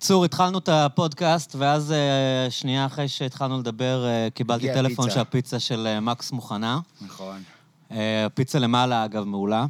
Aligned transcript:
קיצור, 0.00 0.24
התחלנו 0.24 0.58
את 0.58 0.68
הפודקאסט, 0.68 1.54
ואז 1.58 1.92
אה, 1.92 2.46
שנייה 2.50 2.86
אחרי 2.86 3.08
שהתחלנו 3.08 3.58
לדבר, 3.58 4.04
אה, 4.06 4.28
קיבלתי 4.34 4.70
הגיעה 4.70 4.84
טלפון 4.88 5.04
פיצה. 5.04 5.14
שהפיצה 5.14 5.58
של 5.60 5.86
אה, 5.86 6.00
מקס 6.00 6.32
מוכנה. 6.32 6.80
נכון. 7.02 7.42
אה, 7.90 8.26
הפיצה 8.26 8.58
למעלה, 8.58 9.04
אגב, 9.04 9.24
מעולה. 9.24 9.66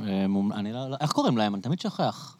אה, 0.00 0.04
מומ- 0.28 0.54
אני 0.54 0.72
לא... 0.72 0.90
לא- 0.90 0.96
איך 1.00 1.12
קוראים 1.12 1.36
להם? 1.36 1.54
אני 1.54 1.62
תמיד 1.62 1.80
שוכח. 1.80 2.36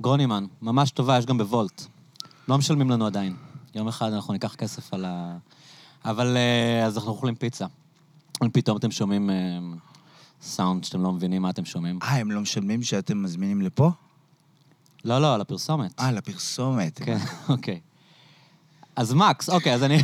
גרונימן. 0.00 0.44
ממש 0.62 0.90
טובה, 0.90 1.18
יש 1.18 1.26
גם 1.26 1.38
בוולט. 1.38 1.82
לא 2.48 2.58
משלמים 2.58 2.90
לנו 2.90 3.06
עדיין. 3.06 3.36
יום 3.74 3.88
אחד 3.88 4.12
אנחנו 4.12 4.32
ניקח 4.32 4.54
כסף 4.54 4.94
על 4.94 5.04
ה... 5.04 5.36
אבל 6.04 6.36
אה, 6.36 6.86
אז 6.86 6.96
אנחנו 6.96 7.10
אוכלים 7.10 7.34
פיצה. 7.34 7.66
פתאום 8.52 8.76
אתם 8.76 8.90
שומעים 8.90 9.30
אה, 9.30 9.34
סאונד 10.42 10.84
שאתם 10.84 11.02
לא 11.02 11.12
מבינים 11.12 11.42
מה 11.42 11.50
אתם 11.50 11.64
שומעים. 11.64 11.98
אה, 12.02 12.16
הם 12.16 12.30
לא 12.30 12.40
משלמים 12.40 12.82
שאתם 12.82 13.22
מזמינים 13.22 13.62
לפה? 13.62 13.90
לא, 15.04 15.18
לא, 15.18 15.34
על 15.34 15.40
הפרסומת. 15.40 16.00
אה, 16.00 16.12
לפרסומת. 16.12 17.00
כן, 17.04 17.18
אוקיי. 17.48 17.80
אז 18.96 19.12
מקס, 19.12 19.48
אוקיי, 19.48 19.74
אז 19.74 19.82
אני... 19.82 20.02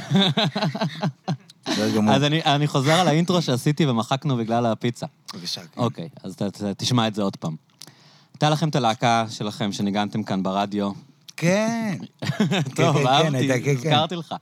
אז 2.11 2.23
אני, 2.25 2.43
אני 2.43 2.67
חוזר 2.67 2.93
על 2.93 3.09
האינטרו 3.09 3.43
שעשיתי 3.43 3.87
ומחקנו 3.87 4.37
בגלל 4.37 4.67
הפיצה. 4.67 5.07
בבקשה, 5.35 5.61
כן. 5.61 5.81
אוקיי, 5.81 6.09
אז 6.23 6.37
ת, 6.37 6.43
ת, 6.43 6.63
תשמע 6.63 7.09
את 7.09 7.15
זה 7.15 7.23
עוד 7.23 7.37
פעם. 7.37 7.57
הייתה 8.35 8.51
לכם 8.51 8.69
את 8.69 8.77
הלהקה 8.77 9.25
שלכם 9.31 9.73
שניגנתם 9.73 10.23
כאן 10.23 10.43
ברדיו. 10.43 10.91
כן. 11.37 11.99
טוב, 12.77 12.97
כן, 12.99 13.07
אהבתי, 13.07 13.37
הייתה, 13.37 13.55
כן, 13.55 13.65
כן. 13.65 13.71
הזכרתי 13.71 14.17
לך. 14.17 14.35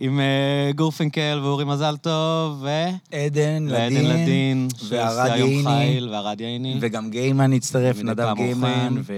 עם 0.00 0.20
uh, 0.20 0.76
גורפינקל 0.76 1.40
ואורי 1.42 1.64
מזל 1.64 1.96
טוב, 1.96 2.62
ו... 2.62 2.68
עדן, 3.12 3.66
ועדן 3.70 3.94
לדין, 3.94 4.06
לדין, 4.06 4.68
וערד 4.88 5.28
שעושה 5.28 5.36
יום 5.36 5.50
ייני. 5.50 5.64
חיל, 5.64 6.08
וערד 6.08 6.40
ייני. 6.40 6.78
וגם 6.80 7.10
גיימן 7.10 7.52
הצטרף, 7.52 7.96
נדב 8.02 8.34
גיימן. 8.36 8.94
ו... 9.02 9.12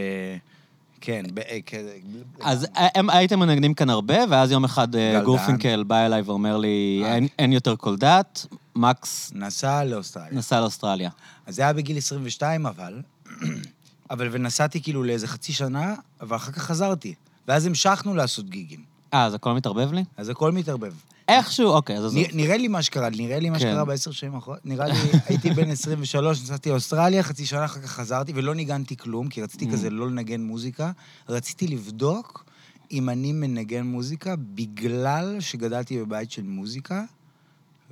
כן, 1.05 1.23
ב- 1.35 1.39
אה, 1.39 1.59
כזה... 1.67 1.97
אז 2.41 2.67
אה, 2.77 2.89
הם, 2.95 3.11
הייתם 3.11 3.39
מנגנים 3.39 3.75
כאן 3.75 3.91
הרבה, 3.91 4.17
ואז 4.31 4.51
יום 4.51 4.65
אחד 4.65 4.97
אה. 4.97 5.21
גורפינקל 5.25 5.83
בא 5.83 6.07
אליי 6.07 6.23
ואומר 6.23 6.57
לי. 6.57 7.03
אין, 7.05 7.29
אין 7.39 7.53
יותר 7.53 7.77
כל 7.77 7.97
דת, 7.97 8.47
מקס 8.77 9.33
נסע 9.35 9.85
לאוסטרליה. 9.85 10.39
נסע 10.39 10.61
לאוסטרליה. 10.61 11.11
אז 11.47 11.55
זה 11.55 11.63
היה 11.63 11.73
בגיל 11.73 11.97
22, 11.99 12.67
אבל... 12.67 13.03
אבל 14.11 14.29
ונסעתי 14.33 14.83
כאילו 14.83 15.03
לאיזה 15.05 15.29
חצי 15.29 15.53
שנה, 15.53 15.95
אבל 16.21 16.37
אחר 16.37 16.53
כך 16.53 16.63
חזרתי. 16.63 17.15
ואז 17.49 17.67
המשכנו 17.67 18.15
לעשות 18.15 18.49
גיגים. 18.49 18.81
אה, 19.15 19.25
אז 19.25 19.35
הכל 19.35 19.53
מתערבב 19.53 19.93
לי? 19.93 20.05
אז 20.17 20.29
הכל 20.29 20.53
מתערבב. 20.53 20.93
איכשהו, 21.29 21.69
אוקיי, 21.71 21.97
אז 21.99 22.05
עזוב. 22.05 22.19
נ- 22.19 22.37
נראה 22.37 22.57
לי 22.57 22.69
מה 22.69 22.83
שקרה, 22.83 23.11
נראה 23.11 23.39
לי 23.39 23.51
מה 23.51 23.59
כן. 23.59 23.71
שקרה 23.71 23.85
בעשר 23.85 24.11
שנים 24.11 24.35
האחרונות. 24.35 24.67
נראה 24.67 24.87
לי, 24.87 24.95
הייתי 25.27 25.51
בן 25.51 25.71
23, 25.71 26.43
נסעתי 26.43 26.71
לאוסטרליה, 26.71 27.23
חצי 27.23 27.47
שנה 27.47 27.65
אחר 27.65 27.81
כך 27.81 27.91
חזרתי, 27.91 28.33
ולא 28.35 28.55
ניגנתי 28.55 28.97
כלום, 28.97 29.29
כי 29.29 29.43
רציתי 29.43 29.65
Mm. 29.67 29.73
כזה 29.73 29.91
לא 29.91 30.07
לנגן 30.11 30.41
מוזיקה. 30.41 30.91
רציתי 31.29 31.67
לבדוק 31.69 32.45
אם 32.93 33.09
אני 33.09 33.33
מנגן 33.33 33.83
מוזיקה, 33.87 34.35
בגלל 34.55 35.37
שגדלתי 35.41 35.99
בבית 35.99 36.31
של 36.31 36.43
מוזיקה, 36.43 37.03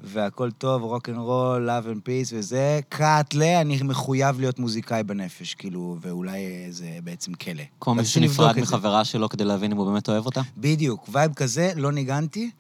והכל 0.05 0.51
טוב, 0.51 0.83
rock 0.83 1.09
and 1.09 1.19
roll, 1.19 1.63
love 1.63 1.87
and 1.89 2.01
peace 2.05 2.33
וזה, 2.37 2.81
cut 2.89 3.35
ל, 3.35 3.43
אני 3.43 3.79
מחויב 3.85 4.41
להיות 4.41 4.59
מוזיקאי 4.59 5.03
בנפש, 5.03 5.55
כאילו, 5.55 5.97
ואולי 6.01 6.39
זה 6.71 6.99
בעצם 7.05 7.35
כלא. 7.35 7.63
כמו 7.81 7.95
מי 7.95 8.05
שנפרד. 8.05 8.59
מחברה 8.61 9.05
שלו 9.05 9.29
כדי 9.29 9.45
להבין 9.45 9.73
אם 9.73 9.77
הוא 9.77 9.87
באמת 9.93 10.09
אוהב 10.09 10.27
אותה? 10.27 10.41
בדיוק, 10.57 11.09
vibe 11.13 11.33
כזה, 11.35 11.73
לא 11.77 11.93
ניגנתי. 11.93 12.51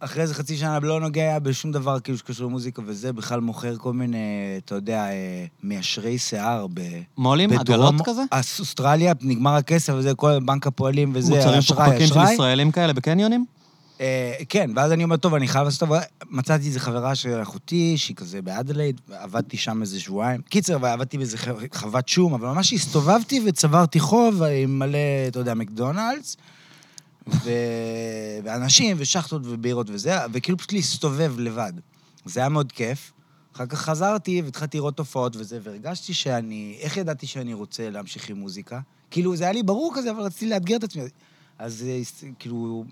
אחרי 0.00 0.22
איזה 0.22 0.34
חצי 0.34 0.56
שנה 0.56 0.78
לא 0.78 1.00
נוגע 1.00 1.38
בשום 1.38 1.72
דבר 1.72 2.00
כאילו 2.00 2.18
שקשור 2.18 2.46
למוזיקה 2.46 2.82
וזה, 2.86 3.12
בכלל 3.12 3.40
מוכר 3.40 3.76
כל 3.76 3.92
מיני, 3.92 4.18
אתה 4.64 4.74
יודע, 4.74 5.04
אה, 5.10 5.44
מיישרי 5.62 6.18
שיער 6.18 6.66
ב... 6.74 6.80
מו"לים? 7.18 7.50
בדרום- 7.50 7.60
עגלות 7.60 8.08
כזה? 8.08 8.22
אוסטרליה, 8.60 9.12
נגמר 9.20 9.54
הכסף 9.54 9.92
וזה, 9.96 10.14
כל 10.14 10.38
בנק 10.40 10.66
הפועלים 10.66 11.12
וזה, 11.14 11.34
מוצרים 11.34 11.58
אשראי, 11.58 11.78
פוקפקים 11.86 12.06
של 12.06 12.12
אשראי. 12.12 12.32
ישראלים 12.34 12.70
כאלה 12.72 12.92
בקניונים? 12.92 13.44
אה, 14.00 14.32
כן, 14.48 14.70
ואז 14.76 14.92
אני 14.92 15.04
אומר, 15.04 15.16
טוב, 15.16 15.34
אני 15.34 15.48
חייב 15.48 15.64
לעשות 15.64 15.82
עבודה. 15.82 16.00
מצאתי 16.30 16.66
איזה 16.66 16.80
חברה 16.80 17.14
של 17.14 17.42
אחותי, 17.42 17.94
שהיא 17.96 18.16
כזה 18.16 18.42
באדלייד, 18.42 19.00
עבדתי 19.12 19.56
שם 19.56 19.82
איזה 19.82 20.00
שבועיים. 20.00 20.40
קיצר, 20.48 20.78
ועבדתי 20.80 21.18
באיזה 21.18 21.36
חוות 21.74 22.08
שום, 22.08 22.34
אבל 22.34 22.48
ממש 22.48 22.72
הסתובבתי 22.72 23.40
וצברתי 23.46 24.00
חוב 24.00 24.42
עם 24.42 24.78
מלא, 24.78 24.98
אתה 25.28 25.38
יודע, 25.38 25.54
מקדונלדס, 25.54 26.36
ו... 27.28 27.50
ואנשים, 28.44 28.96
ושחטות 29.00 29.42
ובירות 29.44 29.90
וזה, 29.90 30.12
וכאילו 30.32 30.58
פשוט 30.58 30.72
להסתובב 30.72 31.34
לבד. 31.38 31.72
זה 32.24 32.40
היה 32.40 32.48
מאוד 32.48 32.72
כיף. 32.72 33.12
אחר 33.54 33.66
כך 33.66 33.78
חזרתי 33.78 34.42
והתחלתי 34.42 34.76
לראות 34.76 34.96
תופעות 34.96 35.36
וזה, 35.36 35.58
והרגשתי 35.62 36.14
שאני... 36.14 36.76
איך 36.80 36.96
ידעתי 36.96 37.26
שאני 37.26 37.54
רוצה 37.54 37.90
להמשיך 37.90 38.30
עם 38.30 38.36
מוזיקה? 38.36 38.80
כאילו, 39.10 39.36
זה 39.36 39.44
היה 39.44 39.52
לי 39.52 39.62
ברור 39.62 39.92
כזה, 39.96 40.10
אבל 40.10 40.20
רציתי 40.20 40.46
לאתגר 40.50 40.76
את 40.76 40.84
עצמי. 40.84 41.02
אז 41.58 41.84
אה, 41.88 42.28
כאילו, 42.38 42.84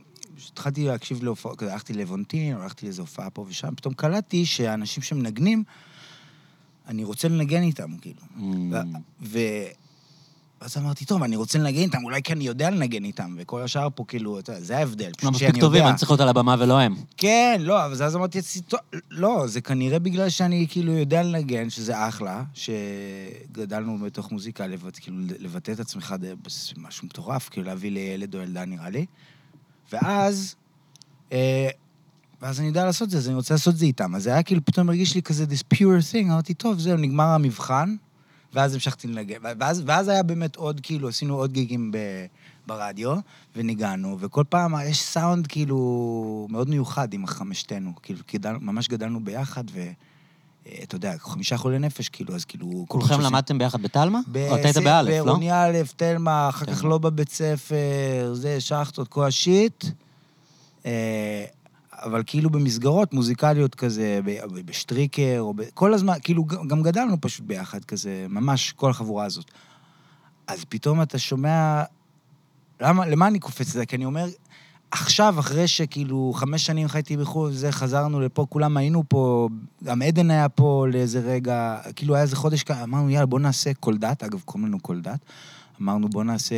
התחלתי 0.53 0.85
להקשיב 0.85 1.25
להופעות, 1.25 1.59
כזה, 1.59 1.73
הלכתי 1.73 1.93
לבונטין, 1.93 2.57
הלכתי 2.57 2.87
לאיזו 2.87 3.03
הופעה 3.03 3.31
פה 3.31 3.45
ושם, 3.49 3.75
פתאום 3.77 3.95
קלטתי 3.95 4.47
שהאנשים 4.47 5.03
שמנגנים, 5.03 5.65
אני 6.89 7.05
רוצה 7.05 7.29
לנגן 7.29 7.63
איתם, 7.63 7.97
כאילו. 8.01 8.21
Mm. 8.37 8.41
ו- 8.71 8.79
ו... 9.23 9.39
ואז 10.63 10.77
אמרתי, 10.77 11.05
טוב, 11.05 11.23
אני 11.23 11.37
רוצה 11.37 11.59
לנגן 11.59 11.81
איתם, 11.81 12.05
אולי 12.05 12.23
כי 12.23 12.33
אני 12.33 12.45
יודע 12.45 12.71
לנגן 12.71 13.05
איתם, 13.05 13.35
וכל 13.39 13.63
השאר 13.63 13.89
פה, 13.95 14.05
כאילו, 14.09 14.39
אתה 14.39 14.53
יודע, 14.53 14.65
זה 14.65 14.79
ההבדל. 14.79 15.07
לא 15.07 15.13
פשוט 15.17 15.31
מספיק 15.31 15.49
שאני 15.49 15.61
טובים, 15.61 15.79
יודע. 15.79 15.91
אני 15.91 15.99
צריך 15.99 16.11
להיות 16.11 16.21
על 16.21 16.29
הבמה 16.29 16.57
ולא 16.59 16.81
הם. 16.81 16.95
כן, 17.17 17.61
לא, 17.65 17.87
אבל 17.87 18.03
אז 18.05 18.17
אמרתי 18.17 18.41
"טוב, 18.69 18.81
לא, 19.11 19.47
זה 19.47 19.61
כנראה 19.61 19.99
בגלל 19.99 20.29
שאני 20.29 20.67
כאילו 20.71 20.93
יודע 20.93 21.23
לנגן, 21.23 21.71
שזה 21.71 22.09
אחלה, 22.09 22.45
שגדלנו 22.55 23.99
בתוך 23.99 24.33
מוזיקה, 24.33 24.67
לבט, 24.67 24.99
כאילו 25.01 25.17
לבטא 25.39 25.73
את 25.73 25.81
עצמך, 25.81 26.15
זה 26.21 26.35
משהו 26.77 27.07
מטורף, 27.07 27.49
כאילו 27.49 27.67
להביא 27.67 27.91
לילד 27.91 28.35
או 28.35 28.41
ילדה 28.41 28.65
נראה 28.65 28.91
לי. 28.91 29.07
ואז, 29.93 30.55
אה, 31.33 31.69
ואז 32.43 32.61
אני 32.61 32.69
יודע 32.69 32.85
לעשות 32.85 33.07
את 33.07 33.11
זה, 33.11 33.19
אז 33.19 33.29
אני 33.29 33.37
רוצה 33.37 33.55
לעשות 33.55 33.75
את 33.75 33.79
זה 33.79 33.85
איתם. 33.87 34.15
אז 34.15 34.23
זה 34.23 34.33
היה 34.33 34.43
כאילו, 34.43 34.65
פתאום 34.65 34.89
הרגיש 34.89 35.15
לי 35.15 35.23
כזה 35.23 35.45
this 35.45 35.75
pure 35.77 36.13
thing, 36.13 36.25
אמרתי, 36.25 36.55
טוב, 36.55 36.79
זהו, 36.79 36.97
נגמר 36.97 37.25
המבחן, 37.25 37.97
ואז 38.57 38.75
המשכתי 38.75 39.09
לנגן. 39.09 39.37
ואז, 39.61 39.83
ואז 39.87 40.09
היה 40.09 40.23
באמת 40.23 40.57
עוד, 40.57 40.81
כאילו, 40.83 41.09
עשינו 41.09 41.35
עוד 41.35 41.53
גיגים 41.53 41.93
ב, 41.93 41.99
ברדיו, 42.67 43.17
וניגענו, 43.57 44.17
וכל 44.21 44.45
פעם 44.49 44.75
יש 44.85 45.03
סאונד 45.03 45.47
כאילו 45.47 46.47
מאוד 46.51 46.69
מיוחד 46.69 47.15
עם 47.15 47.27
חמשתנו. 47.27 47.93
כאילו, 48.03 48.21
גדל, 48.35 48.53
ממש 48.61 48.89
גדלנו 48.89 49.25
ביחד, 49.25 49.65
ואתה 49.73 50.95
יודע, 50.95 51.15
חמישה 51.19 51.57
חולי 51.57 51.79
נפש, 51.79 52.09
כאילו, 52.09 52.35
אז 52.35 52.45
כאילו... 52.45 52.85
כולכם 52.89 53.21
למדתם 53.21 53.59
ביחד 53.59 53.83
בתלמה? 53.83 54.21
או 54.35 54.57
אתה 54.57 54.69
היית 54.69 54.77
באלף, 54.77 55.09
לא? 55.09 55.25
בעירוני 55.25 55.53
א', 55.53 55.83
תלמה, 55.97 56.49
אחר 56.49 56.67
כך 56.67 56.81
כן. 56.81 56.89
לא 56.89 56.99
בבית 56.99 57.29
ספר, 57.29 58.35
זה, 58.35 58.61
שחטות, 58.61 59.09
כל 59.09 59.27
השיט. 59.27 59.85
אבל 62.03 62.23
כאילו 62.27 62.51
במסגרות 62.51 63.15
מוזיקליות 63.15 63.75
כזה, 63.75 64.21
בשטריקר, 64.65 65.37
או 65.39 65.55
ב... 65.55 65.63
כל 65.75 65.95
הזמן, 65.95 66.15
כאילו 66.23 66.45
גם 66.45 66.83
גדלנו 66.83 67.21
פשוט 67.21 67.47
ביחד 67.47 67.85
כזה, 67.85 68.27
ממש 68.29 68.73
כל 68.73 68.91
החבורה 68.91 69.25
הזאת. 69.25 69.51
אז 70.47 70.65
פתאום 70.69 71.03
אתה 71.03 71.19
שומע... 71.19 71.83
למה, 72.81 73.07
למה 73.07 73.27
אני 73.27 73.39
קופץ 73.39 73.69
לזה? 73.69 73.87
כי 73.87 73.97
אני 73.97 74.05
אומר, 74.05 74.27
עכשיו, 74.91 75.35
אחרי 75.39 75.69
שכאילו 75.69 76.33
חמש 76.35 76.67
שנים 76.67 76.89
חייתי 76.89 77.17
בחו"ל, 77.17 77.53
זה, 77.53 77.73
חזרנו 77.73 78.21
לפה, 78.21 78.47
כולם 78.49 78.77
היינו 78.77 79.05
פה, 79.09 79.49
גם 79.85 80.03
עדן 80.03 80.31
היה 80.31 80.49
פה 80.49 80.87
לאיזה 80.93 81.21
רגע, 81.21 81.79
כאילו 81.97 82.15
היה 82.15 82.23
איזה 82.23 82.37
חודש, 82.37 82.63
כ- 82.63 82.71
אמרנו, 82.71 83.11
יאללה, 83.11 83.27
בוא 83.27 83.41
נעשה 83.41 83.75
קולדת, 83.75 84.23
אגב, 84.23 84.41
קוראים 84.45 84.67
לנו 84.67 84.81
קולדת. 84.81 85.21
אמרנו, 85.81 86.09
בוא 86.09 86.25
נעשה 86.25 86.57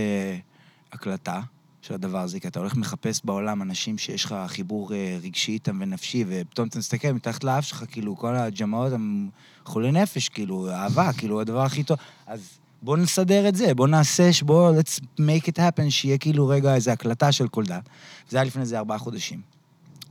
הקלטה 0.93 1.41
של 1.88 1.94
הדבר 1.94 2.19
הזה, 2.19 2.41
כי 2.41 2.49
אתה 2.49 2.59
הולך 2.60 2.76
מחפש 2.76 3.21
בעולם 3.25 3.62
אנשים 3.62 3.99
שיש 3.99 4.25
לך 4.25 4.34
חיבור 4.47 4.94
אה, 4.94 5.19
רגשי 5.22 5.53
איתם 5.53 5.78
ונפשי, 5.81 6.25
ופתאום 6.28 6.69
אתה 6.69 6.78
מסתכל 6.78 7.12
מתחת 7.12 7.44
לאף 7.44 7.65
שלך, 7.65 7.84
כאילו, 7.91 8.16
כל 8.16 8.37
הג'מאות 8.37 8.93
הם 8.93 9.28
חולי 9.65 9.93
נפש, 9.93 10.28
כאילו, 10.28 10.71
אהבה, 10.71 11.12
כאילו, 11.12 11.41
הדבר 11.41 11.62
הכי 11.62 11.84
טוב. 11.84 11.99
אז 12.26 12.59
בוא 12.82 12.97
נסדר 12.97 13.49
את 13.49 13.54
זה, 13.54 13.75
בוא 13.75 13.88
נעשה, 13.88 14.32
ש- 14.32 14.43
בוא, 14.43 14.72
let's 14.81 15.00
make 15.21 15.44
it 15.49 15.56
happen, 15.59 15.91
שיהיה 15.91 16.19
כאילו 16.19 16.49
רגע 16.49 16.75
איזו 16.75 16.90
הקלטה 16.90 17.32
של 17.32 17.49
קולדת. 17.49 17.88
זה 18.29 18.37
היה 18.37 18.44
לפני 18.44 18.62
איזה 18.62 18.79
ארבעה 18.79 18.99
חודשים. 18.99 19.41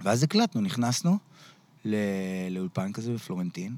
ואז 0.01 0.23
הקלטנו, 0.23 0.61
נכנסנו 0.61 1.17
ל- 1.85 1.95
לאולפן 2.51 2.91
כזה 2.91 3.13
בפלורנטין, 3.13 3.75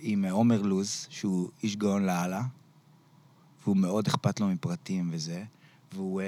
עם 0.00 0.24
אה, 0.24 0.30
עומר 0.30 0.62
לוז, 0.62 1.06
שהוא 1.10 1.50
איש 1.62 1.76
גאון 1.76 2.06
לאללה, 2.06 2.42
והוא 3.64 3.76
מאוד 3.76 4.06
אכפת 4.06 4.40
לו 4.40 4.46
מפרטים 4.48 5.08
וזה, 5.12 5.44
והוא 5.96 6.20
אה, 6.20 6.26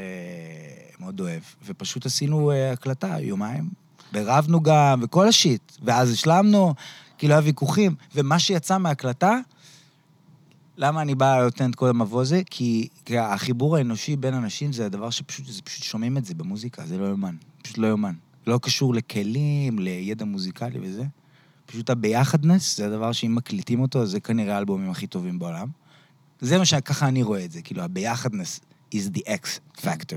מאוד 1.01 1.21
אוהב. 1.21 1.43
ופשוט 1.67 2.07
עשינו 2.07 2.51
אה, 2.51 2.73
הקלטה, 2.73 3.17
יומיים. 3.21 3.71
ורבנו 4.13 4.63
גם, 4.63 5.01
וכל 5.03 5.29
השיט. 5.29 5.73
ואז 5.83 6.13
השלמנו, 6.13 6.75
כאילו 7.19 7.35
היה 7.35 7.43
ויכוחים. 7.45 7.95
ומה 8.15 8.39
שיצא 8.39 8.79
מההקלטה, 8.79 9.39
למה 10.77 11.03
אני 11.03 11.15
בא 11.15 11.43
נותן 11.45 11.71
את 11.71 11.75
כל 11.75 11.89
המבוא 11.89 12.21
הזה? 12.21 12.43
כי, 12.51 12.89
כי 13.05 13.19
החיבור 13.19 13.77
האנושי 13.77 14.17
בין 14.17 14.35
אנשים 14.35 14.73
זה 14.73 14.87
הדבר 14.87 15.11
שפשוט, 15.11 15.47
זה 15.47 15.63
פשוט 15.63 15.85
שומעים 15.85 16.17
את 16.17 16.25
זה 16.25 16.35
במוזיקה, 16.35 16.87
זה 16.87 16.99
לא 16.99 17.07
יאומן. 17.07 17.37
פשוט 17.63 17.79
לא 17.79 17.87
יאומן. 17.87 18.15
לא 18.47 18.59
קשור 18.63 18.95
לכלים, 18.95 19.79
לידע 19.79 20.25
מוזיקלי 20.25 20.79
וזה. 20.83 21.05
פשוט 21.67 21.91
הביחדנס, 21.91 22.77
זה 22.77 22.87
הדבר 22.87 23.13
שאם 23.13 23.35
מקליטים 23.35 23.81
אותו, 23.81 24.07
זה 24.07 24.21
כנראה 24.21 24.55
האלבומים 24.55 24.91
הכי 24.91 25.07
טובים 25.07 25.39
בעולם. 25.39 25.69
זה 26.41 26.59
מה 26.59 26.65
שככה 26.65 27.09
אני 27.09 27.23
רואה 27.23 27.45
את 27.45 27.53
זה, 27.53 27.63
כאילו, 27.63 27.83
הביחדנס 27.83 28.61
is 28.95 29.17
the 29.17 29.23
X 29.27 29.81
factor. 29.83 30.17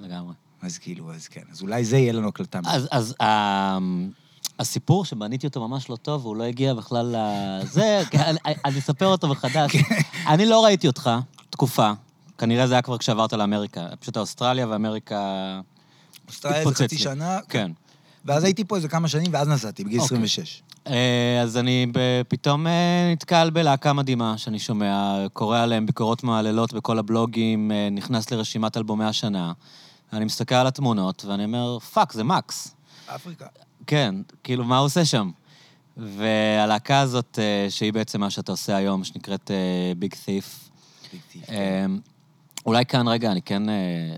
לגמרי. 0.00 0.34
אז 0.62 0.78
כאילו, 0.78 1.14
אז 1.14 1.28
כן. 1.28 1.42
אז 1.52 1.62
אולי 1.62 1.84
זה 1.84 1.98
יהיה 1.98 2.12
לנו 2.12 2.28
הקלטה. 2.28 2.60
אז, 2.66 2.88
אז 2.90 3.14
אה, 3.20 3.78
הסיפור 4.58 5.04
שבניתי 5.04 5.46
אותו 5.46 5.68
ממש 5.68 5.90
לא 5.90 5.96
טוב, 5.96 6.24
והוא 6.26 6.36
לא 6.36 6.44
הגיע 6.44 6.74
בכלל 6.74 7.16
לזה, 7.16 8.02
אני, 8.14 8.38
אני 8.64 8.78
אספר 8.78 9.06
אותו 9.06 9.28
מחדש. 9.28 9.72
אני 10.26 10.46
לא 10.46 10.64
ראיתי 10.64 10.86
אותך 10.86 11.10
תקופה, 11.50 11.92
כנראה 12.38 12.66
זה 12.66 12.74
היה 12.74 12.82
כבר 12.82 12.98
כשעברת 12.98 13.32
לאמריקה. 13.32 13.86
פשוט 14.00 14.16
האוסטרליה 14.16 14.68
ואמריקה... 14.68 15.60
אוסטרליה 16.28 16.64
זה 16.64 16.74
חצי 16.74 16.96
לי. 16.96 17.02
שנה, 17.02 17.38
כן. 17.48 17.72
ואז 18.24 18.44
הייתי 18.44 18.64
פה 18.64 18.76
איזה 18.76 18.88
כמה 18.88 19.08
שנים, 19.08 19.26
ואז 19.32 19.48
נסעתי, 19.48 19.84
בגיל 19.84 20.00
אוקיי. 20.00 20.16
26. 20.16 20.62
אה, 20.90 21.40
אז 21.42 21.56
אני 21.56 21.86
פתאום 22.28 22.66
אה, 22.66 23.10
נתקל 23.12 23.50
בלהקה 23.50 23.92
מדהימה 23.92 24.38
שאני 24.38 24.58
שומע, 24.58 25.26
קורא 25.32 25.58
עליהם 25.58 25.86
ביקורות 25.86 26.24
מהללות 26.24 26.72
בכל 26.72 26.98
הבלוגים, 26.98 27.72
אה, 27.72 27.88
נכנס 27.90 28.30
לרשימת 28.30 28.76
אלבומי 28.76 29.04
השנה. 29.04 29.52
אני 30.12 30.24
מסתכל 30.24 30.54
על 30.54 30.66
התמונות, 30.66 31.24
ואני 31.24 31.44
אומר, 31.44 31.78
fuck, 31.78 32.12
זה 32.12 32.24
מקס. 32.24 32.74
אפריקה. 33.06 33.46
כן, 33.86 34.14
כאילו, 34.44 34.64
מה 34.64 34.78
הוא 34.78 34.86
עושה 34.86 35.04
שם? 35.04 35.30
והלהקה 35.96 37.00
הזאת, 37.00 37.38
שהיא 37.68 37.92
בעצם 37.92 38.20
מה 38.20 38.30
שאתה 38.30 38.52
עושה 38.52 38.76
היום, 38.76 39.04
שנקראת 39.04 39.50
Big 39.98 40.14
Thief, 40.24 40.70
אולי 42.66 42.86
כאן 42.86 43.08
רגע 43.08 43.32
אני 43.32 43.42
כן, 43.42 43.62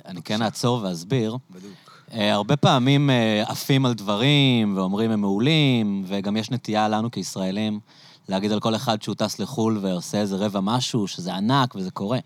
אני 0.07 0.23
כן 0.23 0.43
אעצור 0.43 0.83
ואסביר. 0.83 1.37
בדוק. 1.51 1.82
אה, 2.13 2.33
הרבה 2.33 2.57
פעמים 2.57 3.11
אה, 3.11 3.43
עפים 3.47 3.87
על 3.87 3.95
דברים 3.95 4.77
ואומרים 4.77 5.11
הם 5.11 5.21
מעולים, 5.21 6.05
וגם 6.07 6.37
יש 6.37 6.51
נטייה 6.51 6.89
לנו 6.89 7.11
כישראלים 7.11 7.81
להגיד 8.29 8.53
על 8.53 8.61
כל 8.61 8.75
אחד 8.75 9.03
שהוא 9.03 9.15
טס 9.15 9.39
לחו"ל 9.39 9.79
ועושה 9.83 10.21
איזה 10.21 10.37
רבע 10.37 10.61
משהו, 10.61 11.07
שזה 11.07 11.35
ענק 11.35 11.75
וזה 11.75 11.91
קורה. 11.91 12.19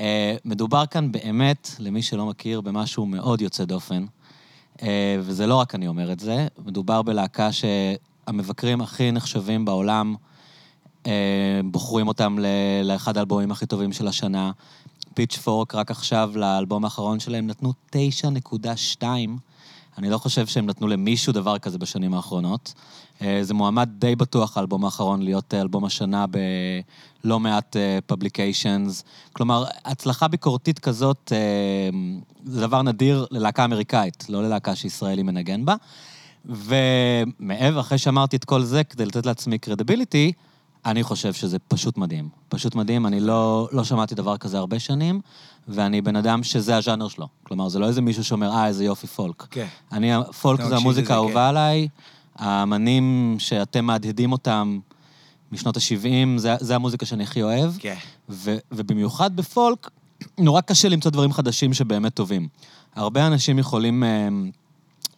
אה, 0.00 0.36
מדובר 0.44 0.86
כאן 0.86 1.12
באמת, 1.12 1.70
למי 1.78 2.02
שלא 2.02 2.26
מכיר, 2.26 2.60
במשהו 2.60 3.06
מאוד 3.06 3.40
יוצא 3.40 3.64
דופן. 3.64 4.04
וזה 5.20 5.46
לא 5.46 5.54
רק 5.54 5.74
אני 5.74 5.88
אומר 5.88 6.12
את 6.12 6.20
זה, 6.20 6.46
מדובר 6.66 7.02
בלהקה 7.02 7.48
שהמבקרים 7.52 8.80
הכי 8.80 9.12
נחשבים 9.12 9.64
בעולם 9.64 10.14
בוחרים 11.64 12.08
אותם 12.08 12.38
לאחד 12.84 13.16
האלבומים 13.16 13.50
הכי 13.50 13.66
טובים 13.66 13.92
של 13.92 14.08
השנה. 14.08 14.50
פיץ' 15.16 15.36
פורק 15.36 15.74
רק 15.74 15.90
עכשיו, 15.90 16.32
לאלבום 16.34 16.84
האחרון 16.84 17.20
שלהם, 17.20 17.46
נתנו 17.46 17.72
9.2. 17.96 19.02
אני 19.98 20.10
לא 20.10 20.18
חושב 20.18 20.46
שהם 20.46 20.66
נתנו 20.66 20.86
למישהו 20.88 21.32
דבר 21.32 21.58
כזה 21.58 21.78
בשנים 21.78 22.14
האחרונות. 22.14 22.74
אה, 23.22 23.38
זה 23.42 23.54
מועמד 23.54 23.88
די 23.98 24.16
בטוח, 24.16 24.56
האלבום 24.56 24.84
האחרון, 24.84 25.22
להיות 25.22 25.54
אה, 25.54 25.60
אלבום 25.60 25.84
השנה 25.84 26.24
בלא 26.26 27.40
מעט 27.40 27.76
publications. 28.06 29.04
כלומר, 29.32 29.64
הצלחה 29.84 30.28
ביקורתית 30.28 30.78
כזאת 30.78 31.32
אה, 31.32 31.98
זה 32.44 32.60
דבר 32.60 32.82
נדיר 32.82 33.26
ללהקה 33.30 33.64
אמריקאית, 33.64 34.24
לא 34.28 34.42
ללהקה 34.42 34.74
שישראלי 34.74 35.22
מנגן 35.22 35.64
בה. 35.64 35.74
ומעבר, 36.44 37.80
אחרי 37.80 37.98
שאמרתי 37.98 38.36
את 38.36 38.44
כל 38.44 38.62
זה, 38.62 38.84
כדי 38.84 39.06
לתת 39.06 39.26
לעצמי 39.26 39.58
credibility, 39.58 40.32
אני 40.84 41.02
חושב 41.02 41.32
שזה 41.32 41.58
פשוט 41.58 41.98
מדהים. 41.98 42.28
פשוט 42.48 42.74
מדהים, 42.74 43.06
אני 43.06 43.20
לא, 43.20 43.68
לא 43.72 43.84
שמעתי 43.84 44.14
דבר 44.14 44.36
כזה 44.36 44.58
הרבה 44.58 44.78
שנים, 44.78 45.20
ואני 45.68 46.00
בן 46.00 46.16
אדם 46.16 46.42
שזה 46.42 46.76
הז'אנר 46.76 47.08
שלו. 47.08 47.28
כלומר, 47.42 47.68
זה 47.68 47.78
לא 47.78 47.86
איזה 47.86 48.00
מישהו 48.00 48.24
שאומר, 48.24 48.50
אה, 48.50 48.66
איזה 48.66 48.84
יופי 48.84 49.06
פולק. 49.06 49.46
כן. 49.50 49.66
אני, 49.92 50.12
פולק 50.40 50.64
זה 50.64 50.76
המוזיקה 50.76 51.14
האהובה 51.14 51.32
כן. 51.32 51.38
עליי, 51.38 51.88
האמנים 52.36 53.36
שאתם 53.38 53.84
מהדהדים 53.84 54.32
אותם 54.32 54.78
משנות 55.52 55.76
ה-70, 55.76 56.38
זה, 56.38 56.54
זה 56.60 56.74
המוזיקה 56.74 57.06
שאני 57.06 57.22
הכי 57.22 57.42
אוהב. 57.42 57.72
כן. 57.78 57.94
ו, 58.28 58.56
ובמיוחד 58.72 59.36
בפולק, 59.36 59.90
נורא 60.38 60.60
קשה 60.60 60.88
למצוא 60.88 61.10
דברים 61.10 61.32
חדשים 61.32 61.74
שבאמת 61.74 62.14
טובים. 62.14 62.48
הרבה 62.96 63.26
אנשים 63.26 63.58
יכולים 63.58 64.04
אה, 64.04 64.28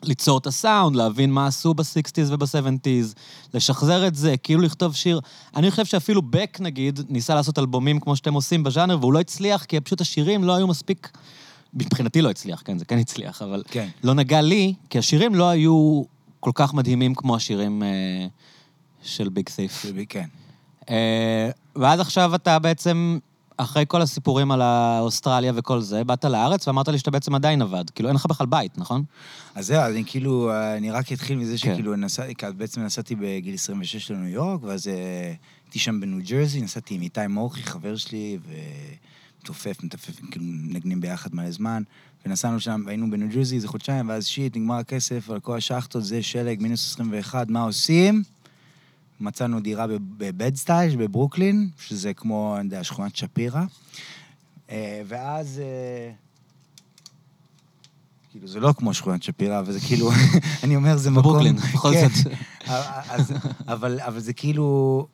ליצור 0.03 0.39
את 0.39 0.47
הסאונד, 0.47 0.97
להבין 0.97 1.33
מה 1.33 1.47
עשו 1.47 1.75
ב-60's 1.75 2.33
וב-70's, 2.33 3.15
לשחזר 3.55 4.07
את 4.07 4.15
זה, 4.15 4.37
כאילו 4.37 4.63
לכתוב 4.63 4.95
שיר. 4.95 5.21
אני 5.57 5.71
חושב 5.71 5.85
שאפילו 5.85 6.23
בק, 6.23 6.59
נגיד, 6.61 7.01
ניסה 7.09 7.35
לעשות 7.35 7.59
אלבומים 7.59 8.01
כמו 8.01 8.17
שאתם 8.17 8.35
עושים 8.35 8.63
בז'אנר, 8.63 8.99
והוא 9.01 9.13
לא 9.13 9.21
הצליח, 9.21 9.65
כי 9.65 9.81
פשוט 9.81 10.01
השירים 10.01 10.45
לא 10.45 10.57
היו 10.57 10.67
מספיק... 10.67 11.19
מבחינתי 11.75 12.23
לא 12.23 12.31
הצליח, 12.31 12.63
כן, 12.65 12.79
זה 12.79 12.85
כן 12.85 12.99
הצליח, 12.99 13.43
אבל 13.43 13.63
כן. 13.71 13.89
לא 14.05 14.15
נגע 14.15 14.41
לי, 14.41 14.75
כי 14.91 14.99
השירים 14.99 15.35
לא 15.35 15.49
היו 15.49 16.03
כל 16.41 16.51
כך 16.55 16.75
מדהימים 16.75 17.15
כמו 17.15 17.37
השירים 17.37 17.83
אה, 17.83 18.27
של 19.03 19.29
ביג 19.29 19.49
סייף. 19.49 19.87
כן. 20.09 20.27
אה, 20.91 21.51
ואז 21.77 22.01
עכשיו 22.01 22.35
אתה 22.35 22.59
בעצם, 22.59 23.19
אחרי 23.59 23.85
כל 23.89 24.03
הסיפורים 24.03 24.51
על 24.51 24.63
האוסטרליה 24.63 25.53
וכל 25.55 25.81
זה, 25.81 26.05
באת 26.05 26.25
לארץ 26.25 26.69
ואמרת 26.69 26.89
לי 26.89 26.99
שאתה 26.99 27.11
בעצם 27.11 27.35
עדיין 27.35 27.63
עבד. 27.63 27.91
כאילו, 27.91 28.09
אין 28.09 28.17
לך 28.17 28.27
בכלל 28.27 28.47
בית, 28.47 28.79
נכון? 28.79 29.05
אז 29.55 29.67
זהו, 29.67 29.83
אני 29.91 30.05
כאילו, 30.07 30.51
אני 30.77 30.91
רק 30.91 31.13
אתחיל 31.13 31.39
מזה 31.39 31.51
כן. 31.53 31.57
שכאילו 31.57 31.95
כי 32.39 32.47
אז 32.47 32.53
בעצם 32.53 32.81
נסעתי 32.81 33.15
בגיל 33.15 33.55
26 33.55 34.11
לניו 34.11 34.29
יורק, 34.29 34.61
ואז 34.63 34.89
אה, 34.89 35.33
הייתי 35.65 35.79
שם 35.79 36.01
בניו 36.01 36.19
ג'רזי, 36.29 36.61
נסעתי 36.61 36.95
עם 36.95 37.03
איתי 37.03 37.27
מורכי, 37.29 37.63
חבר 37.63 37.97
שלי, 37.97 38.39
ומתופף, 39.41 39.83
מתופף, 39.83 40.21
כאילו 40.31 40.45
מנגנים 40.45 41.01
ביחד 41.01 41.35
מלא 41.35 41.51
זמן, 41.51 41.83
ונסענו 42.27 42.61
שם, 42.61 42.85
היינו 42.87 43.11
בניו 43.11 43.29
ג'רזי 43.29 43.57
איזה 43.57 43.69
חודשיים, 43.69 44.09
ואז 44.09 44.27
שיט, 44.27 44.57
נגמר 44.57 44.75
הכסף 44.75 45.31
על 45.31 45.41
כל 45.41 45.57
השחטות, 45.57 46.05
זה 46.05 46.23
שלג, 46.23 46.63
מינוס 46.63 46.93
21, 46.93 47.49
מה 47.49 47.63
עושים? 47.63 48.23
מצאנו 49.21 49.61
דירה 49.61 49.87
בבדסטייג' 50.01 50.99
בברוקלין, 50.99 51.69
שזה 51.79 52.15
כמו, 52.15 52.57
אני 52.57 52.65
יודע, 52.65 52.85
שכונת 52.85 53.17
שפירא. 53.17 53.63
אה, 54.71 55.03
ואז... 55.07 55.61
אה, 55.65 56.13
כאילו, 58.31 58.49
זה 58.49 58.61
לא 58.61 58.75
כמו 58.77 58.95
שכונת 58.95 59.23
שפירא, 59.23 59.59
אבל 59.59 59.73
זה 59.73 59.81
כאילו, 59.81 60.11
אני 60.65 60.77
אומר, 60.77 60.97
זה 60.97 61.11
מקום... 61.11 61.23
ברוקלין, 61.23 61.57
בכל 61.57 61.93
כן. 61.93 62.09
זאת. 62.09 62.33
אבל, 63.69 64.21
זה 64.21 64.33
כאילו... 64.33 65.07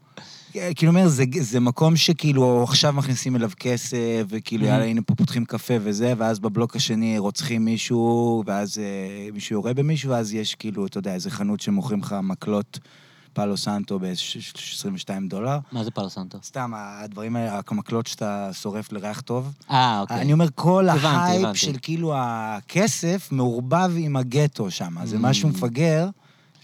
כאילו 0.75 0.93
אומר, 0.93 1.09
זה, 1.09 1.25
זה 1.41 1.61
מקום 1.61 1.97
שכאילו 1.97 2.63
עכשיו 2.63 2.93
מכניסים 2.93 3.37
אליו 3.37 3.51
כסף, 3.61 4.23
וכאילו, 4.29 4.65
Mhm. 4.65 4.69
יאללה, 4.69 4.85
הנה 4.85 5.03
פה 5.03 5.15
פותחים 5.15 5.45
קפה 5.45 5.75
וזה, 5.81 6.15
ואז 6.19 6.39
בבלוק 6.39 6.77
השני 6.77 7.19
רוצחים 7.19 7.65
מישהו, 7.65 8.43
ואז 8.47 8.79
אה, 8.79 9.29
מישהו 9.33 9.55
יורה 9.55 9.75
במישהו, 9.75 10.11
ואז 10.11 10.35
יש 10.35 10.55
כאילו, 10.55 10.87
אתה 10.87 10.99
יודע, 10.99 11.15
איזה 11.15 11.31
חנות 11.31 11.61
שמוכרים 11.61 12.01
לך 12.01 12.17
מקלות 12.23 12.79
פאלו 13.35 13.57
סנטו 13.57 13.99
ב-22 13.99 14.95
דולר. 15.29 15.59
מה 15.73 15.85
זה 15.85 15.91
פאלו 15.91 16.11
סנטו? 16.11 16.39
סתם, 16.43 16.73
הדברים 16.77 17.37
האלה, 17.37 17.61
המקלות 17.71 18.07
שאתה 18.07 18.51
שורף 18.53 18.93
לריח 18.93 19.21
טוב. 19.21 19.53
אה, 19.71 20.01
אוקיי. 20.01 20.21
אני 20.21 20.33
אומר, 20.33 20.47
כל 20.55 20.89
הבנתי, 20.89 21.07
ההייפ 21.07 21.41
הבנתי. 21.45 21.59
של 21.59 21.73
כאילו 21.83 22.13
הכסף 22.17 23.29
מעורבב 23.33 23.91
עם 23.97 24.17
הגטו 24.17 24.71
שם. 24.71 24.95
זה 25.05 25.17
Mm. 25.17 25.21
משהו 25.21 25.49
מפגר, 25.49 26.09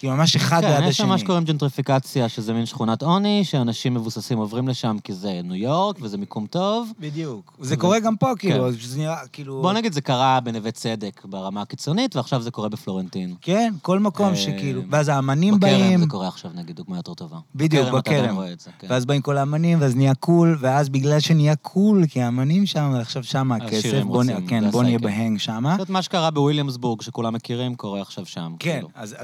כאילו 0.01 0.17
ממש 0.17 0.37
אחד 0.37 0.65
ליד 0.65 0.73
כן, 0.73 0.77
השני. 0.77 0.89
יש 0.89 0.97
שם 0.97 1.09
מה 1.09 1.19
שקוראים 1.19 1.45
ג'נטריפיקציה, 1.45 2.29
שזה 2.29 2.53
מין 2.53 2.67
שכונת 2.67 3.03
עוני, 3.03 3.45
שאנשים 3.45 3.95
מבוססים 3.95 4.39
עוברים 4.39 4.69
לשם 4.69 4.97
כי 5.05 5.13
זה 5.13 5.41
ניו 5.45 5.55
יורק 5.55 5.97
וזה 6.01 6.19
מיקום 6.19 6.47
טוב. 6.47 6.93
בדיוק. 7.01 7.57
זה 7.61 7.77
קורה 7.77 8.01
גם 8.01 8.17
פה, 8.17 8.33
כאילו, 8.39 8.65
כן. 8.65 8.79
שזה 8.79 8.99
נראה, 8.99 9.17
כאילו... 9.33 9.63
בוא 9.63 9.73
נגיד, 9.73 9.93
זה 9.93 10.01
קרה 10.01 10.41
בנווה 10.41 10.71
צדק 10.71 11.25
ברמה 11.25 11.63
הקיצונית, 11.63 12.17
ועכשיו 12.17 12.43
זה 12.43 12.51
קורה 12.51 12.69
בפלורנטין. 12.69 13.35
כן, 13.41 13.75
כל 13.83 13.99
מקום 13.99 14.29
אה, 14.29 14.37
שכאילו... 14.37 14.83
ואז 14.91 15.09
האמנים 15.09 15.61
בכרם 15.61 15.79
באים, 15.79 16.01
זה 16.01 16.07
קורה 16.07 16.29
עכשיו, 16.29 16.51
נגיד, 16.55 16.77
דוגמה 16.77 16.97
יותר 16.97 17.15
טובה. 17.15 17.39
בדיוק, 17.55 17.89
בכרם. 17.89 18.37
זה, 18.59 18.71
כן. 18.79 18.87
ואז 18.91 19.07
באים 19.07 19.23
כל 19.23 19.37
האמנים, 19.37 19.81
ואז 19.81 19.97
נהיה 19.97 20.15
cool, 20.15 20.57
ואז 20.61 20.89
בגלל 20.89 21.21
שנהיה 21.21 21.57
cool, 21.57 22.07
כי 22.07 22.23
האמנים 22.23 22.67
שם, 22.67 22.93
עכשיו 23.01 23.25
שם 23.25 23.53
הכסף, 23.53 24.03
בוא 24.03 24.25
כן, 24.49 24.71
זה 24.71 24.83
נהיה. 24.83 24.99
ב 24.99 25.07
hang 25.07 25.39
שם. 25.39 25.65
זאת 25.79 25.91
מה 25.91 26.03
שקרה 26.03 26.31
בוויליאמסבורג, 26.31 27.03
שכולם 27.03 27.35
מכירים, 27.35 27.75
קורה 27.75 28.01
עכשיו 28.01 28.27
שם. 28.27 28.53
כן, 28.59 28.73
כאילו. 28.73 28.89
אז, 28.95 29.17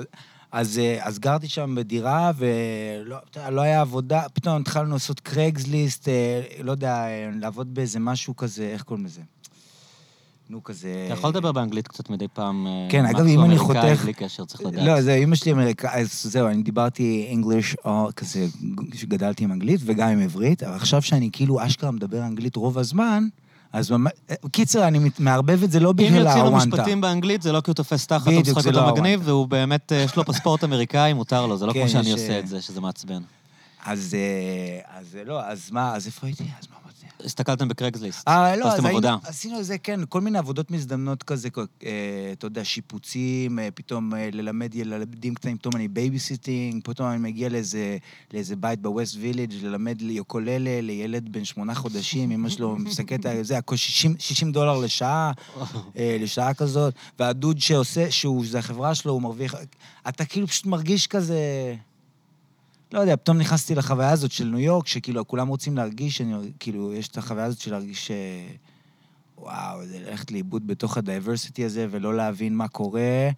אז, 0.52 0.68
אז, 0.68 0.78
אה, 0.78 0.98
אז 1.06 1.18
גרתי 1.18 1.48
שם 1.48 1.74
בדירה, 1.78 2.30
ולא 2.36 3.16
לא 3.50 3.60
היה 3.60 3.80
עבודה, 3.80 4.22
פתאום 4.32 4.60
התחלנו 4.60 4.92
לעשות 4.92 5.20
Craigslist, 5.20 6.08
אה, 6.08 6.40
לא 6.62 6.70
יודע, 6.70 6.94
אה, 7.06 7.30
לעבוד 7.40 7.74
באיזה 7.74 7.98
משהו 8.00 8.36
כזה, 8.36 8.70
איך 8.72 8.82
קוראים 8.82 9.04
לזה? 9.04 9.20
נו, 10.50 10.64
כזה... 10.64 11.04
אתה 11.06 11.14
יכול 11.14 11.30
לדבר 11.30 11.52
באנגלית 11.52 11.88
קצת 11.88 12.10
מדי 12.10 12.28
פעם. 12.28 12.66
כן, 12.90 13.04
אגב, 13.06 13.26
אם 13.26 13.44
אני 13.44 13.58
חותך- 13.58 14.02
בלי 14.02 14.12
קשר, 14.12 14.44
צריך 14.44 14.60
לדעת. 14.60 14.86
לא, 14.86 15.02
זה 15.02 15.14
אמא 15.14 15.36
שלי 15.36 15.52
אמריקאי, 15.52 16.00
אז 16.00 16.22
זהו, 16.22 16.48
אני 16.48 16.62
דיברתי 16.62 17.30
אנגליש, 17.34 17.76
או 17.84 18.08
כזה, 18.16 18.46
שגדלתי 18.94 19.44
עם 19.44 19.52
אנגלית, 19.52 19.80
וגם 19.84 20.08
עם 20.08 20.20
עברית, 20.20 20.62
אבל 20.62 20.74
עכשיו 20.76 21.02
שאני 21.02 21.30
כאילו 21.32 21.66
אשכרה 21.66 21.90
מדבר 21.90 22.22
אנגלית 22.26 22.56
רוב 22.56 22.78
הזמן, 22.78 23.28
אז. 23.72 23.92
קיצר, 24.52 24.88
אני 24.88 24.98
מערבב 25.18 25.62
את 25.62 25.70
זה 25.70 25.80
לא 25.80 25.90
אם 25.90 25.96
בגלל 25.96 26.26
יוצאים 26.26 26.38
לו 26.38 26.48
הוואנטה. 26.48 26.76
משפטים 26.76 27.00
באנגלית, 27.00 27.42
זה 27.42 27.52
לא 27.52 27.60
כי 27.60 27.70
הוא 27.70 27.74
תופס 27.74 28.06
תחת 28.06 28.26
בדיוק, 28.26 28.46
משחק 28.48 28.60
זה 28.60 28.68
אותו 28.68 28.92
מגניב, 28.92 29.20
הוואנטה. 29.20 29.30
והוא 29.30 29.48
באמת, 29.48 29.92
אה, 29.92 29.96
יש 29.96 30.16
לו 30.16 30.24
פספורט 30.24 30.64
אמריקאי, 30.64 31.12
מותר 31.12 31.46
לו, 31.46 31.56
זה 31.56 31.66
לא 31.66 31.72
כן, 31.72 31.80
כמו 31.80 31.88
שאני 31.88 32.12
עושה 32.12 32.32
אה, 32.32 32.38
את 32.38 32.48
זה, 32.48 32.62
שזה 32.62 32.80
מעצבן. 32.80 33.22
אז, 33.86 34.16
אה, 34.18 34.98
אז 34.98 35.18
לא, 35.26 35.42
אז 35.42 35.70
מה, 35.70 35.96
אז 35.96 36.06
איפה 36.06 36.26
הייתי? 36.26 36.42
אז 36.42 36.68
מה? 36.70 36.85
הסתכלתם 37.24 37.68
בקרקסליסט. 37.68 38.28
אה, 38.28 38.56
לא, 38.56 38.72
אז 38.72 38.84
עבודה. 38.84 39.16
עשינו 39.24 39.62
זה, 39.62 39.78
כן, 39.78 40.00
כל 40.08 40.20
מיני 40.20 40.38
עבודות 40.38 40.70
מזדמנות 40.70 41.22
כזה, 41.22 41.48
אה, 41.84 41.90
אתה 42.32 42.46
יודע, 42.46 42.64
שיפוצים, 42.64 43.58
אה, 43.58 43.68
פתאום 43.74 44.14
אה, 44.14 44.28
ללמד 44.32 44.74
ילדים 44.74 45.34
קטנים, 45.34 45.58
פתאום 45.58 45.76
אני 45.76 45.88
babysitting, 45.88 46.82
פתאום 46.84 47.08
אני 47.08 47.18
מגיע 47.18 47.48
לאיזה, 47.48 47.96
לאיזה 48.34 48.56
בית 48.56 48.82
בווסט 48.82 49.16
וילג' 49.20 49.52
ללמד 49.62 50.02
יוקוללה 50.02 50.80
לילד 50.80 51.32
בן 51.32 51.44
שמונה 51.44 51.74
חודשים, 51.74 52.30
אמא 52.30 52.48
שלו 52.48 52.76
מסתכלת 52.76 53.26
על 53.26 53.42
זה, 53.42 53.58
הכל 53.58 53.76
60, 53.76 54.14
60 54.18 54.52
דולר 54.52 54.78
לשעה, 54.78 55.32
לשעה 55.96 56.54
כזאת, 56.54 56.94
והדוד 57.18 57.60
שעושה, 57.60 58.10
שהוא, 58.10 58.46
זה 58.46 58.58
החברה 58.58 58.94
שלו, 58.94 59.12
הוא 59.12 59.22
מרוויח... 59.22 59.54
אתה 60.08 60.24
כאילו 60.24 60.46
פשוט 60.46 60.66
מרגיש 60.66 61.06
כזה... 61.06 61.74
לא 62.92 63.00
יודע, 63.00 63.16
פתאום 63.16 63.38
נכנסתי 63.38 63.74
לחוויה 63.74 64.10
הזאת 64.10 64.32
של 64.32 64.44
ניו 64.44 64.58
יורק, 64.58 64.86
שכאילו 64.86 65.26
כולם 65.26 65.48
רוצים 65.48 65.76
להרגיש, 65.76 66.20
אני, 66.20 66.52
כאילו, 66.60 66.92
יש 66.92 67.08
את 67.08 67.18
החוויה 67.18 67.44
הזאת 67.44 67.60
של 67.60 67.70
להרגיש 67.70 68.06
ש... 68.06 68.10
וואו, 69.38 69.86
זה 69.86 69.98
ללכת 69.98 70.30
לאיבוד 70.30 70.66
בתוך 70.66 70.96
ה 70.96 71.03
diversity 71.03 71.64
הזה 71.64 71.86
ולא 71.90 72.16
להבין 72.16 72.56
מה 72.56 72.68
קורה, 72.68 73.30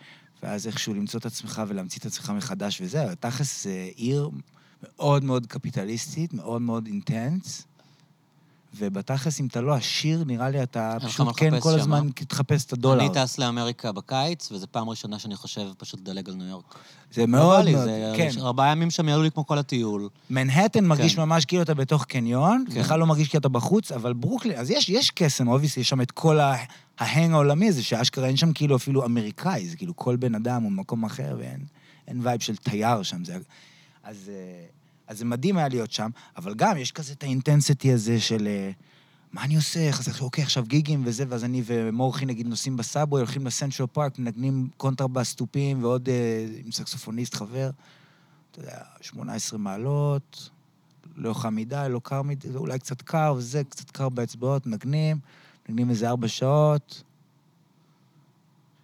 ואז 0.43 0.67
איכשהו 0.67 0.95
למצוא 0.95 1.21
את 1.21 1.27
עצמך 1.27 1.63
ולהמציא 1.69 2.01
את 2.01 2.07
עצמך 2.07 2.31
מחדש 2.37 2.81
וזהו. 2.81 3.09
תכלס 3.21 3.65
זה 3.65 3.89
עיר 3.97 4.31
מאוד 4.83 5.25
מאוד 5.25 5.47
קפיטליסטית, 5.47 6.35
מאוד 6.35 6.63
מאוד 6.63 6.87
intense, 6.87 7.67
ובתכלס, 8.77 9.41
אם 9.41 9.47
אתה 9.47 9.61
לא 9.61 9.75
עשיר, 9.75 10.25
נראה 10.27 10.51
לי 10.51 10.63
אתה 10.63 10.97
פשוט 11.05 11.29
כן 11.37 11.61
כל 11.61 11.73
שם, 11.73 11.79
הזמן 11.79 12.09
תחפש 12.29 12.65
את 12.65 12.73
הדולר. 12.73 13.01
אני 13.01 13.15
טס 13.15 13.39
לאמריקה 13.39 13.93
בקיץ, 13.93 14.53
וזו 14.53 14.67
פעם 14.71 14.89
ראשונה 14.89 15.19
שאני 15.19 15.37
חושב 15.37 15.61
פשוט 15.79 16.01
לדלג 16.01 16.29
על 16.29 16.35
ניו 16.35 16.47
יורק. 16.47 16.75
זה 17.13 17.27
מאוד 17.27 17.65
לי, 17.65 17.77
זה- 17.79 18.13
כן. 18.17 18.29
ארבעה 18.41 18.73
ימים 18.73 18.91
שם 18.91 19.09
יעלו 19.09 19.23
לי 19.23 19.31
כמו 19.31 19.47
כל 19.47 19.59
הטיול. 19.59 20.09
מנהטן 20.31 20.85
מרגיש 20.85 21.15
כן. 21.15 21.21
ממש 21.21 21.45
כאילו 21.45 21.63
אתה 21.63 21.75
בתוך 21.75 22.05
קניון, 22.05 22.65
כן. 22.73 22.81
בכלל 22.81 23.01
לא 23.01 23.07
מרגיש 23.07 23.29
כאילו 23.29 23.41
אתה 23.41 23.49
בחוץ, 23.49 23.93
אבל 23.93 24.13
ברוקלין, 24.13 24.59
אז 24.59 24.71
יש, 24.71 24.89
יש 24.89 25.11
קסם, 25.11 25.49
obviously, 25.49 25.81
יש 25.81 25.89
שם 25.89 26.01
את 26.01 26.11
כל 26.11 26.41
ה- 26.41 26.57
ה 26.99 27.06
hang 27.06 27.33
העולמי 27.33 27.69
הזה, 27.69 27.83
שאשכרה 27.83 28.27
אין 28.27 28.37
שם 28.37 28.53
כאילו 28.53 28.77
אפילו 28.77 29.05
אמריקאי, 29.05 29.69
זה 29.69 29.77
כאילו 29.77 29.97
כל 29.97 30.17
בן 30.17 30.35
אדם 30.35 30.63
הוא 30.63 30.71
במקום 30.73 31.05
אחר, 31.05 31.37
ואין 31.39 31.61
אין 32.09 32.21
vibe 32.23 32.41
של 32.41 32.57
תייר 32.57 33.03
שם. 33.03 33.25
זה, 33.25 33.39
אז, 34.05 34.17
אה, 34.29 34.65
אז 35.09 35.19
זה 35.19 35.25
מדהים 35.25 35.57
היה 35.57 35.69
להיות 35.69 35.93
שם, 35.93 36.11
אבל 36.37 36.55
גם 36.55 36.77
יש 36.77 36.93
כזה 36.93 37.13
את 37.13 37.23
ה 37.23 37.30
intensity 37.30 37.93
הזה 37.93 38.21
של... 38.21 38.47
אה, 38.47 38.71
מה 39.33 39.45
אני 39.45 39.57
עושה? 39.57 39.89
אז 39.89 40.21
אוקיי, 40.21 40.45
עכשיו 40.45 40.65
גיגים 40.67 41.03
וזה, 41.05 41.25
ואז 41.29 41.45
אני 41.45 41.63
ומורחי, 41.67 42.27
נגיד, 42.27 42.47
נוסעים 42.47 42.77
ב 42.77 42.82
subway, 42.82 43.21
הולכים 43.21 43.47
לסנטרל 43.47 43.87
פארק, 43.87 44.19
מנגנים 44.19 44.69
קונטרבאס 44.77 45.35
תופים, 45.35 45.85
ועוד 45.85 46.09
אה, 46.09 46.47
עם 46.65 46.73
סקסופוניסט 46.73 47.35
חבר. 47.35 47.71
אתה 48.51 48.61
יודע, 48.61 48.81
18 49.01 49.59
מעלות, 49.59 50.51
לא 51.17 51.35
חם 51.35 51.55
מדי, 51.55 51.87
לא 51.91 52.01
קר 52.05 52.23
מדי, 52.23 52.49
אולי 52.55 52.79
קצת 52.79 53.03
קר 53.03 53.35
וזה, 53.37 53.65
קצת 53.65 53.91
קר 53.91 54.09
באצבעות, 54.09 54.67
מנגנים, 54.67 55.19
מנגנים 55.69 55.91
איזה 55.91 56.09
ארבע 56.09 56.29
שעות, 56.29 57.03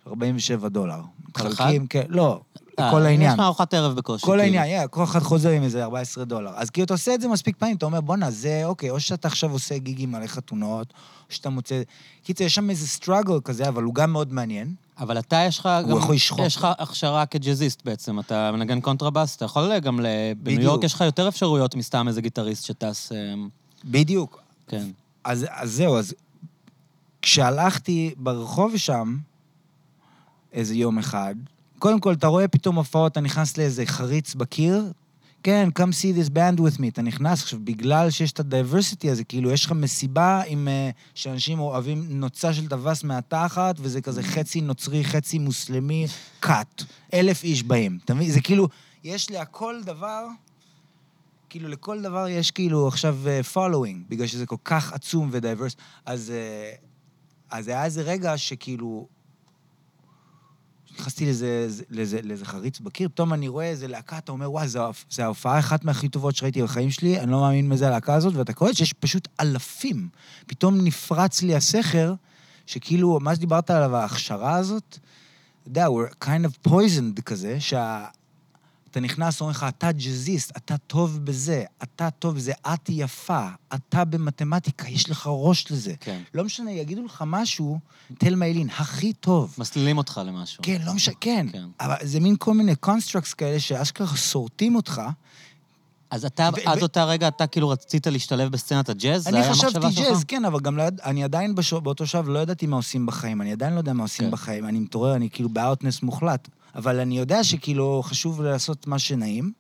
47 0.07 0.69
דולר. 0.69 1.01
מתחלקים, 1.29 1.87
כן, 1.87 2.07
לא, 2.09 2.41
כל 2.77 3.07
העניין. 3.07 3.31
יש 3.31 3.35
לך 3.35 3.41
ארוחת 3.41 3.75
ערב 3.75 3.97
בקושי. 3.97 4.27
כל 4.27 4.39
כאילו. 4.41 4.59
העניין, 4.59 4.89
כל 4.91 5.05
אחד 5.05 5.21
חוזר 5.21 5.51
עם 5.51 5.63
איזה 5.63 5.85
14 5.85 6.25
דולר. 6.25 6.51
אז 6.55 6.71
כאילו, 6.71 6.85
אתה 6.85 6.95
עושה 6.95 7.15
את 7.15 7.21
זה 7.21 7.29
מספיק 7.29 7.57
פעמים, 7.57 7.77
אתה 7.77 7.87
אומר, 7.87 8.01
בואנה, 8.01 8.31
זה, 8.31 8.63
אוקיי, 8.65 8.91
או 8.91 9.01
שאתה 9.01 9.29
עכשיו 9.29 9.53
עושה 9.53 9.79
גיגים 9.79 10.13
מלא 10.13 10.27
חתונות, 10.27 10.93
או 11.29 11.35
שאתה 11.35 11.51
מוצא... 11.51 11.83
קיצר, 12.23 12.45
יש 12.45 12.55
שם 12.55 12.71
איזה 12.71 12.89
struggle 12.89 13.41
כזה, 13.45 13.69
אבל 13.69 13.83
הוא 13.83 13.95
גם 13.95 14.13
מאוד 14.13 14.33
מעניין. 14.33 14.75
אבל 14.99 15.19
אתה, 15.19 15.45
יש 15.47 15.59
לך 15.59 15.69
הוא 15.83 15.91
גם... 15.91 15.97
יכול 15.99 16.15
לשחוט. 16.15 16.47
יש 16.47 16.57
לך 16.57 16.69
הכשרה 16.79 17.27
כג'אזיסט 17.27 17.85
בעצם. 17.85 18.19
אתה 18.21 18.53
מנגן 18.53 18.81
קונטרבאס, 18.81 19.37
אתה 19.37 19.45
יכול 19.45 19.79
גם 19.79 20.01
ל... 20.01 20.07
בניו. 20.37 20.63
יורק 20.63 20.85
יש 20.85 20.95
לך 20.95 21.01
יותר 21.01 21.29
אפשרויות 21.29 21.75
מסתם 21.75 22.09
איזה 22.09 22.21
גיטריסט 22.21 22.65
שטס... 22.65 23.13
אה, 23.13 23.35
בדיוק. 23.85 24.43
כן. 24.69 24.87
אז, 25.25 25.47
אז 25.51 25.73
זהו, 25.73 25.97
אז 25.97 26.15
כשהלכתי 27.23 28.15
ברחוב 28.17 28.77
שם, 28.77 29.17
איזה 30.53 30.75
יום 30.75 30.99
אחד, 30.99 31.35
קודם 31.85 32.01
כל, 32.01 32.13
אתה 32.13 32.27
רואה 32.27 32.49
פתאום 32.49 32.77
הופעות, 32.77 33.13
אתה 33.13 33.21
נכנס 33.21 33.59
לאיזה 33.59 33.87
חריץ 33.87 34.35
בקיר, 34.35 34.93
כן, 35.43 35.69
come 35.79 35.83
see 35.83 36.19
this 36.19 36.31
band 36.31 36.61
with 36.61 36.81
me, 36.81 36.89
אתה 36.89 37.03
נכנס, 37.03 37.43
עכשיו, 37.43 37.59
בגלל 37.65 38.11
שיש 38.11 38.33
את 38.33 38.41
ה 38.41 38.48
diversity 38.48 39.11
הזה, 39.11 39.25
כאילו, 39.25 39.51
יש 39.51 39.67
לך 39.67 39.73
מסיבה 39.73 40.43
עם... 40.47 40.69
אה, 40.69 40.91
שאנשים 41.15 41.61
אוהבים 41.61 42.07
נוצה 42.09 42.55
של 42.55 42.69
טווס 42.69 43.05
מהתחת, 43.05 43.75
וזה 43.79 44.01
כזה 44.01 44.23
חצי 44.23 44.61
נוצרי, 44.61 45.05
חצי 45.05 45.39
מוסלמי, 45.39 46.07
cut. 46.45 46.85
אלף 47.15 47.45
איש 47.45 47.63
באים, 47.63 47.99
אתה 48.05 48.15
מבין? 48.15 48.31
זה 48.31 48.41
כאילו, 48.41 48.69
יש 49.05 49.31
להכל 49.31 49.81
דבר... 49.85 50.27
כאילו, 51.49 51.69
לכל 51.69 52.03
דבר 52.03 52.29
יש 52.29 52.51
כאילו 52.51 52.89
עכשיו 52.89 53.19
uh, 53.25 53.57
following, 53.57 54.09
בגלל 54.09 54.27
שזה 54.27 54.47
כל 54.47 54.57
כך 54.65 54.93
עצום 54.93 55.29
ו 55.33 55.38
diverse. 55.38 55.77
אז, 56.07 56.33
uh, 56.33 56.87
אז 57.51 57.69
היה 57.69 57.85
איזה 57.85 58.03
רגע 58.03 58.39
שכאילו... 58.39 59.14
נכנסתי 60.99 61.25
לאיזה, 61.25 61.69
לאיזה, 61.91 62.21
לאיזה 62.23 62.45
חריץ 62.45 62.81
בקיר, 62.81 63.09
פתאום 63.09 63.33
אני 63.33 63.49
רואה 63.49 63.65
איזה 63.65 63.89
להקה, 63.89 64.19
אתה 64.19 64.33
אומר, 64.33 64.53
וואי, 64.53 64.69
זו, 64.69 64.91
זו 65.11 65.23
ההופעה 65.23 65.59
אחת 65.59 65.85
מהכי 65.85 66.09
טובות 66.09 66.37
שראיתי 66.37 66.63
בחיים 66.63 66.91
שלי, 66.91 67.21
אני 67.21 67.31
לא 67.31 67.41
מאמין 67.41 67.69
מזה 67.69 67.87
הלהקה 67.89 68.15
הזאת, 68.15 68.35
ואתה 68.35 68.53
קולט 68.53 68.77
שיש 68.77 68.93
פשוט 68.93 69.29
אלפים. 69.41 70.09
פתאום 70.47 70.85
נפרץ 70.85 71.43
לי 71.43 71.55
הסכר, 71.55 72.15
שכאילו, 72.67 73.19
מה 73.21 73.35
שדיברת 73.35 73.71
עליו, 73.71 73.97
ההכשרה 73.97 74.57
הזאת, 74.57 74.99
אתה 75.63 75.71
יודע, 75.71 75.87
we're 75.87 76.25
kind 76.25 76.47
of 76.47 76.69
poisoned 76.69 77.23
כזה, 77.23 77.61
שה... 77.61 78.05
אתה 78.95 79.01
נכנס, 79.01 79.41
אומרים 79.41 79.57
לך, 79.57 79.67
אתה 79.69 79.93
ג'אזיסט, 79.93 80.57
אתה 80.57 80.77
טוב 80.77 81.25
בזה, 81.25 81.65
אתה 81.83 82.11
טוב 82.11 82.35
בזה, 82.37 82.53
את 82.53 82.89
יפה, 82.89 83.49
אתה 83.75 84.05
במתמטיקה, 84.05 84.89
יש 84.89 85.11
לך 85.11 85.29
ראש 85.31 85.71
לזה. 85.71 85.95
כן. 86.01 86.23
לא 86.35 86.45
משנה, 86.45 86.71
יגידו 86.71 87.05
לך 87.05 87.25
משהו, 87.27 87.79
תל 88.19 88.35
מיילין, 88.35 88.69
הכי 88.71 89.13
טוב. 89.13 89.55
מסלילים 89.59 89.99
אותך 89.99 90.21
למשהו. 90.27 90.63
כן, 90.63 90.79
לא 90.85 90.95
משנה, 90.95 91.15
כן. 91.21 91.47
כן. 91.53 91.65
אבל 91.81 91.95
זה 92.03 92.21
מין 92.21 92.37
כל 92.39 92.55
מיני 92.55 92.77
קונסטרקטס 92.77 93.35
כאלה 93.35 93.61
שאשכרה 93.61 94.17
שורטים 94.17 94.77
אותך. 94.77 95.03
אז 96.11 96.25
אתה, 96.25 96.51
ו- 96.57 96.69
עד 96.71 96.79
ו- 96.79 96.83
אותה 96.83 97.05
רגע, 97.05 97.29
אתה 97.29 97.47
כאילו 97.47 97.69
רצית 97.69 98.07
להשתלב 98.07 98.53
בסצנת 98.53 98.89
הג'אז? 98.89 99.29
אני 99.29 99.43
חשבתי? 99.51 99.87
ג'אז, 99.97 100.25
כן, 100.25 100.45
אבל 100.45 100.61
גם 100.61 100.77
לא. 100.77 100.85
אני 101.05 101.25
עדיין 101.25 101.55
בשו... 101.55 101.81
באותו 101.81 102.07
שלב 102.07 102.29
לא 102.29 102.39
ידעתי 102.39 102.67
מה 102.67 102.77
עושים 102.77 103.07
בחיים. 103.07 103.41
אני 103.43 103.53
עדיין 103.53 103.73
לא 103.75 103.79
יודע 103.79 103.93
מה 103.93 104.03
עושים 104.03 104.25
כן. 104.27 104.31
בחיים. 104.31 104.65
אני 104.67 104.79
מתעורר, 104.79 105.15
אני 105.17 105.31
כאילו 105.31 105.49
באאוטנס 105.49 106.03
מוחלט. 106.03 106.49
אבל 106.75 107.01
אני 107.01 107.19
יודע 107.19 107.45
שכאילו 107.45 108.03
חשוב 108.05 108.43
לעשות 108.43 108.87
מה 108.87 108.99
שנעים, 108.99 109.53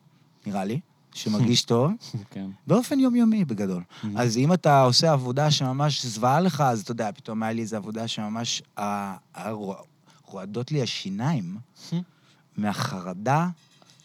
נראה 0.46 0.64
לי, 0.64 0.80
שמרגיש 1.14 1.62
טוב. 1.72 1.90
כן. 2.30 2.46
באופן 2.66 3.00
יומיומי 3.00 3.44
בגדול. 3.44 3.82
אז 4.16 4.36
אם 4.36 4.52
אתה 4.52 4.82
עושה 4.82 5.12
עבודה 5.12 5.50
שממש 5.50 6.06
זוועה 6.06 6.40
לך, 6.40 6.60
אז 6.60 6.80
אתה 6.80 6.90
יודע, 6.92 7.10
פתאום 7.12 7.42
היה 7.42 7.52
לי 7.52 7.62
איזו 7.62 7.76
עבודה 7.76 8.08
שממש 8.08 8.62
רוע- 9.50 9.76
רועדות 10.26 10.72
לי 10.72 10.82
השיניים 10.82 11.56
מהחרדה 12.56 13.48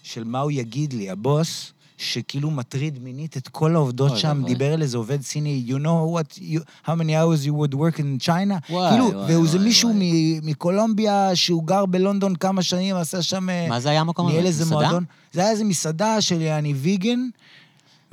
של 0.04 0.24
מה 0.24 0.40
הוא 0.40 0.52
יגיד 0.52 0.94
לי, 0.94 1.10
הבוס, 1.10 1.74
שכאילו 2.00 2.52
מטריד 2.52 3.00
מינית 3.04 3.38
את 3.38 3.48
כל 3.48 3.76
העובדות 3.76 4.18
שם. 4.18 4.44
דיבר 4.46 4.74
אל 4.74 4.82
איזה 4.82 4.98
עובד 4.98 5.22
סיני, 5.22 5.64
you 5.68 5.72
know 5.72 6.20
what, 6.20 6.40
you, 6.40 6.60
how 6.86 6.92
many 6.92 7.14
hours 7.14 7.46
you 7.46 7.54
would 7.54 7.74
work 7.74 8.00
in 8.00 8.26
China? 8.26 8.54
וואי, 8.70 8.90
כאילו, 8.92 9.06
וואי, 9.06 9.34
והוא 9.34 9.48
זה 9.48 9.58
וואי, 9.58 9.68
מישהו 9.68 9.90
וואי. 9.90 10.40
מקולומביה, 10.44 11.36
שהוא 11.36 11.64
גר 11.64 11.86
בלונדון 11.86 12.36
כמה 12.36 12.62
שנים, 12.64 12.96
עשה 12.96 13.22
שם... 13.22 13.48
מה 13.70 13.80
זה 13.80 13.90
היה 13.90 14.02
המקום 14.02 14.26
הזה? 14.28 14.34
ניהל 14.34 14.48
איזה 14.48 14.66
מסעדה? 14.66 14.82
מועדון. 14.82 15.04
זה 15.32 15.42
היה 15.42 15.52
איזה 15.52 15.64
מסעדה 15.64 16.22
של 16.22 16.42
יעני 16.42 16.74
ויגן. 16.74 17.20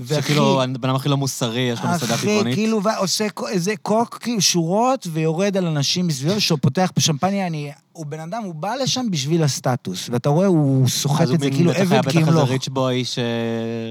שכאילו, 0.04 0.62
הבן 0.62 0.88
אדם 0.88 0.94
הכי 0.96 1.08
לא 1.08 1.16
מוסרי, 1.16 1.60
יש 1.60 1.80
לו 1.82 1.90
מסעדה 1.90 2.14
אחי, 2.14 2.26
טבעונית. 2.26 2.54
כאילו, 2.54 2.82
ועושה 2.82 3.26
כ- 3.36 3.44
איזה 3.48 3.74
קוק, 3.82 4.18
כאילו, 4.22 4.40
שורות, 4.40 5.06
ויורד 5.12 5.56
על 5.56 5.66
אנשים 5.66 6.06
מסביבו, 6.06 6.40
שפותח 6.40 6.92
בשמפניה, 6.96 7.46
אני... 7.46 7.70
הוא 7.92 8.06
בן 8.06 8.20
אדם, 8.20 8.42
הוא 8.42 8.54
בא 8.54 8.74
לשם 8.74 9.06
בשביל 9.10 9.42
הסטטוס, 9.42 10.08
ואתה 10.12 10.28
רואה, 10.28 10.46
הוא 10.46 10.88
סוחט 10.88 11.20
אז 11.22 11.28
הוא 11.28 11.34
את 11.34 11.40
זה, 11.40 11.50
כאילו 11.50 11.70
בטח 11.70 11.80
היה 11.90 11.98
עבד 11.98 12.08
בטח 12.08 12.16
איזה 12.18 12.30
כמלוך. 12.30 12.48
ריץ' 12.50 12.68
בוי 12.68 13.04
ש... 13.04 13.18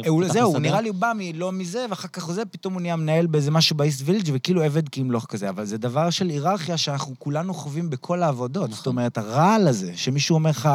הוא- 0.07 0.23
זהו, 0.27 0.49
מסעדה? 0.49 0.59
נראה 0.69 0.81
לי 0.81 0.89
הוא 0.89 0.95
בא 0.95 1.11
מלא 1.17 1.51
מזה, 1.51 1.85
ואחר 1.89 2.07
כך 2.07 2.31
זה, 2.31 2.45
פתאום 2.45 2.73
הוא 2.73 2.81
נהיה 2.81 2.95
מנהל 2.95 3.25
באיזה 3.27 3.51
משהו 3.51 3.75
באיסט 3.75 4.01
וילג' 4.05 4.29
וכאילו 4.33 4.63
עבד 4.63 4.89
כמלוך 4.89 5.25
כזה. 5.29 5.49
אבל 5.49 5.65
זה 5.65 5.77
דבר 5.77 6.09
של 6.09 6.29
היררכיה 6.29 6.77
שאנחנו 6.77 7.15
כולנו 7.19 7.53
חווים 7.53 7.89
בכל 7.89 8.23
העבודות. 8.23 8.63
נכון. 8.63 8.75
זאת 8.77 8.87
אומרת, 8.87 9.17
הרעל 9.17 9.67
הזה, 9.67 9.91
שמישהו 9.95 10.33
אומר 10.35 10.49
לך, 10.49 10.69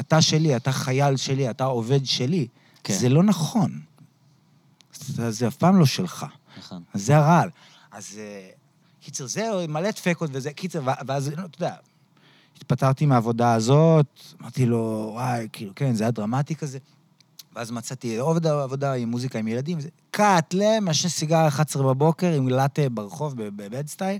אתה 0.00 0.20
שלי, 0.22 0.56
אתה 0.56 0.72
חייל 0.72 1.16
שלי, 1.16 1.50
אתה 1.50 1.64
עובד 1.64 2.06
שלי, 2.06 2.46
כן. 2.84 2.94
זה 2.94 3.08
לא 3.08 3.22
נכון. 3.22 3.70
זה, 5.06 5.30
זה 5.30 5.48
אף 5.48 5.56
פעם 5.56 5.78
לא 5.78 5.86
שלך. 5.86 6.26
נכון. 6.58 6.82
אז 6.94 7.06
זה 7.06 7.16
הרעל. 7.16 7.50
אז 7.90 8.18
אה, 8.18 8.50
קיצר, 9.00 9.26
זה 9.26 9.66
מלא 9.68 9.90
דפקות 9.90 10.30
וזה, 10.32 10.52
קיצר, 10.52 10.80
ואז, 11.06 11.28
לא, 11.28 11.44
אתה 11.44 11.64
יודע, 11.64 11.74
התפטרתי 12.56 13.06
מהעבודה 13.06 13.54
הזאת, 13.54 14.06
אמרתי 14.40 14.66
לו, 14.66 15.10
וואי, 15.12 15.48
כאילו, 15.52 15.72
כן, 15.76 15.94
זה 15.94 16.04
היה 16.04 16.10
דרמטי 16.10 16.54
כזה. 16.54 16.78
ואז 17.54 17.70
מצאתי 17.70 18.16
עוד 18.16 18.46
עבודה 18.46 18.92
עם 18.92 19.08
מוזיקה 19.10 19.38
עם 19.38 19.48
ילדים, 19.48 19.78
וזה 19.78 19.88
קאטלה, 20.10 20.80
מעשן 20.80 21.08
סיגר 21.08 21.48
11 21.48 21.82
בבוקר 21.82 22.32
עם 22.32 22.48
לאטה 22.48 22.88
ברחוב 22.88 23.42
ב- 23.42 23.48
בבדסטייל. 23.62 24.18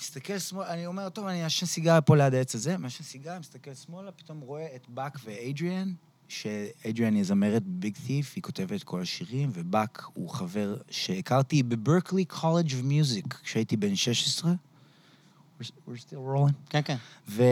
מסתכל 0.00 0.38
שמאלה, 0.38 0.72
אני 0.72 0.86
אומר, 0.86 1.08
טוב, 1.08 1.26
אני 1.26 1.44
אעשן 1.44 1.66
סיגר 1.66 1.98
פה 2.06 2.16
ליד 2.16 2.34
העץ 2.34 2.54
הזה, 2.54 2.76
מעשן 2.78 3.04
סיגר, 3.04 3.38
מסתכל 3.38 3.74
שמאלה, 3.74 4.12
פתאום 4.12 4.40
רואה 4.40 4.66
את 4.76 4.88
באק 4.88 5.18
ואדריאן, 5.24 5.92
שאדריאן 6.32 7.14
היא 7.14 7.24
זמרת 7.24 7.62
Big 7.66 7.94
Thief, 8.06 8.32
היא 8.36 8.42
כותבת 8.42 8.72
את 8.72 8.84
כל 8.84 9.00
השירים, 9.00 9.50
ובאק 9.52 10.06
הוא 10.14 10.30
חבר 10.30 10.76
שהכרתי 10.90 11.62
ב 11.62 11.70
Berklee 11.70 12.24
College 12.24 12.70
of 12.70 12.82
Music, 12.84 13.34
כשהייתי 13.42 13.76
בן 13.76 13.96
16. 13.96 14.52
We're, 14.52 15.62
we're 15.62 15.90
still 15.90 16.34
rolling. 16.34 16.52
כן, 16.70 16.80
כן. 16.84 16.96
ו... 17.28 17.42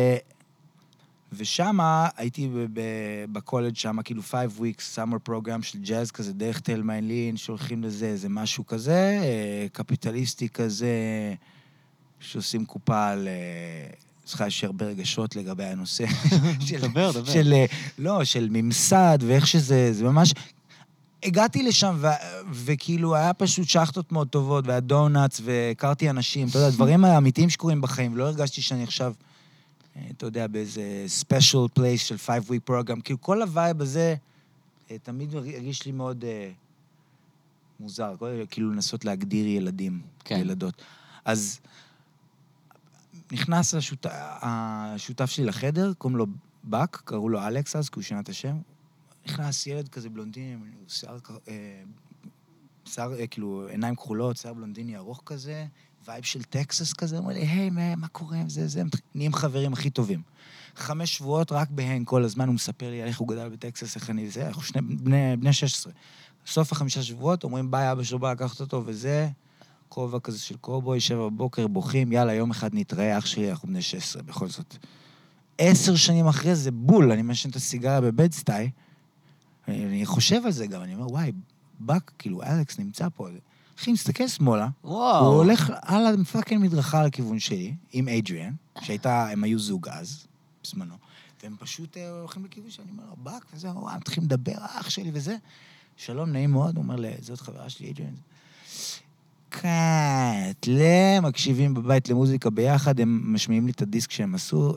ושם 1.33 1.79
הייתי 2.17 2.51
בקולג' 3.33 3.77
שם, 3.77 4.03
כאילו 4.03 4.23
five 4.23 4.61
weeks 4.61 4.97
summer 4.97 5.29
program 5.29 5.63
של 5.63 5.79
ג'אז 5.79 6.11
כזה, 6.11 6.33
דרך 6.33 6.61
תלמה 6.61 7.01
לין, 7.01 7.37
שהולכים 7.37 7.83
לזה, 7.83 8.07
איזה 8.07 8.29
משהו 8.29 8.67
כזה, 8.67 9.21
אה, 9.23 9.67
קפיטליסטי 9.73 10.49
כזה, 10.49 10.95
שעושים 12.21 12.65
קופה 12.65 13.09
על... 13.09 13.29
צריכה 14.31 14.47
יש 14.47 14.65
הרבה 14.65 14.87
רגשות 14.87 15.37
לגבי 15.37 15.65
הנושא. 15.65 16.05
של- 16.67 16.81
דבר, 16.81 17.13
דבר. 17.13 17.33
של, 17.33 17.53
אה, 17.53 17.65
לא, 17.99 18.25
של 18.25 18.49
ממסד, 18.51 19.19
ואיך 19.27 19.47
שזה, 19.47 19.93
זה 19.93 20.05
ממש... 20.05 20.35
הגעתי 21.23 21.63
לשם, 21.63 21.97
ו- 22.01 22.07
וכאילו, 22.53 23.15
היה 23.15 23.33
פשוט 23.35 23.69
שחטות 23.69 24.13
מאוד 24.13 24.29
טובות, 24.29 24.67
והיה 24.67 24.81
דונלדס, 24.81 25.41
והכרתי 25.45 26.11
אנשים, 26.11 26.49
אתה 26.49 26.59
יודע, 26.59 26.71
דברים 26.77 27.05
האמיתיים 27.05 27.51
שקורים 27.51 27.81
בחיים. 27.81 28.17
לא 28.17 28.25
הרגשתי 28.25 28.63
שאני 28.63 28.83
עכשיו, 28.83 29.13
אה, 29.97 30.03
אתה 30.17 30.27
יודע, 30.27 30.47
באיזה 30.47 30.83
special 31.23 31.79
place 31.79 31.99
של 31.99 32.17
five 32.27 32.51
week 32.51 32.71
program. 32.71 33.01
כאילו, 33.05 33.21
כל 33.21 33.43
הווייב 33.43 33.81
הזה 33.81 34.15
אה, 34.91 34.97
תמיד 35.03 35.35
הרגיש 35.35 35.87
לי 35.87 35.93
מאוד 35.93 36.25
אה, 36.25 36.51
מוזר, 37.81 38.15
כאילו 38.51 38.73
לנסות 38.73 39.05
להגדיר 39.05 39.47
ילדים, 39.47 40.01
כן. 40.25 40.39
ילדות. 40.41 40.75
אז 41.25 41.61
נכנס 43.33 43.75
השות... 43.75 44.07
השותף 44.43 45.27
שלי 45.27 45.45
לחדר, 45.45 45.93
קוראים 45.99 46.17
לו 46.17 46.27
באק, 46.65 47.03
קראו 47.05 47.29
לו 47.29 47.47
אלכס 47.47 47.77
אז, 47.77 47.89
כי 47.89 47.95
הוא 47.95 48.03
שינה 48.03 48.21
את 48.21 48.29
השם. 48.29 48.57
נכנס 49.27 49.67
ילד 49.67 49.89
כזה 49.89 50.09
בלונדיני, 50.09 50.57
שיער, 50.89 51.19
אה, 51.49 51.83
שיער, 52.85 53.15
אה, 53.15 53.27
כאילו, 53.27 53.67
עיניים 53.71 53.97
כחולות, 53.97 54.37
שיער 54.37 54.55
בלונדיני 54.55 54.97
ארוך 54.97 55.23
כזה, 55.27 55.67
vibe 56.07 56.25
של 56.25 56.43
טקסס 56.43 56.93
כזה, 56.93 57.19
אומר 57.19 57.33
לי, 57.33 57.41
היי, 57.41 57.71
מה, 57.71 57.97
מה 57.97 58.09
קורה 58.09 58.37
עם 58.37 58.49
זה, 58.49 58.69
זה, 58.69 58.83
נהיים 59.15 59.35
חברים 59.35 59.73
הכי 59.73 59.91
טובים. 59.91 60.23
חמש 60.77 61.17
שבועות 61.17 61.53
רק 61.53 61.69
בהן 61.71 62.03
כל 62.05 62.25
הזמן, 62.25 62.47
הוא 62.47 62.55
מספר 62.55 62.91
לי 62.91 63.03
על 63.03 63.09
איך 63.09 63.19
הוא 63.19 63.29
גדל 63.29 63.49
בטקסס, 63.49 63.97
איך 63.97 64.11
אני 64.11 64.31
זה, 64.31 64.47
אנחנו 64.47 64.63
שני 64.63 64.83
בני, 64.83 65.37
בני 65.37 65.53
16. 65.53 65.93
סוף 66.47 66.73
החמישה 66.73 67.03
שבועות, 67.03 67.45
אומרים, 67.45 67.71
ביי, 67.71 67.93
אבא 67.93 68.03
שלו 68.03 68.19
בא 68.19 68.33
לקחת 68.33 68.61
אותו, 68.61 68.83
וזה, 68.87 69.29
כובע 69.91 70.21
כזה 70.21 70.39
של 70.39 70.57
קובוי, 70.57 71.01
שבע 71.01 71.27
בבוקר, 71.27 71.67
בוכים, 71.67 72.13
יאללה, 72.13 72.35
יום 72.35 72.51
אחד 72.51 72.71
נתראה, 72.73 73.19
אח 73.19 73.27
שלי, 73.27 73.51
אנחנו 73.51 73.69
בני 73.69 73.83
16, 73.83 74.23
בכל 74.23 74.49
זאת. 74.49 74.77
עשר 75.59 75.97
שנים 75.97 76.27
אחרי 76.27 76.55
זה, 76.55 76.71
בול, 76.71 77.13
אני 77.13 77.23
מעשן 77.23 77.51
את 77.51 77.57
הסיגריה 77.57 78.01
ב 78.01 78.08
Bed-Stuy, 78.08 78.71
אני, 79.69 79.85
אני 79.85 80.07
חושב 80.07 80.43
על 80.45 80.51
זה 80.51 80.67
גם, 80.67 80.83
אני 80.83 80.95
אומר, 80.95 81.13
וואי, 81.13 81.33
באק, 81.81 82.13
כאילו, 82.19 82.43
אלכס 82.43 82.79
נמצא 82.79 83.09
פה. 83.15 83.29
אחי, 83.79 83.93
מסתכל 83.93 84.29
שמאלה, 84.29 84.69
וואו. 84.85 85.27
הוא 85.27 85.35
הולך 85.35 85.73
על 85.83 86.21
ה 86.21 86.26
fucking 86.26 86.63
מדרכה 86.63 87.07
לכיוון 87.07 87.39
שלי, 87.39 87.75
עם 87.93 88.09
אדריאן, 88.09 88.53
שהייתה, 88.81 89.29
הם 89.31 89.45
היו 89.45 89.59
זוג 89.59 89.89
אז, 89.89 90.27
בזמנו, 90.65 90.95
והם 91.43 91.57
פשוט 91.59 91.97
אה, 91.97 92.11
הולכים 92.11 92.45
לכיוון 92.45 92.71
שלי, 92.71 92.85
אני 92.85 92.93
אומר 92.93 93.05
לו, 93.11 93.17
באק, 93.17 93.47
וזה, 93.55 93.71
וואי, 93.71 93.93
הם 93.93 94.01
מתחילים 94.01 94.25
לדבר, 94.25 94.57
אח 94.59 94.91
שלי 94.91 95.11
וזה. 95.15 95.37
שלום, 95.97 96.31
נעים 96.31 96.51
מאוד, 96.51 96.77
הוא 96.77 96.83
אומר 96.83 96.97
לי, 96.97 97.13
זאת 97.21 97.41
חברה 97.41 97.71
שלי, 97.71 97.91
אדריאן. 97.91 98.15
קאט, 99.51 100.69
מקשיבים 101.23 101.75
בבית 101.75 102.09
למוזיקה 102.09 102.51
ביחד, 102.51 103.01
הם 103.01 103.35
משמיעים 103.35 103.67
לי 103.67 103.73
את 103.73 103.83
הדיסק 103.83 104.11
שהם 104.11 104.35
עשו, 104.35 104.75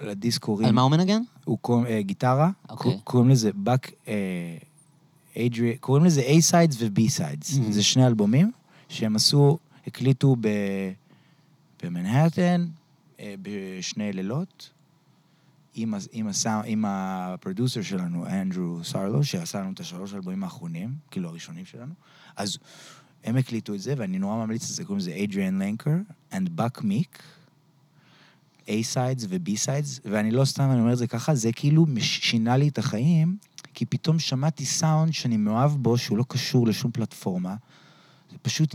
לדיסק 0.00 0.42
קוראים... 0.42 0.68
על 0.68 0.74
מה 0.74 0.82
הוא 0.82 0.90
מנגן? 0.90 1.22
הוא 1.44 1.58
קוראים, 1.58 1.86
אה, 1.86 2.02
גיטרה, 2.02 2.50
אוקיי. 2.68 2.92
קור- 2.92 3.00
קוראים 3.04 3.30
לזה 3.30 3.50
באק, 3.54 3.90
אה, 4.08 4.56
אדרי, 5.46 5.76
קוראים 5.78 6.04
לזה 6.04 6.22
A-Sides 6.22 6.74
ו-B-Sides. 6.78 7.50
Mhm. 7.58 7.70
זה 7.72 7.82
שני 7.82 8.06
אלבומים 8.06 8.50
שהם 8.88 9.16
עשו, 9.16 9.58
הקליטו 9.86 10.36
ב, 10.40 10.48
במנהטן, 11.82 12.66
אה, 13.20 13.34
בשני 13.42 14.12
לילות, 14.12 14.70
עם, 15.74 15.94
עם, 16.12 16.28
עם 16.64 16.84
הפרודוסר 16.88 17.82
שלנו, 17.82 18.26
אנדרו 18.26 18.84
סרלו, 18.84 19.24
שעשה 19.24 19.60
לנו 19.60 19.72
את 19.72 19.80
השלוש 19.80 20.14
אלבומים 20.14 20.44
האחרונים, 20.44 20.94
כאילו 21.10 21.28
הראשונים 21.28 21.64
שלנו. 21.64 21.92
אז 22.36 22.58
הם 23.26 23.36
הקליטו 23.36 23.74
את 23.74 23.80
זה, 23.80 23.94
ואני 23.96 24.18
נורא 24.18 24.36
ממליץ 24.36 24.62
על 24.62 24.74
זה, 24.76 24.84
קוראים 24.84 24.98
לזה 24.98 25.18
אדריאן 25.24 25.62
לנקר 25.62 25.96
and 26.32 26.48
Buck 26.58 26.80
Meek. 26.80 27.22
A-Sides 28.66 29.26
ו-B-Sides, 29.28 30.00
ואני 30.04 30.30
לא 30.30 30.44
סתם, 30.44 30.70
אני 30.70 30.80
אומר 30.80 30.92
את 30.92 30.98
זה 30.98 31.06
ככה, 31.06 31.34
זה 31.34 31.52
כאילו 31.52 31.86
שינה 32.00 32.56
לי 32.56 32.68
את 32.68 32.78
החיים, 32.78 33.36
כי 33.74 33.86
פתאום 33.86 34.18
שמעתי 34.18 34.64
סאונד 34.64 35.12
שאני 35.12 35.36
מאוהב 35.36 35.70
בו, 35.70 35.98
שהוא 35.98 36.18
לא 36.18 36.24
קשור 36.28 36.66
לשום 36.66 36.90
פלטפורמה. 36.90 37.54
זה 38.30 38.38
פשוט 38.42 38.74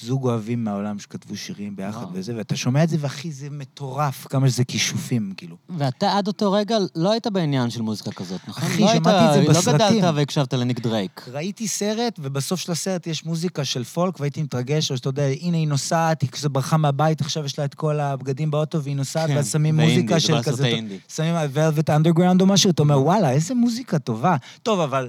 זוג 0.00 0.24
אוהבים 0.24 0.64
מהעולם 0.64 0.98
שכתבו 0.98 1.36
שירים 1.36 1.76
ביחד 1.76 1.96
וואו. 2.02 2.08
וזה, 2.12 2.36
ואתה 2.36 2.56
שומע 2.56 2.84
את 2.84 2.88
זה, 2.88 2.96
ואחי, 3.00 3.32
זה 3.32 3.50
מטורף, 3.50 4.26
כמה 4.26 4.48
שזה 4.48 4.64
כישופים, 4.64 5.34
כאילו. 5.36 5.56
ואתה 5.68 6.18
עד 6.18 6.26
אותו 6.26 6.52
רגע 6.52 6.76
לא 6.96 7.12
היית 7.12 7.26
בעניין 7.26 7.70
של 7.70 7.82
מוזיקה 7.82 8.12
כזאת, 8.12 8.40
נכון? 8.48 8.62
אחי, 8.68 8.82
לא 8.82 8.90
היית- 8.90 9.02
שמעתי 9.04 9.38
את 9.38 9.44
זה 9.44 9.50
בסרטים. 9.50 9.80
לא 9.80 10.00
גדלת 10.00 10.14
והקשבת 10.14 10.54
לניק 10.54 10.80
דרייק. 10.80 11.28
ראיתי 11.32 11.68
סרט, 11.68 12.18
ובסוף 12.22 12.60
של 12.60 12.72
הסרט 12.72 13.06
יש 13.06 13.24
מוזיקה 13.24 13.64
של 13.64 13.84
פולק, 13.84 14.20
והייתי 14.20 14.42
מתרגש, 14.42 14.90
או 14.90 14.96
שאתה 14.96 15.08
יודע, 15.08 15.22
הנה 15.40 15.56
היא 15.56 15.68
נוסעת, 15.68 16.22
היא 16.22 16.30
כזה 16.30 16.48
ברחה 16.48 16.76
מהבית, 16.76 17.20
עכשיו 17.20 17.44
יש 17.44 17.58
לה 17.58 17.64
את 17.64 17.74
כל 17.74 18.00
הבגדים 18.00 18.50
באוטו, 18.50 18.82
והיא 18.82 18.96
נוסעת, 18.96 19.28
כן, 19.28 19.36
ואז 19.36 19.52
שמים 19.52 19.80
מוזיקה 19.80 20.20
של 20.20 20.42
כזה... 20.42 20.78
שמים 21.08 21.34
Velvet 21.52 21.90
Underground 21.90 22.40
או 22.40 22.46
משהו, 22.46 22.70
אתה 22.70 22.82
אומר, 22.82 23.00
וואלה, 23.02 23.30
איזה 23.30 23.54
מוזיקה 23.54 23.98
טובה. 23.98 24.36
טוב, 24.62 24.80
אבל... 24.80 25.08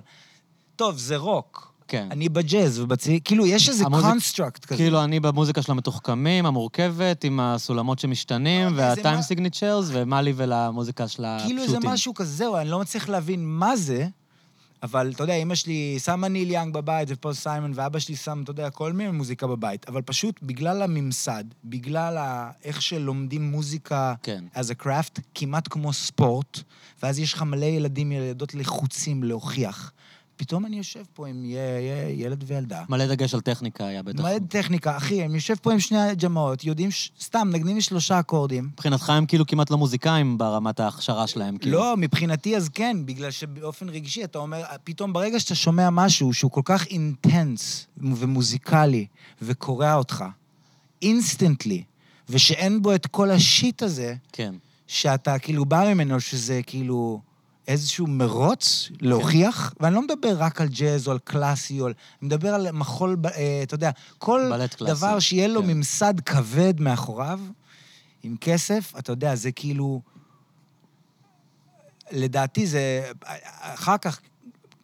טוב, 0.75 0.97
זה 0.97 1.17
רוק. 1.17 1.72
כן. 1.87 2.07
אני 2.11 2.29
בג'אז 2.29 2.79
ובצליל, 2.79 3.19
כאילו, 3.23 3.45
יש 3.45 3.69
איזה 3.69 3.85
ה 3.85 3.89
music- 3.89 4.09
construct 4.09 4.65
כזה. 4.65 4.77
כאילו, 4.77 5.03
אני 5.03 5.19
במוזיקה 5.19 5.61
של 5.61 5.71
המתוחכמים, 5.71 6.45
המורכבת, 6.45 7.23
עם 7.23 7.39
הסולמות 7.39 7.99
שמשתנים, 7.99 8.67
מה- 8.75 9.21
signatures, 9.21 9.85
ומה 9.91 10.21
לי 10.21 10.33
ולמוזיקה 10.35 11.07
של 11.07 11.25
הפשוטים. 11.25 11.57
כאילו 11.57 11.71
זה 11.71 11.87
משהו 11.87 12.13
כזה, 12.13 12.45
אני 12.61 12.69
לא 12.69 12.79
מצליח 12.79 13.09
להבין 13.09 13.45
מה 13.45 13.75
זה, 13.75 14.07
אבל 14.83 15.11
אתה 15.15 15.23
יודע, 15.23 15.33
אמא 15.33 15.55
שלי 15.55 15.99
שמה 16.03 16.27
ניל 16.27 16.51
יאנג 16.51 16.73
בבית 16.73 17.07
ופול 17.11 17.33
סיימון, 17.33 17.71
ואבא 17.75 17.99
שלי 17.99 18.15
שם, 18.15 18.41
אתה 18.43 18.51
יודע, 18.51 18.69
כל 18.69 18.93
מיני 18.93 19.11
מוזיקה 19.11 19.47
בבית, 19.47 19.89
אבל 19.89 20.01
פשוט 20.01 20.39
בגלל 20.43 20.81
הממסד, 20.81 21.43
בגלל 21.65 22.17
ה... 22.17 22.51
איך 22.63 22.81
שלומדים 22.81 23.51
מוזיקה 23.51 24.13
כן. 24.23 24.43
as 24.55 24.81
a 24.81 24.83
craft, 24.83 25.21
כמעט 25.35 25.67
כמו 25.69 25.93
ספורט, 25.93 26.59
ואז 27.03 27.19
יש 27.19 27.33
לך 27.33 27.41
מלא 27.41 27.65
ילדים, 27.65 28.11
ילדות 28.11 28.55
לחוצים 28.55 29.23
להוכיח. 29.23 29.91
פתאום 30.43 30.65
אני 30.65 30.77
יושב 30.77 31.03
פה 31.13 31.27
עם 31.27 31.45
י- 31.45 31.55
י- 31.55 32.21
ילד 32.21 32.43
וילדה. 32.47 32.83
מלא 32.89 33.07
דגש 33.07 33.33
על 33.33 33.41
טכניקה 33.41 33.85
היה 33.85 34.03
בטח. 34.03 34.23
מלא 34.23 34.39
טכניקה, 34.49 34.97
אחי, 34.97 35.25
אני 35.25 35.33
יושב 35.33 35.53
פה 35.61 35.73
עם 35.73 35.79
שני 35.79 36.01
הג'מעות, 36.01 36.63
יודעים, 36.63 36.91
ש... 36.91 37.11
סתם, 37.21 37.49
נגנים 37.51 37.75
לי 37.75 37.81
שלושה 37.81 38.19
אקורדים. 38.19 38.69
מבחינתך 38.73 39.09
הם 39.09 39.25
כאילו 39.25 39.45
כמעט 39.45 39.69
לא 39.71 39.77
מוזיקאים 39.77 40.37
ברמת 40.37 40.79
ההכשרה 40.79 41.27
שלהם, 41.27 41.57
כאילו. 41.57 41.77
לא, 41.79 41.97
מבחינתי 41.97 42.57
אז 42.57 42.69
כן, 42.69 42.97
בגלל 43.05 43.31
שבאופן 43.31 43.89
רגשי 43.89 44.23
אתה 44.23 44.39
אומר, 44.39 44.63
פתאום 44.83 45.13
ברגע 45.13 45.39
שאתה 45.39 45.55
שומע 45.55 45.89
משהו 45.89 46.33
שהוא 46.33 46.51
כל 46.51 46.61
כך 46.65 46.85
intense 46.85 47.87
ומוזיקלי 47.97 49.05
וקורע 49.41 49.93
אותך, 49.93 50.23
instantly, 51.01 51.83
ושאין 52.29 52.81
בו 52.81 52.95
את 52.95 53.07
כל 53.07 53.31
ה 53.31 53.42
shit 53.42 53.83
הזה, 53.83 54.15
כן. 54.31 54.55
שאתה 54.87 55.39
כאילו 55.39 55.65
בא 55.65 55.93
ממנו, 55.93 56.19
שזה 56.19 56.61
כאילו 56.65 57.21
איזשהו 57.67 58.07
מרוץ 58.07 58.89
להוכיח, 59.01 59.73
ואני 59.79 59.95
לא 59.95 60.01
מדבר 60.01 60.35
רק 60.37 60.61
על 60.61 60.67
ג'אז 60.67 61.07
או 61.07 61.11
על 61.11 61.19
קלאסי, 61.19 61.81
או 61.81 61.85
על... 61.85 61.93
אני 62.21 62.27
מדבר 62.27 62.53
על 62.53 62.71
מחול, 62.71 63.17
אה, 63.25 63.59
אתה 63.63 63.75
יודע, 63.75 63.91
כל 64.17 64.51
דבר 64.87 65.19
שיהיה 65.19 65.47
לו 65.47 65.61
כן. 65.61 65.67
ממסד 65.67 66.19
כבד 66.19 66.73
מאחוריו, 66.79 67.39
עם 68.23 68.35
כסף, 68.41 68.93
אתה 68.99 69.11
יודע, 69.11 69.35
זה 69.35 69.51
כאילו... 69.51 70.01
לדעתי 72.11 72.67
זה... 72.67 73.11
אחר 73.59 73.97
כך, 73.97 74.19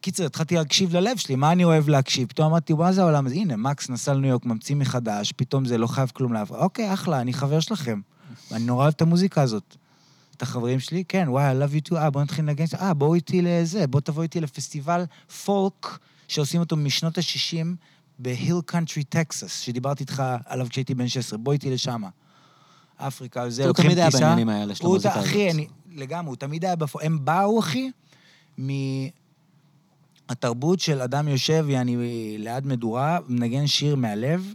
קיצר, 0.00 0.26
התחלתי 0.26 0.54
להקשיב 0.54 0.96
ללב 0.96 1.16
שלי, 1.16 1.36
מה 1.36 1.52
אני 1.52 1.64
אוהב 1.64 1.88
להקשיב? 1.88 2.28
פתאום 2.28 2.46
אמרתי, 2.46 2.72
מה 2.72 2.92
זה 2.92 3.02
העולם 3.02 3.26
הזה? 3.26 3.34
הנה, 3.34 3.56
מקס 3.56 3.90
נסע 3.90 4.14
לניו 4.14 4.30
יורק, 4.30 4.46
ממציא 4.46 4.76
מחדש, 4.76 5.32
פתאום 5.32 5.64
זה 5.64 5.78
לא 5.78 5.86
חייב 5.86 6.10
כלום 6.14 6.32
לאף... 6.32 6.50
אוקיי, 6.50 6.92
אחלה, 6.92 7.20
אני 7.20 7.32
חבר 7.32 7.60
שלכם. 7.60 8.00
ואני 8.50 8.64
נורא 8.64 8.82
אוהב 8.82 8.94
את 8.96 9.02
המוזיקה 9.02 9.42
הזאת. 9.42 9.76
את 10.40 10.42
החברים 10.42 10.80
שלי, 10.80 11.04
כן, 11.08 11.24
וואי, 11.28 11.52
I 11.52 11.54
love 11.54 11.74
you 11.74 11.92
too, 11.92 11.96
אה, 11.96 12.10
בוא 12.10 12.22
נתחיל 12.22 12.44
לנגן, 12.44 12.64
אה, 12.80 12.94
בואו 12.94 13.14
איתי 13.14 13.42
לזה, 13.42 13.86
בוא 13.86 14.00
תבוא 14.00 14.22
איתי 14.22 14.40
לפסטיבל 14.40 15.04
פולק, 15.44 15.98
שעושים 16.28 16.60
אותו 16.60 16.76
משנות 16.76 17.18
ה-60 17.18 17.66
בהיל 18.18 18.56
קאנטרי, 18.66 19.04
טקסס, 19.04 19.60
שדיברתי 19.60 20.02
איתך 20.02 20.22
עליו 20.46 20.66
כשהייתי 20.70 20.94
בן 20.94 21.08
16, 21.08 21.38
בוא 21.38 21.52
איתי 21.52 21.70
לשם. 21.70 22.02
אפריקה, 22.96 23.50
זה, 23.50 23.62
הוא 23.62 23.68
לוקחים 23.68 23.86
תמיד 23.86 23.98
היה 23.98 24.10
טיסה. 24.10 24.20
בעניינים 24.20 24.48
האלה 24.48 24.74
של 24.74 24.84
הוא 24.84 24.92
המוזיקה 24.92 25.14
הזאת. 25.14 25.24
אחי, 25.24 25.50
אני, 25.50 25.66
לגמרי, 25.92 26.28
הוא 26.28 26.36
תמיד 26.36 26.64
היה 26.64 26.76
בפו... 26.76 27.00
הם 27.00 27.24
באו, 27.24 27.60
אחי, 27.60 27.90
מהתרבות 30.28 30.80
של 30.80 31.00
אדם 31.00 31.28
יושב, 31.28 31.66
יעני, 31.68 31.96
ליד 32.38 32.66
מדורה, 32.66 33.18
מנגן 33.28 33.66
שיר 33.66 33.96
מהלב, 33.96 34.54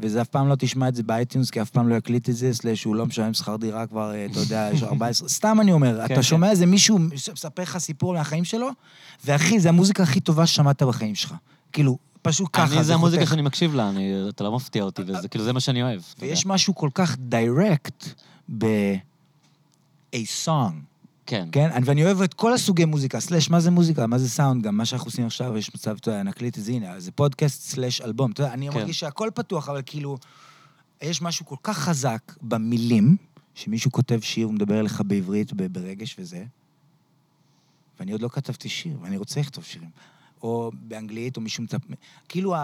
וזה 0.00 0.20
אף 0.20 0.28
פעם 0.28 0.48
לא 0.48 0.54
תשמע 0.58 0.88
את 0.88 0.94
זה 0.94 1.02
ב 1.02 1.08
iTunes, 1.08 1.50
כי 1.50 1.62
אף 1.62 1.70
פעם 1.70 1.88
לא 1.88 1.94
יקליט 1.94 2.28
את 2.28 2.36
זה, 2.36 2.54
slash 2.54 2.84
הוא 2.84 2.96
לא 2.96 3.06
משלם 3.06 3.34
שכר 3.34 3.56
דירה 3.56 3.86
כבר, 3.86 4.14
אה, 4.14 4.26
אתה 4.30 4.38
יודע, 4.38 4.70
יש 4.72 4.82
לו 4.82 4.88
14... 4.88 5.28
סתם 5.28 5.58
אני 5.60 5.72
אומר, 5.72 6.06
כן, 6.06 6.14
אתה 6.14 6.22
שומע 6.22 6.50
איזה 6.50 6.66
מישהו 6.66 6.98
מספר 7.32 7.62
לך 7.62 7.78
סיפור 7.78 8.14
מהחיים 8.14 8.44
שלו, 8.44 8.68
ואחי, 9.24 9.60
זה 9.60 9.68
המוזיקה 9.68 10.02
הכי 10.02 10.20
טובה 10.20 10.46
ששמעת 10.46 10.82
בחיים 10.82 11.14
שלך. 11.14 11.34
כאילו, 11.72 11.98
פשוט 12.22 12.48
ככה, 12.52 12.74
אני, 12.74 12.84
זה 12.84 12.94
המוזיקה. 12.94 13.26
שאני 13.26 13.42
מקשיב 13.42 13.74
לה, 13.74 13.88
אני, 13.88 14.28
אתה 14.28 14.44
לא 14.44 14.56
מפתיע 14.56 14.82
אותי, 14.82 15.02
וזה 15.06 15.28
כאילו, 15.28 15.44
זה 15.44 15.52
מה 15.52 15.60
שאני 15.60 15.82
אוהב. 15.82 16.00
ויש. 16.18 16.46
משהו 16.46 16.74
כל 16.74 16.90
כך 16.94 17.16
direct 17.18 18.04
ב... 18.58 18.66
a 20.12 20.24
song, 20.44 20.87
כן. 21.28 21.48
כן? 21.52 21.70
אני- 21.72 21.84
ואני 21.86 22.04
אוהב 22.04 22.22
את 22.22 22.34
כל 22.34 22.52
הסוגי 22.52 22.84
מוזיקה, 22.84 23.20
slash, 23.20 23.50
מה 23.50 23.60
זה 23.60 23.70
מוזיקה, 23.70 24.06
מה 24.06 24.18
זה 24.18 24.28
סאונד, 24.28 24.62
גם 24.62 24.76
מה 24.76 24.84
שאנחנו 24.84 25.06
עושים 25.08 25.26
עכשיו, 25.26 25.56
יש 25.56 25.74
מצב, 25.74 25.96
אתה 26.00 26.10
יודע, 26.10 26.22
נקליט 26.22 26.58
את 26.58 26.64
זה, 26.64 26.72
הנה, 26.72 27.00
זה 27.00 27.12
פודקאסט 27.12 27.62
slash 27.62 28.00
אלבום. 28.00 28.30
אתה 28.30 28.42
יודע, 28.42 28.52
אני 28.54 28.68
כן. 28.70 28.78
מרגיש 28.78 29.00
שהכל 29.00 29.30
פתוח, 29.34 29.68
אבל 29.68 29.82
כאילו, 29.86 30.18
יש 31.02 31.22
משהו 31.22 31.46
כל 31.46 31.56
כך 31.62 31.78
חזק 31.78 32.32
במילים, 32.42 33.16
שמישהו 33.54 33.92
כותב 33.92 34.18
שיר, 34.22 34.46
הוא 34.46 34.54
מדבר 34.54 34.80
אליך 34.80 35.02
בעברית, 35.06 35.52
ברגש 35.52 36.16
וזה, 36.18 36.44
ואני 38.00 38.12
עוד 38.12 38.22
לא 38.22 38.28
כתבתי 38.28 38.68
שיר, 38.68 38.98
ואני 39.02 39.16
רוצה 39.16 39.40
לכתוב 39.40 39.64
שירים. 39.64 39.90
או 40.42 40.70
באנגלית, 40.74 41.36
או 41.36 41.42
מישהו 41.42 41.64
מצפ... 41.64 41.78
כאילו, 42.28 42.54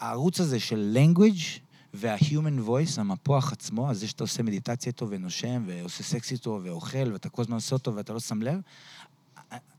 הערוץ 0.00 0.40
הזה 0.40 0.60
של 0.60 0.98
language 0.98 1.60
וה-human 1.94 2.68
voice, 2.68 3.00
המפוח 3.00 3.52
עצמו, 3.52 3.90
אז 3.90 4.00
זה 4.00 4.08
שאתה 4.08 4.24
עושה 4.24 4.42
מדיטציה 4.42 4.90
איתו 4.90 5.10
ונושם, 5.10 5.64
ועושה 5.66 6.02
סקס 6.02 6.32
איתו, 6.32 6.60
ואוכל, 6.62 7.12
ואתה 7.12 7.28
כל 7.28 7.42
הזמן 7.42 7.54
עושה 7.54 7.76
אותו 7.76 7.94
ואתה 7.94 8.12
לא 8.12 8.20
שם 8.20 8.42
לב, 8.42 8.60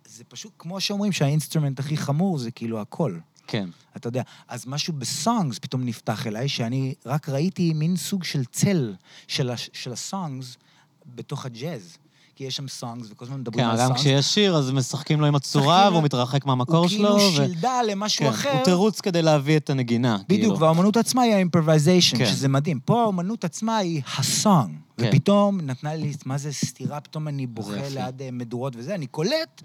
זה 0.05 0.23
פשוט 0.23 0.53
כמו 0.57 0.81
שאומרים 0.81 1.11
שה 1.11 1.27
instrument 1.27 1.79
הכי 1.79 1.97
חמור 1.97 2.37
זה 2.37 2.51
כאילו 2.51 2.81
הקול. 2.81 3.21
כן. 3.47 3.69
אתה 3.95 4.07
יודע, 4.07 4.21
אז 4.47 4.67
משהו 4.67 4.93
ב 4.93 5.04
songs 5.04 5.59
פתאום 5.59 5.85
נפתח 5.85 6.27
אליי, 6.27 6.49
שאני 6.49 6.95
רק 7.05 7.29
ראיתי 7.29 7.73
מין 7.73 7.95
סוג 7.95 8.23
של 8.23 8.45
צל 8.45 8.95
של, 9.27 9.51
של 9.73 9.93
ה 9.93 10.04
songs 10.04 10.57
בתוך 11.05 11.45
הג'אז. 11.45 11.97
כי 12.35 12.43
יש 12.43 12.55
שם 12.55 12.67
songs, 12.67 13.07
וכל 13.11 13.25
הזמן 13.25 13.39
מדברים 13.39 13.65
כן, 13.65 13.71
על 13.71 13.77
גם 13.77 13.87
songs. 13.87 14.01
כשיש 14.01 14.25
שיר, 14.33 14.55
אז 14.55 14.71
משחקים 14.71 15.21
לו 15.21 15.27
עם 15.27 15.35
הצורה, 15.35 15.89
והוא 15.91 16.03
מתרחק 16.03 16.45
מהמקור 16.45 16.77
הוא 16.77 16.87
שלו. 16.87 16.97
כאילו 16.97 17.15
ו- 17.15 17.35
שילדה 17.35 17.81
למשהו 17.83 18.25
כן, 18.25 18.31
אחר. 18.31 18.51
הוא 18.51 18.63
תירוץ 18.63 19.01
כדי 19.01 19.21
להביא 19.21 19.57
את 19.57 19.69
הנגינה. 19.69 20.17
בדיוק, 20.23 20.41
כאילו. 20.41 20.59
והאומנות 20.59 20.97
עצמה 20.97 21.21
היא 21.21 21.33
ה 21.33 21.39
improvisation, 21.39 22.17
כן. 22.17 22.25
שזה 22.25 22.47
מדהים. 22.47 22.79
פה 22.79 23.01
האומנות 23.01 23.45
עצמה 23.45 23.77
היא 23.77 24.01
ה 24.17 24.27
song. 24.27 24.75
כן. 24.97 25.09
ופתאום 25.09 25.61
נתנה 25.61 25.95
לי, 25.95 26.13
מה 26.25 26.37
זה 26.37 26.53
סתירה, 26.53 26.99
פתאום 27.01 27.27
אני 27.27 27.47
בוכה. 27.47 27.89
ליד 27.89 28.21
אה, 28.21 28.29
מדורות 28.31 28.73
וזה, 28.75 28.95
אני 28.95 29.07
קולט 29.07 29.61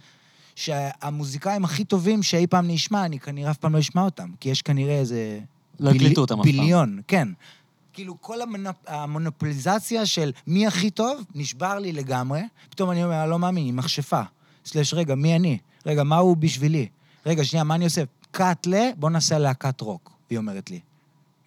שהמוזיקאים 0.55 1.65
הכי 1.65 1.85
טובים 1.85 2.23
שאי 2.23 2.47
פעם 2.47 2.69
נשמע, 2.69 3.05
אני 3.05 3.19
כנראה 3.19 3.51
אף 3.51 3.57
פעם 3.57 3.75
לא 3.75 3.79
אשמע 3.79 4.03
אותם, 4.03 4.29
כי 4.41 4.49
יש 4.49 4.63
כנראה 4.63 4.99
איזה... 4.99 5.39
לא 5.81 5.91
הקליטו 5.91 6.21
אותם 6.21 6.41
אף 6.41 6.47
פעם. 6.47 6.53
ביליון, 6.53 7.01
כן. 7.09 7.29
כאילו, 8.01 8.21
כל 8.21 8.43
המונופ... 8.43 8.77
המונופוליזציה 8.87 10.07
של 10.07 10.33
מי 10.47 10.67
הכי 10.67 10.91
טוב, 10.91 11.25
נשבר 11.35 11.79
לי 11.79 11.93
לגמרי. 11.93 12.43
פתאום 12.71 12.91
אני 12.91 13.05
אומר, 13.05 13.27
לא 13.27 13.39
מאמין, 13.39 13.65
היא 13.65 13.73
מכשפה. 13.73 14.23
סלש, 14.65 14.95
רגע, 14.95 15.15
מי 15.15 15.37
אני? 15.37 15.59
רגע, 15.87 16.03
מה 16.03 16.17
הוא 16.17 16.37
בשבילי? 16.37 16.89
רגע, 17.27 17.45
שנייה, 17.45 17.65
מה 17.65 17.75
אני 17.75 17.85
עושה? 17.85 18.03
קאט 18.31 18.67
ל... 18.67 18.75
בוא 18.97 19.11
נעשה 19.11 19.39
להקת 19.39 19.81
רוק, 19.81 20.13
היא 20.31 20.39
אומרת 20.39 20.71
לי. 20.71 20.77
היא 20.77 20.83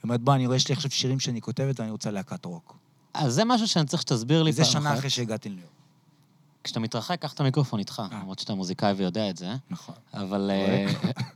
אומרת, 0.04 0.22
בוא, 0.22 0.36
אני 0.36 0.46
רואה, 0.46 0.58
יש 0.58 0.68
לי 0.68 0.76
עכשיו 0.76 0.92
שירים 0.92 1.20
שאני 1.20 1.42
כותבת 1.42 1.80
ואני 1.80 1.92
רוצה 1.92 2.12
להקת 2.12 2.46
רוק. 2.46 2.78
אז 3.14 3.34
זה 3.34 3.46
משהו 3.46 3.68
שאני 3.68 3.86
צריך 3.86 4.02
שתסביר 4.02 4.44
לי 4.44 4.54
זה 4.54 4.64
פעם 4.64 4.72
שנה 4.72 4.90
אחת. 4.90 5.00
אחרי 5.00 5.10
שהגעתי 5.10 5.50
לניו 5.50 5.62
יורק. 5.62 5.74
כשאתה 6.64 6.80
מתרחק, 6.80 7.22
קח 7.22 7.34
את 7.34 7.40
המיקרופון 7.40 7.80
איתך, 7.80 8.02
אה. 8.12 8.20
למרות 8.20 8.40
שאתה 8.40 8.54
מוזיקאי 8.54 8.94
ויודע 8.94 9.30
את 9.30 9.38
זה. 9.38 9.50
נכון. 9.70 9.96
אבל 10.14 10.52
אה, 10.54 10.94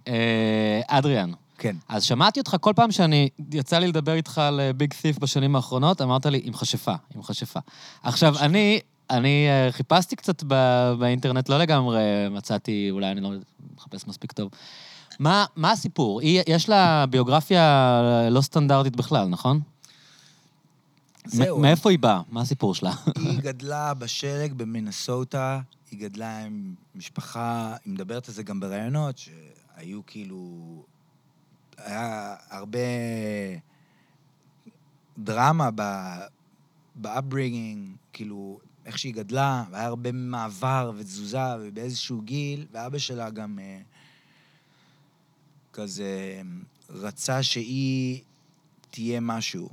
אה, 0.08 0.82
אדריאן, 0.88 1.32
כן. 1.58 1.76
אז 1.88 2.04
שמעתי 2.04 2.40
אותך 2.40 2.56
כל 2.62 2.74
פעם 2.76 2.92
שאני, 2.92 3.30
יצא 3.52 3.80
לי 3.80 3.88
לדבר 3.88 4.14
איתך 4.14 4.38
על 4.38 4.62
ביג 4.78 4.94
ת'יף 4.94 5.20
בשנים 5.20 5.56
האחרונות, 5.56 6.02
אמרת 6.02 6.26
לי, 6.26 6.42
עם 6.44 6.54
חשפה, 6.54 6.94
עם 7.16 7.24
חשפה. 7.24 7.60
עכשיו, 8.04 8.40
אני, 8.40 8.80
אני 9.10 9.48
אה, 9.50 9.72
חיפשתי 9.72 10.16
קצת 10.16 10.44
ב- 10.48 10.94
באינטרנט, 11.00 11.50
לא 11.50 11.58
לגמרי 11.58 12.02
מצאתי, 12.32 12.88
אולי 12.92 13.12
אני 13.12 13.22
לא 13.22 13.32
מחפש 13.78 14.08
מספיק 14.08 14.32
טוב. 14.32 14.50
מה, 15.20 15.46
מה 15.56 15.72
הסיפור? 15.72 16.22
היא, 16.22 16.42
יש 16.48 16.70
לה 16.70 17.06
ביוגרפיה 17.06 18.02
לא 18.32 18.42
סטנדרטית 18.42 18.96
בכלל, 18.96 19.28
נכון? 19.28 19.60
זהו. 21.26 21.60
מאיפה 21.60 21.90
היא 21.90 22.00
באה? 22.00 22.22
מה 22.30 22.42
הסיפור 22.42 22.76
שלה? 22.76 22.92
היא 23.20 23.40
גדלה 23.40 23.94
בשלג 23.94 24.54
במינסוטה, 24.54 25.60
היא 25.92 26.00
גדלה 26.00 26.46
עם 26.46 26.76
משפחה, 26.96 27.76
היא 27.86 27.94
מדברת 27.94 28.28
על 28.28 28.34
זה 28.34 28.44
גם 28.44 28.60
בראיונות, 28.60 29.18
שהיו 29.18 30.02
כאילו... 30.08 30.84
היה 31.78 32.36
הרבה 32.50 32.80
דרמה. 35.18 35.70
ב 36.96 37.04
upbringing, 37.04 37.96
כאילו, 38.14 38.60
איך 38.86 38.98
שהיא 38.98 39.14
גדלה, 39.14 39.64
והיה 39.72 39.86
הרבה 39.86 40.12
מעבר 40.12 40.92
ותזוזה, 40.98 41.56
ובאיזשהו 41.62 42.22
גיל, 42.22 42.66
ואבא 42.72 42.98
שלה 42.98 43.30
גם 43.30 43.60
אה, 43.60 43.80
כזה 45.74 46.42
רצה 46.90 47.44
שהיא 47.44 48.22
תהיה 48.90 49.20
משהו 49.20 49.70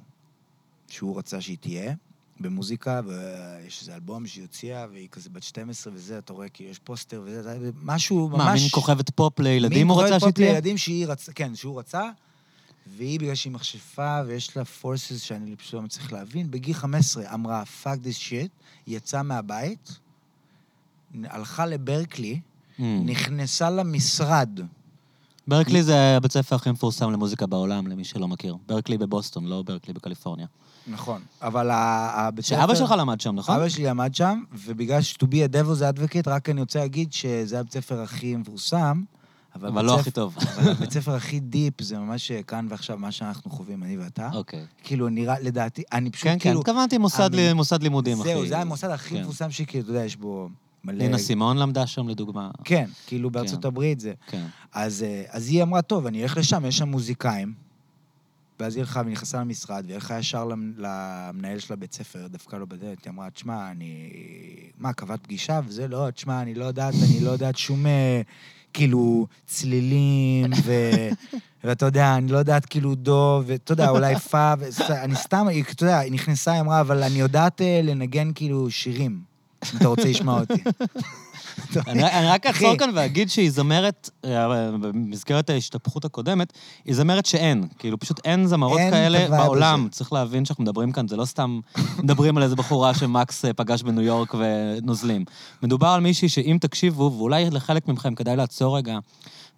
שהוא 0.88 1.18
רצה 1.18 1.40
שהיא 1.40 1.58
תהיה. 1.60 1.94
במוזיקה, 2.44 3.00
ויש 3.06 3.80
איזה 3.80 3.94
אלבום 3.94 4.26
שהיא 4.26 4.44
הוציאה, 4.44 4.86
והיא 4.92 5.08
כזה 5.08 5.30
בת 5.30 5.42
12 5.42 5.92
וזה, 5.96 6.18
אתה 6.18 6.32
רואה, 6.32 6.48
כאילו, 6.48 6.70
יש 6.70 6.78
פוסטר 6.78 7.22
וזה, 7.24 7.42
זה 7.42 7.70
משהו 7.82 8.28
ממש... 8.28 8.38
מה, 8.38 8.52
מין 8.54 8.68
כוכבת 8.70 9.10
פופ 9.10 9.40
לילדים 9.40 9.78
מין 9.78 9.88
הוא 9.88 9.94
כוכבת 9.96 10.10
רצה 10.12 10.20
פופ 10.20 10.30
שתהיה? 10.30 10.48
לילדים 10.48 10.78
שהיא 10.78 11.06
רצה, 11.06 11.32
כן, 11.32 11.54
שהוא 11.54 11.78
רצה, 11.78 12.10
והיא, 12.96 13.20
בגלל 13.20 13.34
שהיא 13.34 13.52
מכשפה 13.52 14.20
ויש 14.26 14.56
לה 14.56 14.64
forces 14.64 15.20
שאני 15.20 15.56
פשוט 15.56 15.74
לא 15.74 15.82
מצליח 15.82 16.12
להבין, 16.12 16.50
בגיל 16.50 16.74
15 16.74 17.34
אמרה, 17.34 17.62
fuck 17.82 17.98
this 18.04 18.18
shit, 18.30 18.48
יצאה 18.86 19.22
מהבית, 19.22 19.98
הלכה 21.24 21.66
לברקלי, 21.66 22.40
Mm. 22.78 22.82
נכנסה 23.04 23.70
למשרד. 23.70 24.60
ברקלי 25.48 25.82
זה 25.82 26.16
הבית 26.16 26.32
ספר 26.32 26.56
הכי 26.56 26.70
מפורסם 26.70 27.10
למוזיקה 27.10 27.46
בעולם, 27.46 27.86
למי 27.86 28.04
שלא 28.04 28.28
מכיר. 28.28 28.56
ברקלי 28.66 28.98
בבוסטון, 28.98 29.46
לא 29.46 29.62
ברקלי 29.62 29.94
בקליפורניה. 29.94 30.46
נכון. 30.86 31.20
אבל 31.42 31.70
ה- 31.70 31.76
הבית 32.26 32.44
ספר... 32.44 32.56
שאבא 32.60 32.74
שלך 32.74 32.94
למד 32.98 33.20
שם, 33.20 33.34
נכון? 33.34 33.54
אבא 33.56 33.68
שלי 33.68 33.88
למד 33.88 34.14
שם, 34.14 34.42
ובגלל 34.52 35.02
ש- 35.02 35.14
to 35.22 35.26
be 35.26 35.50
a 35.50 35.54
devil's 35.54 35.98
advocate, 35.98 36.26
רק 36.30 36.48
אני 36.48 36.60
רוצה 36.60 36.78
להגיד 36.78 37.12
שזה 37.12 37.60
הבית 37.60 37.72
ספר 37.72 38.00
הכי 38.02 38.36
מפורסם, 38.36 39.02
אבל, 39.54 39.68
אבל 39.68 39.84
לא 39.84 39.90
ספר- 39.92 40.00
הכי 40.00 40.10
טוב. 40.10 40.36
אבל 40.56 40.70
הבית 40.70 40.92
ספר 40.92 41.14
הכי 41.14 41.40
deep 41.40 41.80
זה 41.82 41.98
ממש 41.98 42.32
כאן 42.32 42.66
ועכשיו, 42.70 42.98
מה 42.98 43.12
שאנחנו 43.12 43.50
חווים, 43.50 43.82
אני 43.82 43.96
ואתה. 43.98 44.28
אוקיי. 44.32 44.64
כאילו, 44.84 45.08
נראה, 45.08 45.40
לדעתי, 45.40 45.82
אני 45.92 46.10
פשוט 46.10 46.24
כן, 46.24 46.32
כן, 46.32 46.38
כאילו... 46.38 46.60
התכוונתי 46.60 46.98
מוסד 46.98 47.34
אני- 47.34 47.52
מוסד 47.52 47.82
לימודים, 47.82 48.20
אחי. 48.20 48.28
זהו, 48.34 48.46
זה 48.46 48.58
המוסד 48.58 48.90
הכי 48.90 49.14
כן. 49.14 49.20
מפורסם 49.20 49.50
שכאילו, 49.50 49.82
אתה 49.84 49.92
יודע, 49.92 50.04
יש 50.04 50.16
בו 50.16 50.48
מלא... 50.84 50.98
נינה 50.98 51.18
סימון 51.18 51.56
למדה 51.58 51.86
שם, 51.86 52.08
לדוגמה. 52.08 52.50
כן, 52.64 52.88
כאילו 53.06 53.30
בארצות 53.30 53.64
הברית 53.64 54.00
זה. 54.00 54.12
כן. 54.26 54.44
אז, 54.72 55.02
אה, 55.02 55.22
אז 55.30 55.48
היא 55.48 55.62
אמרה, 55.62 55.82
טוב, 55.82 56.06
אני 56.06 56.22
אלך 56.22 56.36
לשם, 56.36 56.64
יש 56.66 56.78
שם 56.78 56.88
מוזיקאים. 56.88 57.63
ואז 58.60 58.76
היא 58.76 58.82
הלכה 58.82 59.02
ונכנסה 59.06 59.40
למשרד, 59.40 59.84
והיא 59.84 59.94
הלכה 59.94 60.18
ישר 60.18 60.44
למ- 60.44 60.72
למנהל 60.78 61.58
של 61.58 61.72
הבית 61.72 61.92
ספר, 61.92 62.26
דפקה 62.26 62.58
לו 62.58 62.66
בדלת, 62.66 63.04
היא 63.04 63.10
אמרה, 63.12 63.30
תשמע, 63.30 63.70
אני... 63.70 64.10
מה, 64.78 64.92
קבעת 64.92 65.20
פגישה? 65.22 65.60
וזה 65.66 65.88
לא, 65.88 66.10
תשמע, 66.10 66.42
אני 66.42 66.54
לא 66.54 66.64
יודעת, 66.64 66.94
אני 66.94 67.24
לא 67.24 67.30
יודעת 67.30 67.56
שום, 67.56 67.86
אה, 67.86 68.20
כאילו, 68.72 69.26
צלילים, 69.46 70.50
ו... 70.64 70.72
ואתה 71.64 71.86
יודע, 71.86 72.16
אני 72.16 72.32
לא 72.32 72.38
יודעת 72.38 72.66
כאילו 72.66 72.94
דו, 72.94 73.42
ואתה 73.46 73.72
יודע, 73.72 73.88
אולי 73.88 74.16
פה, 74.30 74.52
ואני 74.58 75.16
סתם, 75.16 75.46
אתה 75.70 75.84
יודע, 75.84 75.98
היא 75.98 76.12
נכנסה, 76.12 76.52
היא 76.52 76.60
אמרה, 76.60 76.80
אבל 76.80 77.02
אני 77.02 77.20
יודעת 77.20 77.60
אה, 77.60 77.80
לנגן 77.84 78.30
כאילו 78.34 78.70
שירים, 78.70 79.20
אם 79.72 79.78
אתה 79.78 79.88
רוצה 79.88 80.04
לשמוע 80.08 80.40
אותי. 80.40 80.62
אני 81.86 82.04
אני 82.04 82.26
רק 82.26 82.46
אחי. 82.46 82.64
אעצור 82.64 82.78
כאן 82.78 82.90
ואגיד 82.94 83.30
שהיא 83.30 83.50
זמרת, 83.50 84.10
אה, 84.24 84.70
במסגרת 84.80 85.50
ההשתפכות 85.50 86.04
הקודמת, 86.04 86.52
היא 86.84 86.94
זמרת 86.94 87.26
שאין. 87.26 87.66
כאילו, 87.78 87.98
פשוט 87.98 88.20
אין 88.24 88.46
זמרות 88.46 88.80
כאלה 88.90 89.28
בעולם. 89.28 89.88
צריך 89.90 90.12
להבין 90.12 90.44
שאנחנו 90.44 90.64
מדברים 90.64 90.92
כאן, 90.92 91.08
זה 91.08 91.16
לא 91.16 91.24
סתם 91.24 91.60
מדברים 92.02 92.36
על 92.36 92.42
איזה 92.42 92.56
בחורה 92.56 92.94
שמקס 92.94 93.44
אה, 93.44 93.52
פגש 93.52 93.82
בניו 93.82 94.02
יורק 94.02 94.34
ונוזלים. 94.34 95.24
מדובר 95.62 95.88
על 95.88 96.00
מישהי 96.00 96.28
שאם 96.28 96.56
תקשיבו, 96.60 97.12
ואולי 97.18 97.50
לחלק 97.50 97.88
מכם 97.88 98.14
כדאי 98.14 98.36
לעצור 98.36 98.76
רגע 98.76 98.98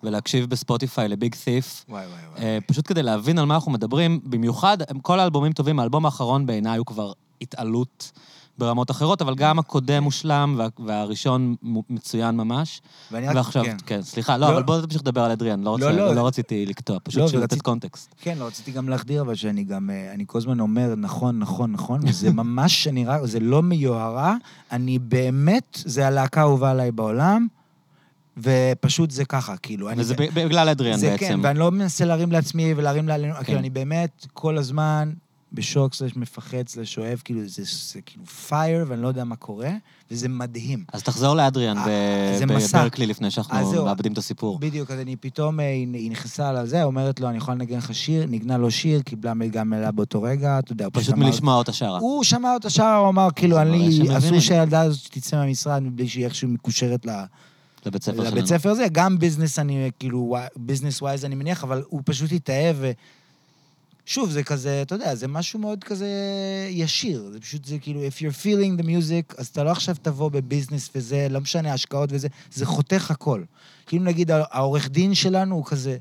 ולהקשיב 0.03 0.51
בספוטיפיי 0.51 1.09
לביג 1.09 1.35
ת'יף, 1.45 1.85
וואי, 1.89 2.07
וואי, 2.07 2.19
וואי. 2.33 2.45
אה, 2.45 2.59
פשוט 2.67 2.89
כדי 2.89 3.03
להבין 3.03 3.39
על 3.39 3.45
מה 3.47 3.55
אנחנו 3.55 3.73
מדברים, 3.73 4.21
במיוחד, 4.25 4.79
כל 5.03 5.21
האלבומים 5.21 5.53
טובים, 5.53 5.79
האלבום 5.81 6.05
האחרון 6.05 6.47
בעיניי 6.47 6.79
הוא 6.79 6.87
כבר 6.87 7.13
התעלות 7.41 8.13
ברמות 8.59 8.91
אחרות, 8.91 9.23
אבל 9.23 9.35
גם 9.35 9.59
הקודם 9.59 10.03
מושלם 10.03 10.55
וה, 10.59 10.69
והראשון 10.87 11.55
מ- 11.63 11.95
מצוין 11.95 12.37
ממש. 12.37 12.81
ואני 13.13 13.29
רק... 13.29 13.37
ועכשיו, 13.37 13.65
כן. 13.65 13.77
כן, 13.87 14.03
סליחה, 14.03 14.37
לא, 14.37 14.47
לא. 14.49 14.53
אבל 14.55 14.63
בוא 14.63 14.81
תמשיך 14.81 15.01
לדבר 15.03 15.21
על 15.21 15.31
אדריאן, 15.31 15.63
לא, 15.63 15.71
רוצה, 15.71 15.85
לא, 15.85 15.97
לא, 15.97 16.07
לא. 16.07 16.15
לא 16.15 16.27
רציתי 16.27 16.67
לקטוע, 16.67 16.99
פשוט 17.03 17.21
לא, 17.21 17.27
בשביל 17.27 17.41
לתת 17.43 17.63
קונטקסט. 17.63 18.15
כן, 18.21 18.37
לא, 18.39 18.47
רציתי 18.47 18.71
גם 18.73 18.89
להחדיר, 18.89 19.23
אבל 19.23 19.35
שאני 19.35 19.65
גם, 19.65 19.91
אה, 19.91 20.13
אני 20.15 20.25
כל 20.27 20.39
הזמן 20.39 20.61
אומר, 20.61 20.95
נכון, 20.97 21.39
נכון, 21.39 21.73
נכון, 21.73 22.01
וזה 22.09 22.33
ממש, 22.43 22.89
רק, 23.07 23.21
זה 23.25 23.41
לא 23.41 23.63
מיוהרה, 23.63 24.35
אני 24.73 24.99
באמת, 24.99 25.79
זה 25.85 26.07
הלהקה 26.07 26.41
האהובה 26.41 26.71
עליי 26.71 26.93
בעולם, 26.93 27.47
ופשוט 28.39 29.11
זה 29.11 29.25
ככה, 29.25 29.57
כאילו. 29.57 29.91
אני- 29.91 30.01
וזה 30.01 30.15
ב- 30.15 30.41
בגלל 30.45 30.69
אדריאן 30.69 30.99
זה 30.99 31.11
בעצם. 31.11 31.27
כן, 31.27 31.39
ואני 31.43 31.59
לא 31.59 31.71
מנסה 31.71 32.05
להרים 32.05 32.33
לעצמי 32.33 32.75
ולהרים 32.77 33.09
לעלינו, 33.09 33.35
כן. 33.35 33.45
כאילו, 33.45 33.59
אני 33.59 33.71
באמת 33.71 34.27
כל 34.33 34.59
הזמן 34.59 35.13
בשוק 35.57 35.95
סלש 35.95 36.17
מפחד 36.17 36.69
סלש 36.69 36.99
אוהב, 36.99 37.19
כאילו, 37.25 37.41
זה, 37.47 37.63
זה 37.93 38.01
כאילו 38.07 38.27
פייר, 38.27 38.85
ואני 38.89 39.03
לא 39.03 39.09
יודע 39.09 39.25
מה 39.25 39.37
קורה, 39.37 39.71
וזה 40.11 40.29
מדהים. 40.29 40.85
אז 40.93 41.03
תחזור 41.03 41.35
לאדריאן 41.35 41.79
אה, 41.79 42.37
זה. 42.39 42.47
בברקלי 42.47 43.07
לפני 43.07 43.31
שאנחנו. 43.31 43.85
מאבדים 43.85 44.13
את 44.13 44.19
הסיפור. 44.19 44.59
בדיוק, 44.59 44.91
אז 44.91 44.99
אני 44.99 45.17
פתאום, 45.17 45.61
אה, 45.61 45.69
היא 45.69 46.11
נכנסה 46.11 46.49
על 46.49 46.67
זה, 46.67 46.83
אומרת 46.83 47.21
לו, 47.21 47.29
אני 47.29 47.37
יכולה 47.37 47.55
לנגן 47.55 47.77
לך 47.77 47.95
שיר, 47.95 48.27
ניגנה 48.27 48.59
לו 48.59 48.71
שיר, 48.71 49.03
קיבלה 49.03 49.35
מלגה 49.35 49.65
מלאה 49.65 49.91
באותו 49.91 50.23
רגע, 50.23 50.59
אתה 50.59 50.73
יודע, 50.73 50.89
פשוט 50.93 51.15
מלשמוע 51.15 51.55
אותה 51.55 51.73
שרה. 51.73 51.99
הוא 51.99 52.25
שמע 52.25 52.55
אותה 52.55 52.71
שרה, 52.71 52.97
הוא 52.97 53.09
אמר, 53.09 53.29
כאילו, 53.37 53.57
זה 53.57 53.63
אני. 53.63 54.19
אסור 54.19 54.41
שהילדה 54.41 54.81
הזאת 54.81 55.09
תצא 55.11 55.37
מהמשרד 55.37 55.83
מבלי 55.83 56.09
שהיא 56.09 56.25
איכשהו 56.25 56.49
מקושרת 56.49 57.07
ל... 57.07 57.11
לבית 57.87 58.03
ספר 58.03 58.17
שלנו. 58.17 58.31
לבית 58.31 58.47
ספר 58.47 58.71
הזה, 58.71 58.87
גם 58.93 59.19
business 59.19 59.59
אני, 59.59 59.91
כאילו, 59.99 60.37
business 60.57 61.03
wise 61.03 61.25
אני 61.25 61.35
מניח, 61.35 61.65
אבל 61.65 61.83
הוא 61.89 62.03
פשוט 62.05 62.33
התאהב. 62.33 62.77
שוב, 64.09 64.31
זה 64.31 64.43
כזה, 64.43 64.83
אתה 64.83 64.95
יודע, 64.95 65.15
זה 65.15 65.29
משהו 65.29 65.59
מאוד 65.59 65.85
כזה 65.85 66.09
ישיר. 66.71 67.31
זה 67.33 67.41
פשוט, 67.41 67.65
זה 67.65 67.79
כאילו, 67.79 68.01
if 68.07 68.21
you're 68.21 68.43
feeling 68.43 68.83
the 68.83 68.85
music, 68.85 69.35
אז 69.39 69.47
אתה 69.47 69.65
לא 69.65 69.71
עכשיו 69.71 69.97
תבוא 70.03 70.31
בביזנס 70.31 70.91
וזה, 70.95 71.27
לא 71.31 71.41
משנה, 71.41 71.73
השקעות 71.73 72.13
וזה, 72.13 72.29
זה 72.53 72.67
חותך 72.67 73.11
הכל. 73.11 73.43
כאילו 73.87 74.05
נגיד, 74.05 74.31
העורך 74.31 74.89
דין 74.89 75.15
שלנו 75.15 75.55
הוא 75.55 75.65
כזה 75.65 75.97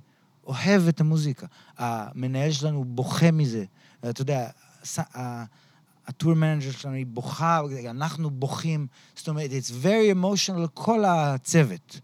אוהב 0.47 0.87
את 0.87 1.01
המוזיקה. 1.01 1.47
המנהל 1.77 2.51
שלנו 2.51 2.85
בוכה 2.85 3.31
מזה. 3.31 3.65
אתה 4.09 4.21
יודע, 4.21 4.49
ה 6.07 6.12
tour 6.12 6.33
manager 6.33 6.71
שלנו 6.71 6.95
היא 6.95 7.05
בוכה, 7.05 7.61
אנחנו 7.89 8.29
בוכים. 8.29 8.87
זאת 9.15 9.27
אומרת, 9.27 9.49
it's 9.51 9.85
very 9.85 10.15
emotional, 10.15 10.67
כל 10.73 11.03
הצוות. 11.07 11.99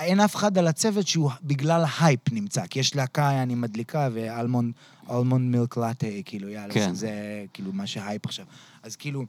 אין 0.00 0.20
אף 0.20 0.36
אחד 0.36 0.58
על 0.58 0.66
הצוות 0.66 1.06
שהוא 1.06 1.30
בגלל 1.42 1.84
הייפ 2.00 2.32
נמצא, 2.32 2.66
כי 2.66 2.78
יש 2.80 2.96
להקה, 2.96 3.42
אני 3.42 3.54
מדליקה, 3.54 4.08
ו 4.12 4.21
almond 4.21 4.72
almond 5.10 5.56
milk 5.56 5.76
latte, 5.76 6.06
כאילו, 6.24 6.48
יאללה, 6.48 6.74
כן. 6.74 6.80
כן. 6.80 6.94
זה 6.94 7.10
כאילו 7.52 7.72
מה 7.72 7.86
שהייפ 7.86 8.26
עכשיו. 8.26 8.44
אז 8.82 8.96
כאילו... 8.96 9.24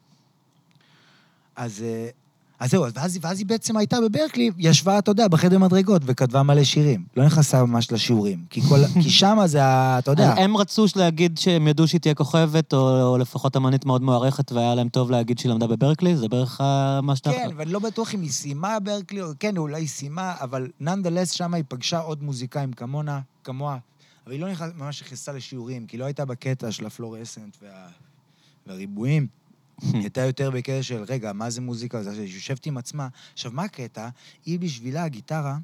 אז... 1.55 1.85
אז 2.61 2.71
זהו, 2.71 2.85
אז 2.85 2.91
ואז, 2.95 3.17
ואז 3.21 3.39
היא 3.39 3.45
בעצם 3.45 3.77
הייתה 3.77 3.97
בברקלי, 4.01 4.51
ישבה, 4.57 4.99
אתה 4.99 5.11
יודע, 5.11 5.27
בחדר 5.27 5.57
מדרגות 5.57 6.01
וכתבה 6.05 6.43
מלא 6.43 6.63
שירים. 6.63 7.05
לא 7.17 7.25
נכנסה 7.25 7.63
ממש 7.63 7.91
לשיעורים. 7.91 8.45
כי, 8.49 8.61
כל, 8.61 8.79
כי 9.03 9.09
שמה 9.19 9.47
זה, 9.47 9.63
ה- 9.63 9.99
אתה 9.99 10.11
יודע... 10.11 10.33
הם 10.33 10.57
רצו 10.57 10.85
להגיד 10.95 11.37
שהם 11.37 11.67
ידעו 11.67 11.87
שהיא 11.87 12.01
תהיה 12.01 12.13
כוכבת, 12.13 12.73
או, 12.73 13.01
או 13.03 13.17
לפחות 13.17 13.57
אמנית 13.57 13.85
מאוד 13.85 14.01
מוערכת, 14.01 14.51
והיה 14.51 14.75
להם 14.75 14.89
טוב 14.89 15.11
להגיד 15.11 15.39
שהיא 15.39 15.51
למדה 15.51 15.67
בברקלי? 15.67 16.15
זה 16.15 16.27
בערך 16.27 16.61
מה 17.03 17.15
שאתה... 17.15 17.31
כן, 17.31 17.49
ואני 17.57 17.71
לא 17.71 17.79
בטוח 17.79 18.15
אם 18.15 18.21
היא 18.21 18.31
סיימה 18.31 18.79
ברקלי, 18.79 19.21
או 19.21 19.27
כן, 19.39 19.57
אולי 19.57 19.81
היא 19.81 19.87
סיימה, 19.87 20.33
אבל 20.41 20.67
nonetheless 20.79 21.31
שם 21.31 21.53
היא 21.53 21.63
פגשה 21.67 21.99
עוד 21.99 22.23
מוזיקאים 22.23 22.73
כמונה, 22.73 23.19
כמוה, 23.43 23.77
אבל 24.25 24.33
היא 24.33 24.41
לא 24.41 24.51
נכנס, 24.51 24.71
ממש 24.77 25.01
נכנסה 25.01 25.31
לשיעורים, 25.31 25.85
כי 25.85 25.95
היא 25.95 25.99
לא 25.99 26.05
הייתה 26.05 26.25
בקטע 26.25 26.71
של 26.71 26.85
הפלורסנט 26.85 27.57
וה... 27.61 27.87
והריבועים. 28.67 29.40
היא 29.81 30.01
הייתה 30.01 30.21
יותר 30.21 30.51
בקטע 30.51 30.83
של, 30.83 31.03
רגע, 31.03 31.33
מה 31.33 31.49
זה 31.49 31.61
מוזיקה? 31.61 31.97
אז 31.97 32.07
היא 32.07 32.33
יושבת 32.33 32.65
עם 32.65 32.77
עצמה. 32.77 33.07
עכשיו, 33.33 33.51
מה 33.51 33.63
הקטע? 33.63 34.09
היא 34.45 34.59
בשבילה, 34.59 35.03
הגיטרה 35.03 35.57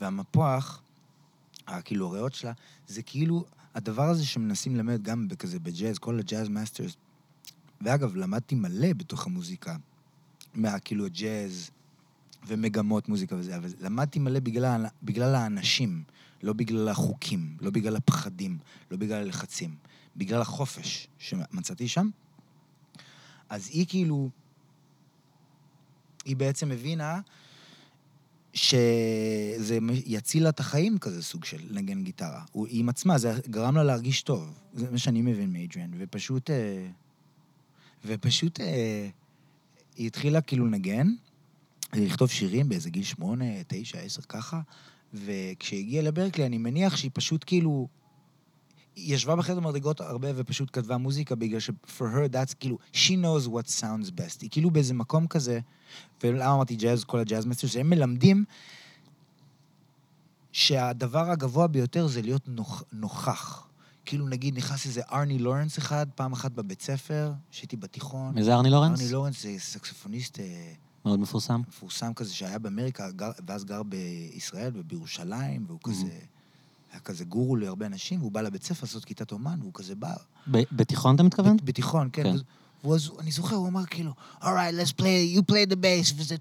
והמפוח, 0.00 0.82
כאילו, 1.84 2.06
הריאות 2.06 2.34
שלה, 2.34 2.52
זה 2.88 3.02
כאילו 3.02 3.44
הדבר 3.74 4.08
הזה 4.08 4.26
שמנסים 4.26 4.76
ללמד 4.76 5.02
גם 5.02 5.28
בכזה, 5.28 5.58
בג'אז, 5.58 5.98
כל 5.98 6.18
ה 6.18 6.24
jazz 6.24 6.48
masters. 6.48 6.96
ואגב, 7.80 8.16
למדתי 8.16 8.54
מלא 8.54 8.92
בתוך 8.92 9.26
המוזיקה, 9.26 9.76
מה, 10.54 10.78
כאילו, 10.78 11.06
הג'אז 11.06 11.70
ומגמות 12.46 13.08
מוזיקה 13.08 13.36
וזה, 13.36 13.56
אבל 13.56 13.68
למדתי 13.80 14.18
מלא 14.18 14.40
בגלל, 14.40 14.86
בגלל 15.02 15.34
האנשים, 15.34 16.02
לא 16.42 16.52
בגלל 16.52 16.88
החוקים, 16.88 17.56
לא 17.60 17.70
בגלל 17.70 17.96
הפחדים, 17.96 18.58
לא 18.90 18.96
בגלל 18.96 19.22
הלחצים, 19.22 19.76
בגלל 20.16 20.40
החופש 20.40 21.08
שמצאתי 21.18 21.88
שם. 21.88 22.10
אז 23.54 23.68
היא 23.72 23.86
כאילו, 23.88 24.30
היא 26.24 26.36
בעצם 26.36 26.72
הבינה 26.72 27.20
שזה 28.52 29.78
יציל 30.06 30.42
לה 30.42 30.48
את 30.48 30.60
החיים 30.60 30.98
כזה, 30.98 31.22
סוג 31.22 31.44
של 31.44 31.58
לנגן 31.70 32.04
גיטרה. 32.04 32.44
הוא, 32.52 32.66
עם 32.70 32.88
עצמה, 32.88 33.18
זה 33.18 33.32
גרם 33.50 33.76
לה 33.76 33.84
להרגיש 33.84 34.22
טוב. 34.22 34.58
זה 34.74 34.90
מה 34.90 34.98
שאני 34.98 35.22
מבין 35.22 35.52
מאדריאן. 35.52 35.90
ופשוט... 35.98 36.50
אה, 36.50 36.86
ופשוט 38.04 38.60
אה, 38.60 39.08
היא 39.96 40.06
התחילה 40.06 40.40
כאילו 40.40 40.66
לנגן, 40.66 41.06
לכתוב 41.92 42.30
שירים 42.30 42.68
באיזה 42.68 42.90
גיל 42.90 43.04
שמונה, 43.04 43.44
תשע, 43.68 43.98
עשר, 43.98 44.22
ככה, 44.22 44.60
וכשהיא 45.14 45.80
הגיעה 45.80 46.04
לברקלי, 46.04 46.46
אני 46.46 46.58
מניח 46.58 46.96
שהיא 46.96 47.10
פשוט 47.14 47.44
כאילו... 47.46 47.88
היא 48.96 49.14
ישבה 49.14 49.36
בחדר 49.36 49.60
מדרגות 49.60 50.00
הרבה 50.00 50.28
ופשוט 50.36 50.68
כתבה 50.72 50.96
מוזיקה 50.96 51.34
בגלל 51.34 51.60
ש- 51.60 51.70
for 51.98 52.02
her 52.02 52.32
that's 52.34 52.54
כאילו, 52.60 52.78
she 52.92 53.10
knows 53.10 53.48
what 53.48 53.80
sounds 53.80 54.10
best. 54.10 54.38
היא 54.40 54.50
כאילו 54.50 54.70
באיזה 54.70 54.94
מקום 54.94 55.26
כזה, 55.26 55.60
ולמה 56.24 56.54
אמרתי 56.54 56.76
ג'אז, 56.76 57.04
כל 57.04 57.18
הג'אז 57.18 57.46
מסטר, 57.46 57.66
שהם 57.66 57.90
מלמדים 57.90 58.44
שהדבר 60.52 61.30
הגבוה 61.30 61.66
ביותר 61.66 62.06
זה 62.06 62.22
להיות 62.22 62.48
נוכ, 62.48 62.82
נוכח. 62.92 63.66
כאילו 64.04 64.28
נגיד 64.28 64.56
נכנס 64.56 64.86
איזה 64.86 65.00
ארני 65.12 65.38
לורנס 65.38 65.78
אחד, 65.78 66.06
פעם 66.14 66.32
אחת 66.32 66.52
בבית 66.52 66.82
ספר, 66.82 67.32
שהייתי 67.50 67.76
בתיכון. 67.76 68.34
מי 68.34 68.44
זה 68.44 68.54
ארני 68.54 68.70
לורנס? 68.70 69.00
ארני 69.00 69.12
לורנס 69.12 69.42
זה 69.42 69.54
סקסופוניסט 69.58 70.40
אה, 70.40 70.72
מאוד 71.04 71.20
מפורסם. 71.20 71.60
מפורסם 71.68 72.14
כזה 72.14 72.34
שהיה 72.34 72.58
באמריקה, 72.58 73.10
גר, 73.10 73.30
ואז 73.46 73.64
גר 73.64 73.82
בישראל 73.82 74.72
ובירושלים, 74.74 75.64
והוא 75.68 75.78
כזה, 75.84 76.18
היה 76.94 77.00
כזה 77.00 77.24
גורו 77.24 77.56
להרבה 77.56 77.86
אנשים, 77.86 78.20
והוא 78.20 78.32
בא 78.32 78.40
לבית 78.40 78.62
ספר 78.64 78.80
לעשות 78.86 79.04
כיתת 79.04 79.32
אומן, 79.32 79.58
והוא 79.60 79.72
כזה 79.74 79.94
בא, 79.94 80.14
בתיכון 80.46 81.14
אתה 81.14 81.22
מתכוון? 81.22 81.56
בת- 81.56 81.62
בתיכון, 81.62 82.08
כן. 82.12 82.22
כן. 82.22 82.34
אז, 82.94 83.10
אני 83.18 83.30
זוכר, 83.30 83.56
הוא 83.56 83.68
אמר 83.68 83.84
כאילו, 83.86 84.12
alright, 84.40 84.46
let's 84.82 84.92
play, 85.00 85.36
you 85.36 85.40
play 85.52 85.70
the 85.72 85.76
bass, 85.76 86.12
וזה, 86.16 86.34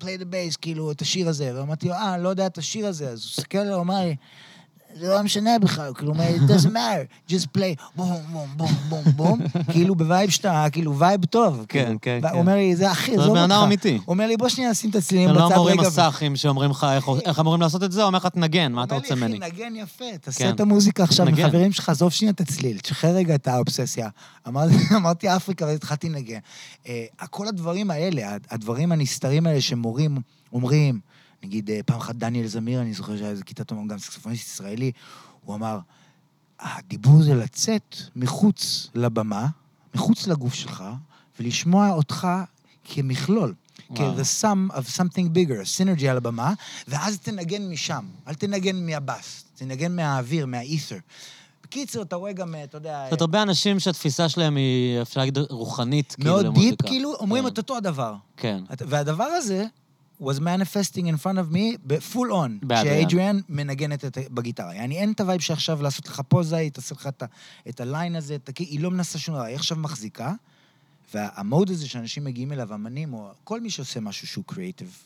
play 0.00 0.20
the 0.20 0.32
bass, 0.32 0.56
כאילו, 0.60 0.90
את 0.92 1.02
השיר 1.02 1.28
הזה. 1.28 1.52
ואמרתי 1.60 1.88
לו, 1.88 1.94
אה, 1.94 2.18
לא 2.18 2.28
יודע 2.28 2.46
את 2.46 2.58
השיר 2.58 2.86
הזה. 2.86 3.08
אז 3.08 3.22
הוא 3.22 3.30
הסתכל 3.30 3.58
עליו, 3.58 3.74
הוא 3.74 3.82
אמר 3.82 4.00
לי, 4.04 4.16
זה 5.00 5.08
לא 5.08 5.22
משנה 5.22 5.58
בכלל, 5.58 5.92
כאילו, 5.94 6.12
הוא 6.14 6.22
it 6.24 6.50
doesn't 6.50 6.66
matter, 6.72 7.30
just 7.32 7.58
play, 7.58 7.82
בום, 7.96 8.12
בום, 8.32 8.48
בום, 8.56 8.70
בום, 8.88 9.04
בום, 9.16 9.40
כאילו 9.72 9.94
בווייב 9.94 10.30
שאתה, 10.30 10.66
כאילו, 10.72 10.98
וייב 10.98 11.24
טוב. 11.24 11.64
כן, 11.68 11.84
כאילו. 11.84 11.98
כן, 12.02 12.18
הוא 12.22 12.30
כן. 12.30 12.38
אומר 12.38 12.54
לי, 12.54 12.76
זה 12.76 12.90
הכי, 12.90 13.16
זה 13.16 13.22
עזוב 13.22 13.34
בן 13.34 13.42
אדם 13.42 13.50
אותך. 13.52 13.64
אמיתי. 13.66 13.92
הוא 13.94 14.02
אומר 14.08 14.26
לי, 14.26 14.36
בוא 14.36 14.48
שנייה 14.48 14.70
נשים 14.70 14.90
את 14.90 14.94
הצלילים 14.96 15.28
לא 15.28 15.46
בצד 15.46 15.56
מורים 15.56 15.80
רגע. 15.80 15.88
מסאחים 15.88 16.36
שאומרים 16.36 16.70
לך 16.70 16.86
איך- 17.26 17.38
אמורים 17.40 17.60
לעשות 17.60 17.82
את 17.82 17.92
זה, 17.92 18.00
הוא 18.00 18.06
אומר 18.06 18.18
לך 18.18 18.26
תנגן, 18.26 18.72
מה 18.72 18.84
אתה 18.84 18.94
רוצה 18.94 19.08
הוא 19.08 19.14
אומר 19.14 19.26
ממני? 19.26 19.38
לי, 19.40 19.46
אחי, 19.46 19.56
נגן 19.56 19.76
יפה, 19.76 20.04
תעשה 20.20 20.38
כן. 20.44 20.54
את 20.54 20.60
המוזיקה 20.60 21.02
עכשיו. 21.02 21.26
חברים 21.42 21.72
שלך, 21.72 21.88
עזוב 21.88 22.12
שנייה 22.12 22.32
את 22.32 22.40
הצליל, 22.40 22.78
תשחרר 22.78 23.10
רגע 23.14 23.34
את 23.34 23.48
האובססיה. 23.48 24.08
אמרתי, 24.96 25.36
אפריקה, 25.36 25.64
ואז 25.64 25.74
התחלתי 25.74 26.08
לנגן. 26.08 26.38
אה, 26.88 27.04
כל 27.30 27.48
הדברים 27.48 27.90
האלה, 27.90 28.22
הדברים 28.50 28.92
הנסתרים 28.92 29.46
האלה 29.46 29.60
שמורים 29.60 30.18
אומרים, 30.52 31.00
נגיד, 31.42 31.70
אה, 31.70 31.80
פעם 31.86 31.98
אחת 31.98 32.14
דניאל 32.14 32.46
זמיר, 32.46 32.80
אני 32.80 32.92
זוכר 32.94 33.16
שהיה 33.16 33.30
איזה 33.30 33.44
כיתת 33.44 33.70
אומן, 33.70 33.88
גם 33.88 33.98
סקסופוניסט 33.98 34.46
ישראלי, 34.46 34.92
הוא 35.44 35.54
אמר, 35.54 35.78
הדיבור 36.60 37.22
זה 37.22 37.34
לצאת 37.34 37.96
מחוץ 38.16 38.90
לבמה, 38.94 39.46
מחוץ 39.94 40.26
לגוף 40.26 40.54
שלך, 40.54 40.84
ולשמוע 41.40 41.92
אותך 41.92 42.28
כמכלול. 42.84 43.54
כ 43.94 44.13
the 44.13 44.42
sum 44.42 44.72
of 44.72 44.96
something 44.96 45.28
bigger, 45.34 45.64
synergy 45.64 46.08
על 46.08 46.16
הבמה, 46.16 46.52
ואז 46.88 47.18
תנגן 47.18 47.70
משם. 47.70 48.04
אל 48.28 48.34
תנגן 48.34 48.86
מהבאס, 48.86 49.44
תנגן 49.54 49.96
מהאוויר, 49.96 50.46
מה 50.46 50.59
ether. 50.59 50.96
בקיצור, 51.64 52.02
אתה 52.02 52.16
רואה 52.16 52.32
גם, 52.32 52.54
אתה 52.64 52.76
יודע... 52.76 52.98
זאת 53.04 53.12
אומרת, 53.12 53.20
הרבה 53.20 53.42
אנשים 53.42 53.80
שהתפיסה 53.80 54.28
שלהם 54.28 54.56
היא, 54.56 55.02
אפשר 55.02 55.20
להגיד, 55.20 55.38
רוחנית, 55.38 56.14
כאילו, 56.14 56.30
מאוד 56.30 56.46
למוזיקה. 56.46 56.70
deep, 56.70 56.82
כאילו, 56.82 57.14
אומרים 57.14 57.44
כן. 57.44 57.48
את 57.52 57.58
אותו 57.58 57.76
הדבר. 57.76 58.14
כן. 58.36 58.64
והדבר 58.80 59.24
הזה 59.24 59.66
was 60.20 60.40
manifesting 60.40 61.06
in 61.06 61.16
front 61.16 61.38
of 61.38 61.52
me 61.52 61.76
on, 62.30 62.50
באדריאן. 62.62 63.06
כשאדריאן 63.06 63.40
מנגנת 63.48 64.04
את, 64.04 64.18
בגיטרה. 64.30 64.74
יעני, 64.74 64.98
אין 64.98 65.12
את 65.12 65.20
הווייב 65.20 65.40
שעכשיו 65.40 65.82
לעשות 65.82 66.08
לך 66.08 66.20
פוזה, 66.28 66.56
היא 66.56 66.70
תעשה 66.70 66.94
לך 66.94 67.06
את, 67.06 67.22
את 67.68 67.80
ה 67.80 67.87
line 67.87 68.16
הזה, 68.16 68.34
את, 68.34 68.58
היא 68.58 68.80
לא 68.80 68.90
מנסה 68.90 69.18
שום 69.18 69.34
דבר, 69.34 69.44
היא 69.44 69.54
עכשיו 69.54 69.78
מחזיקה, 69.78 70.32
וה 71.14 71.33
mode 71.33 71.70
הזה 71.70 71.88
שאנשים 71.88 72.24
מגיעים 72.24 72.52
אליו, 72.52 72.74
אמנים, 72.74 73.14
או 73.14 73.30
כל 73.44 73.60
מי 73.60 73.70
שעושה 73.70 74.00
משהו 74.00 74.26
שהוא 74.26 74.44
קריאיטיב, 74.46 74.98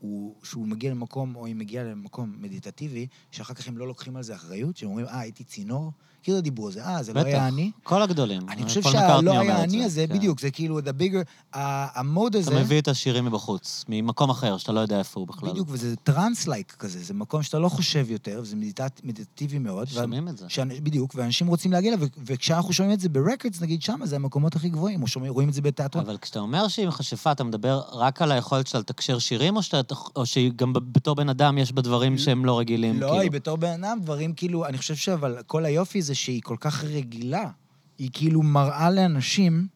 הוא, 0.00 0.34
שהוא 0.42 0.66
מגיע 0.66 0.90
למקום, 0.90 1.36
או 1.36 1.46
היא 1.46 1.54
מגיעה 1.54 1.84
למקום 1.84 2.36
מדיטטיבי, 2.40 3.06
שאחר 3.30 3.54
כך 3.54 3.68
הם 3.68 3.78
לא 3.78 3.86
לוקחים 3.86 4.16
על 4.16 4.22
זה 4.22 4.34
אחריות, 4.34 4.76
שהם 4.76 4.88
אומרים, 4.88 5.06
אה, 5.06 5.20
הייתי 5.20 5.44
צינור, 5.44 5.92
כאילו 6.24 6.40
דיברו 6.40 6.66
על 6.66 6.72
זה, 6.72 6.84
אה, 6.84 7.02
זה 7.02 7.12
לא. 7.12 7.20
היה 7.20 7.48
אני. 7.48 7.70
כל 7.82 8.02
הגדולים. 8.02 8.42
אני 8.48 8.64
חושב 8.64 8.82
שהלא 8.82 9.30
הייתי 9.30 9.68
אני 9.68 9.84
הזה, 9.84 10.04
כן. 10.08 10.14
בדיוק, 10.14 10.40
זה 10.40 10.50
כאילו, 10.50 10.78
the 10.78 10.92
bigger, 11.00 11.24
ה 11.52 11.69
mode 11.69 12.36
הזה, 12.36 12.50
אתה 12.50 12.60
מביא 12.60 12.80
את 12.80 12.88
השירים 12.88 13.24
מבחוץ, 13.24 13.84
ממקום 13.88 14.30
אחר, 14.30 14.56
שאתה 14.56 14.72
לא 14.72 14.80
יודע 14.80 14.98
איפה 14.98 15.20
הוא 15.20 15.28
בכלל. 15.28 15.50
בדיוק, 15.50 15.68
וזה 15.70 15.96
trance-like 15.96 16.72
כזה, 16.78 16.98
זה 17.04 17.14
מקום 17.14 17.42
שאתה 17.42 17.58
לא 17.58 17.68
חושב 17.68 18.10
יותר, 18.10 18.38
וזה 18.42 18.56
מדיטט- 18.56 19.00
מדיטטיבי 19.04 19.58
מאוד. 19.58 19.88
שומעים 19.88 20.28
את 20.28 20.38
זה. 20.38 20.46
בדיוק, 20.82 21.12
ואנשים 21.14 21.46
רוצים 21.46 21.72
להגיע 21.72 21.94
אליו, 21.94 22.08
וכשאנחנו 22.26 22.72
שומעים 22.72 22.94
את 22.94 23.00
זה 23.00 23.08
ב 23.08 23.14
records, 23.14 23.60
נגיד 23.60 23.82
שמה, 23.82 24.06
זה 24.06 24.16
המקומות 24.16 24.56
הכי 24.56 24.68
גבוהים, 24.68 25.02
או 25.02 25.06
רואים 25.28 25.48
את 25.48 25.54
זה 25.54 25.62
בתיאטרון. 25.62 26.04
אבל 26.04 26.16
כשאתה 26.16 26.38
אומר 26.40 26.68
שהיא 26.68 26.88
מכשפה, 26.88 27.32
אתה 27.32 27.44
מדבר 27.44 27.82
רק 27.92 28.22
על 28.22 28.32
היכולת 28.32 28.66
שלה 28.66 28.80
לתקשר 28.80 29.18
שירים, 29.18 29.56
או, 29.56 29.62
שאתה, 29.62 29.94
או 30.16 30.26
שגם 30.26 30.72
ב- 30.72 30.78
בתור 30.92 31.14
בן 31.14 31.28
אדם 31.28 31.58
יש 31.58 31.72
בה 31.72 31.82
דברים 31.82 32.18
שהם 32.18 32.44
לא 32.44 32.58
רגילים? 32.58 33.00
לא, 33.00 33.06
כאילו? 33.06 33.20
היא 33.22 33.30
בתור 33.30 33.56
בן 33.56 33.84
אדם, 33.84 33.98
דברים 34.02 34.32
כאילו, 34.32 34.66
אני 34.66 34.78
חושב 34.78 34.94
שאבל 34.94 35.36
כל 35.46 35.64
היופי 35.64 36.02
זה 36.02 36.13
שהיא 36.14 36.42
כל 36.42 36.56
כך 36.60 36.84
רגילה. 36.84 37.50
היא 37.98 38.10
כאילו 38.12 38.42
מראה 38.42 38.90
לאנשים... 38.90 39.68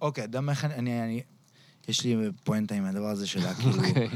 אוקיי, 0.00 0.24
אתה 0.24 0.28
יודע 0.28 0.40
מה, 0.40 0.52
אני, 0.64 1.02
אני. 1.02 1.22
יש 1.88 2.04
לי 2.04 2.16
פואנטה 2.44 2.74
עם 2.74 2.84
הדבר 2.84 3.08
הזה 3.08 3.26
שלה, 3.26 3.54
כאילו... 3.54 3.76
אוקיי. 3.76 4.08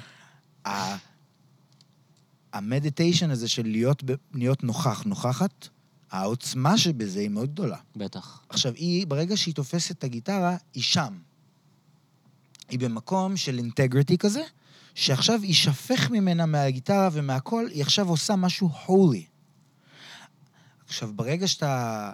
המדיטיישן 2.52 3.30
הזה 3.30 3.48
של 3.48 3.66
להיות, 3.66 4.02
ב- 4.04 4.14
להיות 4.34 4.64
נוכח, 4.64 5.02
נוכחת, 5.02 5.68
העוצמה 6.10 6.78
שבזה 6.78 7.20
היא 7.20 7.28
מאוד 7.28 7.52
גדולה. 7.52 7.76
בטח. 7.96 8.42
עכשיו, 8.48 8.74
היא, 8.74 9.06
ברגע 9.06 9.36
שהיא 9.36 9.54
תופסת 9.54 9.90
את 9.90 10.04
הגיטרה, 10.04 10.56
היא 10.74 10.82
שם. 10.82 11.18
היא 12.68 12.78
במקום 12.78 13.36
של 13.36 13.58
אינטגריטי 13.58 14.18
כזה, 14.18 14.42
שעכשיו 14.94 15.44
יישפך 15.44 16.10
ממנה 16.10 16.46
מהגיטרה 16.46 17.08
ומהכל, 17.12 17.66
היא 17.70 17.82
עכשיו 17.82 18.08
עושה 18.08 18.36
משהו 18.36 18.70
holy. 18.86 19.35
עכשיו, 20.86 21.10
ברגע 21.14 21.48
שאתה 21.48 22.12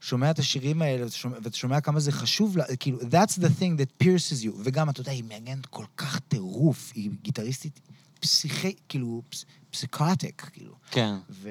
שומע 0.00 0.30
את 0.30 0.38
השירים 0.38 0.82
האלה, 0.82 1.04
ואתה 1.04 1.16
שומע, 1.16 1.36
ואתה 1.42 1.56
שומע 1.56 1.80
כמה 1.80 2.00
זה 2.00 2.12
חשוב, 2.12 2.56
לה, 2.56 2.64
כאילו, 2.80 2.98
that's 3.00 3.38
the 3.38 3.60
thing 3.60 3.78
that 3.78 4.04
pierces 4.04 4.44
you. 4.44 4.50
וגם, 4.64 4.90
אתה 4.90 5.00
יודע, 5.00 5.12
היא 5.12 5.24
מנגנת 5.24 5.66
כל 5.66 5.84
כך 5.96 6.18
טירוף, 6.18 6.92
היא 6.94 7.10
גיטריסטית 7.22 7.80
פסיכי, 8.20 8.74
כאילו, 8.88 9.22
פס, 9.28 9.44
פסיקוטיק, 9.70 10.50
כאילו. 10.52 10.72
כן. 10.90 11.14
ו... 11.30 11.50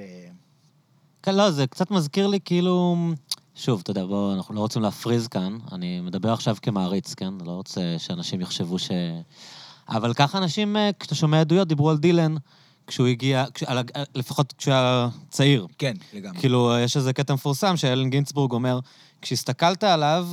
כן, 1.24 1.36
לא, 1.36 1.52
זה 1.52 1.68
קצת 1.68 1.92
מזכיר 1.92 2.28
לי 2.28 2.40
כאילו... 2.46 2.98
שוב, 3.56 3.80
אתה 3.84 3.92
יודע, 3.92 4.06
בואו, 4.06 4.34
אנחנו 4.34 4.56
לא 4.56 4.60
רוצים 4.60 4.82
להפריז 4.82 5.28
כאן. 5.28 5.58
אני 5.72 6.02
מדבר 6.02 6.34
עכשיו 6.34 6.58
כמעריץ, 6.62 7.14
כן? 7.14 7.34
לא 7.46 7.52
רוצה 7.52 7.96
שאנשים 7.98 8.42
יחשבו 8.42 8.80
ש... 8.80 8.92
אבל 9.90 10.14
ככה 10.14 10.38
אנשים, 10.38 10.78
אה, 10.78 10.90
כשאתה 11.00 11.16
שומע 11.16 11.42
עדויות, 11.42 11.68
דיברו 11.68 11.90
על 11.90 11.98
דילן, 11.98 12.36
כשהוא 12.88 13.08
הגיע, 13.08 13.46
כש... 13.54 13.64
על... 13.64 13.78
הג- 13.78 13.92
לפחות 14.16 14.54
כשהוא 14.58 14.74
היה 14.74 15.10
צעיר. 15.30 15.68
כן, 15.78 15.94
לגמרי. 16.14 16.40
כאילו, 16.40 16.74
יש 16.80 16.98
איזה 16.98 17.14
קטע 17.14 17.34
מפורסם 17.34 17.78
שאלן 17.78 18.10
גינצבורג 18.10 18.52
אומר, 18.52 18.80
כשהסתכלת 19.22 19.84
עליו, 19.84 20.28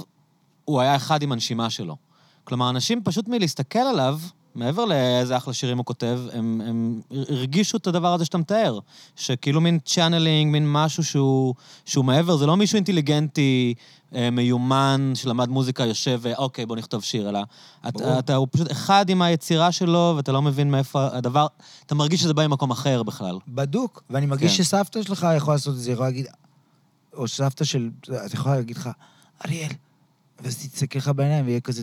הוא 0.65 0.81
היה 0.81 0.97
אחד 0.97 1.23
עם 1.23 1.33
הנשימה 1.33 1.71
שלו. 1.71 1.97
כלומר, 2.45 2.71
אנשים 2.71 3.03
פשוט 3.05 3.29
מלהסתכל 3.29 3.79
עליו, 3.79 4.19
מעבר 4.55 4.85
לאיזה 4.85 5.37
אחלה 5.37 5.55
שירים 5.55 5.79
הוא 5.79 5.87
כותב, 5.87 6.21
הם, 6.33 6.61
הם 6.67 7.01
הרגישו 7.29 7.77
את 7.77 7.87
הדבר 7.87 8.15
הזה 8.15 8.25
שאתה 8.25 8.39
מתאר. 8.39 8.79
שכאילו 9.17 9.61
מין 9.61 9.79
channeling, 9.85 10.53
מין 10.53 10.73
משהו 10.73 11.05
שהוא, 11.05 11.55
שהוא 11.85 12.05
מעבר, 12.05 12.37
זה 12.37 12.47
לא 12.47 12.57
מישהו 12.57 12.77
אינטליגנטי, 12.77 13.75
אה, 14.15 14.31
מיומן, 14.31 15.13
שלמד 15.15 15.49
מוזיקה, 15.49 15.85
יושב 15.85 16.19
ואוקיי, 16.23 16.67
בוא 16.67 16.77
נכתוב 16.77 17.05
שיר, 17.05 17.29
אלא. 17.29 17.41
אתה, 17.89 18.19
אתה, 18.19 18.35
הוא 18.35 18.49
פשוט 18.51 18.73
אחד 18.73 19.09
עם 19.09 19.23
היצירה 19.23 19.73
שלו, 19.73 20.15
ואתה 20.17 20.33
לא 20.33 20.43
מבין 20.43 20.71
מאיפה 20.71 21.07
הדבר, 21.13 21.47
אתה 21.87 21.95
מרגיש 21.95 22.21
שזה 22.21 22.35
בא 22.35 22.47
ממקום 22.47 22.71
אחר 22.71 23.03
בכלל. 23.03 23.39
בדוק, 23.49 24.03
ואני 24.11 24.27
מרגיש 24.27 24.57
כן. 24.57 24.65
שסבתא 24.65 25.03
שלך 25.03 25.27
יכולה 25.37 25.55
לעשות 25.55 25.75
את 25.75 25.81
זה, 25.81 25.93
יכולה 25.93 26.09
להגיד, 26.09 26.27
או 27.15 27.29
סבתא 27.29 27.65
של, 27.65 27.91
את 28.27 28.35
יכולה 28.35 28.57
להגיד 28.57 28.77
לך, 28.77 28.91
אריאל, 29.47 29.73
ואז 30.41 30.57
תסתכל 30.57 30.97
לך 30.97 31.09
בעיניים 31.09 31.47
ויהיה 31.47 31.61
כזה... 31.61 31.83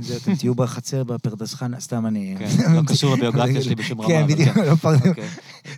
זה, 0.00 0.16
אתם 0.16 0.34
תהיו 0.34 0.54
בחצר 0.54 1.04
בפרדס 1.04 1.54
חנה, 1.54 1.80
סתם 1.80 2.06
אני... 2.06 2.34
כן, 2.38 2.72
לא 2.72 2.82
קשור 2.86 3.16
לביוגרפיה 3.16 3.62
שלי 3.62 3.74
בשום 3.74 4.00
רמה, 4.00 4.08
כן, 4.08 4.26
בדיוק, 4.26 4.54
כן. 4.54 4.64
לא 4.64 4.74
פרדס. 4.74 5.06
אוקיי. 5.06 5.28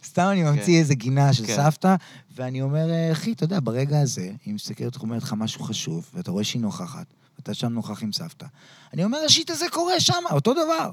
סתם 0.05 0.29
אני 0.33 0.43
ממציא 0.43 0.79
איזה 0.79 0.95
גינה 0.95 1.33
של 1.33 1.47
כן. 1.47 1.57
סבתא, 1.57 1.95
ואני 2.37 2.63
אומר, 2.63 2.91
אה, 2.91 3.13
אחי, 3.13 3.33
אתה 3.33 3.45
יודע, 3.45 3.59
ברגע 3.63 4.01
הזה, 4.01 4.31
היא 4.45 4.55
מסתכלת 4.55 5.03
אומרת 5.03 5.23
לך 5.23 5.35
משהו 5.39 5.63
חשוב, 5.63 6.11
ואתה 6.15 6.31
רואה 6.31 6.45
שהיא 6.45 6.63
נוכחת, 6.63 7.07
ואתה 7.39 7.55
שם 7.55 7.73
נוכח 7.73 8.03
עם 8.03 8.13
סבתא. 8.13 8.47
אני 8.95 9.05
אומר, 9.05 9.19
ה 9.27 9.32
shit 9.32 9.51
הזה 9.51 9.65
קורה 9.73 10.01
שם, 10.01 10.23
אותו 10.31 10.53
דבר. 10.53 10.91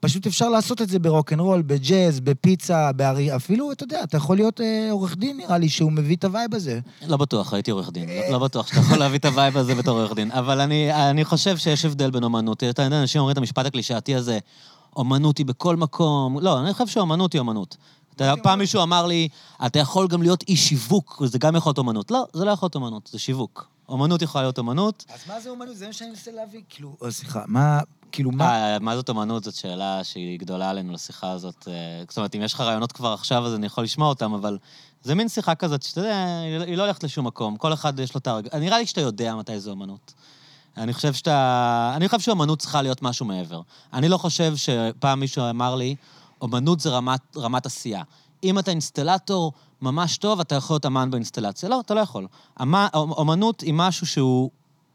פשוט 0.00 0.26
אפשר 0.26 0.48
לעשות 0.48 0.82
את 0.82 0.88
זה 0.88 0.98
ברוקנרול, 0.98 1.62
בג'אז, 1.62 2.20
בפיצה, 2.20 2.92
בארי... 2.92 3.36
אפילו, 3.36 3.72
אתה 3.72 3.84
יודע, 3.84 4.02
אתה 4.02 4.16
יכול 4.16 4.36
להיות 4.36 4.60
אה, 4.60 4.88
עורך 4.90 5.16
דין, 5.16 5.36
נראה 5.36 5.58
לי, 5.58 5.68
שהוא 5.68 5.92
מביא 5.92 6.16
את 6.16 6.24
הווייב 6.24 6.54
הזה. 6.54 6.80
לא 7.06 7.16
בטוח, 7.16 7.52
הייתי 7.52 7.70
עורך 7.70 7.90
דין. 7.92 8.08
לא- 8.08 8.32
לא 8.32 8.38
בטוח 8.38 8.66
שאתה 8.66 8.80
יכול 8.80 8.98
להביא 8.98 9.18
את 9.18 9.24
הווייב 9.24 9.56
הזה 9.56 9.74
בתור 9.74 9.98
עורך 10.00 10.12
דין. 10.14 10.30
אבל 10.32 10.60
אני, 10.60 11.10
אני 11.10 11.24
חושב 11.24 11.56
שיש 11.56 11.84
הבדל 11.84 12.10
בין 12.10 12.24
אומנות. 12.24 12.64
אתה 12.64 12.82
יודע, 12.82 13.00
אנשים 13.00 13.18
אומרים 13.18 13.32
את 13.32 13.38
המשפט 13.38 13.66
הקלישאתי 13.66 14.14
הזה, 14.14 14.38
אומנות 14.96 15.38
היא 15.38 15.46
בכל 15.46 15.76
מקום. 15.76 16.38
לא, 16.40 16.60
אני 16.60 16.72
חושב 16.72 16.86
שאומנות 16.86 17.32
היא 17.32 17.38
אומנות. 17.40 17.76
אתה 18.16 18.24
יודע, 18.24 18.42
פעם 18.42 18.58
מישהו 18.58 18.82
אמר 18.82 19.06
לי, 19.06 19.28
אתה 19.66 19.78
יכול 19.78 20.08
גם 20.08 20.22
להיות 20.22 20.42
איש 20.48 20.68
שיווק, 20.68 21.22
זה 21.26 21.38
גם 21.38 21.56
יכול 21.56 21.70
להיות 21.70 21.78
אומנות. 21.78 22.10
לא, 22.10 22.24
זה 22.32 22.44
לא 22.44 22.50
יכול 22.50 22.66
להיות 22.66 22.74
אומנות, 22.74 23.08
זה 23.12 23.18
שיווק. 23.18 23.68
אומנות 23.88 24.22
יכולה 24.22 24.44
להיות 24.44 24.58
אומנות. 24.58 25.04
אז 25.14 25.20
מה 25.28 25.40
זה 25.40 25.50
אומנות? 25.50 25.76
זה 25.76 25.86
מה 25.86 25.92
שאני 25.92 26.10
מנסה 26.10 26.30
להבין. 26.30 26.60
כאילו, 26.68 26.96
אה, 27.04 27.10
סליחה, 27.10 27.42
מה... 27.46 27.80
כאילו, 28.12 28.32
מה... 28.32 28.74
אה, 28.74 28.78
מה 28.78 28.96
זאת 28.96 29.08
אומנות? 29.08 29.44
זאת 29.44 29.54
שאלה 29.54 30.04
שהיא 30.04 30.38
גדולה 30.38 30.70
עלינו 30.70 30.92
לשיחה 30.92 31.30
הזאת. 31.30 31.68
אה, 31.68 31.72
זאת 32.08 32.16
אומרת, 32.16 32.34
אם 32.34 32.42
יש 32.42 32.54
לך 32.54 32.60
רעיונות 32.60 32.92
כבר 32.92 33.12
עכשיו, 33.12 33.46
אז 33.46 33.54
אני 33.54 33.66
יכול 33.66 33.84
לשמוע 33.84 34.08
אותם, 34.08 34.32
אבל 34.34 34.58
זה 35.02 35.14
מין 35.14 35.28
שיחה 35.28 35.54
כזאת, 35.54 35.82
שאתה 35.82 36.00
יודע, 36.00 36.38
היא 36.42 36.58
לא- 36.58 36.76
לא 36.76 36.82
הולכת 36.82 37.04
לשום 37.04 37.26
מקום. 37.26 37.56
כל 37.56 37.72
אחד 37.72 38.00
יש 38.00 38.14
לו 38.14 38.18
את 38.18 38.26
הרגע... 38.26 38.58
נראה 38.58 38.78
לי 38.78 38.86
שאתה 38.86 39.00
יודע 39.00 39.34
מתי 39.34 39.60
זו 39.60 39.70
אומנות. 39.70 40.14
אני 40.76 40.92
חושב 40.92 41.12
שאתה... 41.12 41.92
אני 41.96 42.08
חושב 42.08 42.20
שאומנות 42.20 42.58
צריכה 42.58 42.82
להיות 42.82 43.02
משהו 43.02 43.26
מעבר. 43.26 43.60
אני 43.92 44.08
לא 44.08 44.18
חושב 44.18 44.56
שפעם 44.56 45.20
מישהו 45.20 45.50
אמר 45.50 45.74
לי, 45.74 45.96
אומנות 46.40 46.80
זה 46.80 46.90
רמת, 46.90 47.36
רמת 47.36 47.66
עשייה. 47.66 48.02
אם 48.44 48.58
אתה 48.58 48.70
אינסטלטור 48.70 49.52
ממש 49.82 50.16
טוב, 50.16 50.40
אתה 50.40 50.54
יכול 50.54 50.74
להיות 50.74 50.86
אמן 50.86 51.10
באינסטלציה. 51.10 51.68
לא, 51.68 51.80
אתה 51.80 51.94
לא 51.94 52.00
יכול. 52.00 52.26
אמה, 52.62 52.88
אומנות 52.94 53.60
היא 53.60 53.74
משהו 53.74 54.06
שהוא 54.06 54.50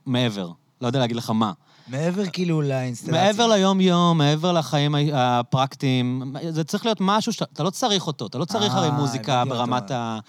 מעבר. 0.06 0.52
לא 0.82 0.88
יודע 0.88 1.00
להגיד 1.00 1.16
לך 1.16 1.30
מה. 1.30 1.52
מעבר 1.88 2.26
כאילו 2.26 2.62
לאינסטלציה. 2.62 3.14
מעבר 3.24 3.48
ליום-יום, 3.48 4.18
מעבר 4.18 4.52
לחיים 4.52 4.96
הפרקטיים, 5.14 6.34
זה 6.50 6.64
צריך 6.64 6.86
להיות 6.86 6.98
משהו 7.02 7.34
שאתה 7.34 7.64
לא 7.64 7.70
צריך 7.70 8.08
אותו. 8.08 8.26
אתה 8.28 8.38
לא 8.38 8.46
צריך 8.46 8.74
אה, 8.74 8.78
הרי 8.80 8.92
מוזיקה. 8.92 9.44
ברמת 9.46 9.92
ה... 9.92 10.20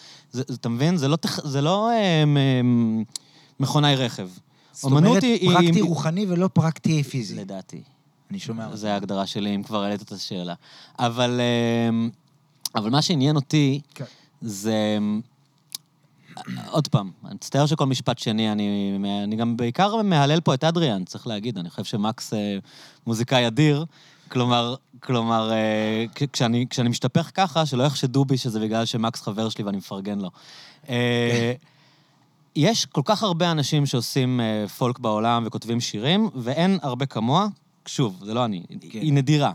אתה 0.41 0.69
מבין? 0.69 0.97
זה 0.97 1.09
לא, 1.09 1.17
זה 1.45 1.61
לא 1.61 1.91
אה, 1.91 2.25
מ- 2.27 3.03
מכונאי 3.61 3.97
רכב. 3.97 4.29
זאת 4.73 4.85
אומנות 4.85 5.07
אומרת, 5.09 5.23
היא- 5.23 5.41
היא- 5.51 5.55
פרקטי 5.55 5.81
רוחני 5.81 6.27
ולא 6.29 6.49
פרקטי 6.53 7.03
פיזי. 7.03 7.35
לדעתי. 7.35 7.83
אני 8.31 8.39
שומע 8.39 8.65
אותך. 8.67 8.77
זו 8.77 8.89
ההגדרה 8.89 9.27
שלי, 9.27 9.55
אם 9.55 9.63
כבר 9.63 9.83
העלית 9.83 10.03
את 10.03 10.13
השאלה. 10.13 10.55
אבל, 10.99 11.41
אבל 12.75 12.91
מה 12.91 13.03
שעניין 13.03 13.37
אותי 13.37 13.81
כן. 13.95 14.05
זה... 14.43 14.99
עוד 16.71 16.89
פעם, 16.89 17.11
אני 17.25 17.35
מצטער 17.35 17.67
שכל 17.67 17.87
משפט 17.87 18.19
שני, 18.19 18.53
אני, 18.53 18.99
אני 19.25 19.37
גם 19.37 19.57
בעיקר 19.57 20.03
מהלל 20.03 20.41
פה 20.41 20.55
את 20.55 20.65
אדריאן, 20.65 21.05
צריך 21.05 21.27
להגיד. 21.27 21.59
אני 21.59 21.71
חושב 21.71 21.85
שמקס 21.85 22.35
אה, 22.35 22.59
מוזיקאי 23.07 23.47
אדיר. 23.47 23.85
כלומר, 24.29 24.75
כלומר, 25.01 25.53
אה, 25.53 26.05
כשאני, 26.33 26.67
כשאני 26.71 26.89
משתפך 26.89 27.31
ככה, 27.35 27.67
שלא 27.67 27.83
יחשדו 27.83 28.25
בי 28.25 28.39
שזה 28.39 28.61
בגלל 28.61 28.85
שמקס 28.85 29.23
חבר 29.23 29.49
שלי 29.49 29.65
ואני 29.65 29.77
מפרגן 29.77 30.19
לו. 30.19 30.31
אה, 30.89 31.53
יש 32.57 32.87
כל 32.87 33.03
כך 33.05 33.23
הרבה 33.23 33.51
אנשים 33.51 33.87
שעושים 33.87 34.41
פולק 34.79 34.99
בעולם 34.99 35.43
וכותבים 35.47 35.81
שירים, 35.81 36.29
ואין 36.35 36.79
הרבה 36.83 37.07
כמוה. 37.07 37.47
שוב, 37.87 38.23
זה 38.25 38.35
לא 38.35 38.45
אני, 38.45 38.63
כן. 38.91 38.99
היא 38.99 39.13
נדירה. 39.13 39.53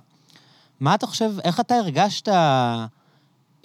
מה 0.80 0.95
אתה 0.95 1.08
חושב, 1.08 1.32
איך 1.43 1.60
אתה 1.60 1.76
הרגשת 1.76 2.28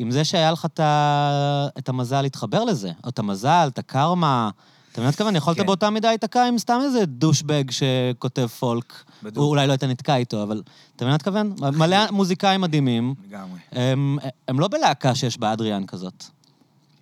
עם 0.02 0.10
זה 0.10 0.24
שהיה 0.24 0.52
לך 0.52 0.64
את, 0.64 0.80
ה... 0.80 1.66
את 1.78 1.88
המזל 1.88 2.22
להתחבר 2.22 2.64
לזה? 2.64 2.90
או 3.04 3.08
את 3.08 3.18
המזל, 3.18 3.68
את 3.72 3.78
הקרמה? 3.78 4.50
אתה 4.92 5.00
מבין 5.00 5.04
מה 5.04 5.10
מתכוון? 5.10 5.36
יכולת 5.36 5.56
כן. 5.56 5.66
באותה 5.66 5.90
מידה 5.90 6.08
להיתקע 6.08 6.44
עם 6.44 6.58
סתם 6.58 6.80
איזה 6.84 7.06
דושבג 7.06 7.64
שכותב 7.70 8.46
פולק. 8.46 9.04
בדיוק. 9.22 9.36
הוא 9.36 9.48
אולי 9.48 9.66
לא 9.66 9.72
היית 9.72 9.84
נתקע 9.84 10.16
איתו, 10.16 10.42
אבל 10.42 10.62
אתה 10.96 11.04
מבין 11.04 11.08
מה 11.08 11.14
מתכוון? 11.14 11.54
מלא 11.78 12.10
מוזיקאים 12.18 12.60
מדהימים. 12.60 13.14
לגמרי. 13.28 13.58
הם, 13.72 14.18
הם 14.48 14.60
לא 14.60 14.68
בלהקה 14.68 15.14
שיש 15.14 15.38
בה 15.38 15.52
אדריאן 15.52 15.86
כזאת. 15.86 16.24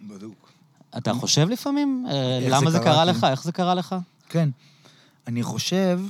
בדוק. 0.03 0.53
אתה 0.97 1.15
חושב 1.15 1.49
לפעמים? 1.49 2.07
אה, 2.11 2.39
למה 2.51 2.71
זה 2.71 2.79
זה 2.79 2.85
קרה, 2.85 2.95
קרה 2.95 3.05
כן. 3.05 3.11
לך? 3.11 3.25
איך 3.25 3.45
זה 3.45 3.53
קרה 3.53 3.75
לך? 3.75 3.97
כן. 4.29 4.49
אני 5.27 5.43
חושב 5.43 6.01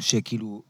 שכאילו... 0.00 0.67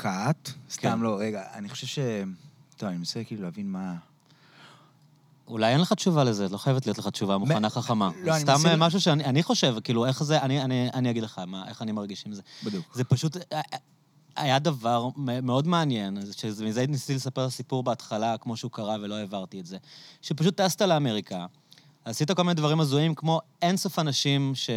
קאט? 0.00 0.50
סתם 0.70 0.80
כן. 0.82 1.00
לא, 1.00 1.16
רגע, 1.20 1.42
אני 1.54 1.68
חושב 1.68 1.86
ש... 1.86 1.98
טוב, 2.76 2.88
אני 2.88 2.98
מנסה 2.98 3.24
כאילו 3.24 3.42
להבין 3.42 3.70
מה... 3.72 3.94
אולי 5.48 5.72
אין 5.72 5.80
לך 5.80 5.92
תשובה 5.92 6.24
לזה, 6.24 6.48
לא 6.48 6.58
חייבת 6.58 6.86
להיות 6.86 6.98
לך 6.98 7.08
תשובה 7.08 7.38
מוכנה 7.38 7.70
חכמה. 7.70 8.10
לא, 8.24 8.38
סתם 8.38 8.52
מנסה- 8.52 8.68
אה, 8.70 8.76
משהו 8.76 9.00
שאני 9.00 9.24
אני 9.24 9.42
חושב, 9.42 9.76
כאילו, 9.84 10.06
איך 10.06 10.22
זה, 10.22 10.42
אני- 10.42 10.62
אני 10.62 10.88
אני 10.94 11.10
אגיד 11.10 11.22
לך 11.22 11.40
מה- 11.46 11.68
איך 11.68 11.82
אני 11.82 11.92
מרגיש 11.92 12.26
עם 12.26 12.32
זה. 12.32 12.42
בדיוק. 12.64 12.94
זה 12.94 13.04
פשוט... 13.04 13.36
אה, 13.52 13.60
היה 14.36 14.58
דבר 14.58 15.08
מאוד 15.42 15.66
מעניין, 15.66 16.18
שמזה 16.32 16.86
ניסיתי 16.86 17.14
לספר 17.14 17.50
סיפור 17.50 17.82
בהתחלה, 17.82 18.38
כמו 18.38 18.56
שהוא 18.56 18.70
קרה, 18.70 18.96
ולא 19.02 19.14
העברתי 19.14 19.60
את 19.60 19.66
זה. 19.66 19.76
שפשוט 20.22 20.56
טסת 20.60 20.82
לאמריקה, 20.82 21.46
עשית 22.04 22.30
כל 22.30 22.42
מיני 22.42 22.54
דברים 22.54 22.80
הזויים, 22.80 23.14
כמו 23.14 23.40
אינסוף 23.62 23.98
אנשים 23.98 24.52
ש... 24.54 24.70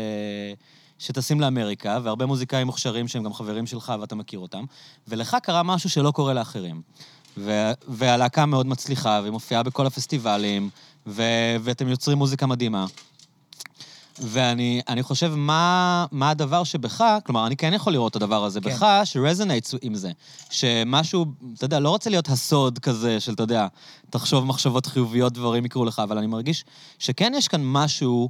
שטסים 1.00 1.42
לאמריקה, 1.42 2.00
והרבה 2.04 2.26
מוזיקאים 2.26 2.68
מוכשרים 2.68 3.08
שהם 3.08 3.24
גם 3.24 3.34
חברים 3.34 3.68
שלך 3.68 3.94
ואתה 4.02 4.16
מכיר 4.16 4.40
אותם, 4.40 4.66
ולך 5.08 5.38
קרה 5.44 5.64
משהו 5.64 5.90
שלא 5.90 6.12
קורה 6.12 6.34
לאחרים. 6.34 6.82
ו... 7.38 7.72
והלהקה 7.88 8.46
מאוד 8.46 8.68
מצליחה, 8.68 9.20
והיא 9.22 9.32
מופיעה 9.32 9.64
בכל 9.64 9.86
הפסטיבלים, 9.86 10.70
ו... 11.08 11.24
ואתם 11.62 11.88
יוצרים 11.88 12.18
מוזיקה 12.18 12.46
מדהימה. 12.46 12.86
ואני 14.22 14.82
אני 14.88 15.04
חושב, 15.04 15.34
מה, 15.36 16.06
מה 16.12 16.30
הדבר 16.30 16.64
שבך, 16.64 17.18
כלומר, 17.26 17.48
אני 17.48 17.58
כן 17.58 17.74
יכול 17.74 17.94
לראות 17.94 18.12
את 18.12 18.16
הדבר 18.16 18.44
הזה 18.44 18.62
כן. 18.62 18.70
בך, 18.70 18.86
שרזונטס 19.04 19.76
עם 19.82 19.96
זה. 19.96 20.12
שמשהו, 20.50 21.26
אתה 21.58 21.66
יודע, 21.66 21.80
לא 21.80 21.90
רוצה 21.90 22.10
להיות 22.10 22.30
הסוד 22.30 22.80
כזה 22.80 23.20
של, 23.20 23.34
אתה 23.34 23.44
יודע, 23.44 23.68
תחשוב 24.10 24.46
מחשבות 24.46 24.86
חיוביות, 24.86 25.34
דברים 25.34 25.66
יקרו 25.66 25.86
לך, 25.86 26.00
אבל 26.00 26.18
אני 26.18 26.28
מרגיש 26.28 26.66
שכן 27.00 27.32
יש 27.36 27.48
כאן 27.48 27.62
משהו 27.64 28.30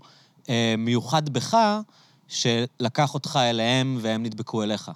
אה, 0.49 0.75
מיוחד 0.77 1.29
בך, 1.29 1.57
שלקח 2.29 3.13
אותך 3.13 3.39
אליהם 3.41 3.97
והם 4.01 4.23
נדבקו 4.23 4.63
אליך. 4.63 4.91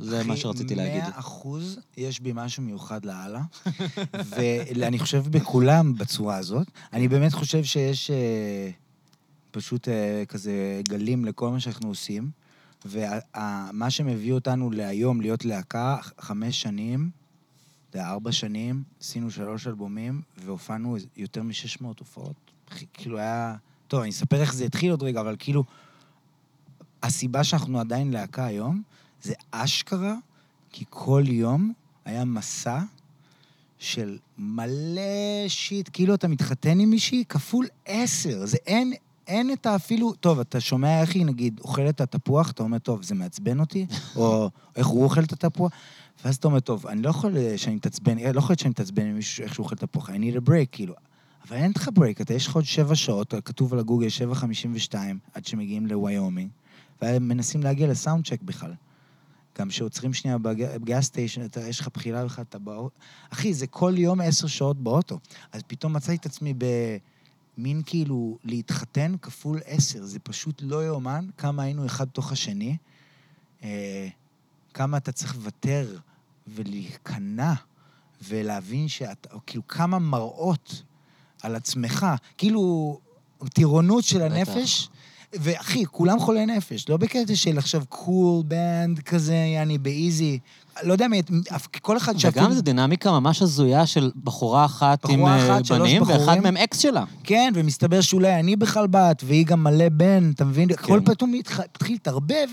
זה 0.00 0.24
מה 0.24 0.36
שרציתי 0.36 0.74
להגיד. 0.74 1.02
מאה 1.02 1.18
אחוז 1.18 1.78
יש 1.96 2.20
בי 2.20 2.32
משהו 2.34 2.62
מיוחד 2.62 3.04
לאללה, 3.04 3.42
ואני 4.30 4.98
חושב 4.98 5.24
בכולם 5.30 5.94
בצורה 5.94 6.36
הזאת. 6.36 6.66
אני 6.92 7.08
באמת 7.08 7.32
חושב 7.32 7.64
שיש 7.64 8.10
אה, 8.10 8.70
פשוט 9.50 9.88
אה, 9.88 10.24
כזה 10.28 10.80
גלים 10.88 11.24
לכל 11.24 11.50
מה 11.50 11.60
שאנחנו 11.60 11.88
עושים, 11.88 12.30
ומה 12.84 13.90
שמביא 13.90 14.32
אותנו 14.32 14.70
להיום 14.70 15.20
להיות 15.20 15.44
להקה, 15.44 15.96
חמש 16.20 16.62
שנים, 16.62 17.10
זה 17.92 18.06
ארבע 18.06 18.32
שנים, 18.32 18.82
עשינו 19.00 19.30
שלוש 19.30 19.66
אלבומים, 19.66 20.22
והופענו 20.44 20.96
יותר 21.16 21.42
מ-600 21.42 21.84
הופעות. 21.98 22.50
כאילו 22.92 23.18
היה... 23.18 23.56
טוב, 23.88 24.00
אני 24.00 24.10
אספר 24.10 24.40
איך 24.40 24.54
זה 24.54 24.64
התחיל 24.64 24.90
עוד 24.90 25.02
רגע, 25.02 25.20
אבל 25.20 25.36
כאילו, 25.38 25.64
הסיבה 27.02 27.44
שאנחנו 27.44 27.80
עדיין 27.80 28.12
להקה 28.12 28.44
היום, 28.44 28.82
זה 29.22 29.34
אשכרה, 29.50 30.14
כי 30.70 30.84
כל 30.90 31.22
יום 31.26 31.72
היה 32.04 32.24
מסע 32.24 32.80
של 33.78 34.18
מלא 34.38 35.48
shit, 35.48 35.90
כאילו 35.92 36.14
אתה 36.14 36.28
מתחתן 36.28 36.80
עם 36.80 36.90
מישהי 36.90 37.24
כפול 37.28 37.66
עשר. 37.86 38.46
זה 38.46 38.56
אין, 38.66 38.92
אין 39.26 39.52
את 39.52 39.66
האפילו... 39.66 40.12
טוב, 40.12 40.40
אתה 40.40 40.60
שומע 40.60 41.00
איך 41.00 41.14
היא, 41.14 41.26
נגיד, 41.26 41.60
אוכלת 41.60 41.94
את 41.94 42.00
התפוח, 42.00 42.50
אתה 42.50 42.62
אומר, 42.62 42.78
טוב, 42.78 43.02
זה 43.02 43.14
מעצבן 43.14 43.60
אותי, 43.60 43.86
או 44.16 44.50
איך 44.76 44.86
הוא 44.86 45.04
אוכל 45.04 45.20
את 45.20 45.32
התפוח, 45.32 45.72
ואז 46.24 46.36
אתה 46.36 46.48
אומר, 46.48 46.60
טוב, 46.60 46.86
אני 46.86 47.02
לא 47.02 47.10
יכול 47.10 47.36
אה, 47.36 47.58
שאני 47.58 47.74
מתעצבן, 47.74 48.18
לא 48.18 48.38
יכול 48.38 48.50
להיות 48.50 48.58
שאני 48.58 48.70
מתעצבן 48.70 49.06
עם 49.06 49.14
מישהו 49.14 49.44
איך 49.44 49.54
שהוא 49.54 49.64
אוכל 49.64 49.76
תפוח, 49.76 50.10
I 50.10 50.12
need 50.12 50.36
a 50.36 50.48
break, 50.48 50.66
כאילו. 50.72 50.94
אבל 51.48 51.56
אין 51.56 51.72
לך 51.76 51.90
break, 51.94 52.20
אתה 52.20 52.34
יש 52.34 52.46
לך 52.46 52.54
עוד 52.54 52.64
שבע 52.64 52.94
שעות, 52.94 53.34
כתוב 53.44 53.72
על 53.72 53.78
הגוגל 53.78 54.06
7.52, 54.32 54.94
עד 55.34 55.44
שמגיעים 55.44 55.86
לוויומינג, 55.86 56.50
והם 57.02 57.28
מנסים 57.28 57.62
להגיע 57.62 57.86
ל 57.86 57.93
sound 57.93 58.26
check 58.26 58.42
בכלל. 58.42 58.74
גם 59.58 59.68
כשעוצרים 59.68 60.14
שנייה 60.14 60.38
בג- 60.38 60.76
ב 60.76 60.83
gas 60.83 61.02
station, 61.04 61.44
אתה, 61.44 61.60
יש 61.60 61.80
לך 61.80 61.88
בחילה 61.94 62.24
בכלל, 62.24 62.44
אתה 62.48 62.58
באוטו. 62.58 62.96
אחי, 63.30 63.54
זה 63.54 63.66
כל 63.66 63.94
יום 63.96 64.20
עשר 64.20 64.46
שעות 64.46 64.76
באוטו. 64.82 65.18
אז 65.52 65.62
פתאום 65.66 65.92
מצאתי 65.92 66.16
את 66.16 66.26
עצמי 66.26 66.54
במין 67.58 67.82
כאילו 67.86 68.38
להתחתן 68.44 69.14
כפול 69.22 69.60
עשר. 69.64 70.04
זה 70.04 70.18
פשוט 70.18 70.62
לא 70.64 70.86
יאומן 70.86 71.26
כמה 71.36 71.62
היינו 71.62 71.86
אחד 71.86 72.04
תוך 72.08 72.32
השני, 72.32 72.76
אה, 73.62 74.08
כמה 74.74 74.96
אתה 74.96 75.12
צריך 75.12 75.36
לוותר 75.36 75.98
ולהיכנע 76.48 77.52
ולהבין 78.28 78.88
שאתה, 78.88 79.28
כאילו 79.46 79.68
כמה 79.68 79.98
מראות 79.98 80.82
על 81.42 81.54
עצמך, 81.56 82.06
כאילו 82.38 82.98
טירונות 83.48 84.04
של 84.04 84.18
בטח. 84.28 84.92
ואחי, 85.34 85.84
כולם 85.86 86.18
חולי 86.20 86.46
נפש, 86.46 86.88
לא 86.88 86.96
בקטע 86.96 87.36
של 87.36 87.58
עכשיו 87.58 87.82
cool 87.88 88.42
band 88.46 88.98
כזה, 88.98 89.34
יעני, 89.34 89.78
ב 89.78 89.88
easy. 89.88 90.38
לא 90.82 90.92
יודע, 90.92 91.08
מי- 91.08 91.20
כל 91.82 91.96
אחד 91.96 92.14
וגם 92.30 92.52
זו 92.52 92.60
דינמיקה 92.62 93.10
ממש 93.20 93.42
הזויה 93.42 93.86
של 93.86 94.10
בחורה 94.24 94.64
אחת 94.64 95.04
עם 95.04 95.14
בחורה 95.18 95.36
אה, 95.38 95.56
אחת, 95.56 95.64
שלוש 95.64 95.80
בנים, 95.80 96.02
ואחד. 96.02 96.38
מהם 96.38 96.56
אקס 96.56 96.78
שלה. 96.78 97.04
כן, 97.24 97.52
ומסתבר 97.56 98.00
שאולי 98.00 98.40
אני 98.40 98.56
בכלל 98.56 98.86
בת, 98.86 99.22
והיא 99.26 99.46
גם 99.46 99.64
מלא 99.64 99.88
בן, 99.88 100.30
אתה 100.34 100.44
מבין? 100.44 100.68
כן. 100.68 100.74
הכל 100.74 101.00
פתאום 101.04 101.34
התח- 101.34 101.60
התחיל 101.60 101.94
להתערבב, 101.94 102.48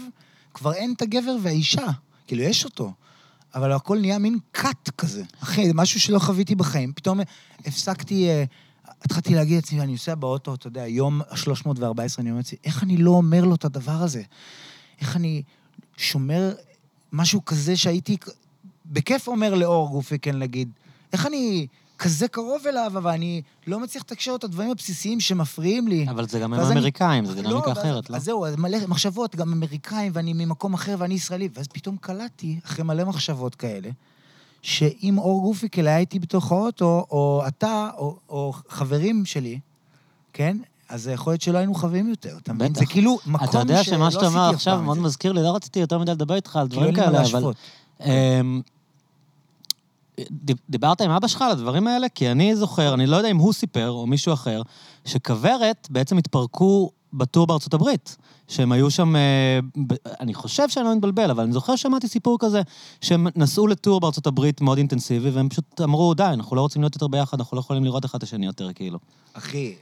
כבר 0.53 0.73
אין 0.73 0.93
את 0.97 1.01
הגבר 1.01 1.35
והאישה. 1.43 1.85
כאילו, 2.27 2.41
יש 2.43 2.65
אותו. 2.65 2.91
אבל 3.55 3.71
הכל 3.71 3.99
נהיה 3.99 4.17
מין 4.17 4.37
cult 4.51 4.89
כזה. 4.97 5.23
אחי, 5.43 5.71
משהו 5.73 5.99
שלא 5.99 6.19
חוויתי 6.19 6.55
בחיים. 6.55 6.91
פתאום 6.95 7.19
הפסקתי, 7.65 8.29
אה, 8.29 8.43
התחלתי 9.01 9.35
להגיד 9.35 9.55
לעצמי, 9.55 9.81
אני 9.81 9.91
נוסע 9.91 10.15
באוטו, 10.15 10.53
אתה 10.53 10.67
יודע, 10.67 10.87
יום 10.87 11.21
314, 11.35 12.21
אני 12.23 12.29
אומר 12.29 12.37
לעצמי, 12.39 12.57
איך 12.63 12.83
אני 12.83 12.97
לא 12.97 13.11
אומר 13.11 13.45
לו 13.45 13.55
את 13.55 13.65
הדבר 13.65 13.91
הזה? 13.91 14.21
איך 15.01 15.15
אני 15.15 15.41
שומר 15.97 16.53
משהו 17.13 17.45
כזה 17.45 17.75
שהייתי 17.77 18.17
בכיף 18.85 19.27
אומר 19.27 19.53
לאור 19.55 19.89
גופיקן, 19.89 20.39
נגיד, 20.39 20.69
איך 21.13 21.25
אני 21.25 21.67
כזה 21.99 22.27
קרוב 22.27 22.67
אליו, 22.67 22.91
אבל 22.97 23.11
אני 23.11 23.41
לא 23.67 23.79
מצליח 23.79 24.03
לתקשר 24.03 24.35
את 24.35 24.43
הדברים 24.43 24.71
הבסיסיים 24.71 25.19
שמפריעים 25.19 25.87
לי. 25.87 26.05
אבל 26.09 26.27
זה 26.27 26.39
גם 26.39 26.53
הם 26.53 26.59
ואז 26.59 26.71
אני- 26.71 26.81
זו 27.25 27.33
דינמיקה 27.33 27.67
ואז- 27.69 27.77
אחרת, 27.77 28.09
לא? 28.09 28.15
אז 28.15 28.23
זהו, 28.23 28.45
אז 28.45 28.55
מלא 28.55 28.77
מחשבות, 28.87 29.35
גם 29.35 29.53
אמריקאים, 29.53 30.11
ואני 30.15 30.33
ממקום 30.33 30.73
אחר 30.73 30.95
ואני 30.99 31.13
ישראלי. 31.13 31.49
ואז 31.53 31.67
פתאום 31.67 31.97
קלטתי, 31.97 32.59
אחרי 32.65 32.83
מלא 32.85 33.05
מחשבות 33.05 33.55
כאלה, 33.55 33.89
שאם 34.61 35.17
אור 35.17 35.41
גופיקל 35.41 35.87
היה 35.87 35.97
איתי 35.97 36.19
בתוך 36.19 36.51
האוטו, 36.51 37.05
או 37.11 37.43
אתה, 37.47 37.89
או, 37.97 38.15
או 38.29 38.53
חברים 38.69 39.25
שלי, 39.25 39.59
כן? 40.33 40.57
אז 40.89 41.07
יכול 41.07 41.33
להיות 41.33 41.41
שלא 41.41 41.57
היינו 41.57 41.73
חברים 41.73 42.09
יותר, 42.09 42.37
אתה 42.43 42.53
מבין? 42.53 42.75
זה 42.75 42.85
כאילו 42.85 43.17
מקום 43.25 43.49
אתה 43.49 43.57
יודע 43.57 43.83
שלא 43.83 43.95
שמה 43.95 44.11
שאתה 44.11 44.27
אומר 44.27 44.39
עשיתי 44.41 44.55
עכשיו 44.55 44.81
מאוד. 44.81 44.97
מזכיר 44.97 45.31
לי, 45.31 45.43
לא 45.43 45.55
רציתי 45.55 45.79
יותר 45.79 45.97
מדי 45.97 46.11
לדבר 46.11 46.35
איתך 46.35 46.55
על 46.55 46.67
כאילו 46.69 46.81
דברים 46.81 46.95
כאלה, 46.95 47.23
אבל... 47.25 47.43
אמ, 48.05 48.61
דיב- 50.31 50.57
דיברת 50.69 51.01
עם 51.01 51.11
אבא 51.11 51.27
שלך 51.27 51.41
על 51.41 51.51
הדברים 51.51 51.87
האלה? 51.87 52.09
כי 52.09 52.31
אני 52.31 52.55
זוכר, 52.55 52.93
אני 52.93 53.07
לא 53.07 53.15
יודע 53.17 53.29
אם 53.29 53.37
הוא 53.37 53.53
סיפר 53.53 53.89
או 53.89 54.07
מישהו 54.07 54.33
אחר, 54.33 54.61
שכוורת 55.05 55.87
בעצם 55.89 56.17
התפרקו 56.17 56.91
בטור 57.13 57.47
בארצות 57.47 57.73
הברית. 57.73 58.17
שהם 58.47 58.71
היו 58.71 58.91
שם, 58.91 59.15
אה, 59.15 59.59
אני 60.19 60.33
חושב 60.33 60.69
שאני 60.69 60.85
לא 60.85 60.95
מתבלבל, 60.95 61.31
אבל 61.31 61.43
אני 61.43 61.51
זוכר 61.51 61.75
ששמעתי 61.75 62.07
סיפור 62.07 62.37
כזה, 62.39 62.61
שהם 63.01 63.27
נסעו 63.35 63.67
ל 63.67 63.74
tour 63.74 63.99
בארצות 63.99 64.27
הברית 64.27 64.61
מאוד 64.61 64.77
אינטנסיבי, 64.77 65.29
והם 65.29 65.49
פשוט 65.49 65.81
אמרו, 65.81 66.13
די, 66.13 66.23
אנחנו 66.23 66.55
לא 66.55 66.61
רוצים 66.61 66.81
להיות 66.81 66.95
יותר 66.95 67.07
ביחד, 67.07 67.39
אנחנו 67.39 67.55
לא 67.55 67.59
יכולים 67.59 67.83
לראות 67.83 68.05
אחד 68.05 68.17
את 68.17 68.23
השני 68.23 68.45
יותר, 68.45 68.73
כאילו. 68.73 68.99
אחי, 69.33 69.75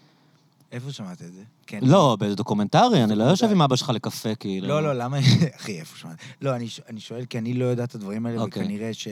איפה 0.72 0.92
שמעת 0.92 1.22
את 1.22 1.34
זה? 1.34 1.44
כן. 1.68 1.80
לא, 1.82 2.18
באיזה 2.20 2.36
דוקומנטרי, 2.36 3.04
אני 3.04 3.16
לא 3.16 3.24
יושב. 3.24 3.48
עם 3.52 3.62
אבא 3.62 3.76
שלך 3.76 3.90
לקפה, 3.90 4.36
כאילו. 4.36 4.68
לא, 4.68 4.84
לא, 4.84 4.94
למה... 4.94 5.18
אחי, 5.58 5.80
איפה 5.80 5.98
שמעת? 5.98 6.18
לא, 6.42 6.56
אני 6.90 7.00
שואל 7.00 7.26
כי 7.26 7.38
אני 7.38 7.54
לא 7.54 7.66
יודע 7.66 7.84
את 7.84 7.96
הדברים 7.96 8.26
האלה, 8.26 8.42
אוקיי. 8.42 8.64
וכנראה 8.64 8.94
ש... 8.94 9.08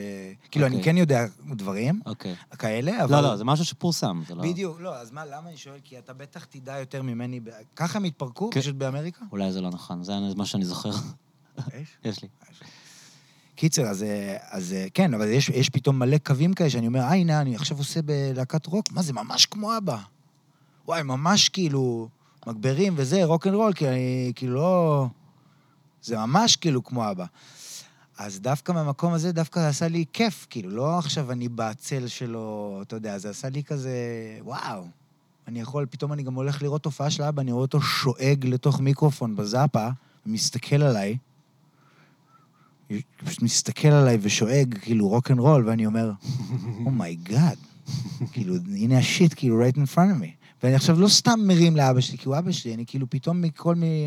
כאילו, 0.50 0.66
אני 0.66 0.76
אוקיי. 0.76 0.92
כן 0.92 0.96
יודע 0.96 1.26
דברים 1.56 2.00
אוקיי. 2.06 2.34
כאלה, 2.58 3.04
אבל... 3.04 3.16
לא, 3.16 3.28
לא, 3.28 3.36
זה 3.36 3.44
משהו 3.44 3.64
שפורסם, 3.64 4.22
זה 4.28 4.34
לא... 4.34 4.42
בדיוק, 4.42 4.80
לא, 4.80 4.96
אז 4.96 5.10
מה, 5.10 5.24
למה 5.24 5.48
אני 5.48 5.56
שואל? 5.56 5.78
כי 5.84 5.98
אתה 5.98 6.12
בטח 6.12 6.44
תדע 6.44 6.78
יותר 6.78 7.02
ממני. 7.02 7.40
ככה 7.76 7.98
הם 7.98 8.04
התפרקו? 8.04 8.50
כן. 8.50 8.60
פשוט 8.60 8.74
באמריקה? 8.74 9.24
אולי 9.32 9.52
זה 9.52 9.60
לא 9.60 9.70
נכון, 9.70 10.04
זה 10.04 10.12
מה 10.36 10.46
שאני 10.46 10.64
זוכר. 10.64 10.90
יש? 11.58 11.88
יש 12.04 12.22
לי. 12.22 12.28
קיצר, 13.54 13.82
אז, 13.82 14.04
אז 14.50 14.74
כן, 14.94 15.14
אבל 15.14 15.28
יש, 15.28 15.48
יש 15.48 15.68
פתאום 15.68 15.98
מלא 15.98 16.18
קווים 16.18 16.54
כאלה 16.54 16.70
שאני 16.70 16.86
אומר, 16.86 17.00
אה, 17.00 17.14
הנה, 17.14 17.40
אני 17.40 17.54
עכשיו 17.54 17.78
עושה 17.78 18.00
בלהקת 18.02 18.66
רוק, 18.66 18.92
מה 18.92 19.02
זה, 19.02 19.12
ממש 19.12 19.46
כמו 19.46 19.76
אבא. 19.76 19.98
וואי, 20.88 21.02
ממש 21.02 21.48
כאילו, 21.48 22.08
מגברים 22.46 22.94
וזה, 22.96 23.24
רוק 23.24 23.46
אנד 23.46 23.54
רול, 23.54 23.72
כי 23.72 23.88
אני, 23.88 24.32
כאילו 24.34 24.54
לא... 24.54 25.06
זה 26.02 26.16
ממש 26.18 26.56
כאילו 26.56 26.84
כמו 26.84 27.10
אבא. 27.10 27.24
אז 28.18 28.40
דווקא 28.40 28.72
מהמקום 28.72 29.12
הזה, 29.12 29.32
דווקא 29.32 29.60
זה 29.60 29.68
עשה 29.68 29.88
לי 29.88 30.04
כיף, 30.12 30.46
כאילו, 30.50 30.70
לא 30.70 30.98
עכשיו 30.98 31.32
אני 31.32 31.48
בצל 31.48 32.06
שלו, 32.06 32.78
אתה 32.82 32.96
יודע, 32.96 33.18
זה 33.18 33.30
עשה 33.30 33.48
לי 33.48 33.64
כזה, 33.64 33.98
וואו. 34.40 34.84
אני 35.48 35.60
יכול, 35.60 35.86
פתאום 35.90 36.12
אני 36.12 36.22
גם 36.22 36.34
הולך 36.34 36.62
לראות 36.62 36.82
תופעה 36.82 37.10
של 37.10 37.22
אבא, 37.22 37.42
אני 37.42 37.52
רואה 37.52 37.62
אותו 37.62 37.80
שואג 37.80 38.46
לתוך 38.46 38.80
מיקרופון 38.80 39.36
בזאפה, 39.36 39.88
ומסתכל 40.26 40.82
עליי, 40.82 41.16
פשוט 43.24 43.42
מסתכל 43.42 43.88
עליי 43.88 44.18
ושואג, 44.20 44.78
כאילו, 44.80 45.08
רוק 45.08 45.30
אנד 45.30 45.38
רול, 45.38 45.68
ואני 45.68 45.86
אומר, 45.86 46.12
oh 46.84 47.02
my 47.02 47.20
god, 47.20 47.56
כאילו, 48.32 48.54
הנה 48.74 48.98
ה 48.98 49.04
shit, 49.04 49.34
כאילו, 49.36 49.62
right 49.62 49.74
in 49.74 49.94
front 49.94 50.18
of 50.18 50.22
me. 50.22 50.45
ואני 50.62 50.74
עכשיו 50.74 51.00
לא 51.00 51.08
סתם 51.08 51.40
מרים 51.46 51.76
לאבא 51.76 52.00
שלי, 52.00 52.18
כי 52.18 52.28
הוא 52.28 52.38
אבא 52.38 52.52
שלי, 52.52 52.74
אני 52.74 52.84
כאילו 52.86 53.06
פתאום 53.10 53.42
מכל 53.42 53.74
מיני 53.74 54.06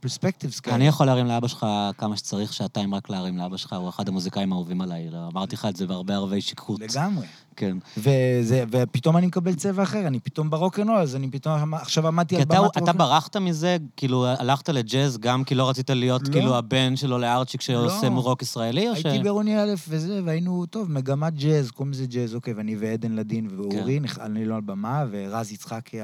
perspectives 0.00 0.60
כאלה. 0.60 0.76
אני 0.76 0.86
יכול 0.86 1.06
להרים 1.06 1.26
לאבא 1.26 1.48
שלך 1.48 1.66
כמה 1.98 2.16
שצריך, 2.16 2.52
שעתיים 2.52 2.94
רק 2.94 3.10
להרים 3.10 3.36
לאבא 3.38 3.56
שלך, 3.56 3.72
הוא 3.72 3.88
אחד 3.88 4.08
המוזיקאים 4.08 4.52
האהובים 4.52 4.80
עליי. 4.80 5.10
לא, 5.10 5.18
אמרתי 5.32 5.56
לך 5.56 5.66
את 5.68 5.76
זה 5.76 5.86
בהרבה 5.86 6.14
ערבי 6.14 6.40
שכרות. 6.40 6.80
לגמרי. 6.80 7.26
כן. 7.56 7.76
וזה, 7.96 8.64
ופתאום 8.70 9.16
אני 9.16 9.26
מקבל 9.26 9.54
צבע 9.54 9.82
אחר, 9.82 10.06
אני 10.06 10.20
פתאום 10.20 10.50
ברוקנרול, 10.50 10.98
אז 10.98 11.16
אני 11.16 11.30
פתאום, 11.30 11.74
עכשיו 11.74 12.06
עמדתי 12.06 12.36
על 12.36 12.42
אתה, 12.42 12.48
במת 12.60 12.70
אתה 12.70 12.80
רוקנרול. 12.80 12.98
ברחת 12.98 13.36
מזה, 13.36 13.76
כאילו, 13.96 14.26
הלכת 14.26 14.68
לג'אז 14.68 15.18
גם 15.18 15.44
כי 15.44 15.54
לא 15.54 15.68
רצית 15.68 15.90
להיות 15.90 16.28
לא. 16.28 16.32
כאילו 16.32 16.56
הבן 16.56 16.96
של 16.96 17.18
אולארצ'יק 17.18 17.60
שעושה 17.60 18.08
לא. 18.08 18.14
רוק 18.20 18.42
ישראלי, 18.42 18.88
או 18.88 18.96
ש... 18.96 19.06
הייתי 19.06 19.22
בעירוני 19.22 19.58
א' 19.62 19.74
וזה, 19.88 20.20
והיינו, 20.24 20.66
טוב, 20.66 20.90
מגמת 20.90 21.34
ג'אז, 21.34 21.70
קוראים 21.70 21.92
לזה 21.92 22.06
ג'אז, 22.06 22.34
אוקיי, 22.34 22.54
ואני 22.54 22.76
ועדן 22.78 23.12
לדין 23.12 23.48
כן. 23.48 23.60
ואורי, 23.60 24.00
נח- 24.00 24.18
אני 24.18 24.44
לא 24.44 24.54
על 24.54 24.60
במה, 24.60 25.04
ורז 25.10 25.52
יצחקי 25.88 26.00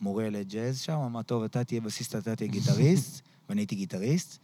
המורה 0.00 0.30
לג'אז 0.30 0.80
שם, 0.80 0.92
אמר, 0.92 1.22
טוב, 1.22 1.42
אתה 1.42 1.64
תהיה 1.64 1.80
בסיסט, 1.80 2.16
אתה 2.16 2.36
תהיה 2.36 2.50
גיטריסט, 2.50 3.20
ואני 3.48 3.60
הייתי 3.60 3.74
גיטריסט. 3.74 4.38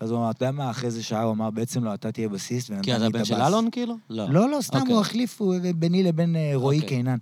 ואז 0.00 0.10
הוא 0.10 0.18
אמר, 0.18 0.30
אתה 0.30 0.44
יודע 0.44 0.52
מה, 0.52 0.70
אחרי 0.70 0.86
איזה 0.86 1.02
שעה 1.02 1.22
הוא 1.22 1.32
אמר, 1.32 1.50
בעצם 1.50 1.84
לא, 1.84 1.94
אתה 1.94 2.12
תהיה 2.12 2.28
בסיסט, 2.28 2.70
ונתן 2.70 2.82
כי 2.82 2.90
לי 2.90 2.96
אתה 2.96 3.06
את 3.06 3.12
בן 3.12 3.24
של 3.24 3.34
הבאס. 3.34 3.48
אלון, 3.48 3.68
כאילו? 3.72 3.96
לא. 4.10 4.30
לא, 4.30 4.50
לא, 4.50 4.60
סתם 4.62 4.78
אוקיי. 4.78 4.92
הוא 4.92 5.00
החליף, 5.00 5.40
הוא 5.40 5.54
ביני 5.76 6.02
לבין 6.02 6.36
אה, 6.36 6.50
רועי 6.54 6.76
אוקיי. 6.76 6.88
קינן. 6.88 7.16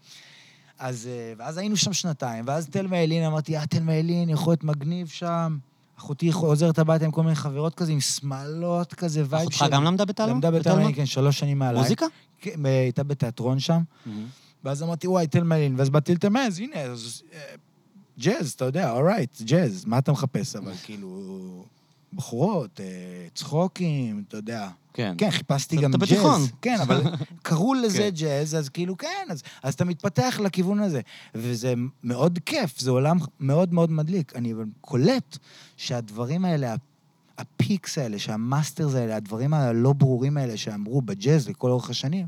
אז, 0.79 1.07
אה, 1.07 1.33
ואז 1.39 1.59
היינו 1.59 1.77
שם 1.77 1.93
שנתיים, 1.93 2.45
ואז 2.47 2.69
תלמה 2.69 2.99
ילין, 2.99 3.25
אמרתי, 3.25 3.57
אה, 3.57 3.67
תלמה 3.67 3.95
ילין, 3.95 4.29
יכול 4.29 4.51
להיות 4.51 4.65
מגניב 4.65 5.07
שם. 5.07 5.59
אחותי 5.99 6.33
חוזרת 6.33 6.79
הביתה 6.79 7.05
עם 7.05 7.11
כל 7.11 7.23
מיני 7.23 7.35
חברות 7.35 7.75
כזה, 7.75 7.93
עם 7.93 8.01
שמלות 8.01 8.95
כזה, 8.95 9.23
vibe 9.29 9.49
אחותך 9.49 9.67
גם 9.71 9.85
למדה 9.85 10.05
בתלמה? 10.05 10.33
למדה 10.33 10.51
בתלמה, 10.51 10.93
כן, 10.93 11.07
שלוש 11.07 11.39
שנים 11.39 11.59
מעליי. 11.59 11.83
מוזיקה? 11.83 12.07
כן, 12.41 12.67
אה, 12.67 12.81
הייתה 12.81 13.03
בתיאטרון 13.03 13.59
שם. 13.59 13.81
מהמם. 14.07 14.27
ואז 14.65 14.83
אמרתי, 14.83 15.09
וואי, 15.09 15.27
תלמה 15.27 15.59
ילין, 15.59 15.75
ואז 15.79 15.91
באתי 15.91 16.15
לתלמה, 16.15 16.47
אז 16.47 16.59
הנה, 16.59 16.81
אז 16.81 17.23
אה, 17.33 17.39
ג'אז, 18.19 18.51
אתה 18.51 18.65
יודע, 18.65 18.91
alright, 18.91 19.43
ג'אז, 19.43 19.85
מה 19.85 19.99
אתה 19.99 20.13
מחפש? 20.13 20.57
אבל 20.57 20.73
כאילו, 20.83 21.65
בחורות, 22.13 22.81
אה, 22.81 22.87
צחוקים, 23.35 24.25
אתה 24.29 24.37
יודע. 24.37 24.69
כן. 24.95 25.15
כן, 25.19 25.31
חיפשתי 25.31 25.77
אתה 25.77 25.85
גם 25.85 25.91
ג'אז. 25.91 26.01
בתיכון. 26.01 26.41
כן, 26.63 26.77
אבל 26.83 27.03
קראו 27.43 27.75
לזה 27.75 27.99
כן. 27.99 28.11
ג'אז, 28.15 28.55
אז 28.55 28.69
כאילו, 28.69 28.97
כן, 28.97 29.27
אז, 29.31 29.43
אז 29.63 29.75
אתה 29.75 29.85
מתפתח 29.85 30.41
לכיוון 30.45 30.81
הזה. 30.81 31.01
וזה 31.35 31.75
מאוד 32.05 32.39
כיף, 32.47 32.79
זה 32.79 32.91
עולם 32.91 33.19
מאוד 33.41 33.75
מאוד 33.75 33.91
מדליק. 33.91 34.37
אני 34.37 34.55
קולט 34.81 35.39
שהדברים 35.77 36.45
האלה, 36.45 36.75
ה 37.43 37.52
peaks 37.52 37.99
האלה, 37.99 38.19
שה 38.19 38.42
masters 38.42 38.95
האלה, 38.95 39.17
הדברים 39.17 39.55
הלא 39.55 39.93
ברורים 39.93 40.37
האלה 40.37 40.57
שאמרו 40.57 41.03
בג'אז 41.03 41.49
לכל 41.49 41.71
אורך 41.71 41.91
השנים, 41.91 42.27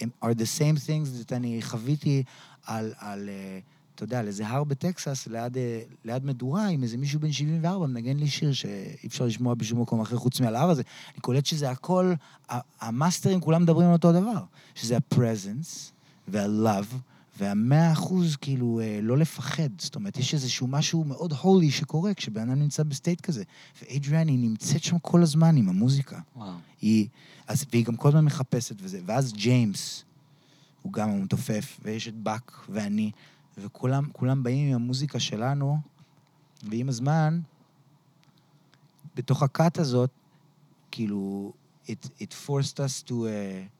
הם 0.00 0.10
are 0.24 0.34
the 0.38 0.58
same 0.58 0.78
things 0.86 1.30
that 1.30 1.32
אני 1.32 1.62
חוויתי 1.62 2.22
על, 2.66 2.92
על 2.98 3.28
אה, 3.28 3.58
אתה 3.94 4.04
יודע, 4.04 4.18
על 4.18 4.26
איזה 4.26 4.46
הר 4.46 4.64
בטקסס, 4.64 5.26
ליד, 5.26 5.56
אה, 5.56 5.80
ליד 6.04 6.24
מדורה, 6.24 6.66
עם 6.66 6.82
איזה 6.82 6.96
מישהו 6.96 7.20
בן 7.20 7.32
74 7.32 7.86
מנגן 7.86 8.16
לי 8.16 8.28
שיר 8.28 8.52
שאי 8.52 9.06
אפשר 9.06 9.24
לשמוע 9.24 9.54
בשום 9.54 9.80
מקום 9.80 10.00
אחר 10.00 10.16
חוץ 10.16 10.40
מעל 10.40 10.56
ההר 10.56 10.70
הזה. 10.70 10.82
אני 11.14 11.20
קולט 11.20 11.46
שזה 11.46 11.70
הכל, 11.70 12.14
המאסטרים 12.80 13.40
כולם 13.40 13.62
מדברים 13.62 13.86
על 13.86 13.92
אותו 13.92 14.12
דבר, 14.12 14.44
שזה 14.74 14.96
ה-presence 14.96 15.92
וה-love. 16.28 16.96
והמאה 17.38 17.92
אחוז, 17.92 18.36
כאילו, 18.36 18.80
אה, 18.80 18.98
לא 19.02 19.18
לפחד. 19.18 19.68
זאת 19.78 19.94
אומרת, 19.94 20.16
יש 20.16 20.34
איזשהו 20.34 20.66
משהו 20.66 21.04
מאוד 21.04 21.32
holy 21.32 21.70
שקורה 21.70 22.14
כשבן 22.14 22.50
אדם 22.50 22.58
נמצא 22.58 22.82
ב 22.82 22.88
state 22.88 23.20
כזה. 23.20 23.44
ואדריאן, 23.82 24.28
היא 24.28 24.38
נמצאת 24.38 24.82
שם 24.82 24.98
כל 24.98 25.22
הזמן 25.22 25.56
עם 25.56 25.68
המוזיקה. 25.68 26.18
וואו. 26.36 26.52
היא, 26.80 27.08
אז, 27.46 27.64
והיא 27.72 27.84
גם 27.84 27.96
כל 27.96 28.08
הזמן 28.08 28.24
מחפשת 28.24 28.76
וזה. 28.82 29.00
ואז 29.06 29.32
ג'יימס, 29.32 30.04
הוא 30.82 30.92
גם 30.92 31.10
המתופף, 31.10 31.80
ויש 31.82 32.08
את 32.08 32.14
באק 32.14 32.66
ואני, 32.68 33.10
וכולם 33.58 34.04
כולם 34.12 34.42
באים 34.42 34.68
עם 34.68 34.74
המוזיקה 34.74 35.20
שלנו, 35.20 35.78
ועם 36.62 36.88
הזמן, 36.88 37.40
בתוך 39.16 39.42
הכת 39.42 39.78
הזאת, 39.78 40.10
כאילו, 40.90 41.52
it, 41.86 42.08
it 42.20 42.34
forced 42.46 42.76
us 42.76 43.08
to... 43.08 43.10
Uh, 43.10 43.14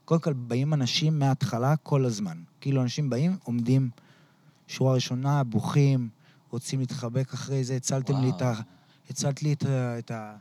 קודם 0.04 0.20
כל, 0.20 0.32
באים 0.32 0.74
אנשים 0.74 1.18
מההתחלה 1.18 1.76
כל 1.76 2.04
הזמן. 2.04 2.42
כאילו, 2.66 2.82
אנשים 2.82 3.10
באים, 3.10 3.36
עומדים 3.44 3.90
שורה 4.68 4.94
ראשונה, 4.94 5.44
בוכים, 5.44 6.08
רוצים 6.50 6.80
להתחבק 6.80 7.32
אחרי 7.34 7.64
זה, 7.64 7.76
הצלתם 7.76 8.20
לי 8.20 8.30
את 8.30 8.42
ה... 8.42 8.54
הצלת 9.10 9.42
לי 9.42 9.52
את 9.52 9.62
ה... 9.66 9.98
את 9.98 10.10
ה 10.10 10.36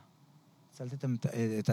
הצלת 0.72 0.92
את. 1.04 1.26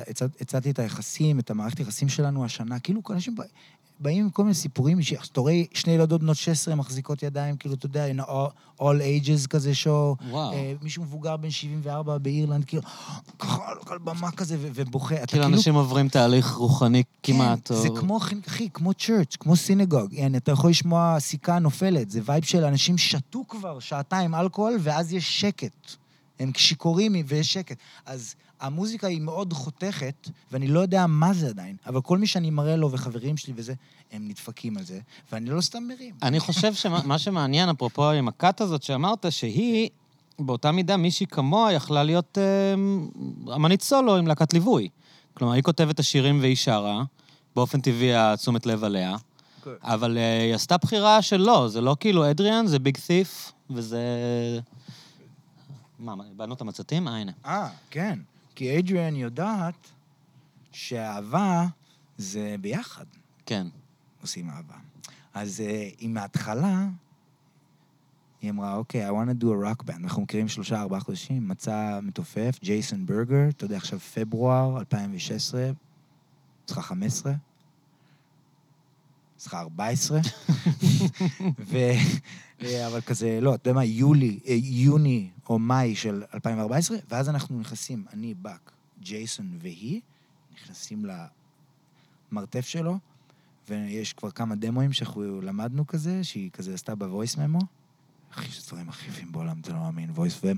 את 0.09 0.41
הצלתי 0.41 0.71
את 0.71 0.79
היחסים, 0.79 1.39
את 1.39 1.49
המערכת 1.51 1.77
היחסים 1.77 2.09
שלנו 2.09 2.45
השנה. 2.45 2.79
כאילו, 2.79 3.01
אנשים 3.09 3.35
בא- 3.35 3.43
באים 4.03 4.23
עם 4.23 4.29
כל 4.29 4.43
מיני 4.43 4.53
סיפורים 4.53 4.99
אישיים. 4.99 5.21
אז 5.21 5.27
אתה 5.27 5.41
רואה 5.41 5.61
שני 5.73 5.93
ילדות 5.93 6.21
בנות 6.21 6.37
16 6.37 6.75
מחזיקות 6.75 7.23
ידיים, 7.23 7.57
כאילו, 7.57 7.75
אתה 7.75 7.85
יודע, 7.85 8.05
in 8.11 8.19
all, 8.79 8.81
ages 8.81 9.47
כזה 9.49 9.75
שואו. 9.75 10.15
וואו. 10.29 10.53
אה, 10.53 10.73
מישהו 10.81 11.03
מבוגר 11.03 11.37
בן 11.37 11.49
74 11.51 12.17
באירלנד, 12.17 12.65
כאילו, 12.65 12.83
ככה 13.39 13.57
על- 13.67 13.77
על 13.93 13.97
במה 13.97 14.31
כזה, 14.31 14.57
ובוכה. 14.59 15.15
אתה 15.15 15.27
כאילו 15.27 15.45
אנשים 15.45 15.75
עוברים 15.75 16.09
תהליך 16.09 16.51
רוחני 16.53 17.03
כמעט, 17.23 17.67
כן, 17.67 17.73
או... 17.75 17.81
זה 17.81 17.87
כמו, 17.99 18.17
אחי, 18.17 18.69
כמו 18.73 18.93
church, 18.93 19.35
כמו 19.39 19.55
synagogue. 19.55 20.13
יעני, 20.13 20.37
אתה 20.37 20.51
יכול 20.51 20.69
לשמוע 20.69 21.15
סיכה 21.19 21.59
נופלת, 21.59 22.11
זה 22.11 22.21
vibe 22.25 22.43
של 22.43 22.63
אנשים 22.63 22.97
שתו 22.97 23.43
כבר 23.47 23.79
שעתיים 23.79 24.35
אלכוהול, 24.35 24.77
ואז 24.81 25.13
יש 25.13 25.41
שקט. 25.41 25.71
הם 26.39 26.51
שיכורים 26.57 27.15
ויש 27.27 27.53
שקט. 27.53 27.77
אז 28.05 28.35
המוזיקה 28.63 29.07
היא 29.07 29.21
מאוד 29.21 29.53
חותכת, 29.53 30.29
ואני 30.51 30.67
לא 30.67 30.79
יודע 30.79 31.07
מה 31.07 31.33
זה 31.33 31.47
עדיין, 31.47 31.75
אבל 31.85 32.01
כל 32.01 32.17
מי 32.17 32.27
שאני 32.27 32.49
מראה 32.49 32.75
לו 32.75 32.91
וחברים 32.91 33.37
שלי 33.37 33.53
וזה, 33.55 33.73
הם 34.11 34.27
נדפקים 34.27 34.77
על 34.77 34.83
זה, 34.83 34.99
ואני 35.31 35.49
לא 35.49 35.61
סתם 35.61 35.83
מרים. 35.87 36.15
אני 36.23 36.39
חושב 36.39 36.73
שמה 36.73 37.19
שמעניין, 37.19 37.69
אפרופו 37.69 38.09
עם 38.09 38.27
הכת 38.27 38.61
הזאת 38.61 38.83
שאמרת, 38.83 39.25
שהיא, 39.29 39.89
באותה 40.39 40.71
מידה, 40.71 40.97
מישהי 40.97 41.25
כמוה 41.25 41.71
יכלה 41.71 42.03
להיות 42.03 42.37
אה, 42.37 43.55
אמנית 43.55 43.81
סולו 43.81 44.15
עם 44.15 44.27
להקת 44.27 44.53
ליווי. 44.53 44.89
כלומר, 45.33 45.53
היא 45.53 45.63
כותבת 45.63 45.95
את 45.95 45.99
השירים 45.99 46.39
והיא 46.39 46.55
שרה, 46.55 47.03
באופן 47.55 47.81
טבעי 47.81 48.15
התשומת 48.15 48.65
לב 48.65 48.83
עליה, 48.83 49.15
אבל 49.81 50.17
אה, 50.17 50.41
היא 50.43 50.55
עשתה 50.55 50.77
בחירה 50.77 51.21
שלא, 51.21 51.67
זה 51.67 51.81
לא 51.81 51.95
כאילו 51.99 52.31
אדריאן, 52.31 52.67
זה 52.67 52.79
ביג 52.79 52.97
תיף, 52.97 53.51
וזה... 53.69 53.99
מה, 55.99 56.15
מה, 56.15 56.23
איבדנו 56.29 56.53
את 56.53 56.61
המצתים? 56.61 57.07
אה, 57.07 57.17
הנה. 57.17 57.31
אה, 57.45 57.69
כן. 57.89 58.19
כי 58.55 58.79
אדריאן 58.79 59.15
יודעת 59.15 59.91
שאהבה 60.71 61.65
זה 62.17 62.55
ביחד. 62.61 63.05
כן. 63.45 63.67
עושים 64.21 64.49
אהבה. 64.49 64.75
אז 65.33 65.59
uh, 65.59 65.95
היא 65.99 66.09
מההתחלה, 66.09 66.87
היא 68.41 68.51
אמרה, 68.51 68.75
אוקיי, 68.75 69.09
I 69.09 69.11
want 69.11 69.41
to 69.41 69.43
do 69.43 69.45
a 69.45 69.65
rock 69.65 69.83
band. 69.89 70.03
אנחנו 70.03 70.21
מכירים 70.21 70.47
שלושה, 70.47 70.81
ארבעה 70.81 70.99
חודשים, 70.99 71.47
מצא 71.47 71.99
מתופף, 72.03 72.59
ג'ייסון 72.63 73.05
ברגר, 73.05 73.49
אתה 73.49 73.65
יודע, 73.65 73.77
עכשיו 73.77 73.99
פברואר 73.99 74.79
2016, 74.79 75.71
צריכה 76.65 76.81
15, 76.81 77.33
צריכה 79.37 79.59
14, 79.59 80.19
ו... 81.69 81.77
אה, 82.61 82.87
אבל 82.87 83.01
כזה, 83.01 83.39
לא, 83.41 83.55
אתה 83.55 83.69
יודע 83.69 83.75
מה, 83.75 83.85
יולי, 83.85 84.39
אה, 84.47 84.53
יוני 84.61 85.29
או 85.49 85.59
מאי 85.59 85.95
של 85.95 86.23
2014, 86.33 86.97
ואז 87.09 87.29
אנחנו 87.29 87.59
נכנסים, 87.59 88.05
אני, 88.13 88.33
באק, 88.33 88.71
ג'ייסון 89.01 89.57
והיא, 89.61 90.01
נכנסים 90.53 91.05
למרתף 92.31 92.67
שלו, 92.67 92.99
ויש 93.69 94.13
כבר 94.13 94.31
כמה 94.31 94.55
דמואים 94.55 94.93
שאנחנו 94.93 95.41
למדנו 95.41 95.87
כזה, 95.87 96.23
שהיא 96.23 96.51
כזה 96.51 96.73
עשתה 96.73 96.95
ב 96.95 97.02
voice 97.02 97.37
memo. 97.37 97.59
אחי, 98.33 98.47
יש 98.47 98.67
דברים 98.67 98.89
הכי 98.89 99.09
יפים 99.09 99.31
בעולם, 99.31 99.59
אתה 99.61 99.73
לא 99.73 99.79
מאמין. 99.79 100.11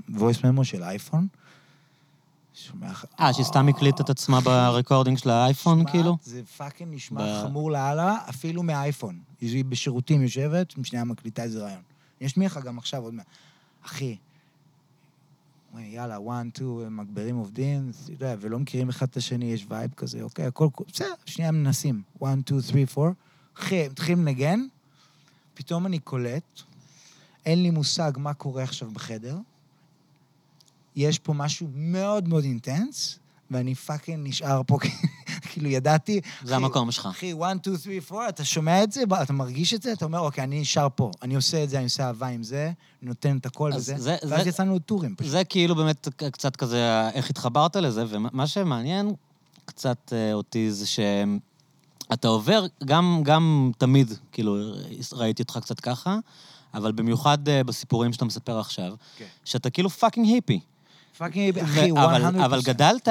voice 0.10 0.44
memo 0.44 0.66
של 0.66 0.84
אייפון. 0.84 1.28
שומע... 2.54 2.92
אה, 3.20 3.34
שהיא 3.34 3.46
סתם 3.46 3.68
הקליטה 3.68 4.04
את 4.04 4.10
עצמה 4.10 4.42
ב 4.42 4.49
recording 4.49 5.18
של 5.18 5.30
האייפון, 5.30 5.86
כאילו? 5.92 6.18
זה 6.24 6.42
fucking 6.58 6.96
נשמע 6.96 7.44
חמור 7.44 7.72
לאללה, 7.72 8.18
אפילו 8.30 8.64
מהאייפון. 8.64 9.20
היא 9.42 9.66
בשירותים 9.66 10.22
יושבת, 10.22 10.74
שנייה 10.84 11.06
מקליטה 11.06 11.44
איזה 11.44 11.64
רעיון. 11.64 11.82
אני 12.22 12.28
אשמיע 12.28 12.48
לך 12.48 12.60
גם 12.64 12.78
עכשיו 12.78 13.04
עוד 13.04 13.14
מעט. 13.14 13.26
אחי, 13.86 14.18
וואי, 15.76 15.86
יאללה, 15.86 16.20
one, 16.20 16.50
two, 16.50 16.82
מגברים 16.92 17.36
עובדים, 17.36 17.92
יודע, 18.10 18.36
ולא 18.40 18.60
מכירים 18.60 18.90
אחד 18.90 19.08
את 19.08 19.18
השני, 19.18 19.46
יש 19.46 19.66
vibe 19.70 19.94
כזה, 19.94 20.22
אוקיי, 20.22 20.46
הכל, 20.46 20.68
בסדר, 20.88 21.14
שנייה 21.26 21.52
מנסים. 21.52 22.02
One, 22.22 22.42
two, 22.42 22.56
three, 22.72 22.86
four. 22.86 23.10
אחי, 23.58 23.88
מתחילים 23.88 24.26
לנגן, 24.26 24.60
פתאום 25.54 25.86
אני 25.86 26.00
קולט, 26.00 26.62
אין 27.46 27.64
לי 27.64 27.70
מושג 27.70 28.12
מה 28.18 28.34
קורה 28.34 28.64
עכשיו 28.64 28.92
בחדר. 28.92 29.38
יש 30.96 31.20
פה 31.20 31.34
משהו 31.34 31.68
מאוד 31.74 32.28
מאוד 32.28 32.44
intense, 32.44 33.20
ואני 33.52 33.76
fucking 33.76 34.28
נשאר 34.28 34.62
פה, 34.68 34.78
כאילו, 35.52 35.70
ידעתי... 35.70 36.22
זה 36.44 36.56
אחי, 36.56 36.64
המקום 36.64 36.92
שלך. 36.92 37.06
אחי, 37.06 37.34
1, 37.44 37.58
2, 37.62 37.78
3, 37.78 38.12
4, 38.12 38.30
אתה 38.30 38.46
שומע 38.46 38.84
את 38.84 38.92
זה? 38.92 39.02
אתה 39.24 39.34
מרגיש 39.34 39.74
את 39.74 39.82
זה? 39.82 39.94
אתה 39.94 40.06
אומר, 40.06 40.20
אוקיי, 40.20 40.44
אני 40.44 40.62
נשאר 40.62 40.88
פה. 40.96 41.12
אני 41.22 41.36
עושה 41.36 41.64
את 41.64 41.70
זה, 41.70 41.78
אני 41.78 41.84
עושה 41.84 42.08
אהבה 42.08 42.28
עם 42.28 42.44
זה, 42.44 42.72
נותן 43.02 43.38
את 43.38 43.46
הכל 43.46 43.72
וזה. 43.76 43.94
זה- 43.98 44.18
ואז 44.30 44.44
זה- 44.44 44.50
יצאנו 44.50 44.76
לטורים 44.76 45.16
פשוט. 45.16 45.32
זה 45.32 45.44
כאילו 45.44 45.76
באמת 45.76 46.08
קצת 46.32 46.56
כזה, 46.56 46.80
איך 47.14 47.30
התחברת 47.30 47.76
לזה, 47.76 48.04
ומה 48.10 48.48
שמעניין 48.48 49.14
קצת 49.66 50.14
אה, 50.14 50.34
אותי 50.34 50.72
זה 50.72 50.86
שאתה 50.88 52.28
עובר, 52.28 52.66
גם, 52.86 53.22
גם 53.24 53.72
תמיד, 53.78 54.12
כאילו, 54.32 54.58
ראיתי 55.14 55.42
אותך 55.44 55.58
קצת 55.62 55.80
ככה, 55.80 56.18
אבל 56.74 56.92
במיוחד 56.92 57.50
אה, 57.50 57.64
בסיפורים 57.64 58.14
שאתה 58.14 58.26
מספר 58.26 58.60
עכשיו, 58.60 58.94
כן. 59.18 59.26
שאתה 59.46 59.70
כאילו 59.70 59.90
fucking 59.90 60.28
היפי. 60.28 60.60
Fucking, 61.18 61.60
אחי, 61.60 61.92
100%. 61.92 61.94
ו- 61.94 62.00
אבל, 62.06 62.26
אבל 62.42 62.62
גדלת 62.62 63.08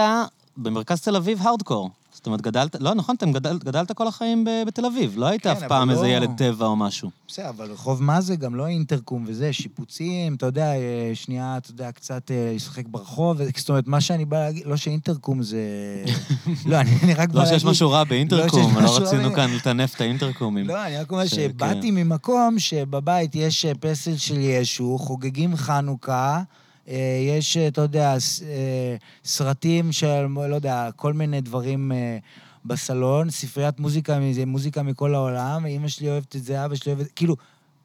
במרכז 0.57 1.01
תל 1.01 1.17
אביב 1.17 1.39
הארדקור. 1.43 1.91
זאת 2.13 2.27
אומרת, 2.27 2.41
גדלת, 2.41 2.77
לא, 2.81 2.95
נכון, 2.95 3.17
אתם 3.17 3.33
גדל, 3.33 3.59
גדלת 3.59 3.93
כל 3.93 4.09
החיים 4.09 4.47
בתל 4.67 4.87
אביב. 4.87 5.15
לא 5.17 5.27
היית 5.27 5.43
כן, 5.43 5.51
אף 5.51 5.63
פעם 5.69 5.89
לא- 5.89 5.95
איזה 5.95 6.09
ילד 6.09 6.31
טבע 6.37 6.67
או 6.67 6.77
משהו. 6.77 7.11
בסדר, 7.29 7.49
אבל 7.49 7.71
רחוב 7.71 8.03
מה 8.03 8.21
זה 8.21 8.37
גם 8.37 8.55
לא 8.55 8.67
אינטרקום 8.67 9.25
וזה, 9.27 9.53
שיפוצים, 9.53 10.35
אתה 10.35 10.47
יודע, 10.47 10.73
אה, 10.75 11.11
שנייה, 11.15 11.57
אתה 11.57 11.71
יודע, 11.71 11.93
קצת 11.93 12.31
אה, 12.31 12.53
לשחק 12.55 12.87
ברחוב, 12.89 13.37
ו- 13.41 13.45
זאת 13.57 13.69
אומרת, 13.69 13.87
מה 13.87 14.01
שאני 14.01 14.25
בא 14.25 14.39
להגיד, 14.45 14.67
לא 14.67 14.77
שאינטרקום 14.77 15.43
זה... 15.43 15.59
לא, 16.67 16.81
אני 16.81 16.91
אני 17.03 17.15
רק 17.15 17.29
בא 17.29 17.35
לא 17.35 17.45
להגיד... 17.45 17.59
שיש 17.59 17.65
משהו 17.65 17.91
רע 17.91 18.05
באינטרקום, 18.05 18.79
לא 18.79 18.91
רע 18.91 18.99
רצינו 18.99 19.33
כאן 19.33 19.51
לטנף 19.51 19.95
את 19.95 20.01
האינטרקומים. 20.01 20.67
לא, 20.67 20.87
אני 20.87 20.97
רק 20.97 21.13
אומר 21.13 21.27
שבאתי 21.27 21.89
כן. 21.89 21.95
ממקום 21.95 22.59
שבבית 22.59 23.35
יש 23.35 23.65
אה, 23.65 23.73
פסל 23.81 24.17
של 24.17 24.39
ישו, 24.39 24.99
חוגגים 24.99 25.57
חנוכה, 25.57 26.37
אה, 26.37 26.43
יש, 26.87 27.57
אה, 27.57 27.68
אתה 27.68 27.80
יודע, 27.80 28.16
אה, 28.47 28.97
סרטים 29.24 29.93
של, 29.93 30.26
לא 30.26 30.55
יודע, 30.55 30.91
כל 30.97 31.12
מיני 31.12 31.41
דברים 31.41 31.93
אה, 31.93 32.18
בסלון, 32.64 33.30
ספריית 33.30 33.80
מוזיקה, 33.80 34.18
מוזיקה 34.47 34.82
מכל 34.82 35.14
העולם, 35.14 35.66
אמא 35.66 35.89
שלי 35.89 36.09
אוהבת 36.11 36.37
את 36.37 36.45
זה, 36.45 36.64
אבא 36.64 36.74
שלי 36.74 36.93
אוהב 36.93 37.01
את 37.01 37.07
זה, 37.07 37.12
כאילו, 37.16 37.37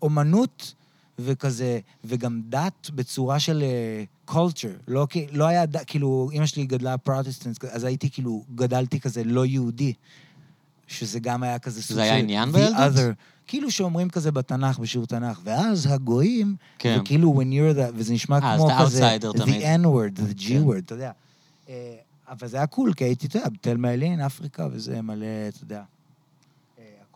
אומנות 0.02 0.74
וכזה, 1.20 1.80
וגם 2.04 2.42
דת 2.50 2.90
בצורה 2.96 3.40
של 3.40 3.64
culture. 4.26 4.72
לא, 4.88 5.08
לא 5.32 5.46
היה 5.46 5.66
כאילו, 5.88 6.30
אמא 6.34 6.46
שלי 6.46 6.66
גדלה 6.66 6.98
פרוטסטנט, 6.98 7.66
אז 7.66 7.84
הייתי 7.84 8.10
כאילו, 8.10 8.44
גדלתי 8.56 9.00
כזה 9.00 9.24
לא 9.24 9.46
יהודי. 9.46 9.94
שזה 10.88 11.20
גם 11.20 11.44
היה 11.44 11.60
כזה 11.60 11.84
סוג 11.84 11.96
זה 11.96 12.02
היה 12.02 12.14
של 12.14 12.20
עניין 12.20 12.52
בילדות? 12.52 13.16
כאילו 13.50 13.72
שאומרים 13.72 14.10
כזה 14.10 14.32
בתנ"ך, 14.32 14.80
בשיעור 14.80 15.08
תנ"ך, 15.08 15.40
ואז 15.44 15.88
הגויים, 15.92 16.56
כן. 16.80 16.98
וכאילו 17.02 17.42
when 17.42 17.46
you're 17.46 17.78
the, 17.78 17.92
וזה 17.96 18.14
נשמע 18.14 18.40
אה, 18.44 18.54
אז 18.54 18.60
כמו 18.60 18.70
כזה, 18.80 19.18
the 19.18 19.82
N-word, 19.82 20.20
the 20.20 20.48
כן. 20.48 20.64
G-word, 20.64 20.80
אתה 20.86 20.94
יודע. 20.94 21.12
אה, 21.70 21.96
אבל 22.30 22.48
זה 22.48 22.58
היה 22.58 22.68
cool, 22.68 22.94
כי 22.94 23.04
הייתי, 23.04 23.28
אתה 23.28 23.38
יודע, 23.38 23.50
בתלמה 23.50 23.94
ילין, 23.94 24.22
אפריקה, 24.22 24.68
וזה 24.72 25.02
מלא, 25.02 25.26
אתה 25.50 25.64
יודע, 25.64 25.78
אה, 25.78 25.84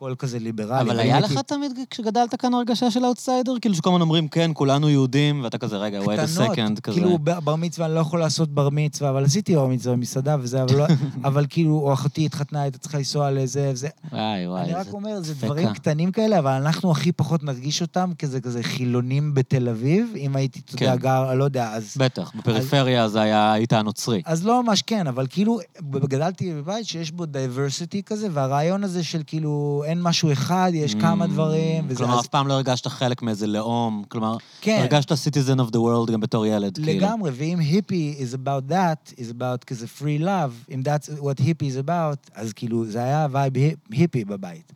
הכל 0.03 0.15
כזה 0.15 0.39
ליברלי. 0.39 0.81
אבל 0.81 0.99
היה 0.99 1.19
לך 1.19 1.37
תמיד, 1.37 1.71
כשגדלת 1.89 2.35
כאן 2.35 2.53
הרגשה 2.53 2.91
של 2.91 3.05
אאוטסיידר? 3.05 3.53
כאילו 3.61 3.75
שכל 3.75 3.89
הזמן 3.89 4.01
אומרים, 4.01 4.27
כן, 4.27 4.51
כולנו 4.53 4.89
יהודים, 4.89 5.43
ואתה 5.43 5.57
כזה, 5.57 5.77
רגע, 5.77 6.01
wait 6.01 6.05
a 6.05 6.39
second, 6.39 6.81
כזה. 6.81 6.99
כאילו 6.99 7.19
בר 7.19 7.55
מצווה, 7.55 7.87
אני 7.87 7.95
לא 7.95 7.99
יכול 7.99 8.19
לעשות 8.19 8.49
בר 8.49 8.69
מצווה, 8.71 9.09
אבל 9.09 9.25
עשיתי 9.25 9.55
בר 9.55 9.67
מצווה 9.67 9.95
במסעדה 9.95 10.35
וזה, 10.39 10.63
אבל 10.63 10.75
לא, 10.77 10.85
אבל 11.27 11.45
כאילו, 11.49 11.79
או 11.79 11.93
אחותי 11.93 12.25
התחתנה, 12.25 12.61
הייתה 12.61 12.77
צריכה 12.77 12.97
לנסוע 12.97 13.31
לזה 13.31 13.69
וזה. 13.73 13.87
וואי, 14.11 14.47
וואי, 14.47 14.61
אני 14.63 14.73
רק 14.73 14.93
אומר, 14.93 15.21
זה. 15.21 15.33
דברים 15.33 15.73
קטנים 15.73 16.11
כאלה, 16.11 16.39
אבל 16.39 16.51
אנחנו 16.51 16.91
הכי 16.91 17.11
פחות 17.11 17.43
נרגיש 17.43 17.81
אותם 17.81 18.11
כזה 18.19 18.41
כזה 18.41 18.63
חילונים 18.63 19.33
בתל 19.33 19.69
אביב, 19.69 20.13
אם 20.17 20.35
הייתי, 20.35 20.61
אתה 20.65 20.83
יודע, 20.83 20.95
כן. 20.95 21.01
גר, 21.01 21.33
לא 21.33 21.43
יודע, 21.43 21.73
אז... 21.73 21.97
בטח, 21.97 22.31
בפריפריה 22.35 23.07
זה 23.07 23.21
היה, 23.21 23.53
היית 23.53 23.73
הנוצרי. 23.73 24.21
אז 24.25 24.45
לא 24.45 24.63
ממש 24.63 24.81
כן, 24.81 25.07
אבל 25.07 25.27
כאילו, 25.29 25.59
גדלתי 25.91 26.53
בבית 26.53 26.85
שיש 26.85 27.11
בו 27.11 27.25
diversity 27.25 28.03
כזה, 28.03 28.27
והרעיון 28.31 28.83
הזה 28.83 29.03
של 29.03 29.21
כאילו, 29.27 29.83
אין 29.93 30.01
משהו 30.01 30.31
אחד, 30.31 30.71
יש 30.73 30.95
כמה 30.95 31.25
Mm, 31.25 31.27
דברים, 31.27 31.83
וזה... 31.87 31.95
כלומר, 31.97 32.13
אז- 32.13 32.19
אף 32.19 32.27
פעם 32.27 32.47
לא 32.47 32.53
הרגשת 32.53 32.87
חלק 32.87 33.21
מאיזה 33.21 33.47
לאום, 33.47 34.03
כלומר, 34.07 34.37
כן. 34.61 34.77
הרגשת 34.81 35.11
citizen 35.11 35.59
of 35.59 35.71
the 35.71 35.77
world 35.77 36.11
גם 36.11 36.19
בתור 36.19 36.45
ילד, 36.45 36.75
כאילו. 36.83 36.91
לגמרי, 37.07 37.31
ואם 37.33 37.59
היפי 37.59 38.15
is 38.19 38.33
about 38.35 38.71
that, 38.71 39.13
is 39.13 39.31
about 39.39 39.63
כזה 39.67 39.85
free 39.99 40.21
love, 40.23 40.73
אם 40.73 40.81
that's 40.85 41.19
what 41.21 41.39
hippie 41.41 41.83
is 41.83 41.87
about, 41.87 42.31
אז 42.33 42.53
כאילו, 42.53 42.85
זה 42.85 43.03
היה 43.03 43.27
וייב 43.31 43.53
היפי 43.91 44.25
בבית. 44.25 44.73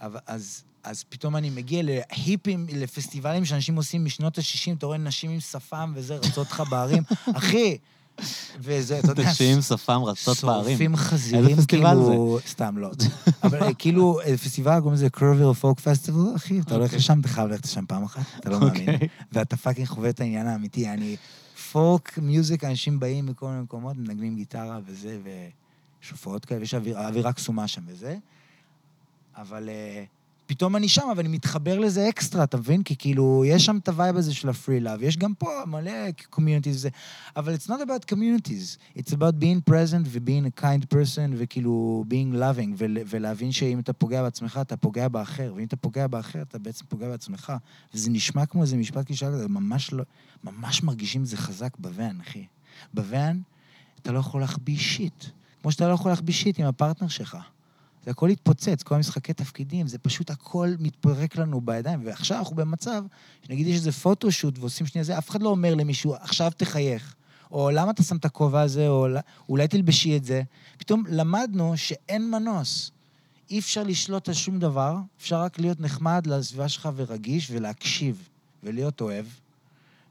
אבל, 0.00 0.18
אז, 0.26 0.62
אז 0.84 1.04
פתאום 1.08 1.36
אני 1.36 1.50
מגיע 1.50 1.82
להיפים, 1.84 2.66
לפסטיבלים 2.72 3.44
שאנשים 3.44 3.76
עושים 3.76 4.04
משנות 4.04 4.38
ה-60, 4.38 4.44
אתה 4.78 4.86
רואה 4.86 4.98
נשים 4.98 5.30
עם 5.30 5.40
שפם 5.40 5.92
וזה, 5.94 6.16
רצות 6.16 6.50
לך 6.50 6.62
בערים. 6.70 7.02
אחי, 7.38 7.76
וזה, 8.60 8.98
אתה 8.98 9.10
יודע... 9.10 9.30
נשים 9.30 9.62
שפם 9.62 10.00
רצות 10.04 10.44
בערים. 10.44 10.68
שורפים 10.68 10.96
חזירים, 10.96 11.56
כאילו... 11.68 12.38
סתם, 12.48 12.78
לא. 12.78 12.90
אבל 13.44 13.62
אה, 13.62 13.74
כאילו, 13.74 14.20
אה, 14.20 14.36
פסטיבל, 14.36 14.78
קוראים 14.80 14.94
לזה 14.94 15.10
Kerrville 15.10 15.52
Folk 15.52 15.80
Festival, 15.80 16.36
אחי, 16.36 16.60
אתה 16.60 16.74
הולך 16.74 16.84
אוקיי. 16.84 16.98
לשם, 16.98 17.20
אתה 17.20 17.28
חייב 17.28 17.48
ללכת 17.48 17.64
לשם 17.64 17.86
פעם 17.86 18.02
אחת, 18.02 18.22
אתה 18.40 18.50
לא 18.50 18.60
מאמין. 18.60 18.88
אוקיי. 18.94 19.08
ואתה 19.32 19.56
fucking 19.56 19.86
חווה 19.88 20.10
את 20.10 20.20
העניין 20.20 20.46
האמיתי. 20.46 20.88
אני... 20.88 21.16
folk 21.72 22.18
music, 22.18 22.64
אנשים 22.64 23.00
באים 23.00 23.26
מכל 23.26 23.48
מיני 23.48 23.60
מקומות, 23.60 23.96
מנגנים 23.96 24.36
גיטרה 24.36 24.78
וזה, 24.86 25.18
ויש 25.24 26.10
הופעות 26.10 26.44
כאלה, 26.44 26.62
יש 26.62 26.74
אוויר- 26.74 26.98
אווירה 26.98 27.32
קסומה 27.32 27.68
שם 27.68 27.82
וזה. 27.86 28.16
אבל 29.36 29.68
uh, 29.68 30.15
פתאום 30.46 30.76
אני 30.76 30.88
שם, 30.88 31.02
ואני 31.16 31.28
מתחבר 31.28 31.78
לזה 31.78 32.08
אקסטרה, 32.08 32.44
אתה 32.44 32.56
מבין? 32.56 32.82
כי 32.82 32.96
כאילו, 32.96 33.44
יש 33.46 33.64
שם 33.64 33.76
את 33.76 33.88
ה 33.88 33.94
vibe 33.94 34.16
הזה 34.16 34.34
של 34.34 34.48
ה 34.48 34.54
free 34.54 34.80
love. 34.80 35.02
יש 35.02 35.16
גם 35.16 35.34
פה 35.34 35.50
מלא 35.66 35.92
communities 36.30 36.76
וזה. 36.76 36.88
אבל 37.36 37.54
it's 37.54 37.66
not 37.66 37.80
about 37.88 38.14
communities. 38.14 38.98
It's 38.98 39.10
about 39.12 39.40
being 39.40 39.70
present 39.70 40.04
ו-being 40.06 40.58
a 40.58 40.60
kind 40.62 40.94
person, 40.94 41.30
וכאילו, 41.36 42.04
being 42.08 42.34
loving, 42.34 42.70
ול- 42.78 42.98
ולהבין 43.06 43.52
שאם 43.52 43.78
אתה 43.78 43.92
פוגע 43.92 44.22
בעצמך, 44.22 44.58
אתה 44.62 44.76
פוגע 44.76 45.08
באחר, 45.08 45.52
ואם 45.56 45.64
אתה 45.64 45.76
פוגע 45.76 46.06
באחר, 46.06 46.42
אתה 46.42 46.58
בעצם 46.58 46.84
פוגע 46.88 47.08
בעצמך. 47.08 47.52
וזה 47.94 48.10
נשמע 48.10 48.46
כמו 48.46 48.62
איזה 48.62 48.76
משפט 48.76 49.06
קלישה 49.06 49.32
כזה, 49.32 49.48
ממש 49.48 49.92
לא... 49.92 50.04
ממש 50.44 50.82
מרגישים 50.82 51.22
את 51.22 51.26
זה 51.26 51.36
חזק 51.36 51.76
בוואן, 51.78 52.20
אחי. 52.20 52.46
בוואן, 52.94 53.40
אתה 54.02 54.12
לא 54.12 54.18
יכול 54.18 54.40
להחביא 54.40 54.78
shit. 54.78 55.24
כמו 55.62 55.72
שאתה 55.72 55.88
לא 55.88 55.92
יכול 55.92 56.10
להחביא 56.10 56.34
shit 56.34 56.60
עם 56.60 56.66
הפרטנר 56.66 57.08
שלך. 57.08 57.36
זה 58.06 58.10
הכל 58.10 58.28
התפוצץ, 58.28 58.82
כל 58.82 58.94
המשחקי 58.94 59.32
תפקידים, 59.32 59.86
זה 59.86 59.98
פשוט 59.98 60.30
הכל 60.30 60.74
מתפרק 60.78 61.36
לנו 61.36 61.60
בידיים. 61.60 62.00
ועכשיו 62.04 62.38
אנחנו 62.38 62.56
במצב, 62.56 63.04
שנגיד 63.46 63.66
יש 63.66 63.76
איזה 63.76 63.92
photoshoot 63.92 64.58
ועושים 64.58 64.86
שנייה 64.86 65.04
זה, 65.04 65.18
אף 65.18 65.30
אחד 65.30 65.42
לא 65.42 65.48
אומר 65.48 65.74
למישהו, 65.74 66.14
עכשיו 66.14 66.50
תחייך. 66.56 67.14
או 67.50 67.70
למה 67.70 67.90
אתה 67.90 68.02
שם 68.02 68.16
את 68.16 68.24
הכובע 68.24 68.60
הזה, 68.60 68.88
או 68.88 69.08
"לא- 69.08 69.20
אולי 69.48 69.68
תלבשי 69.68 70.16
את 70.16 70.24
זה. 70.24 70.42
פתאום 70.78 71.04
למדנו 71.08 71.76
שאין 71.76 72.30
מנוס. 72.30 72.90
אי 73.50 73.58
אפשר 73.58 73.82
לשלוט 73.82 74.28
על 74.28 74.34
שום 74.34 74.58
דבר, 74.58 74.96
אפשר 75.18 75.40
רק 75.40 75.58
להיות 75.58 75.80
נחמד 75.80 76.26
לסביבה 76.26 76.68
שלך 76.68 76.88
ורגיש 76.96 77.50
ולהקשיב 77.50 78.28
ולהיות 78.62 79.00
אוהב. 79.00 79.26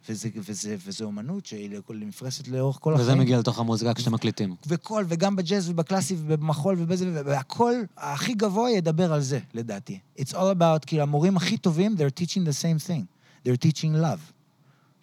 וזה, 0.10 0.30
וזה, 0.36 0.76
וזה 0.86 1.06
אומנות 1.06 1.46
שהיא 1.46 1.80
נפרסת 1.90 2.48
לאורך 2.48 2.78
כל 2.82 2.94
החיים. 2.94 3.08
וזה 3.08 3.16
מגיע 3.16 3.40
לתוך 3.40 3.60
המוזיקה 3.60 3.94
כשאתם 3.94 4.14
מקליטים. 4.14 4.56
וכל, 4.68 5.06
וגם 5.08 5.36
בג'אז 5.36 5.70
ובקלאסי 5.70 6.16
ובמחול 6.20 6.76
ובזה, 6.80 7.22
והכל, 7.26 7.74
הכי 7.98 8.34
גבוה 8.34 8.72
ידבר 8.72 9.14
על 9.14 9.22
זה, 9.22 9.40
לדעתי. 9.54 10.00
It's 10.20 10.32
all 10.32 10.60
about, 10.60 10.86
כאילו, 10.86 11.04
המורים 11.04 11.38
הכי 11.38 11.58
טובים, 11.58 11.96
they're 11.98 12.22
teaching 12.22 12.48
the 12.48 12.62
same 12.62 12.90
thing. 12.90 13.04
They're 13.46 13.68
teaching 13.68 14.02
love. 14.02 14.32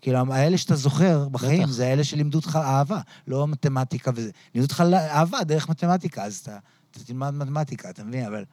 כאילו, 0.00 0.18
האלה 0.32 0.59
שאתה 0.59 0.76
זוכר 0.76 1.28
בחיים, 1.28 1.62
בטח. 1.62 1.72
זה 1.72 1.86
האלה 1.86 2.05
שלימדו 2.05 2.38
אותך 2.38 2.59
אהבה, 2.62 3.00
לא 3.26 3.48
מתמטיקה 3.48 4.11
וזה. 4.14 4.30
לימדו 4.55 4.66
אותך 4.66 4.80
אהבה 4.92 5.44
דרך 5.44 5.68
מתמטיקה, 5.68 6.24
אז 6.24 6.36
אתה, 6.36 6.59
אתה 6.90 7.00
תלמד 7.05 7.30
מתמטיקה, 7.30 7.90
אתה 7.90 8.05
מבין? 8.05 8.26
אבל 8.26 8.44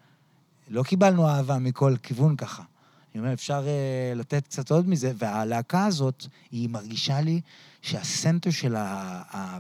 לא 0.67 0.83
קיבלנו 0.83 1.27
אהבה 1.27 1.59
מכל 1.59 1.95
כיוון 2.03 2.35
ככה. 2.35 2.63
אני 3.13 3.19
אומר, 3.21 3.33
אפשר 3.33 3.63
uh, 3.63 4.19
לתת 4.19 4.47
קצת 4.47 4.71
עוד 4.71 4.89
מזה, 4.89 5.11
והלהקה 5.17 5.85
הזאת, 5.85 6.25
היא 6.51 6.69
מרגישה 6.69 7.21
לי 7.21 7.41
שה 7.81 8.04
center 8.04 8.49
של 8.49 8.75
ה... 8.75 8.83
ה 9.35 9.57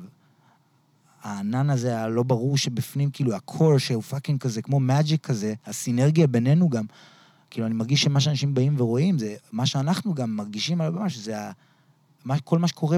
הענן 1.23 1.69
הזה 1.69 2.01
הלא 2.01 2.23
ברור 2.23 2.57
שבפנים, 2.57 3.11
כאילו, 3.11 3.35
ה 3.35 3.44
core 3.44 3.77
שהוא 3.77 4.03
fucking 4.03 4.39
כזה, 4.39 4.61
כמו 4.61 4.79
magic 4.79 5.25
כזה, 5.25 5.53
הסינרגיה 5.65 6.27
בינינו 6.27 6.69
גם, 6.69 6.85
כאילו, 7.49 7.67
אני 7.67 7.75
מרגיש 7.75 8.01
שמה 8.01 8.19
שאנשים 8.19 8.53
באים 8.53 8.75
ורואים, 8.77 9.19
זה 9.19 9.35
מה 9.51 9.65
שאנחנו 9.65 10.13
גם 10.13 10.35
מרגישים 10.35 10.81
על 10.81 10.87
הבמה, 10.87 11.09
שזה 11.09 11.39
ה... 11.39 11.51
מה, 12.25 12.39
כל 12.39 12.59
מה 12.59 12.67
שקורה 12.67 12.97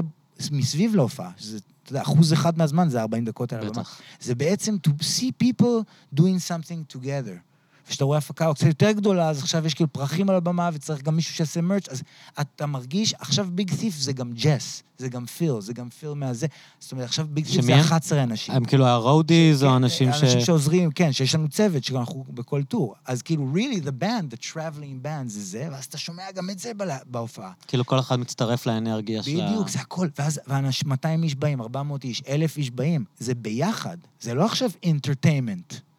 מסביב 0.50 0.94
להופעה, 0.94 1.30
שזה, 1.36 1.58
אתה 1.82 1.92
יודע, 1.92 2.02
אחוז 2.02 2.32
אחד 2.32 2.58
מהזמן 2.58 2.88
זה 2.88 3.00
40 3.00 3.24
דקות 3.24 3.52
על 3.52 3.58
הבמה. 3.58 3.70
בטח. 3.70 4.00
זה 4.20 4.34
בעצם 4.34 4.76
to 4.88 4.90
see 4.90 5.44
people 5.44 5.84
doing 6.16 6.38
something 6.48 6.96
together. 6.96 7.51
וכשאתה 7.92 8.04
רואה 8.04 8.18
הפקה 8.18 8.54
קצת 8.54 8.66
יותר 8.66 8.92
גדולה, 8.92 9.28
אז 9.28 9.38
עכשיו 9.42 9.66
יש 9.66 9.74
כאילו 9.74 9.92
פרחים 9.92 10.30
על 10.30 10.36
הבמה, 10.36 10.70
וצריך 10.72 11.02
גם 11.02 11.16
מישהו 11.16 11.34
שיעשה 11.34 11.60
merch, 11.60 11.88
אז 11.88 12.02
אתה 12.40 12.66
מרגיש, 12.66 13.14
עכשיו 13.18 13.46
Big 13.52 13.74
Thief 13.74 13.94
זה 13.96 14.12
גם 14.12 14.32
ג'ס, 14.34 14.82
זה 14.98 15.08
גם 15.08 15.26
פיל, 15.26 15.60
זה 15.60 15.72
גם 15.72 15.88
פיל 15.90 16.12
מהזה. 16.12 16.46
זאת 16.80 16.92
אומרת, 16.92 17.04
עכשיו 17.04 17.26
Big 17.30 17.46
Thief 17.46 17.62
זה 17.62 17.74
הם? 17.74 17.80
11 17.80 18.22
אנשים. 18.22 18.54
הם 18.54 18.64
כאילו 18.64 18.86
ה 18.86 18.96
roadies 18.96 19.64
או 19.64 19.68
כן, 19.68 19.74
אנשים 19.74 20.12
ש... 20.12 20.22
אנשים 20.22 20.40
שעוזרים, 20.40 20.90
כן, 20.90 21.12
שיש 21.12 21.34
לנו 21.34 21.48
צוות, 21.48 21.84
שאנחנו 21.84 22.24
בכל 22.28 22.62
tour. 22.62 22.94
אז 23.06 23.22
כאילו, 23.22 23.52
really, 23.54 23.82
the 23.86 24.02
band, 24.02 24.34
the 24.34 24.52
traveling 24.52 25.06
band 25.06 25.26
זה 25.26 25.40
זה, 25.40 25.68
ואז 25.72 25.84
אתה 25.84 25.98
שומע 25.98 26.22
גם 26.34 26.50
את 26.50 26.58
זה 26.58 26.74
בה- 26.74 26.98
בהופעה. 27.06 27.52
כאילו 27.68 27.86
כל 27.86 27.98
אחד 27.98 28.16
מצטרף 28.16 28.66
לאנרגיה 28.66 29.22
שלה. 29.22 29.46
בדיוק, 29.50 29.68
זה 29.68 29.80
הכל. 29.80 30.08
ואז, 30.18 30.40
ואנשים, 30.46 30.88
200 30.88 31.22
איש 31.22 31.34
באים, 31.34 31.60
400 31.60 32.04
איש, 32.04 32.22
1,000 32.28 32.56
איש 32.56 32.70
באים. 32.70 33.04
זה 33.18 33.34
ביחד. 33.34 33.96
זה 34.20 34.34
לא 34.34 34.44
עכשיו 34.44 34.70
entertainment. 34.86 35.91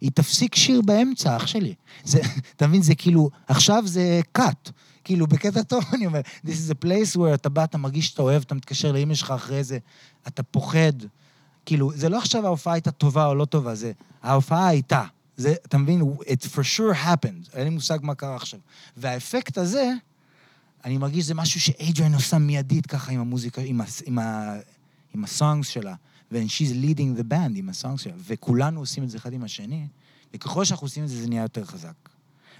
היא 0.00 0.10
תפסיק 0.14 0.54
שיר 0.54 0.80
באמצע, 0.84 1.36
אח 1.36 1.46
שלי. 1.46 1.74
זה, 2.04 2.20
אתה 2.56 2.66
מבין, 2.66 2.82
זה 2.82 2.94
כאילו, 2.94 3.30
עכשיו 3.48 3.82
זה 3.86 4.20
cut. 4.38 4.70
כאילו, 5.04 5.26
בקטע 5.26 5.62
טוב 5.62 5.84
אני 5.94 6.06
אומר, 6.06 6.20
this 6.46 6.48
is 6.48 6.70
a 6.70 6.84
place 6.84 7.16
where 7.16 7.34
אתה 7.34 7.48
בא, 7.48 7.64
אתה 7.64 7.78
מרגיש 7.78 8.06
שאתה 8.06 8.22
אוהב, 8.22 8.42
אתה 8.42 8.54
מתקשר 8.54 8.92
לאמא 8.92 9.14
שלך 9.14 9.30
אחרי 9.30 9.64
זה, 9.64 9.78
אתה 10.26 10.42
פוחד. 10.42 10.92
כאילו, 11.66 11.92
זה 11.94 12.08
לא 12.08 12.18
עכשיו 12.18 12.46
ההופעה 12.46 12.72
הייתה 12.74 12.90
טובה 12.90 13.26
או 13.26 13.34
לא 13.34 13.44
טובה, 13.44 13.74
זה, 13.74 13.92
ההופעה 14.22 14.68
הייתה. 14.68 15.04
זה, 15.36 15.54
אתה 15.66 15.78
מבין, 15.78 16.02
it 16.20 16.44
for 16.54 16.62
sure 16.76 17.04
happened. 17.04 17.54
אין 17.54 17.64
לי 17.64 17.70
מושג 17.70 17.98
מה 18.02 18.14
קרה 18.14 18.36
עכשיו. 18.36 18.60
והאפקט 18.96 19.58
הזה, 19.58 19.92
אני 20.84 20.98
מרגיש 20.98 21.24
שזה 21.24 21.34
משהו 21.34 21.60
שאייג'ריין 21.60 22.14
עושה 22.14 22.38
מיידית 22.38 22.86
ככה 22.86 23.12
עם 23.12 23.20
המוזיקה, 23.20 23.62
עם, 23.62 24.18
ה, 24.18 24.54
עם 25.14 25.24
הסונגס 25.24 25.68
שלה. 25.68 25.94
ו- 26.32 26.36
she's 26.48 26.84
leading 26.84 27.20
the 27.20 27.32
band 27.32 27.52
עם 27.54 27.68
הסונגס 27.68 28.00
שלה. 28.02 28.12
וכולנו 28.26 28.80
עושים 28.80 29.04
את 29.04 29.10
זה 29.10 29.18
אחד 29.18 29.32
עם 29.32 29.44
השני, 29.44 29.86
וככל 30.34 30.64
שאנחנו 30.64 30.84
עושים 30.84 31.04
את 31.04 31.08
זה, 31.08 31.20
זה 31.22 31.28
נהיה 31.28 31.42
יותר 31.42 31.64
חזק. 31.64 31.94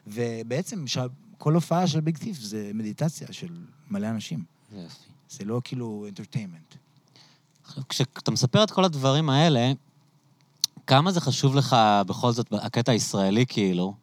ובעצם, 0.07 0.87
ש... 0.87 0.99
כל 1.39 1.55
הופעה 1.55 1.87
של 1.87 2.01
ביג 2.01 2.19
טיף 2.19 2.39
זה 2.41 2.71
מדיטציה 2.75 3.27
של 3.31 3.49
מלא 3.91 4.07
אנשים. 4.11 4.45
זה 4.73 4.79
יופי. 4.81 4.95
זה 5.31 5.45
לא 5.45 5.61
כאילו. 5.65 6.07
עכשיו, 7.65 7.85
כשאתה 7.89 8.31
מספר 8.31 8.65
את 8.65 8.71
כל 8.71 8.85
הדברים 8.85 9.31
האלה, 9.31 9.73
כמה 10.87 11.13
זה 11.13 11.21
חשוב 11.21 11.57
לך 11.57 11.77
בכל 12.07 12.33
זאת, 12.33 12.47
הקטע 12.53 12.93
הישראלי 12.93 13.47
כאילו, 13.49 13.95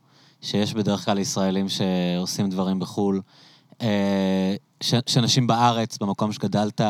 שיש 0.41 0.74
בדרך 0.74 1.05
כלל 1.05 1.20
ישראלים 1.20 1.68
שעושים 1.70 2.49
דברים 2.49 2.80
בחו"ל, 2.80 3.22
אה, 3.82 4.55
ש- 4.82 4.93
שאנשים 5.07 5.47
בארץ, 5.47 5.97
במקום 5.97 6.32
שגדלת, 6.32 6.82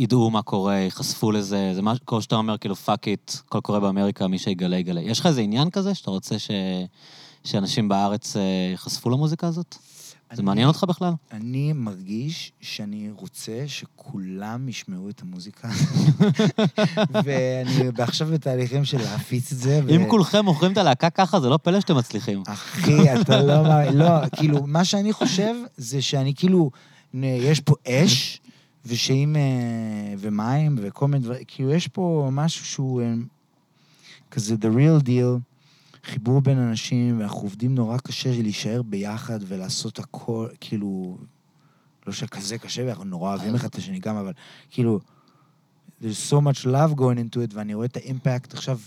ידעו 0.00 0.30
מה 0.30 0.42
קורה, 0.42 0.74
ייחשפו 0.74 1.32
לזה, 1.32 1.72
זה 1.74 1.82
מה, 1.82 1.92
כמו 2.06 2.22
שאתה 2.22 2.36
אומר, 2.36 2.58
כאילו, 2.58 2.76
fuck 2.76 3.08
it, 3.08 3.32
הכל 3.46 3.60
קורה 3.60 3.80
באמריקה, 3.80 4.26
מי 4.26 4.38
שיגלה, 4.38 4.76
יגלה. 4.76 5.00
יש 5.00 5.20
לך 5.20 5.26
איזה 5.26 5.40
עניין 5.40 5.70
כזה 5.70 5.94
שאתה 5.94 6.10
רוצה 6.10 6.38
ש... 6.38 6.50
שאנשים 7.44 7.88
בארץ 7.88 8.36
אה, 8.36 8.42
ייחשפו 8.70 9.10
למוזיקה 9.10 9.46
הזאת? 9.46 9.74
זה 10.32 10.36
אני- 10.38 10.46
מעניין 10.46 10.68
אותך 10.68 10.84
בכלל? 10.88 11.12
אני 11.32 11.72
מרגיש 11.72 12.52
שאני 12.60 13.10
רוצה 13.16 13.64
שכולם 13.66 14.68
ישמעו 14.68 15.08
את 15.08 15.22
המוזיקה. 15.22 15.68
ואני 17.24 17.88
עכשיו 17.98 18.28
בתהליכים 18.28 18.84
של 18.84 18.98
להפיץ 18.98 19.52
את 19.52 19.58
זה. 19.58 19.80
ו- 19.84 19.90
אם 19.96 20.08
כולכם 20.08 20.44
מוכרים 20.44 20.72
את 20.72 20.78
הלהקה 20.78 21.10
ככה, 21.10 21.40
זה 21.40 21.48
לא 21.48 21.56
פלא 21.56 21.80
שאתם 21.80 21.96
מצליחים. 21.96 22.42
אחי, 22.46 23.20
אתה 23.20 23.42
לא 23.42 23.84
לא, 23.94 24.28
כאילו, 24.36 24.66
מה 24.66 24.84
שאני 24.84 25.12
חושב 25.12 25.54
זה 25.76 26.02
שאני 26.02 26.34
כאילו, 26.34 26.70
יש 27.22 27.60
פה 27.60 27.74
אש, 27.88 28.40
ושאם, 28.86 29.36
אה, 29.36 30.14
ומים, 30.18 30.76
וכל 30.82 31.08
מיני 31.08 31.24
דברים, 31.24 31.42
כאילו, 31.46 31.70
יש 31.70 31.88
פה 31.88 32.28
משהו 32.32 32.64
שהוא 32.64 33.02
אה, 33.02 33.14
כזה 34.30 34.54
the 34.54 34.76
real 34.76 35.04
deal, 35.04 35.40
חיבור 36.04 36.40
בין 36.40 36.58
אנשים, 36.58 37.20
ואנחנו 37.20 37.40
עובדים 37.40 37.74
נורא 37.74 37.98
קשה 37.98 38.30
להישאר 38.42 38.82
ביחד 38.82 39.38
ולעשות 39.46 39.98
הכל, 39.98 40.48
כאילו, 40.60 41.18
לא 42.06 42.12
שכזה 42.12 42.58
קשה, 42.58 42.84
ואנחנו 42.86 43.04
נורא 43.04 43.30
אוהבים 43.30 43.54
אחד 43.54 43.68
את 43.68 43.74
השני 43.74 43.98
גם, 43.98 44.16
אבל 44.16 44.32
כאילו, 44.70 45.00
there's 46.02 46.30
so 46.30 46.36
much 46.36 46.64
love 46.64 46.94
going 46.96 47.18
into 47.18 47.36
it, 47.36 47.54
ואני 47.54 47.74
רואה 47.74 47.86
את 47.86 47.96
ה 47.96 48.04
impact 48.04 48.54
עכשיו. 48.54 48.78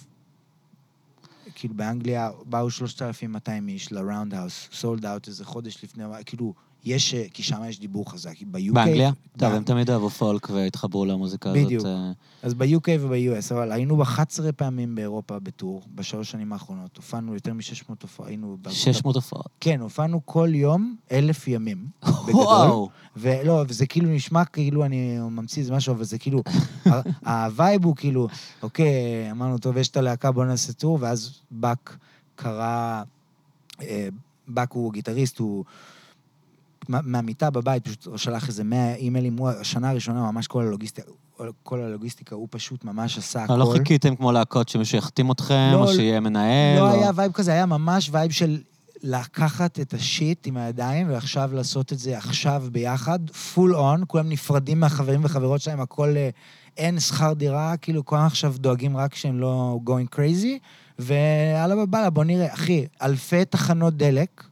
כאילו 1.55 1.73
באנגליה 1.73 2.31
באו 2.45 2.71
3,200 2.71 3.67
איש 3.67 3.91
ל 3.91 4.33
Roundhouse, 4.33 4.69
sold 4.71 5.05
out 5.05 5.27
איזה 5.27 5.45
חודש 5.45 5.83
לפני, 5.83 6.03
כאילו, 6.25 6.53
יש, 6.85 7.13
אה, 7.13 7.25
כי 7.33 7.43
שם 7.43 7.61
יש 7.67 7.79
דיבור 7.79 8.11
חזק. 8.11 8.41
ב-UK... 8.41 8.73
באנגליה? 8.73 9.11
טוב, 9.37 9.53
הם 9.53 9.63
תמיד 9.63 9.89
אהבו 9.89 10.09
פולק 10.09 10.49
והתחברו 10.49 11.05
למוזיקה 11.05 11.49
הזאת. 11.49 11.65
בדיוק. 11.65 11.85
אה, 11.85 12.11
אז 12.43 12.53
ב-UK 12.53 12.87
וב-US, 12.99 13.53
אבל 13.55 13.71
היינו 13.71 14.03
11 14.03 14.51
פעמים 14.51 14.95
באירופה 14.95 15.39
ב 15.39 15.46
tour, 15.46 15.81
בשלוש 15.95 16.31
שנים 16.31 16.53
האחרונות. 16.53 16.97
הופענו 16.97 17.33
יותר 17.33 17.53
מ-600 17.53 17.93
הופעות, 18.01 18.27
היינו... 18.29 18.57
בארצות 18.61 18.81
600 18.81 19.15
הופעות. 19.15 19.47
כן, 19.59 19.79
הופענו 19.79 20.21
כל 20.25 20.49
יום 20.53 20.95
אלף 21.11 21.47
ימים, 21.47 21.87
בגדול. 22.27 22.87
ולא, 23.17 23.63
וזה 23.67 23.85
כאילו 23.85 24.09
נשמע 24.09 24.45
כאילו 24.45 24.85
אני 24.85 25.19
ממציא 25.19 25.61
איזה 25.61 25.73
משהו, 25.73 25.93
אבל 25.93 26.03
זה 26.03 26.17
כאילו, 26.17 26.43
ה 27.25 27.37
vibe 27.37 27.85
הוא 27.85 27.95
כאילו, 27.95 28.27
אוקיי, 28.61 29.31
אמרנו, 29.31 29.57
טוב, 29.57 29.77
יש 29.77 29.89
את 29.89 29.97
הלהקה, 29.97 30.31
בוא 30.31 30.45
נעשה 30.45 30.73
tour, 30.73 30.97
ואז 31.01 31.31
באק 31.51 31.97
קרא, 32.35 33.03
אה, 33.81 34.07
באק 34.47 34.71
הוא 34.71 34.93
גיטריסט, 34.93 35.39
הוא 35.39 35.63
מהמיטה 36.89 37.49
בבית, 37.49 37.87
פשוט 37.87 38.05
הוא 38.05 38.17
שלח 38.17 38.47
איזה 38.47 38.63
100 38.63 38.95
אימיילים, 38.95 39.37
הוא 39.37 39.49
השנה 39.49 39.89
הראשונה 39.89 40.31
ממש 40.31 40.47
כל 40.47 40.61
הלוגיסטיקה, 40.61 41.11
כל 41.63 41.81
הלוגיסטיקה, 41.81 42.35
הוא 42.35 42.47
פשוט 42.51 42.83
ממש 42.85 43.17
עשה 43.17 43.43
הכל. 43.43 43.53
אבל 43.53 43.61
לא 43.61 43.73
חיכיתם 43.77 44.15
כמו 44.15 44.31
להקות 44.31 44.69
שמישהו 44.69 44.97
יחתים 44.97 45.31
אתכם, 45.31 45.69
לא, 45.73 45.83
או 45.83 45.87
שיהיה 45.87 46.19
מנהל, 46.19 46.79
לא 46.79 46.91
או... 46.91 46.93
היה 46.93 47.11
vibe 47.15 47.31
כזה, 47.31 47.51
היה 47.51 47.65
ממש 47.65 48.09
vibe 48.11 48.31
של 48.31 48.57
לקחת 49.03 49.79
את 49.79 49.93
ה 49.93 50.04
shit 50.04 50.47
עם 50.47 50.57
הידיים 50.57 51.09
ועכשיו 51.09 51.49
לעשות 51.53 51.93
את 51.93 51.99
זה 51.99 52.17
עכשיו 52.17 52.63
ביחד, 52.71 53.29
full 53.29 53.75
on, 53.75 54.03
כולם 54.07 54.29
נפרדים 54.29 54.79
מהחברים 54.79 55.21
וחברות 55.23 55.61
שלהם, 55.61 55.81
הכל, 55.81 56.13
אה, 56.17 56.29
אין 56.77 56.99
שכר 56.99 57.33
דירה, 57.33 57.77
כאילו 57.77 58.05
כולם 58.05 58.25
עכשיו 58.25 58.53
דואגים 58.57 58.97
רק 58.97 59.15
שהם 59.15 59.39
לא 59.39 59.79
going 59.85 60.15
crazy, 60.15 60.59
ויאללה 60.99 61.75
בבאללה, 61.75 62.09
בוא 62.09 62.23
נראה. 62.23 62.53
אחי, 62.53 62.85
אלפי 63.01 63.45
תחנות 63.45 63.97
דלק, 63.97 64.43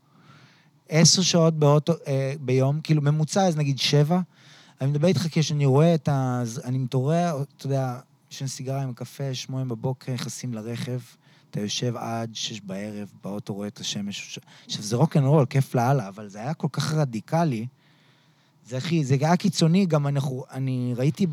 עשר 0.91 1.21
שעות 1.21 1.53
באוטו, 1.53 1.93
אה, 2.07 2.33
ביום, 2.41 2.81
כאילו 2.81 3.01
ממוצע, 3.01 3.47
אז 3.47 3.57
נגיד 3.57 3.79
שבע. 3.79 4.19
אני 4.81 4.89
מדבר 4.89 5.07
איתך 5.07 5.27
כשאני 5.31 5.65
רואה 5.65 5.95
את 5.95 6.09
ה... 6.09 6.43
אני 6.63 6.77
מתעורר, 6.77 7.43
אתה 7.57 7.65
יודע, 7.65 7.99
ישן 8.31 8.47
סיגריה 8.47 8.83
עם 8.83 8.93
קפה, 8.93 9.33
שמונה 9.33 9.65
בבוקר, 9.65 10.13
נכנסים 10.13 10.53
לרכב, 10.53 10.99
אתה 11.49 11.59
יושב 11.59 11.97
עד 11.97 12.29
שש 12.33 12.59
בערב, 12.59 13.11
באוטו 13.23 13.53
רואה 13.53 13.67
את 13.67 13.79
השמש. 13.79 14.39
עכשיו, 14.65 14.83
זה 14.83 14.95
רוקנרול, 14.95 15.45
כיף 15.45 15.75
לאללה, 15.75 16.07
אבל 16.07 16.27
זה 16.27 16.39
היה 16.39 16.53
כל 16.53 16.67
כך 16.71 16.93
רדיקלי. 16.93 17.67
זה 18.67 18.77
הכי, 18.77 19.05
זה 19.05 19.17
היה 19.21 19.37
קיצוני, 19.37 19.85
גם 19.85 20.07
אנחנו, 20.07 20.43
אני 20.51 20.93
ראיתי, 20.97 21.27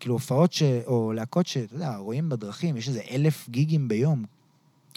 כאילו, 0.00 0.14
הופעות 0.14 0.52
ש... 0.52 0.62
או 0.86 1.12
להקות 1.12 1.46
שאתה 1.46 1.74
יודע, 1.74 1.96
רואים 1.96 2.28
בדרכים, 2.28 2.76
יש 2.76 2.88
איזה 2.88 3.00
אלף 3.10 3.48
גיגים 3.48 3.88
ביום. 3.88 4.24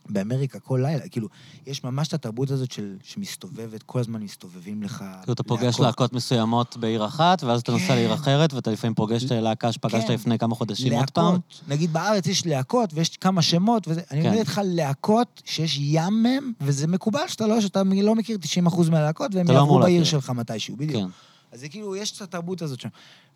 באמריקה 0.09 0.59
כל 0.59 0.79
לילה, 0.83 1.07
כאילו, 1.09 1.27
יש 1.67 1.83
ממש 1.83 2.07
את 2.07 2.13
התרבות 2.13 2.51
הזאת 2.51 2.71
של, 2.71 2.95
שמסתובבת, 3.03 3.83
כל 3.83 3.99
הזמן 3.99 4.21
מסתובבים 4.21 4.83
לך. 4.83 5.03
כאילו, 5.21 5.33
אתה 5.33 5.43
פוגש 5.43 5.63
להקות. 5.63 5.79
להקות 5.79 6.13
מסוימות 6.13 6.77
בעיר 6.77 7.05
אחת, 7.05 7.43
ואז 7.43 7.61
אתה 7.61 7.71
נוסע 7.71 7.87
כן. 7.87 7.95
לעיר 7.95 8.13
אחרת, 8.13 8.53
ואתה 8.53 8.71
לפעמים 8.71 8.93
פוגש 8.93 9.23
את 9.23 9.31
הלהקה 9.31 9.71
שפגשת 9.71 10.07
כן. 10.07 10.13
לפני 10.13 10.37
כמה 10.37 10.55
חודשים 10.55 10.93
עוד 10.93 11.09
פעם. 11.09 11.25
להקות. 11.25 11.61
נגיד 11.67 11.93
בארץ 11.93 12.27
יש 12.27 12.45
להקות 12.45 12.89
ויש 12.93 13.17
כמה 13.17 13.41
שמות, 13.41 13.87
וזה, 13.87 14.01
אני 14.11 14.21
כן. 14.21 14.27
מדבר 14.27 14.39
איתך 14.39 14.61
להקות 14.63 15.41
שיש 15.45 15.77
ים 15.81 16.23
מהם, 16.23 16.51
וזה 16.61 16.87
מקובל 16.87 17.27
שאתה 17.27 17.47
לא, 17.47 17.61
שאתה 17.61 17.81
לא 18.03 18.15
מכיר 18.15 18.37
90% 18.67 18.89
מהלהקות, 18.91 19.35
והם 19.35 19.47
לא 19.47 19.53
יעברו 19.53 19.67
אמור 19.67 19.81
בעיר 19.81 19.99
להכיר. 19.99 20.19
שלך 20.19 20.29
מתישהו, 20.29 20.75
בדיוק. 20.75 21.03
כן. 21.03 21.09
אז 21.51 21.59
זה 21.59 21.69
כאילו, 21.69 21.95
יש 21.95 22.17
את 22.17 22.21
התרבות 22.21 22.61
הזאת 22.61 22.79
שם. 22.79 22.89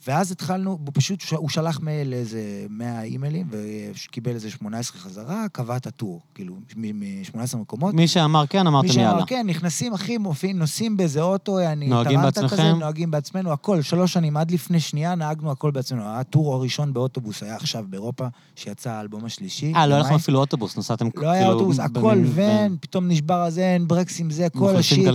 ואז 0.07 0.31
התחלנו, 0.31 0.71
הוא 0.71 0.91
פשוט, 0.93 1.23
הוא 1.35 1.49
שלח 1.49 1.79
מייל 1.79 2.09
לאיזה 2.09 2.65
100 2.69 3.03
אימיילים, 3.03 3.47
וקיבל 3.49 4.31
איזה 4.31 4.51
18 4.51 5.01
חזרה, 5.01 5.45
קבע 5.51 5.77
את 5.77 5.87
הטור, 5.87 6.21
כאילו, 6.35 6.55
מ-18 6.75 7.57
מקומות. 7.57 7.93
מי 7.93 8.07
שאמר 8.07 8.47
כן, 8.47 8.61
מי 8.63 8.69
אמרתם 8.69 8.87
שאמר, 8.87 9.03
יאללה. 9.03 9.25
כן, 9.25 9.43
נכנסים, 9.47 9.93
אחי, 9.93 10.17
מופיעים, 10.17 10.59
נוסעים 10.59 10.97
באיזה 10.97 11.21
אוטו, 11.21 11.59
אני... 11.59 11.87
נוהגים 11.87 12.21
בעצמכם? 12.21 12.47
כזה, 12.47 12.73
נוהגים 12.73 13.11
בעצמנו, 13.11 13.51
הכל. 13.51 13.81
שלוש 13.81 14.13
שנים, 14.13 14.37
עד 14.37 14.51
לפני 14.51 14.79
שנייה 14.79 15.15
נהגנו 15.15 15.51
הכל 15.51 15.71
בעצמנו. 15.71 16.03
הטור 16.05 16.53
הראשון 16.53 16.93
באוטובוס 16.93 17.43
היה 17.43 17.55
עכשיו 17.55 17.85
באירופה, 17.89 18.27
שיצא 18.55 18.91
האלבום 18.91 19.25
השלישי. 19.25 19.73
אה, 19.75 19.87
לא 19.87 19.93
היה 19.93 20.03
לכם. 20.03 20.15
אפילו 20.15 20.39
אוטובוס, 20.39 20.77
נסעתם 20.77 21.09
כאילו... 21.09 21.25
לא 21.25 21.29
היה 21.29 21.47
אוטובוס, 21.47 21.79
הכל 21.79 22.17
ון, 22.25 22.75
פתאום 22.81 23.07
נשבר 23.07 23.41
הזן, 23.41 23.87
ברקסים 23.87 24.31
זה, 24.31 24.47
כל 24.49 24.75
השיט. 24.75 25.09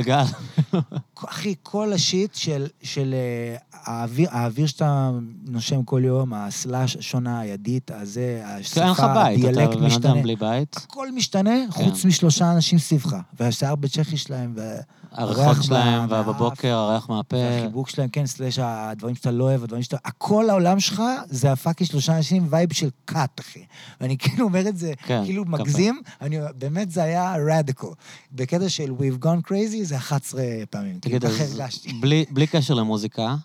אחי, 1.24 1.54
כל 1.62 1.92
השיט 1.92 2.34
של, 2.34 2.66
של 2.86 3.14
אה, 3.14 3.56
האוויר, 3.84 4.28
האוויר 4.32 4.66
שאתה 4.66 5.10
נושם 5.44 5.82
כל 5.82 6.02
יום, 6.04 6.34
הסלאש 6.34 6.96
שונה, 7.00 7.40
הידית, 7.40 7.90
הזה, 7.90 8.42
כן, 8.74 8.82
אין 8.82 8.90
לך 8.90 9.00
השפה, 9.00 9.14
בית, 9.24 9.38
אתה 9.40 9.48
הדיאלקט 9.48 9.76
בן 9.76 9.84
משתנה. 9.86 10.12
אדם 10.12 10.22
בלי 10.22 10.36
בית. 10.36 10.76
הכל 10.76 11.12
משתנה, 11.12 11.50
כן. 11.50 11.70
חוץ 11.84 12.04
משלושה 12.04 12.52
אנשים 12.52 12.78
סביבך. 12.78 13.16
והשיער 13.40 13.74
בצ'כי 13.74 14.16
שלהם, 14.16 14.52
וה- 14.56 14.76
הריחות 15.12 15.44
הריח 15.44 15.62
שלהם, 15.62 16.08
מה- 16.10 16.20
ובבוקר 16.20 16.74
הריח 16.74 17.08
מהפה. 17.10 17.36
והחיבוק 17.36 17.88
שלהם, 17.90 18.08
כן, 18.08 18.26
סלאש 18.26 18.58
הדברים 18.62 19.14
שאתה 19.14 19.30
לא 19.30 19.44
אוהב, 19.44 19.62
הדברים 19.62 19.82
שאתה... 19.82 19.96
הכל 20.04 20.50
העולם 20.50 20.80
שלך 20.80 21.02
זה 21.30 21.52
הפאקי 21.52 21.84
שלושה 21.84 22.16
אנשים, 22.16 22.46
וייב 22.50 22.72
של 22.72 22.88
קאט, 23.04 23.40
אחי. 23.40 23.64
ואני 24.00 24.16
כאילו 24.22 24.44
אומר 24.44 24.68
את 24.68 24.76
זה, 24.78 24.92
כן, 25.06 25.22
כאילו 25.24 25.42
כפה. 25.44 25.50
מגזים, 25.52 26.00
אני, 26.20 26.36
באמת 26.58 26.90
זה 26.90 27.02
היה 27.02 27.34
רדיקל. 27.48 27.86
בקטע 28.32 28.68
של 28.68 28.90
We've 28.98 29.24
gone 29.24 29.48
crazy 29.50 29.82
זה 29.82 29.96
11 29.96 30.42
פעמים. 30.70 30.98
תגיד, 31.00 31.20
כאילו, 31.24 31.34
ככה 31.34 31.44
אז. 31.44 31.60
בלי, 32.00 32.24
בלי 32.30 32.46
קשר 32.46 32.74
למוזיקה, 32.76 33.36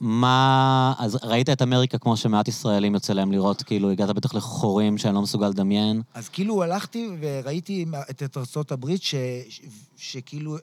מה... 0.00 0.92
אז 0.98 1.18
ראית 1.22 1.48
את 1.48 1.62
אמריקה 1.62 1.98
כמו 1.98 2.16
שמעט 2.16 2.48
ישראלים 2.48 2.94
יוצא 2.94 3.12
להם 3.12 3.32
לראות, 3.32 3.62
כאילו, 3.62 3.90
הגעת 3.90 4.10
בטח 4.10 4.34
לחורים 4.34 4.98
שאני 4.98 5.14
לא 5.14 5.22
מסוגל 5.22 5.48
לדמיין. 5.48 6.02
אז 6.14 6.28
כאילו 6.28 6.62
הלכתי 6.62 7.08
וראיתי 7.20 7.86
את 8.10 8.36
ארצות 8.36 8.72
הברית, 8.72 9.02
ש, 9.02 9.14
ש, 9.48 9.60
שכאילו 9.96 10.56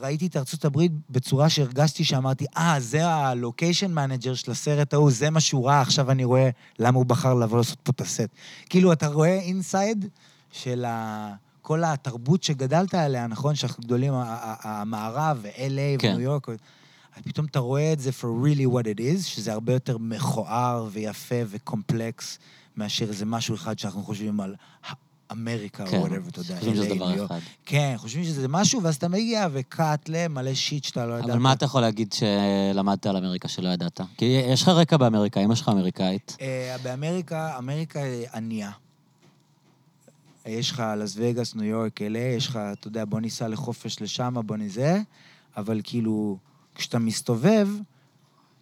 ראיתי 0.00 0.26
את 0.26 0.36
ארצות 0.36 0.64
הברית 0.64 0.92
בצורה 1.10 1.48
שהרגשתי 1.48 2.04
שאמרתי, 2.04 2.44
אה, 2.56 2.76
זה 2.80 3.06
ה 3.06 3.16
location 3.16 3.92
manager 3.92 4.34
של 4.34 4.50
הסרט 4.50 4.94
ההוא, 4.94 5.10
זה 5.10 5.30
מה 5.30 5.40
שהוא 5.40 5.66
ראה, 5.66 5.80
עכשיו 5.80 6.10
אני 6.10 6.24
רואה 6.24 6.50
למה 6.78 6.98
הוא 6.98 7.06
בחר 7.06 7.34
לבוא 7.34 7.58
לעשות 7.58 7.78
פה 7.82 7.92
את 7.96 8.00
הסט. 8.00 8.28
כאילו, 8.70 8.92
אתה 8.92 9.06
רואה 9.06 9.38
inside 9.38 10.08
של 10.52 10.84
ה... 10.84 11.34
כל 11.62 11.84
התרבות 11.84 12.42
שגדלת 12.42 12.94
עליה, 12.94 13.26
נכון? 13.26 13.54
שאנחנו 13.54 13.82
גדולים, 13.82 14.12
המערב, 14.62 15.38
ו-LA 15.42 15.98
כן. 15.98 16.08
וניו 16.08 16.20
יורק. 16.20 16.48
אז 17.16 17.22
פתאום 17.22 17.46
אתה 17.46 17.58
רואה 17.58 17.92
את 17.92 18.00
זה 18.00 18.10
for 18.10 18.46
really 18.46 18.72
what 18.74 18.84
it 18.84 19.00
is, 19.00 19.22
שזה 19.22 19.52
הרבה 19.52 19.72
יותר 19.72 19.98
מכוער 19.98 20.88
ויפה 20.92 21.34
וקומפלקס 21.46 22.38
מאשר 22.76 23.08
איזה 23.08 23.26
משהו 23.26 23.54
אחד 23.54 23.78
שאנחנו 23.78 24.02
חושבים 24.02 24.40
על 24.40 24.54
אמריקה, 25.32 25.86
כן, 25.86 25.98
או 25.98 26.06
whatever, 26.06 26.28
אתה 26.28 26.40
יודע. 26.40 26.56
חושבים 26.58 26.74
שזה 26.74 26.94
דבר. 26.94 27.24
אחד. 27.24 27.38
כן, 27.66 27.94
חושבים 27.96 28.24
שזה 28.24 28.48
משהו, 28.48 28.82
ואז 28.82 28.96
אתה 28.96 29.08
מגיע 29.08 29.48
ו 29.52 29.66
cut 29.66 30.08
למלא 30.08 30.54
shit 30.54 30.84
שאתה 30.84 31.06
לא 31.06 31.14
ידעת. 31.14 31.30
אבל 31.30 31.38
מה 31.38 31.52
אתה 31.52 31.64
יכול 31.64 31.80
להגיד 31.80 32.12
שלמדת 32.12 33.06
על 33.06 33.16
אמריקה 33.16 33.48
שלא 33.48 33.68
ידעת? 33.68 34.00
כי 34.16 34.24
יש 34.24 34.62
לך 34.62 34.68
רקע 34.68 34.96
באמריקה, 34.96 35.40
אמא 35.40 35.54
שלך 35.54 35.68
אמריקאית. 35.68 36.36
אה, 36.40 36.76
באמריקה, 36.82 37.58
אמריקה 37.58 38.00
ענייה. 38.34 38.70
יש 40.46 40.70
לך 40.70 40.82
לס 40.96 41.14
וגאס, 41.16 41.54
ניו 41.54 41.64
יורק, 41.64 42.02
אלה, 42.02 42.18
יש 42.18 42.46
לך, 42.46 42.58
אתה 42.72 42.88
יודע, 42.88 43.04
בוא 43.04 43.20
ניסע 43.20 43.48
לחופש 43.48 44.02
לשם, 44.02 44.34
בוא 44.46 44.56
נזה, 44.56 45.00
אבל 45.56 45.80
כאילו, 45.84 46.36
כשאתה 46.74 46.98
מסתובב, 46.98 47.68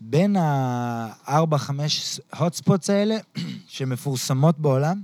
בין 0.00 0.36
הארבע, 0.38 1.58
חמש 1.58 2.20
הוטספוטס 2.38 2.90
האלה, 2.90 3.16
שמפורסמות 3.68 4.58
בעולם, 4.58 5.02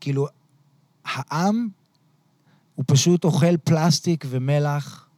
כאילו, 0.00 0.26
העם, 1.04 1.68
הוא 2.74 2.84
פשוט 2.88 3.24
אוכל 3.24 3.56
פלסטיק 3.56 4.24
ומלח, 4.28 5.08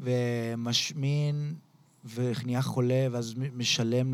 ומשמין, 0.00 1.54
ונהיה 2.14 2.62
חולה, 2.62 3.06
ואז 3.10 3.34
משלם 3.56 4.12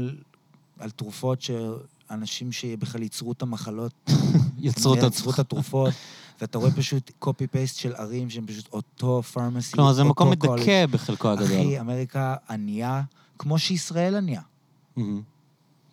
על 0.78 0.90
תרופות 0.90 1.42
שאנשים 1.42 2.52
שבכלל 2.52 3.02
ייצרו 3.02 3.32
את 3.32 3.42
המחלות, 3.42 4.10
יצרו 4.58 4.94
את. 4.94 5.38
התרופות, 5.38 5.94
ואתה 6.40 6.58
רואה 6.58 6.70
פשוט 6.70 7.10
קופי-פייסט 7.18 7.76
של 7.76 7.94
ערים 7.94 8.30
שהם 8.30 8.46
פשוט 8.46 8.68
אותו 8.72 9.22
פרמסי, 9.22 9.72
כלומר, 9.72 9.92
זה 9.92 10.04
מקום. 10.04 10.30
מדכא 10.30 10.86
בחלקו 10.86 11.30
הגדול. 11.30 11.46
אחי, 11.46 11.80
אמריקה 11.80 12.34
ענייה, 12.50 13.02
כמו 13.38 13.58
שישראל 13.58 14.16
ענייה, 14.16 14.40
מהמם. 14.96 15.22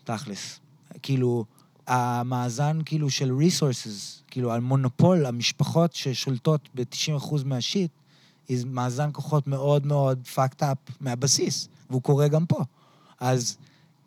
תכלס. 0.03 0.59
כאילו, 1.01 1.45
המאזן 1.87 2.79
כאילו 2.85 3.09
של 3.09 3.31
resources, 3.31 4.23
כאילו, 4.27 4.53
המונופול, 4.53 5.25
המשפחות 5.25 5.93
ששולטות 5.93 6.69
ב-90% 6.75 7.35
מהשיט, 7.45 7.91
היא 8.47 8.65
מאזן 8.65 9.09
כוחות 9.13 9.47
מאוד 9.47 9.85
מאוד 9.85 10.19
fucked 10.35 10.61
up 10.61 10.91
מהבסיס, 10.99 11.67
והוא 11.89 12.01
קורה 12.01 12.27
גם 12.27 12.45
פה. 12.45 12.63
אז 13.19 13.57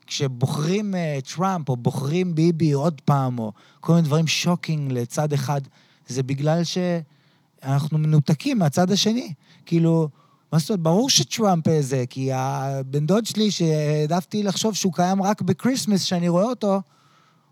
כשבוחרים 0.06 0.94
uh, 0.94 1.34
טראמפ, 1.34 1.68
או 1.68 1.76
בוחרים 1.76 2.34
ביבי 2.34 2.72
עוד 2.72 3.00
פעם, 3.04 3.38
או 3.38 3.52
כל 3.80 3.92
מיני 3.92 4.04
דברים 4.06 4.26
shocking 4.26 4.92
לצד 4.92 5.32
אחד, 5.32 5.60
זה 6.08 6.22
בגלל 6.22 6.62
שאנחנו 6.64 7.98
מנותקים 7.98 8.58
מהצד 8.58 8.90
השני. 8.90 9.32
כאילו, 9.66 10.08
מה 10.52 10.58
זאת 10.58 10.70
אומרת? 10.70 10.80
ברור 10.80 11.10
שטראמפ 11.10 11.68
אה, 11.68 11.82
זה, 11.82 12.04
כי 12.10 12.30
הבן 12.32 13.06
דוד 13.06 13.26
שלי, 13.26 13.50
שהעדפתי 13.50 14.42
לחשוב 14.42 14.74
שהוא 14.74 14.92
קיים 14.92 15.22
רק 15.22 15.42
ב 15.42 15.48
Christmas, 15.48 16.02
שאני 16.02 16.28
רואה 16.28 16.44
אותו, 16.44 16.80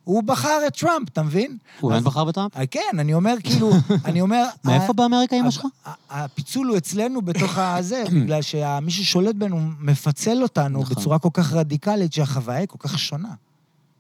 הוא 0.05 0.23
בחר 0.23 0.59
את 0.67 0.79
טראמפ, 0.79 1.09
אתה 1.09 1.23
מבין? 1.23 1.57
הוא 1.81 1.91
באמת 1.91 2.03
בחר 2.03 2.25
בטראמפ? 2.25 2.57
אה, 2.57 2.67
כן, 2.67 2.99
אני 2.99 3.15
אומר, 3.15 3.35
כאילו, 3.45 3.71
אני 4.05 4.21
אומר... 4.21 4.45
מאיפה 4.65 4.93
באמריקה 4.93 5.37
אמא 5.37 5.47
ה- 5.47 5.51
שלך? 5.51 5.67
הפיצול 6.11 6.67
הוא 6.67 6.77
אצלנו 6.77 7.23
בתוך 7.23 7.59
הזה, 7.59 8.05
בגלל 8.23 8.43
שמי 8.43 8.91
ששולט 8.91 9.35
בנו 9.35 9.61
מפצל 9.81 10.43
אותנו 10.43 10.81
נכון. 10.81 10.97
בצורה 10.97 11.19
כל 11.19 11.29
כך 11.33 11.53
רדיקלית, 11.53 12.13
שהחוויה 12.13 12.59
היא 12.59 12.69
כל 12.69 12.79
כך 12.81 12.99
שונה. 12.99 13.35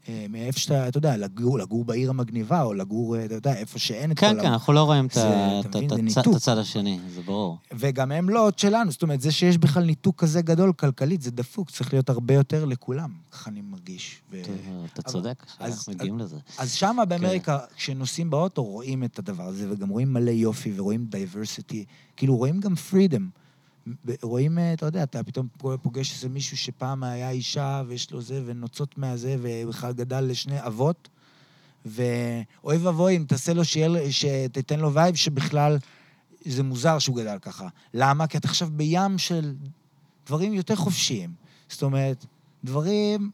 אה, 0.08 0.26
מאיפה 0.30 0.58
שאתה, 0.60 0.88
אתה 0.88 0.98
יודע, 0.98 1.16
לגור, 1.16 1.58
לגור 1.58 1.84
בעיר 1.84 2.10
המגניבה, 2.10 2.62
או 2.62 2.74
לגור, 2.74 3.16
אה, 3.16 3.24
אתה 3.24 3.34
יודע, 3.34 3.54
איפה 3.54 3.78
שאין 3.78 4.10
את 4.12 4.18
כל 4.18 4.26
כן. 4.26 4.40
כן, 4.40 4.46
אנחנו 4.46 4.72
לא 4.72 4.82
רואים 4.84 5.06
את 5.06 5.16
הצד 6.36 6.58
השני, 6.58 6.98
זה 7.14 7.22
ברור. 7.22 7.58
וגם 7.74 8.12
הם 8.12 8.28
לא 8.28 8.46
עוד 8.46 8.58
שלנו, 8.58 8.90
זאת 8.90 9.02
אומרת, 9.02 9.20
זה 9.20 9.32
שיש 9.32 9.58
בכלל 9.58 9.84
ניתוק 9.84 10.20
כזה 10.20 10.42
גדול 10.42 10.72
כלכלית, 10.72 11.22
זה 11.22 11.30
דפוק, 11.30 11.70
צריך 11.70 11.92
להיות 11.92 12.08
הרבה 12.10 12.34
יותר 12.34 12.64
לכולם, 12.64 13.10
ככה 13.30 13.50
אני 13.50 13.60
מרגיש. 13.60 14.22
ו... 14.32 14.40
אתה 14.40 14.50
אבל- 15.04 15.12
צודק, 15.12 15.42
אז- 15.60 15.72
שאנחנו 15.74 15.92
מגיעים 15.92 16.18
לזה. 16.18 16.36
אז 16.58 16.72
שמה 16.72 17.04
באמריקה, 17.04 17.58
כן. 17.58 17.74
כשנוסעים 17.76 18.30
באוטו, 18.30 18.62
רואים 18.64 19.04
את 19.04 19.18
הדבר 19.18 19.44
הזה, 19.44 19.72
וגם 19.72 19.88
רואים 19.88 20.12
מלא 20.12 20.30
יופי, 20.30 20.72
ורואים 20.76 21.04
diversity, 21.04 21.84
כאילו, 22.16 22.36
רואים 22.36 22.60
גם 22.60 22.74
freedom. 22.74 23.28
רואים, 24.22 24.58
אה, 24.58 24.72
אתה 24.72 24.86
יודע, 24.86 25.02
אתה 25.02 25.22
פתאום 25.22 25.48
פוגש 25.82 26.14
איזה 26.14 26.28
מישהו 26.28 26.56
שפעם 26.56 27.04
היה 27.04 27.30
אישה, 27.30 27.82
ויש 27.86 28.10
לו 28.10 28.22
זה, 28.22 28.42
ונוצות 28.46 28.98
מהזה, 28.98 29.36
ובכלל 29.42 29.92
גדל 29.92 30.20
לשני 30.20 30.66
אבות, 30.66 31.08
ואוי 31.86 32.76
ואבוי 32.76 33.16
אם 33.16 33.24
תעשה 33.28 33.54
לו 33.54 33.64
שיהיה, 33.64 34.12
שתיתן 34.12 34.80
לו 34.80 34.94
vibe 34.94 35.14
שבכלל 35.14 35.78
זה 36.44 36.62
מוזר 36.62 36.98
שהוא 36.98 37.16
גדל 37.16 37.38
ככה. 37.42 37.68
למה? 37.94 38.26
כי 38.26 38.38
אתה 38.38 38.48
עכשיו 38.48 38.68
בים 38.72 39.18
של 39.18 39.54
דברים 40.26 40.52
יותר 40.52 40.76
חופשיים. 40.76 41.30
זאת 41.68 41.82
אומרת, 41.82 42.26
דברים 42.64 43.30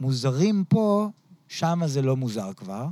מוזרים 0.00 0.64
פה, 0.68 1.08
שם 1.48 1.80
זה 1.86 2.02
לא 2.02 2.16
מוזר 2.16 2.52
כבר. 2.56 2.86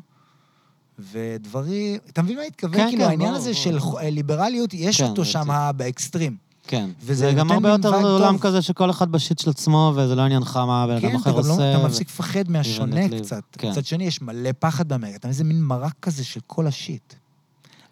ודברים... 0.99 1.99
אתה 2.09 2.22
מבין 2.22 2.36
מה 2.36 2.42
אני 2.42 2.49
מתכוון? 2.49 2.76
כן, 2.76 2.86
כאילו, 2.88 3.05
כן, 3.05 3.11
העניין 3.11 3.30
ברור, 3.30 3.40
הזה 3.40 3.53
ברור. 3.72 4.01
של 4.01 4.09
ליברליות, 4.09 4.74
יש 4.74 5.01
כן, 5.01 5.07
אותו. 5.09 5.24
שם 5.24 5.70
באקסטרים. 5.76 6.36
כן. 6.66 6.90
וזה 7.00 7.30
זה 7.30 7.32
גם 7.32 7.50
הרבה 7.50 7.68
יותר 7.68 7.94
עולם. 7.94 8.38
כזה 8.38 8.62
שכל 8.62 8.90
אחד 8.90 9.12
ב 9.12 9.18
shit 9.18 9.38
של 9.38 9.50
עצמו, 9.50 9.92
וזה 9.96 10.14
לא 10.14 10.22
עניינך 10.22 10.56
מה 10.56 10.86
בן 10.86 11.00
כן, 11.00 11.06
אדם 11.06 11.16
אתה 11.20 11.30
אחר 11.30 11.40
לא, 11.40 11.52
עושה. 11.52 11.70
אתה 11.74 11.80
ו- 11.80 11.86
מפסיק 11.86 12.08
לפחד 12.08 12.50
מהשונה. 12.50 13.00
קצת. 13.18 13.42
כן. 13.52 13.70
מצד 13.70 13.84
שני, 13.84 14.04
יש 14.04 14.22
מלא 14.22 14.50
פחד 14.58 14.88
באמריקה. 14.88 15.16
אתה 15.16 15.28
מבין, 15.28 15.36
זה 15.38 15.44
מין 15.44 15.62
מרק 15.62 15.94
כזה 16.02 16.24
של 16.24 16.40
כל 16.46 16.66
ה 16.66 16.74
shit. 16.74 17.14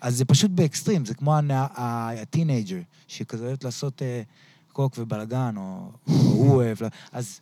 אז 0.00 0.16
זה 0.16 0.24
פשוט 0.24 0.50
באקסטרים, 0.50 1.04
זה 1.04 1.14
כמו 1.14 1.34
הטינג'ר, 1.76 2.78
שכזה 3.08 3.46
אוהבת 3.46 3.64
לעשות 3.64 4.02
אה, 4.02 4.22
קוק 4.72 4.94
ובלאגן, 4.98 5.54
או 5.56 5.90
הוא 6.06 6.54
אוהב... 6.54 6.78
אז... 7.12 7.40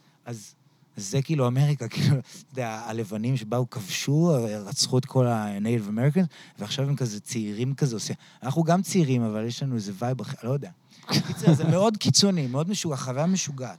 זה 1.01 1.23
כאילו 1.23 1.47
אמריקה, 1.47 1.89
כאילו, 1.95 2.17
אתה 2.17 2.53
יודע, 2.53 2.83
הלבנים 2.87 3.37
שבאו, 3.37 3.71
כבשו, 3.71 4.37
רצחו 4.67 4.99
את 4.99 5.05
כל 5.05 5.27
ה-Native 5.27 5.89
Americans, 5.89 6.27
ועכשיו 6.59 6.89
הם 6.89 6.97
כזה 6.97 7.21
צעירים 7.21 7.75
כזה 7.75 7.97
עושים. 7.97 8.17
אנחנו 8.43 8.63
גם 8.63 8.83
צעירים, 8.83 9.23
אבל 9.23 9.45
יש 9.47 9.63
לנו 9.63 9.75
איזה 9.75 9.93
vibe 9.99 10.21
אחר, 10.21 10.37
לא 10.43 10.53
יודע. 10.53 10.71
קיצר, 11.07 11.55
זה 11.55 11.65
מאוד 11.65 11.97
קיצוני, 11.97 12.47
מאוד 12.47 12.71
משוגע, 12.71 12.97
חוויה 12.97 13.27
משוגעת. 13.27 13.79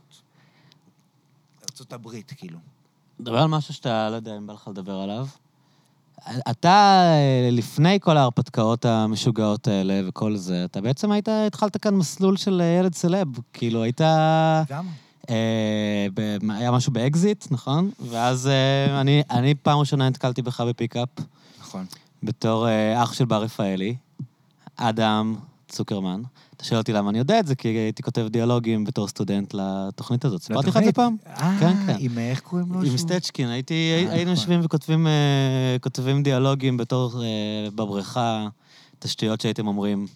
ארצות 1.64 1.94
הברית, 1.94 2.34
כאילו. 2.38 2.60
דבר 3.20 3.38
על 3.38 3.48
משהו 3.48 3.74
שאתה 3.74 4.10
לא 4.10 4.16
יודע 4.16 4.38
אם 4.38 4.48
בא 4.48 4.54
לך 4.54 4.68
לדבר 4.68 4.94
עליו. 4.94 5.28
אתה, 6.50 7.04
לפני 7.52 8.00
כל 8.02 8.18
ההרפתקאות 8.18 8.86
המשוגעות 8.86 9.68
האלה 9.68 10.02
וכל 10.08 10.36
זה, 10.36 10.66
אתה 10.66 10.82
בעצם 10.82 11.12
היית, 11.12 11.28
התחלת 11.48 11.78
כאן 11.78 11.96
מסלול 11.96 12.38
של 12.38 12.62
ילד 12.80 12.96
סלב. 12.96 13.28
כאילו, 13.54 13.84
היית... 13.84 14.02
גם? 14.70 14.88
אה, 15.30 16.08
היה 16.50 16.72
משהו 16.72 16.94
באקזיט, 16.94 17.46
נכון? 17.52 17.92
ואז 18.10 18.48
אה, 18.48 19.02
אני, 19.02 19.24
אני 19.30 19.56
פעם 19.56 19.80
ראשונה 19.80 20.10
נתקלתי 20.10 20.42
בך 20.42 20.62
בפיקאפ, 20.62 21.10
נכון. 21.62 21.86
בתור 22.24 22.68
אה, 22.68 23.04
אח 23.04 23.14
של 23.14 23.26
בר 23.26 23.44
רפאלי, 23.44 23.96
אדם 24.76 25.36
צוקרמן. 25.68 26.22
אתה 26.58 26.66
שואל 26.66 26.80
אותי 26.80 26.94
למה 26.94 27.10
אני 27.10 27.18
יודע 27.18 27.40
את 27.40 27.48
זה, 27.48 27.56
כי 27.56 27.68
הייתי 27.68 28.04
כותב 28.04 28.28
דיאלוגים 28.28 28.84
בתור 28.84 29.08
סטודנט 29.08 29.54
לתוכנית 29.54 30.26
הזאת. 30.26 30.42
סיפרתי 30.42 30.70
לך 30.70 30.78
את 30.78 30.84
זה 30.84 30.92
פעם? 30.92 31.16
אה, 31.28 31.58
כן, 31.60 31.86
כן. 31.86 31.96
עם 32.00 32.18
איך 32.18 32.40
קוראים 32.40 32.74
לו? 32.74 32.82
עם? 32.82 32.98
סטצ'קין, 32.98 33.50
היינו 33.50 34.12
נכון. 34.12 34.28
יושבים 34.28 34.60
וכותבים 34.64 35.08
כותבים 35.82 36.24
דיאלוגים 36.24 36.78
בתור 36.78 37.24
בבריכה, 37.76 38.48
את 39.00 39.08
השטויות 39.08 39.42
שהייתם 39.42 39.68
אומרים. 39.68 40.08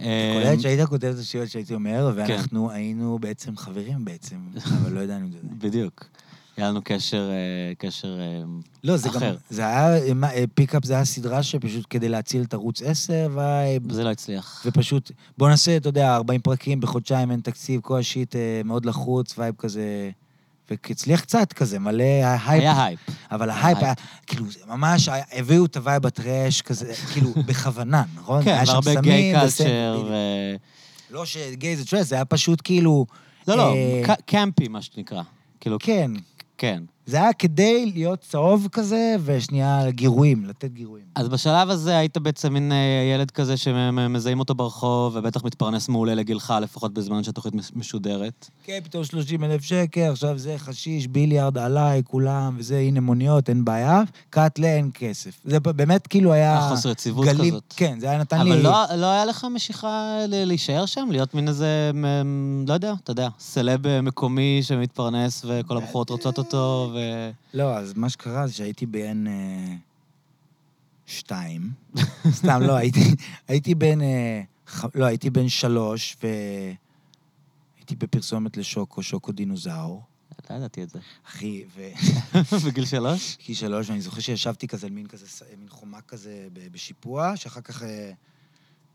אה, 0.00 0.38
אתה 0.40 0.48
קולט 0.48 0.60
שהיית 0.60 0.88
כותב 0.88 1.06
את 1.06 1.18
השטויות 1.18 1.48
שהייתי 1.50 1.74
אומר, 1.74 2.12
כן. 2.14 2.32
ואנחנו 2.32 2.70
היינו 2.70 3.18
בעצם 3.18 3.56
חברים 3.56 4.04
בעצם, 4.04 4.36
אבל 4.82 4.92
לא 4.92 5.00
ידענו 5.00 5.26
את 5.26 5.32
זה. 5.32 5.38
בדיוק. 5.42 6.08
היה 6.56 6.68
לנו 6.68 6.80
קשר, 6.84 7.30
אה, 7.30 7.74
קשר 7.78 8.20
אה, 8.20 8.42
לא, 8.84 8.96
זה 8.96 9.08
גם, 9.08 9.16
אחר. 9.16 9.36
זה 9.50 9.62
היה, 9.62 9.96
אה, 10.24 10.44
פיקאפ 10.54 10.84
זה 10.84 10.94
היה 10.94 11.04
סדרה 11.04 11.42
שפשוט 11.42 11.86
כדי 11.90 12.08
להציל 12.08 12.42
את 12.42 12.54
ערוץ 12.54 12.82
10, 12.82 13.28
vibe, 13.34 13.92
זה 13.92 14.04
לא 14.04 14.10
הצליח. 14.10 14.62
ופשוט, 14.66 15.10
בוא 15.38 15.48
נעשה, 15.48 15.76
אתה 15.76 15.88
יודע, 15.88 16.16
40 16.16 16.40
פרקים 16.40 16.80
בחודשיים, 16.80 17.30
אין 17.30 17.40
תקציב, 17.40 17.80
כל 17.80 17.98
ה 17.98 18.06
shit 18.06 18.36
אה, 18.36 18.60
מאוד 18.64 18.86
לחוץ, 18.86 19.38
vibe 19.38 19.54
כזה, 19.58 20.10
והצליח 20.70 21.20
קצת 21.20 21.52
כזה, 21.52 21.78
מלא 21.78 22.04
הייפ. 22.24 22.62
היה 22.62 22.84
הייפ. 22.84 23.00
אבל 23.30 23.50
ה 23.50 23.55
hype 23.55 23.76
hype. 23.78 23.82
היה, 23.82 23.94
כאילו, 24.26 24.44
ממש, 24.66 25.08
הביאו 25.32 25.64
את 25.64 25.76
ה 25.76 25.82
vibe 25.82 26.06
ה 26.06 26.14
trash, 26.14 26.62
כזה, 26.62 26.94
כאילו, 27.12 27.30
בכוונה, 27.46 28.02
נכון? 28.14 28.44
כן, 28.44 28.62
והרבה 28.66 29.00
gay 29.00 29.34
culture. 29.34 30.10
לא 31.10 31.26
שגיי 31.26 31.76
זה 31.76 31.86
trash, 31.86 32.06
זה 32.06 32.14
היה 32.14 32.24
פשוט 32.24 32.60
כאילו... 32.64 33.06
לא, 33.48 33.56
לא, 33.56 33.74
אה, 33.74 34.14
campy, 34.26 34.68
מה 34.68 34.82
שנקרא. 34.82 35.22
כאילו, 35.60 35.76
כן, 35.80 36.10
כן. 36.58 36.82
זה 37.06 37.16
היה 37.16 37.32
כדי 37.32 37.92
להיות 37.94 38.20
צהוב 38.20 38.68
כזה, 38.72 39.16
ושנייה 39.24 39.90
גירויים, 39.90 40.44
לתת 40.44 40.72
גירויים. 40.72 41.04
אז 41.14 41.28
בשלב 41.28 41.70
הזה 41.70 41.96
היית 41.98 42.18
בעצם 42.18 42.52
מין 42.52 42.72
אה, 42.72 42.76
ילד 43.14 43.30
כזה 43.30 43.56
שמזהים 43.56 44.38
אותו 44.38 44.54
ברחוב, 44.54 45.16
ובטח 45.16 45.44
מתפרנס 45.44 45.88
מעולה 45.88 46.14
לגילך, 46.14 46.54
לפחות 46.62 46.94
בזמן 46.94 47.22
שהתוכנית 47.24 47.54
מש- 47.54 47.70
משודרת. 47.76 48.50
כן, 48.64 48.78
פתאום 48.84 49.04
30 49.04 49.44
אלף 49.44 49.62
שקל, 49.62 50.00
עכשיו 50.10 50.38
זה 50.38 50.54
חשיש, 50.58 51.06
ביליארד 51.06 51.58
עליי, 51.58 52.02
כולם, 52.04 52.54
וזה, 52.58 52.78
הנה 52.78 53.00
מוניות, 53.00 53.48
אין 53.48 53.64
בעיה. 53.64 54.02
קאטלה, 54.30 54.66
אין 54.76 54.90
כסף. 54.94 55.40
זה 55.44 55.60
באמת 55.60 56.06
כאילו 56.06 56.32
היה... 56.32 56.68
חוסר 56.70 56.90
יציבות 56.90 57.26
גלים- 57.26 57.50
כזאת. 57.50 57.74
כן, 57.76 58.00
זה 58.00 58.10
היה 58.10 58.18
נתן 58.18 58.42
לי... 58.44 58.50
אבל 58.52 58.60
לא, 58.62 58.72
לא 58.96 59.06
היה 59.06 59.24
לך 59.24 59.46
משיכה 59.54 60.16
להישאר 60.28 60.86
שם? 60.86 61.08
להיות 61.10 61.34
מין 61.34 61.48
איזה, 61.48 61.90
לא 62.68 62.74
יודע, 62.74 62.94
אתה 63.02 63.10
יודע, 63.10 63.28
סלב 63.38 64.00
מקומי 64.02 64.60
שמתפרנס 64.62 65.44
וכל 65.48 65.76
הבחורות 65.76 66.10
רוצות 66.10 66.38
אותו, 66.38 66.90
ו... 66.96 67.30
לא, 67.54 67.78
אז 67.78 67.94
מה 67.96 68.08
שקרה 68.08 68.46
זה 68.46 68.52
שהייתי 68.52 68.86
בעין... 68.86 69.26
אה, 69.26 69.76
שתיים. 71.06 71.70
סתם, 72.38 72.60
לא, 72.62 72.76
הייתי, 72.76 73.00
הייתי 73.48 73.74
בן... 73.74 74.00
אה, 74.00 74.42
ח... 74.68 74.84
לא, 74.94 75.04
הייתי 75.04 75.30
בן 75.30 75.48
שלוש, 75.48 76.16
והייתי 76.22 77.96
בפרסומת 77.98 78.56
לשוקו, 78.56 79.02
שוקו 79.02 79.32
דינוזאור. 79.32 80.02
לא 80.50 80.56
ידעתי 80.56 80.82
את 80.82 80.90
זה. 80.90 80.98
אחי, 81.26 81.64
ו... 81.74 81.88
בגיל 82.66 82.84
שלוש? 82.84 83.36
כי 83.36 83.54
שלוש, 83.54 83.88
ואני 83.88 84.00
זוכר 84.00 84.20
שישבתי 84.20 84.68
כזה 84.68 84.90
מין 84.90 85.06
כזה, 85.06 85.26
מין 85.58 85.68
חומה 85.68 86.00
כזה 86.00 86.48
בשיפוע, 86.72 87.36
שאחר 87.36 87.60
כך 87.60 87.82
אה, 87.82 88.12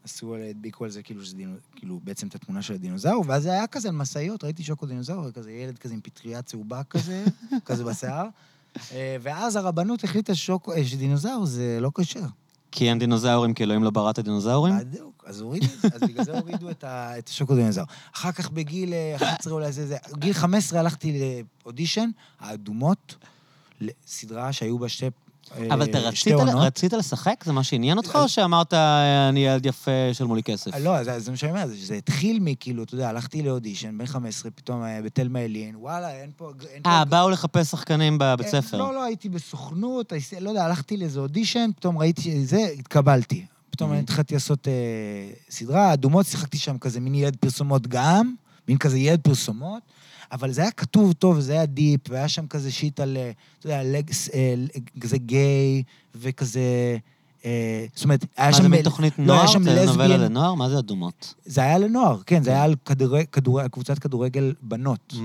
עשו, 0.03 0.35
הדביקו 0.35 0.83
על 0.83 0.89
זה 0.89 1.03
כאילו, 1.03 1.25
שזה 1.25 1.35
דינו, 1.35 1.55
כאילו 1.75 1.99
בעצם 2.03 2.27
את 2.27 2.35
התמונה 2.35 2.61
של 2.61 2.73
הדינוזאור, 2.73 3.23
ואז 3.27 3.43
זה 3.43 3.51
היה 3.51 3.67
כזה 3.67 3.87
על 3.87 3.95
משאיות, 3.95 4.43
ראיתי 4.43 4.63
שוקו 4.63 4.85
דינוזאור, 4.85 5.25
וכזה 5.29 5.51
ילד 5.51 5.77
כזה 5.77 5.93
עם 5.93 5.99
פטריה 6.03 6.41
צהובה 6.41 6.83
כזה, 6.83 7.25
כזה 7.65 7.83
בשיער. 7.83 8.27
אה, 8.91 9.17
ואז 9.21 9.55
הרבנות 9.55 10.03
החליטה 10.03 10.35
שוקו, 10.35 10.73
אה, 10.73 10.85
שדינוזאור 10.85 11.45
זה 11.45 11.77
לא 11.81 11.91
כשר. 11.95 12.25
כי 12.71 12.89
אין 12.89 12.99
דינוזאורים, 12.99 13.53
כי 13.53 13.63
אלוהים 13.63 13.83
לא 13.83 13.89
ברא 13.89 14.09
את 14.09 14.19
הדינוזאורים? 14.19 14.79
בדיוק, 14.79 15.23
אז 15.27 15.41
הורידו 15.41 15.67
אז 15.93 16.01
בגלל 16.01 16.23
זה 16.23 16.39
הורידו 16.39 16.69
את, 16.69 16.83
ה, 16.83 17.19
את 17.19 17.29
השוקו 17.29 17.55
דינוזאור. 17.55 17.87
אחר 18.15 18.31
כך 18.31 18.49
בגיל 18.49 18.93
אה, 18.93 19.15
11 19.15 19.53
אולי 19.53 19.71
זה, 19.71 19.87
זה, 19.87 19.97
גיל 20.17 20.33
15 20.33 20.79
הלכתי 20.79 21.21
לאודישן, 21.65 22.09
האדומות, 22.39 23.15
לסדרה 23.81 24.53
שהיו 24.53 24.79
בה 24.79 24.89
שתי, 24.89 25.05
אה, 25.05 25.09
אבל 25.69 25.83
אתה 25.83 25.99
רצית. 25.99 26.33
רצית 26.33 26.93
לשחק? 26.93 27.43
זה 27.45 27.53
מה 27.53 27.63
שעניין 27.63 27.97
אותך. 27.97 28.15
או 28.15 28.29
שאמרת, 28.29 28.73
אני 29.29 29.45
ילד 29.45 29.65
יפה, 29.65 29.91
שלמו 30.13 30.35
לי 30.35 30.43
כסף? 30.43 30.71
לא, 30.79 31.03
זה, 31.03 31.19
זה 31.19 31.31
מה 31.31 31.37
שאני 31.37 31.51
אומר, 31.51 31.67
זה, 31.67 31.75
זה 31.85 31.95
התחיל 31.95 32.39
מכאילו, 32.41 32.83
אתה 32.83 32.95
יודע, 32.95 33.09
הלכתי 33.09 33.41
לאודישן, 33.41 33.97
בן 33.97 34.05
15, 34.05 34.51
פתאום 34.51 34.83
אה, 34.83 35.01
בתלמה 35.01 35.39
ילין, 35.39 35.75
וואלה, 35.75 36.09
אין 36.11 36.31
פה... 36.37 36.51
אין 36.73 36.83
פה 36.83 36.89
אה, 36.89 37.05
באו 37.05 37.29
לחפש 37.29 37.67
שחקנים 37.71 38.17
בבית 38.17 38.45
אה, 38.45 38.61
ספר. 38.61 38.77
לא, 38.77 38.93
לא, 38.93 39.03
הייתי 39.03 39.29
בסוכנות, 39.29 40.13
לא 40.41 40.49
יודע, 40.49 40.65
הלכתי 40.65 40.97
לאיזה 40.97 41.19
אודישן, 41.19 41.69
פתאום 41.75 41.97
ראיתי 41.97 42.21
שזה, 42.21 42.67
התקבלתי. 42.79 43.45
פתאום 43.69 43.89
Mhm. 43.89 43.93
אני 43.93 44.01
התחלתי 44.01 44.33
לעשות 44.33 44.67
אה, 44.67 44.73
סדרה, 45.49 45.93
אדומות, 45.93 46.25
שיחקתי 46.25 46.57
שם 46.57 46.77
כזה 46.77 46.99
מין 46.99 47.15
ילד 47.15 47.35
פרסומות 47.35 47.87
גם, 47.87 48.33
מין 48.67 48.77
כזה 48.77 48.99
ילד 48.99 49.21
פרסומות, 49.21 49.83
אבל 50.31 50.51
זה 50.51 50.61
היה 50.61 50.71
כתוב 50.71 51.13
טוב, 51.13 51.39
זה 51.39 51.53
היה 51.53 51.65
deep, 51.65 52.01
והיה 52.09 52.27
שם 52.27 52.47
כזה 52.47 52.71
shit 52.71 52.99
על, 52.99 53.17
אה, 53.17 53.31
אתה 53.59 53.67
יודע, 53.67 53.81
אה, 54.33 54.53
כזה 55.01 55.17
גיי, 55.17 55.83
וכזה... 56.15 56.97
אה, 57.45 57.85
זאת 57.95 58.03
אומרת, 58.03 58.25
היה 58.37 58.49
מה 58.49 58.57
שם... 58.57 58.63
זה 58.63 58.69
מין 58.69 58.81
תוכנית 58.81 59.19
לא, 59.19 59.25
נוער? 59.25 59.39
היה 59.39 59.47
שם 59.47 59.63
זה 59.63 59.85
novela 59.85 60.07
lesbian. 60.07 60.21
לנוער? 60.21 60.53
מה 60.53 60.69
זה 60.69 60.79
אדומות? 60.79 61.33
זה 61.45 61.61
היה 61.61 61.77
לנוער, 61.77 62.17
כן, 62.25 62.43
זה 62.43 62.51
היה 62.51 62.63
על 62.63 62.75
קבוצת 63.71 63.99
כדורגל 63.99 64.53
בנות. 64.61 65.13
Mm. 65.13 65.17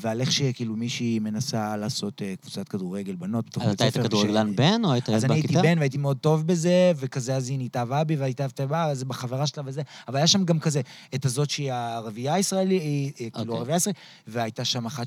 ועל 0.00 0.20
איך 0.20 0.32
שכאילו 0.32 0.76
מישהי 0.76 1.18
מנסה 1.18 1.76
לעשות 1.76 2.22
אה, 2.22 2.34
קבוצת 2.40 2.68
כדורגל 2.68 3.14
בנות 3.14 3.46
בתוך 3.46 3.62
אז 3.62 3.68
בית 3.68 3.76
אתה 3.76 3.84
היית 3.84 3.94
ספר, 3.94 4.04
כדורגלן 4.04 4.56
בן, 4.56 4.84
או 4.84 4.92
היית 4.92 5.08
ילד 5.08 5.16
אז 5.16 5.24
אני 5.24 5.34
הייתי 5.34 5.48
בכיתה? 5.48 5.62
בן 5.62 5.78
והייתי 5.78 5.98
מאוד 5.98 6.16
טוב 6.16 6.46
בזה, 6.46 6.92
וכזה 6.96 7.36
אז 7.36 7.48
היא 7.48 7.58
נתאהבה 7.60 8.04
בי 8.04 8.16
והייתה 8.16 8.46
אהבה, 8.60 8.84
אז 8.84 9.04
בחברה 9.04 9.46
שלה 9.46 9.62
וזה. 9.66 9.82
אבל 10.08 10.16
היה 10.16 10.26
שם 10.26 10.44
גם 10.44 10.58
כזה, 10.58 10.80
את 11.14 11.24
הזאת 11.24 11.50
שהיא 11.50 11.72
הערבייה 11.72 12.34
הישראלית, 12.34 12.82
כאילו 13.16 13.30
אוקיי. 13.34 13.56
ערבייה 13.56 13.76
ישראלית, 13.76 14.00
והייתה 14.26 14.64
שם 14.64 14.86
אחת 14.86 15.06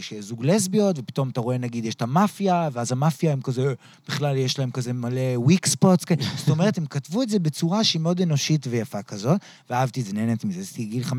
שזוג 0.00 0.44
לסביות, 0.44 0.98
ופתאום 0.98 1.28
אתה 1.28 1.40
רואה, 1.40 1.58
נגיד, 1.58 1.84
יש 1.84 1.94
את 1.94 2.02
המאפיה, 2.02 2.68
ואז 2.72 2.92
המאפיה 2.92 3.32
הם 3.32 3.40
כזה, 3.40 3.74
בכלל 4.08 4.36
יש 4.36 4.58
להם 4.58 4.70
כזה 4.70 4.92
מלא 4.92 5.20
וויק 5.36 5.66
ספוטס, 5.86 6.04
זאת 6.36 6.48
אומרת, 6.48 6.78
הם 6.78 6.86
כתבו 6.86 7.22
את 7.22 7.28
זה 7.28 7.38
בצורה 7.38 7.84
שהיא 7.84 8.00
מאוד 8.02 8.20
אנושית 8.20 8.66
ויפה 8.70 9.02
כזאת, 9.02 9.40
ואהבתי 9.70 10.00
את 10.00 10.06
זה, 10.06 10.12
נהניתי 10.12 10.46
מזה. 10.46 10.60
עשיתי 10.60 10.84
גיל 10.84 11.04
15-16, 11.04 11.12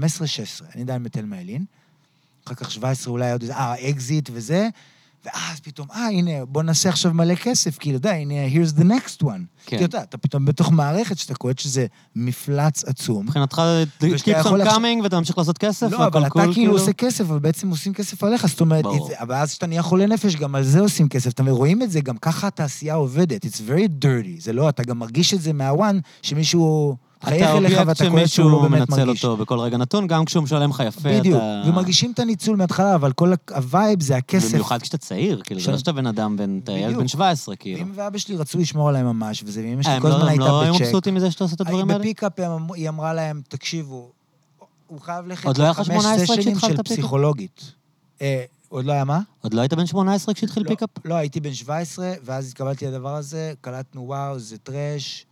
אני 0.75 0.81
עדיין 0.81 1.03
בתלמה 1.03 1.41
ילין. 1.41 1.65
אחר 2.45 2.55
כך 2.55 2.71
17 2.71 3.11
אולי 3.11 3.31
עוד 3.31 3.41
איזה, 3.41 3.55
אה, 3.55 3.89
אקזיט 3.89 4.29
וזה, 4.33 4.69
ואז 5.27 5.59
פתאום, 5.59 5.87
אה, 5.95 6.07
הנה, 6.07 6.45
בוא 6.45 6.63
נעשה 6.63 6.89
עכשיו 6.89 7.13
מלא 7.13 7.35
כסף, 7.35 7.77
כאילו, 7.77 7.99
די, 7.99 8.09
הנה, 8.09 8.33
here's 8.53 8.79
the 8.79 8.83
next 8.83 9.23
one. 9.23 9.27
כן. 9.65 9.77
כי 9.77 9.85
אתה 9.85 9.97
יודע, 9.97 10.03
אתה 10.03 10.17
פתאום 10.17 10.45
בתוך 10.45 10.71
מערכת 10.71 11.17
שאתה 11.17 11.35
קולט 11.35 11.59
שזה 11.59 11.85
מפלץ 12.15 12.83
עצום. 12.83 13.25
מבחינתך, 13.25 13.61
ושאתה 14.01 14.31
keep 14.31 14.39
יכול 14.39 14.61
on 14.61 14.65
coming 14.65 15.03
ואתה 15.03 15.17
ממשיך 15.19 15.37
לעשות 15.37 15.57
כסף, 15.57 15.91
לא, 15.91 16.05
אבל 16.07 16.25
אתה 16.27 16.53
כאילו 16.53 16.73
עושה 16.73 16.93
כסף, 16.93 17.21
אבל 17.21 17.39
בעצם 17.39 17.69
עושים 17.69 17.93
כסף 17.93 18.23
עליך, 18.23 18.45
זאת 18.47 18.61
אומרת, 18.61 18.85
זה- 19.07 19.13
ואז 19.27 19.49
כשאתה 19.51 19.67
נהיה 19.67 19.81
חולה 19.81 20.05
נפש, 20.05 20.35
גם 20.35 20.55
על 20.55 20.63
זה 20.63 20.79
עושים 20.79 21.09
כסף. 21.09 21.29
אתה 21.33 21.43
רואים 21.43 21.81
את 21.81 21.91
זה, 21.91 22.01
גם 22.01 22.17
ככה 22.17 22.47
התעשייה 22.47 22.93
עובדת. 22.93 23.45
It's 23.45 23.61
very 23.69 24.03
dirty. 24.05 24.41
זה 24.43 24.53
לא, 24.53 24.69
אתה 24.69 24.83
גם 24.83 24.99
מרגיש 24.99 25.33
את 25.33 25.41
זה 25.41 25.53
מהוואן, 25.53 25.99
שמישהו 26.21 26.97
אתה 27.19 27.57
אליך 27.57 27.79
אובייקט 27.79 28.01
לא 28.01 28.09
שמישהו 28.09 28.61
באמת 28.61 28.89
מנצל. 28.89 29.09
אותו 29.09 29.37
בכל 29.37 29.59
רגע 29.59 29.77
נתון, 29.77 30.07
גם 30.07 30.25
כשהוא 30.25 30.43
משלם 30.43 30.69
לך 30.69 30.83
יפה, 30.87 31.09
אתה... 31.09 31.19
בדיוק, 31.19 31.41
ומרגישים 31.65 32.11
את 32.11 32.19
הניצול 32.19 32.55
מההתחלה, 32.55 32.95
אבל 32.95 33.11
כל 33.11 33.33
הווייב 33.55 34.01
זה 34.01 34.17
הכסף. 34.17 34.51
במיוחד 34.51 34.81
כשאתה 34.81 34.97
צעיר, 34.97 35.41
כאילו, 35.43 35.61
זה 35.61 35.71
לא 35.71 35.77
שאתה 35.77 35.91
בן 35.91 36.07
אדם 36.07 36.37
בן... 36.37 36.59
אתה 36.63 36.71
ילד. 36.71 36.97
בן 36.97 37.07
17, 37.07 37.55
כאילו. 37.55 37.81
אמא 37.81 37.91
ואבא 37.95 38.17
שלי 38.17 38.35
רצו 38.35 38.57
לשמור 38.57 38.89
עליהם 38.89 39.05
ממש, 39.05 39.43
וזה, 39.45 39.61
ואמא 39.61 39.77
אה, 39.77 39.83
שלי 39.83 39.93
הם 39.93 40.01
כל 40.01 40.07
הזמן 40.07 40.19
לא- 40.19 40.23
הם 40.25 40.29
הייתה 40.29 40.45
לא 40.47 40.61
היו 40.61 40.73
בצ'ק. 40.73 40.81
מבסוטים 40.81 41.15
מזה 41.15 41.31
שאתה 41.31 41.43
עושה 41.43 41.55
את 41.55 41.61
הדברים 41.61 41.89
האלה? 41.89 41.99
בפיקאפ 41.99 42.39
הם 42.39 42.73
היא 42.73 42.89
אמרה 42.89 43.13
להם, 43.13 43.41
תקשיבו, 43.47 44.11
הוא 44.87 45.01
חייב 45.01 45.25
ללכת 45.25 45.45
עוד 45.45 45.57
לא 45.57 45.63
היה 45.63 45.71
לך 45.71 45.79
לחמש 45.79 46.03
18 46.03 46.25
סשנים 46.25 46.55
כשהתחלת 46.55 46.77
של? 46.77 46.83
פסיכולוגית. 46.83 47.71
אה, 48.21 48.43
עוד 48.69 48.85
לא 48.85 48.91
היה 48.91 49.03
מה? 49.03 49.19
עוד 49.41 49.53
לא 49.53 49.61
היית 49.61 49.73
בן 49.73 49.85
18 49.85 50.33
כשהתחיל 50.33 50.63
לא, 50.63 50.67
פיקאפ? 50.69 50.89
לא, 51.05 51.13
הייתי 51.15 51.39
בן 51.39 51.53
17, 51.53 52.13
ואז 52.23 52.47
התקבלתי 52.47 52.85
לדבר 52.87 53.15
הזה, 53.15 53.53
קלטנו, 53.61 54.01
וואו, 54.07 54.39
זה 54.39 54.57
טראש. 54.57 55.25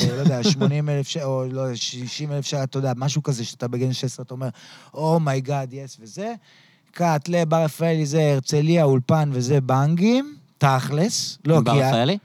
אה, 0.00 0.06
לא 0.16 0.20
יודע, 0.20 0.42
80 0.42 0.88
אלף 0.88 1.08
שקל, 1.08 1.24
או 1.24 1.44
לא, 1.50 1.74
60 1.74 2.32
אלף 2.32 2.46
שקל, 2.46 2.62
אתה 2.62 2.78
יודע, 2.78 2.92
משהו 2.96 3.22
כזה 3.22 3.44
שאתה 3.44 3.68
בגיל 3.68 3.92
16, 3.92 4.24
אתה 4.24 4.34
אומר, 4.34 4.48
אומייגאד, 4.94 5.72
יס 5.72 5.96
וזה. 6.00 6.34
קאט 6.92 7.28
לבר 7.28 7.64
רפאלי 7.64 8.06
זה 8.06 8.32
הרצליה, 8.32 8.84
אולפן 8.84 9.30
וזה 9.32 9.60
בנגים, 9.60 10.36
תכלס. 10.58 11.38
לא, 11.44 11.56
עם 11.56 11.64
בר 11.64 11.72
כי... 11.72 11.80
רפאלי? 11.80 12.18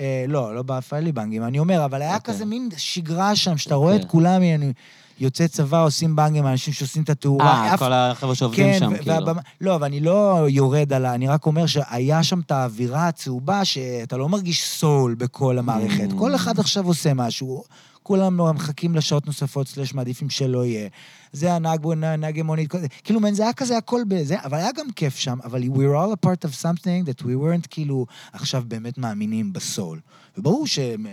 אה, 0.00 0.24
לא, 0.28 0.54
לא 0.54 0.62
ברפאלי 0.62 1.12
בנגים, 1.12 1.42
אני 1.44 1.58
אומר, 1.58 1.84
אבל 1.84 2.02
היה 2.02 2.14
אוקיי. 2.16 2.34
כזה 2.34 2.44
מין 2.44 2.68
שגרה 2.76 3.36
שם, 3.36 3.56
שאתה 3.56 3.74
רואה 3.74 3.92
את 3.96 4.00
אוקיי. 4.00 4.10
כולם, 4.10 4.42
אני- 4.42 4.72
יוצאי 5.20 5.48
צבא 5.48 5.84
עושים 5.84 6.16
בנגים, 6.16 6.46
אנשים 6.46 6.74
שעושים 6.74 7.02
את 7.02 7.10
התאורה. 7.10 7.46
אה, 7.66 7.74
אף- 7.74 7.78
כל 7.78 7.92
החבר'ה 7.92 8.34
שעובדים 8.34 8.74
שם, 8.78 8.92
ו- 8.92 8.96
כאילו. 8.98 9.14
והבמה- 9.14 9.40
לא, 9.60 9.74
אבל 9.74 9.84
אני 9.84 10.00
לא 10.00 10.46
יורד 10.48 10.92
על 10.92 11.06
ה... 11.06 11.14
אני 11.14 11.28
רק 11.28 11.46
אומר 11.46 11.66
שהיה 11.66 12.22
שם 12.22 12.40
את 12.40 12.50
האווירה 12.50 13.08
הצהובה, 13.08 13.64
שאתה 13.64 14.16
לא 14.16 14.28
מרגיש 14.28 14.64
סול 14.68 15.14
בכל 15.14 15.58
המערכת. 15.58 16.08
Mm. 16.10 16.18
כל 16.18 16.34
אחד 16.34 16.58
עכשיו 16.58 16.86
עושה 16.86 17.14
משהו. 17.14 17.62
כולם 18.02 18.36
לא 18.38 18.52
מחכים 18.54 18.94
לשעות 18.94 19.26
נוספות, 19.26 19.68
סלש 19.68 19.94
מעדיפים 19.94 20.30
שלא 20.30 20.64
יהיה. 20.64 20.88
זה 21.32 21.52
הנהג, 21.52 21.80
בו- 21.80 21.94
נהגי 21.94 22.42
מונית, 22.42 22.70
כל 22.70 22.78
זה. 22.80 22.88
כאילו, 23.04 23.20
man, 23.20 23.34
זה 23.34 23.42
היה 23.42 23.52
כזה 23.52 23.76
הכל 23.76 24.02
בזה, 24.08 24.36
אבל 24.44 24.58
היה 24.58 24.72
גם 24.76 24.90
כיף 24.96 25.16
שם, 25.16 25.38
אבל 25.44 25.62
we 25.62 25.76
were 25.76 25.96
all 25.96 26.12
a 26.22 26.26
part 26.26 26.48
of 26.48 26.62
something 26.62 27.08
that 27.10 27.22
we 27.22 27.26
weren't 27.26 27.66
כאילו 27.70 28.06
עכשיו 28.32 28.64
באמת 28.68 28.98
מאמינים 28.98 29.52
ב 29.52 29.60
soul. 29.60 30.00
וברור 30.38 30.66
שהם... 30.66 31.06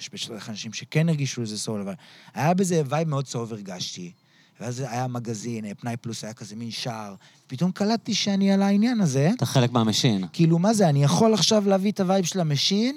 יש 0.00 0.10
בשביל 0.12 0.38
אנשים 0.48 0.72
שכן 0.72 1.08
הרגישו 1.08 1.42
לזה 1.42 1.58
soul, 1.58 1.80
אבל 1.80 1.94
היה 2.34 2.54
בזה 2.54 2.82
vibe 2.88 3.08
מאוד 3.08 3.24
צהוב 3.24 3.52
הרגשתי. 3.52 4.12
ואז 4.60 4.80
היה 4.80 5.06
מגזין, 5.06 5.64
אה, 5.64 5.74
פנאי 5.74 5.96
פלוס 5.96 6.24
היה 6.24 6.32
כזה 6.32 6.56
מין 6.56 6.70
שער. 6.70 7.14
פתאום 7.46 7.70
קלטתי 7.72 8.14
שאני 8.14 8.52
על 8.52 8.62
העניין 8.62 9.00
הזה. 9.00 9.30
אתה 9.36 9.46
חלק 9.46 9.72
מה 9.72 9.82
machine. 9.82 10.24
כאילו, 10.32 10.58
מה 10.58 10.74
זה, 10.74 10.88
אני 10.88 11.04
יכול 11.04 11.34
עכשיו 11.34 11.68
להביא 11.68 11.92
את 11.92 12.00
ה 12.00 12.05
vibe 12.05 12.24
של 12.24 12.40
ה 12.40 12.46
machine, 12.46 12.96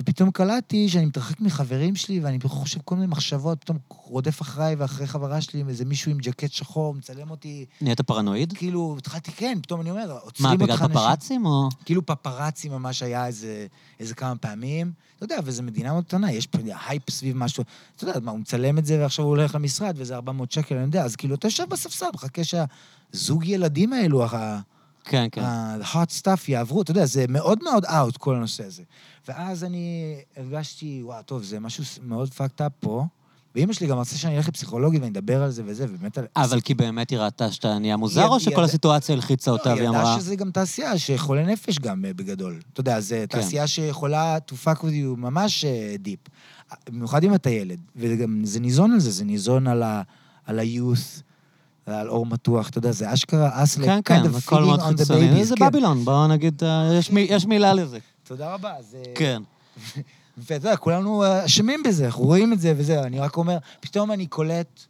ופתאום 0.00 0.30
קלטתי 0.30 0.88
שאני 0.88 1.04
מתרחק 1.06 1.40
מחברים 1.40 1.96
שלי, 1.96 2.20
ואני 2.20 2.38
חושב 2.44 2.80
כל 2.84 2.94
מיני 2.94 3.06
מחשבות, 3.06 3.60
פתאום 3.60 3.78
רודף 3.88 4.42
אחריי 4.42 4.74
ואחרי 4.74 5.06
חברה 5.06 5.40
שלי, 5.40 5.60
עם 5.60 5.68
איזה 5.68 5.84
מישהו 5.84 6.10
עם 6.10 6.18
ג'קט 6.18 6.50
שחור, 6.52 6.94
מצלם 6.94 7.30
אותי. 7.30 7.64
נהיית 7.80 8.00
פרנואיד? 8.00 8.52
כאילו, 8.52 8.94
התחלתי, 8.98 9.32
כן, 9.32 9.58
פתאום 9.62 9.80
אני 9.80 9.90
אומר, 9.90 10.06
מה, 10.06 10.12
עוצרים 10.12 10.58
בגלל 10.58 10.70
אותך 10.70 10.82
אנשים. 10.82 10.94
פפרצים 10.94 11.46
או... 11.46 11.68
כאילו 11.84 12.06
פפרצי 12.06 12.68
ממש 12.68 13.02
היה 13.02 13.26
איזה, 13.26 13.66
איזה 14.00 14.14
כמה 14.14 14.36
פעמים. 14.36 14.92
אתה 15.16 15.24
יודע, 15.24 15.36
וזו 15.44 15.62
מדינה 15.62 15.92
מאוד 15.92 16.04
קטנה, 16.04 16.32
יש 16.32 16.46
פה 16.46 16.58
הייפ 16.88 17.10
סביב 17.10 17.36
משהו. 17.36 17.64
אתה 17.96 18.04
יודע, 18.04 18.20
מה, 18.20 18.30
הוא 18.30 18.40
מצלם 18.40 18.78
את 18.78 18.86
זה 18.86 18.98
ועכשיו 19.00 19.24
הוא 19.24 19.30
הולך 19.36 19.54
למשרד 19.54 19.94
וזה 19.98 20.14
400 20.14 20.52
שקל, 20.52 20.74
אני 20.74 20.84
יודע. 20.84 21.04
אז 21.04 21.16
כאילו, 21.16 21.34
אתה 21.34 21.46
יושב 21.46 21.64
בספסל, 21.68 22.06
מחכה 22.14 22.42
שהזוג 22.44 23.46
ילדים 23.46 23.92
האלו, 23.92 24.24
ה- 24.24 24.60
כן, 25.04 25.26
כן. 25.32 25.40
ה-hot 25.42 26.20
stuff 26.22 26.40
יעברו, 26.48 26.82
אתה 26.82 26.90
יודע, 26.90 27.06
זה 27.06 27.24
מאוד 27.28 27.58
מאוד 27.62 27.84
out, 27.84 28.18
כל 28.18 28.36
הנושא 28.36 28.64
הזה. 28.66 28.82
ואז 29.28 29.64
אני 29.64 30.14
הרגשתי, 30.36 31.00
וואו, 31.04 31.22
טוב, 31.22 31.42
זה 31.42 31.60
משהו 31.60 31.84
מאוד 32.02 32.28
fucked 32.28 32.60
up 32.60 32.70
פה. 32.80 33.04
ואימא 33.54 33.72
שלי 33.72 33.86
גם 33.86 33.98
רצתה 33.98 34.16
שאני 34.16 34.36
אלך 34.36 34.48
לפסיכולוגית 34.48 35.00
ואני 35.00 35.12
אדבר 35.12 35.42
על 35.42 35.50
זה 35.50 35.62
וזה, 35.66 35.86
ובאמת... 35.88 36.18
אבל 36.36 36.60
כי 36.60 36.74
באמת 36.74 37.10
היא 37.10 37.18
ראתה 37.18 37.52
שאתה 37.52 37.78
נהיה 37.78 37.96
מוזר, 37.96 38.20
היא- 38.20 38.28
או 38.28 38.34
היא 38.34 38.40
שכל 38.40 38.64
הסיטואציה 38.64 39.14
הלחיצה 39.14 39.50
אותה 39.50 39.68
לא, 39.68 39.74
והיא 39.74 39.82
היא 39.82 39.88
אמרה... 39.88 40.02
ידעה 40.02 40.20
שזה 40.20 40.36
גם 40.36 40.50
תעשייה 40.50 40.98
שחולה 40.98 41.46
נפש 41.46 41.78
גם 41.78 42.04
אה, 42.04 42.14
בגדול. 42.14 42.60
אתה 42.72 42.80
יודע, 42.80 43.00
זו 43.00 43.14
כן. 43.18 43.26
תעשייה 43.26 43.66
שיכולה 43.66 44.38
to 44.50 44.66
fuck 44.66 44.78
with 44.78 44.84
you 44.84 45.16
ממש 45.16 45.64
דיפ. 45.98 46.18
במיוחד 46.90 47.24
אם 47.24 47.34
אתה 47.34 47.50
ילד. 47.50 47.78
וגם 47.96 48.40
זה 48.44 48.60
ניזון 48.60 48.92
על 48.92 49.00
זה, 49.00 49.10
זה 49.10 49.24
ניזון 49.24 49.66
על 49.66 49.82
ה- 49.82 50.02
על 51.86 52.08
אור 52.08 52.26
מתוח, 52.26 52.68
אתה 52.68 52.78
יודע, 52.78 52.92
זה 52.92 53.12
אשכרה 53.12 53.62
like 53.64 53.84
כן, 53.84 54.00
כן, 54.04 54.22
הכל 54.36 54.64
מאוד 54.64 54.80
חיצוני. 54.80 55.44
זה 55.44 55.54
כן. 55.58 55.66
בבילון, 55.66 56.04
בואו 56.04 56.28
נגיד, 56.28 56.64
אה, 56.64 56.94
יש 56.98 57.10
מי- 57.10 57.26
יש 57.30 57.46
מילה 57.46 57.74
לזה. 57.74 57.98
תודה 58.24 58.54
רבה. 58.54 58.72
זה... 58.80 59.02
כן. 59.14 59.42
ואתה 60.38 60.54
יודע, 60.54 60.76
כולנו 60.76 61.24
אה, 61.24 61.44
אשמים 61.44 61.82
בזה, 61.82 62.06
אנחנו 62.06 62.24
רואים 62.24 62.52
את 62.52 62.60
זה 62.60 62.74
וזה, 62.76 63.02
אני 63.02 63.20
רק 63.20 63.36
אומר, 63.36 63.58
פתאום 63.80 64.12
אני 64.12 64.26
קולט, 64.26 64.80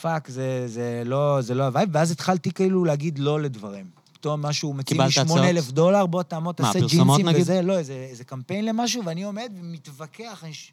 פאק, 0.00 0.28
זה, 0.28 0.64
זה 0.66 1.02
לא, 1.04 1.38
זה 1.40 1.54
לא 1.54 1.64
הווייב, 1.64 1.88
ואז 1.92 2.10
התחלתי 2.10 2.50
כאילו 2.50 2.84
להגיד 2.84 3.18
לא 3.18 3.40
לדברים. 3.40 3.86
פתאום 4.12 4.42
משהו, 4.42 4.72
מציעים 4.74 5.02
לי 5.02 5.08
קיבלת 5.12 5.28
8,000 5.28 5.56
הצעות? 5.58 5.74
דולר, 5.74 6.06
בוא 6.06 6.22
תעמוד, 6.22 6.54
תעשה 6.54 6.78
ג'ינסים? 6.80 7.26
וזה, 7.34 7.62
לא, 7.62 7.78
איזה, 7.78 8.06
איזה 8.10 8.24
קמפיין 8.24 8.64
למשהו, 8.64 9.04
ואני 9.04 9.22
עומד 9.22 9.52
ומתווכח 9.60 10.44
אני 10.44 10.54
ש... 10.54 10.72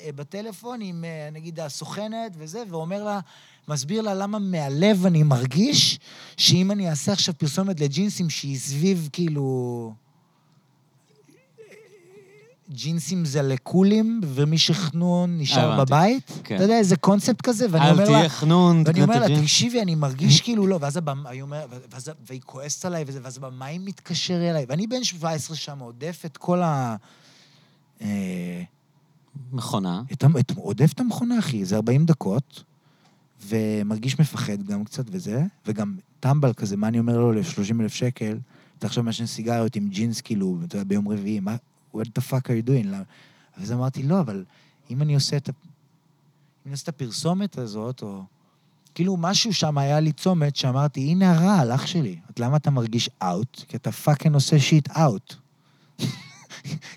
אה, 0.00 0.10
בטלפון 0.16 0.80
עם, 0.80 1.04
נגיד, 1.32 1.60
הסוכנת 1.60 2.32
וזה, 2.38 2.62
ואומר 2.70 3.04
לה, 3.04 3.20
מסביר 3.68 4.02
לה 4.02 4.14
למה 4.14 4.38
מהלב 4.38 5.06
אני 5.06 5.22
מרגיש 5.22 5.98
שאם 6.36 6.70
אני 6.70 6.90
אעשה 6.90 7.12
עכשיו 7.12 7.34
פרסומת 7.38 7.80
לג'ינסים 7.80 8.30
שהיא 8.30 8.58
סביב, 8.58 9.08
כאילו... 9.12 9.92
ג'ינסים 12.70 13.24
זה 13.24 13.42
לקולים, 13.42 14.20
ומי 14.24 14.58
שחנון 14.58 15.38
נשאר 15.38 15.72
הבנתי. 15.72 15.90
בבית. 15.90 16.32
כן. 16.44 16.54
אתה 16.54 16.64
יודע, 16.64 16.78
איזה 16.78 16.96
קונספט 16.96 17.40
כזה, 17.40 17.66
ואני 17.70 17.84
אל 17.84 17.90
אומר 17.90 18.10
לה... 18.10 18.18
תהיה 18.18 18.28
חנון, 18.28 18.76
ואני 18.76 18.84
תקנה 18.84 19.04
אומר 19.04 19.14
את 19.14 19.20
לה, 19.20 19.24
הג'ינס. 19.24 19.40
תקשיבי, 19.40 19.82
אני 19.82 19.94
מרגיש 19.94 20.40
כאילו 20.40 20.66
לא, 20.66 20.78
ואז 20.80 20.96
הבמאי 20.96 21.42
אומר, 21.42 21.66
ואז, 21.90 22.10
והיא 22.26 22.40
כועסת 22.46 22.84
עליי, 22.84 23.04
וזה, 23.06 23.20
ואז 23.22 23.36
הבמאי 23.36 23.78
מתקשר 23.78 24.50
אליי, 24.50 24.66
ואני 24.68 24.86
בן 24.86 25.04
17 25.04 25.56
שם, 25.56 25.78
עודף 25.78 26.22
את 26.26 26.36
כל 26.36 26.62
ה... 26.62 26.96
אה, 28.02 28.62
מכונה. 29.52 30.02
את, 30.12 30.24
את, 30.40 30.52
אודף 30.56 30.92
את 30.92 31.00
המכונה, 31.00 31.38
אחי, 31.38 31.64
זה 31.64 31.76
40 31.76 32.06
דקות, 32.06 32.62
ומרגיש 33.48 34.20
מפחד 34.20 34.62
גם 34.62 34.84
קצת 34.84 35.04
וזה, 35.10 35.44
וגם 35.66 35.96
טמבל 36.20 36.52
כזה, 36.52 36.76
מה 36.76 36.88
אני 36.88 36.98
אומר 36.98 37.18
לו 37.18 37.32
ל-30 37.32 37.80
אלף 37.80 37.94
שקל, 37.94 38.38
אתה 38.78 38.86
עכשיו 38.86 39.04
מעשן 39.04 39.26
סיגריות 39.26 39.76
עם 39.76 39.88
ג'ינס, 39.88 40.20
כאילו, 40.20 40.58
אתה 40.64 40.76
יודע, 40.76 40.84
ביום 40.84 41.08
רביעי, 41.08 41.40
מה, 41.40 41.56
what 41.96 42.06
the 42.18 42.22
fuck 42.30 42.44
are 42.44 42.66
you 42.66 42.68
doing? 42.68 42.86
למה? 42.86 43.02
אז 43.56 43.72
אמרתי, 43.72 44.02
לא, 44.02 44.20
אבל 44.20 44.44
אם 44.90 45.02
אני 45.02 45.14
עושה 45.14 45.36
את, 45.36 45.48
אם 45.48 45.54
אני 46.66 46.72
עושה 46.72 46.82
את 46.82 46.88
הפרסומת 46.88 47.58
הזאת, 47.58 48.02
או... 48.02 48.22
כאילו, 48.94 49.16
משהו 49.16 49.54
שם 49.54 49.78
היה 49.78 50.00
לי 50.00 50.12
צומת 50.12 50.56
שאמרתי, 50.56 51.00
הנה 51.00 51.32
הרעל, 51.32 51.72
אח 51.72 51.86
שלי. 51.86 52.18
את 52.30 52.40
למה 52.40 52.56
אתה 52.56 52.70
מרגיש 52.70 53.10
אאוט? 53.22 53.64
כי 53.68 53.76
אתה 53.76 53.92
פאקינג 53.92 54.34
עושה 54.34 54.58
שיט 54.58 54.90
אאוט. 54.90 55.34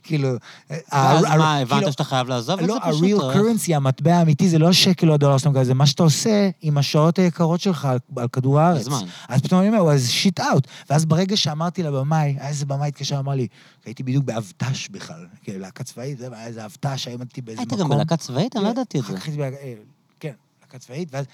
כאילו... 0.03 0.29
ואז 0.69 1.23
מה, 1.23 1.57
הבנת 1.57 1.79
כאילו, 1.79 1.91
שאתה 1.91 2.03
חייב 2.03 2.27
לעזוב 2.29 2.59
את 2.59 2.65
זה 2.65 2.71
לא, 2.73 2.79
פשוט? 2.89 3.01
ה-real 3.03 3.23
או- 3.23 3.33
currency, 3.33 3.75
המטבע 3.75 4.15
האמיתי, 4.15 4.49
זה 4.49 4.59
לא 4.59 4.69
השקל 4.69 5.09
או 5.09 5.13
הדולר 5.13 5.37
שאתה 5.37 5.49
מקבל, 5.49 5.63
זה 5.63 5.73
מה 5.73 5.85
שאתה 5.87 6.03
עושה 6.03 6.49
עם 6.61 6.77
השעות 6.77 7.19
היקרות 7.19 7.61
שלך 7.61 7.85
על, 7.85 8.27
כדור 8.31 8.59
הארץ. 8.59 8.87
אז 9.27 9.41
פתאום 9.41 9.61
אני 9.61 9.69
אומר, 9.69 9.83
וואי, 9.83 9.97
זה 9.97 10.07
שיט 10.11 10.39
אאוט. 10.39 10.67
ואז 10.89 11.05
ברגע 11.05 11.37
שאמרתי 11.37 11.83
לבמאי, 11.83 12.37
איזה 12.41 12.65
במאי 12.65 12.87
התקשר, 12.87 13.19
אמר 13.19 13.35
לי, 13.35 13.47
הייתי 13.85 14.03
בדיוק 14.03 14.25
באבט"ש 14.25 14.89
בכלל, 14.89 15.25
כאילו, 15.43 15.59
להקה 15.59 15.83
צבאית, 15.83 16.17
זה 16.17 16.27
היה 16.31 16.47
איזה 16.47 16.65
אבט"ש, 16.65 17.07
היום 17.07 17.21
הייתי 17.21 17.41
באיזה 17.41 17.61
היית 17.61 17.73
מקום. 17.73 17.83
גם 17.83 17.89
בלהקה 17.89 18.17
צבאית? 18.17 18.55
אני 18.55 18.63
לא 18.63 18.69
כן, 18.69 18.71
ידעתי 18.71 18.99
את 18.99 19.03
זה. 19.05 19.43
אה, 19.43 19.73
כן, 20.19 20.33
להקה 20.61 20.77
צבאית, 20.79 21.09
ואז... 21.11 21.25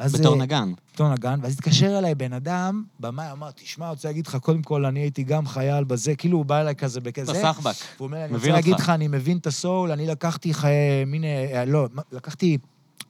ואז, 0.00 0.14
בתור 0.14 0.34
אה, 0.34 0.38
נגן. 0.38 0.72
בתור 0.94 1.08
נגן, 1.08 1.38
ואז 1.42 1.52
התקשר 1.52 1.98
אליי 1.98 2.14
בן 2.14 2.32
אדם, 2.32 2.84
במאי 3.00 3.32
אמר, 3.32 3.50
תשמע, 3.50 3.86
אני 3.86 3.90
רוצה 3.90 4.08
להגיד 4.08 4.26
לך, 4.26 4.36
קודם 4.36 4.62
כל, 4.62 4.84
אני 4.84 5.00
הייתי 5.00 5.22
גם 5.22 5.46
חייל 5.46 5.84
בזה, 5.84 6.16
כאילו 6.16 6.38
הוא 6.38 6.44
בא 6.44 6.60
אליי 6.60 6.74
כזה 6.74 7.00
בכזה. 7.00 7.32
בסחבק. 7.32 7.74
הוא 7.98 8.06
אומר, 8.06 8.24
אני 8.24 8.34
רוצה 8.34 8.48
להגיד. 8.48 8.74
לך, 8.74 8.88
אני 8.88 9.08
מבין 9.08 9.36
את 9.38 9.46
הסול, 9.46 9.92
אני 9.92 10.06
לקחתי 10.06 10.54
חיי, 10.54 11.04
מין, 11.06 11.24
אה, 11.24 11.64
לא, 11.64 11.88
לקחתי... 12.12 12.58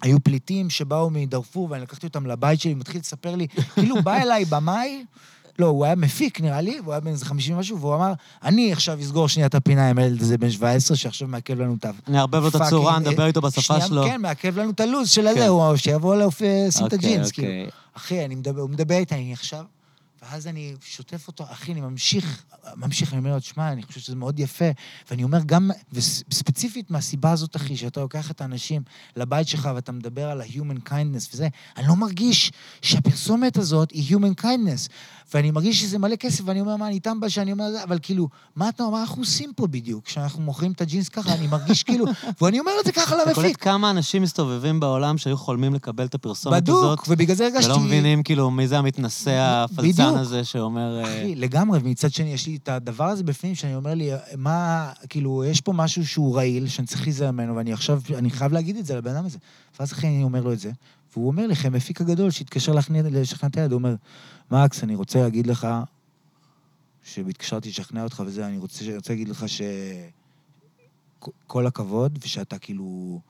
היו 0.03 0.20
פליטים 0.24 0.70
שבאו 0.70 1.11
מדארפור, 1.11 1.68
ואני 1.70 1.82
לקחתי 1.82 2.07
אותם 2.07 2.26
לבית 2.26 2.61
שלי, 2.61 2.74
מתחיל 2.74 3.01
לספר 3.01 3.37
לי, 3.37 3.47
כאילו 3.74 4.03
בא 4.03 4.22
אליי 4.22 4.45
במאי, 4.45 5.05
לא, 5.59 5.66
הוא 5.66 5.84
היה 5.84 5.94
מפיק, 5.94 6.40
נראה 6.40 6.61
לי, 6.61 6.80
והוא 6.80 6.92
היה 6.92 7.00
בן 7.00 7.11
איזה 7.11 7.24
50 7.24 7.57
ומשהו, 7.57 7.80
והוא 7.80 7.94
אמר, 7.94 8.12
אני 8.42 8.72
עכשיו 8.72 9.00
אסגור 9.00 9.28
שנייה 9.28 9.46
את 9.46 9.55
הפינה 9.55 9.90
עם 9.90 9.98
הילד 9.98 10.22
הזה 10.22 10.38
בן 10.38 10.50
17, 10.50 10.96
שעכשיו 10.96 11.28
מעכב 11.28 11.61
לנו 11.61 11.74
את 11.74 11.84
ה... 11.84 11.90
אני 12.09 12.18
אערבב 12.18 12.42
לו 12.42 12.48
את 12.48 12.55
הצורה, 12.55 12.98
נדבר 12.98 13.22
אה, 13.22 13.26
איתו 13.26 13.40
בשפה 13.40 13.80
שלו. 13.80 14.05
כן, 14.05 14.20
מעכב 14.20 14.59
לנו 14.59 14.70
את 14.70 14.80
הלו"ז 14.80 15.11
של 15.11 15.22
כן. 15.22 15.28
הזה, 15.28 15.48
הוא- 15.48 15.76
שיבוא 15.76 16.16
להופיע, 16.16 16.70
שים 16.70 16.86
את 16.86 16.92
אוקיי, 16.94 17.09
הג'ינס, 17.09 17.30
כאילו. 17.32 17.48
אוקיי. 17.48 17.70
אחי, 17.94 18.24
אני 18.24 18.34
מדבר, 18.34 18.61
הוא 18.61 18.70
מדבר 18.70 18.94
איתי, 18.94 19.14
אני 19.14 19.32
עכשיו, 19.32 19.64
ואז 20.30 20.46
אני 20.46 20.74
שוטף 20.80 21.28
אותו, 21.28 21.44
אחי, 21.50 21.72
אני 21.72 21.80
ממשיך, 21.80 22.42
ממשיך, 22.76 23.12
אני 23.12 23.18
אומר 23.18 23.30
לו, 23.34 23.40
תשמע, 23.40 23.72
אני 23.72 23.82
חושב 23.82 24.00
שזה 24.00 24.16
מאוד 24.16 24.38
יפה, 24.40 24.64
ואני 25.11 25.24
אומר 25.24 25.38
גם, 25.46 25.70
וספציפית 25.92 26.90
מהסיבה 26.90 27.32
הזאת, 27.32 27.57
אחי, 27.57 27.76
שאתה 27.76 28.00
לוקח 28.00 28.30
את 28.30 28.40
האנשים 28.40 28.82
לבית 29.16 29.48
שלך 29.48 29.68
ואתה 29.74 29.92
מדבר 29.92 30.30
על 30.30 30.40
ה-human 30.40 30.88
kindness 30.88 31.28
וזה, 31.32 31.48
אני 31.76 31.88
לא 31.88 31.96
מרגיש 31.96 32.52
שהפרסומת 32.82 33.57
הזאת 33.57 33.90
היא 33.90 34.16
human 34.16 34.42
kindness, 34.42 34.88
ואני 35.34 35.50
מרגיש 35.50 35.80
שזה 35.80 35.98
מלא 35.98 36.16
כסף, 36.16 36.42
ואני 36.46 36.60
אומר, 36.60 36.76
מה, 36.76 36.88
אני 36.88 37.00
טמבל 37.00 37.28
שאני 37.28 37.52
אומר 37.52 37.64
אבל 37.84 37.98
כאילו, 38.02 38.28
מה 38.56 38.68
אתה, 38.68 38.84
מה 38.92 39.00
אנחנו 39.00 39.22
עושים 39.22 39.52
פה 39.56 39.66
בדיוק? 39.66 40.04
כשאנחנו 40.04 40.42
מוכרים 40.42 40.72
את 40.72 40.80
הג'ינס 40.80 41.08
ככה, 41.08 41.34
אני 41.34 41.46
מרגיש 41.46 41.82
כאילו, 41.82 42.06
ואני 42.40 42.60
אומר 42.60 42.72
את 42.80 42.86
זה 42.86 42.92
ככה 42.92 43.22
אתה 43.22 43.34
קולט 43.34 43.38
למפיק. 43.38 43.62
כמה 43.62 43.90
אנשים 43.90 44.22
מסתובבים 44.22 44.80
בעולם 44.80 45.18
שהיו 45.18 45.36
חולמים 45.36 45.74
לקבל 45.74 46.04
את 46.04 46.14
הפרסומת 46.14 46.68
הזאת, 46.68 46.84
בדוק, 46.84 47.04
ובגלל 47.08 47.36
זה 47.36 47.44
הרגשתי... 47.44 47.70
ולא 47.70 47.80
מבינים 47.80 48.22
כאילו 48.22 48.50
מי 48.50 48.68
זה 48.68 48.78
המתנשא 48.78 49.64
הפלצן. 49.70 50.02
הזה 50.02 50.44
שאומר... 50.44 50.98
אה, 50.98 51.02
אחי, 51.02 51.34
לגמרי, 51.34 51.78
ומצד 51.82 52.12
שני, 52.12 52.32
יש 52.32 52.46
לי 52.46 52.56
את 52.56 52.68
הדבר 52.68 53.04
הזה 53.04 53.22
בפנים, 53.22 53.54
שאני 53.54 53.74
אומר 53.74 53.94
לי, 53.94 54.10
מה, 54.36 54.90
כאילו, 55.08 55.44
יש 55.44 55.60
פה 55.60 55.72
משהו 55.72 56.06
שהוא 56.06 56.36
רעיל, 56.36 56.68
שאני 56.68 56.86
צריך 56.86 57.02
להיזהר 57.02 57.30
ממנו, 57.30 57.56
ואני 57.56 57.72
עכשיו, 57.72 58.00
אני 58.14 58.30
חייב 58.30 58.52
להגיד 58.52 58.76
את 58.76 58.86
זה 58.86 58.96
לבן 58.96 59.16
אדם 59.16 59.26
הזה. 59.26 59.38
ואז 59.78 59.92
אחי, 59.92 60.06
אני 60.06 60.22
אומר 60.22 60.40
לו 60.40 60.52
את 60.52 60.58
זה, 60.58 60.70
והוא 61.12 61.26
אומר 61.26 61.46
לי, 61.46 61.54
המפיק 61.64 62.00
הגדול 62.00 62.30
שהתקשר 62.30 62.72
לשכנע 62.72 63.48
את 63.48 63.56
הילד, 63.56 63.72
הוא 63.72 63.78
אומר, 63.78 63.94
מקס, 64.51 64.84
אני 64.84 64.95
רוצה 64.95 65.22
להגיד 65.22 65.47
לך, 65.47 65.68
שהתקשרתי 67.03 67.68
לשכנע 67.68 68.05
אותך 68.05 68.22
וזה, 68.26 68.47
אני 68.47 68.59
רוצה, 68.59 68.84
אני 68.84 68.97
רוצה 68.97 69.12
להגיד 69.12 69.28
לך 69.28 69.49
ש... 69.49 69.61
כל 71.47 71.66
הכבוד, 71.66 72.18
ושאתה 72.22 72.59
כאילו... 72.59 73.20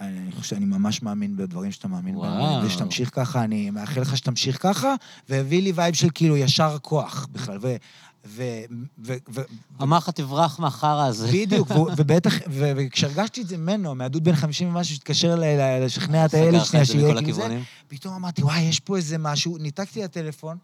אני 0.00 0.32
חושב 0.32 0.42
שאני 0.42 0.64
ממש 0.64 1.02
מאמין 1.02 1.36
בדברים 1.36 1.72
שאתה 1.72 1.88
מאמין 1.88 2.20
בהם. 2.20 2.66
ושתמשיך 2.66 3.10
ככה, 3.14 3.44
אני 3.44 3.70
מאחל 3.70 4.00
לך 4.00 4.16
שתמשיך 4.16 4.62
ככה, 4.62 4.94
והביא 5.28 5.62
לי 5.62 5.72
וייב 5.72 5.94
של 5.94 6.08
כאילו 6.14 6.36
ישר 6.36 6.76
כוח 6.82 7.26
בכלל, 7.32 7.58
ו... 8.26 8.42
ו... 9.04 9.40
אמר 9.82 9.96
לך, 9.96 10.10
תברח 10.10 10.58
מהחרא 10.58 11.06
הזה. 11.06 11.28
בדיוק, 11.32 11.68
ובטח, 11.96 12.34
וכשהרגשתי 12.50 13.42
את 13.42 13.48
זה 13.48 13.56
ממנו, 13.56 13.94
מהדוד 13.94 14.24
בן 14.24 14.34
50 14.36 14.68
ומשהו, 14.68 14.94
שהתקשר 14.94 15.36
לשכנע 15.82 16.26
את 16.26 16.34
הילד 16.34 16.54
לך 16.54 16.66
שנייה, 16.66 16.84
שיהיה 16.84 17.12
מכל 17.12 17.20
כאילו 17.20 17.36
זה. 17.36 17.60
פתאום 17.88 18.14
אמרתי, 18.14 18.42
וואי, 18.42 18.60
יש 18.60 18.80
פה 18.80 18.96
איזה 18.96 19.18
משהו, 19.18 19.58
ניתקתי 19.58 20.04
את 20.04 20.10
הטלפון, 20.10 20.56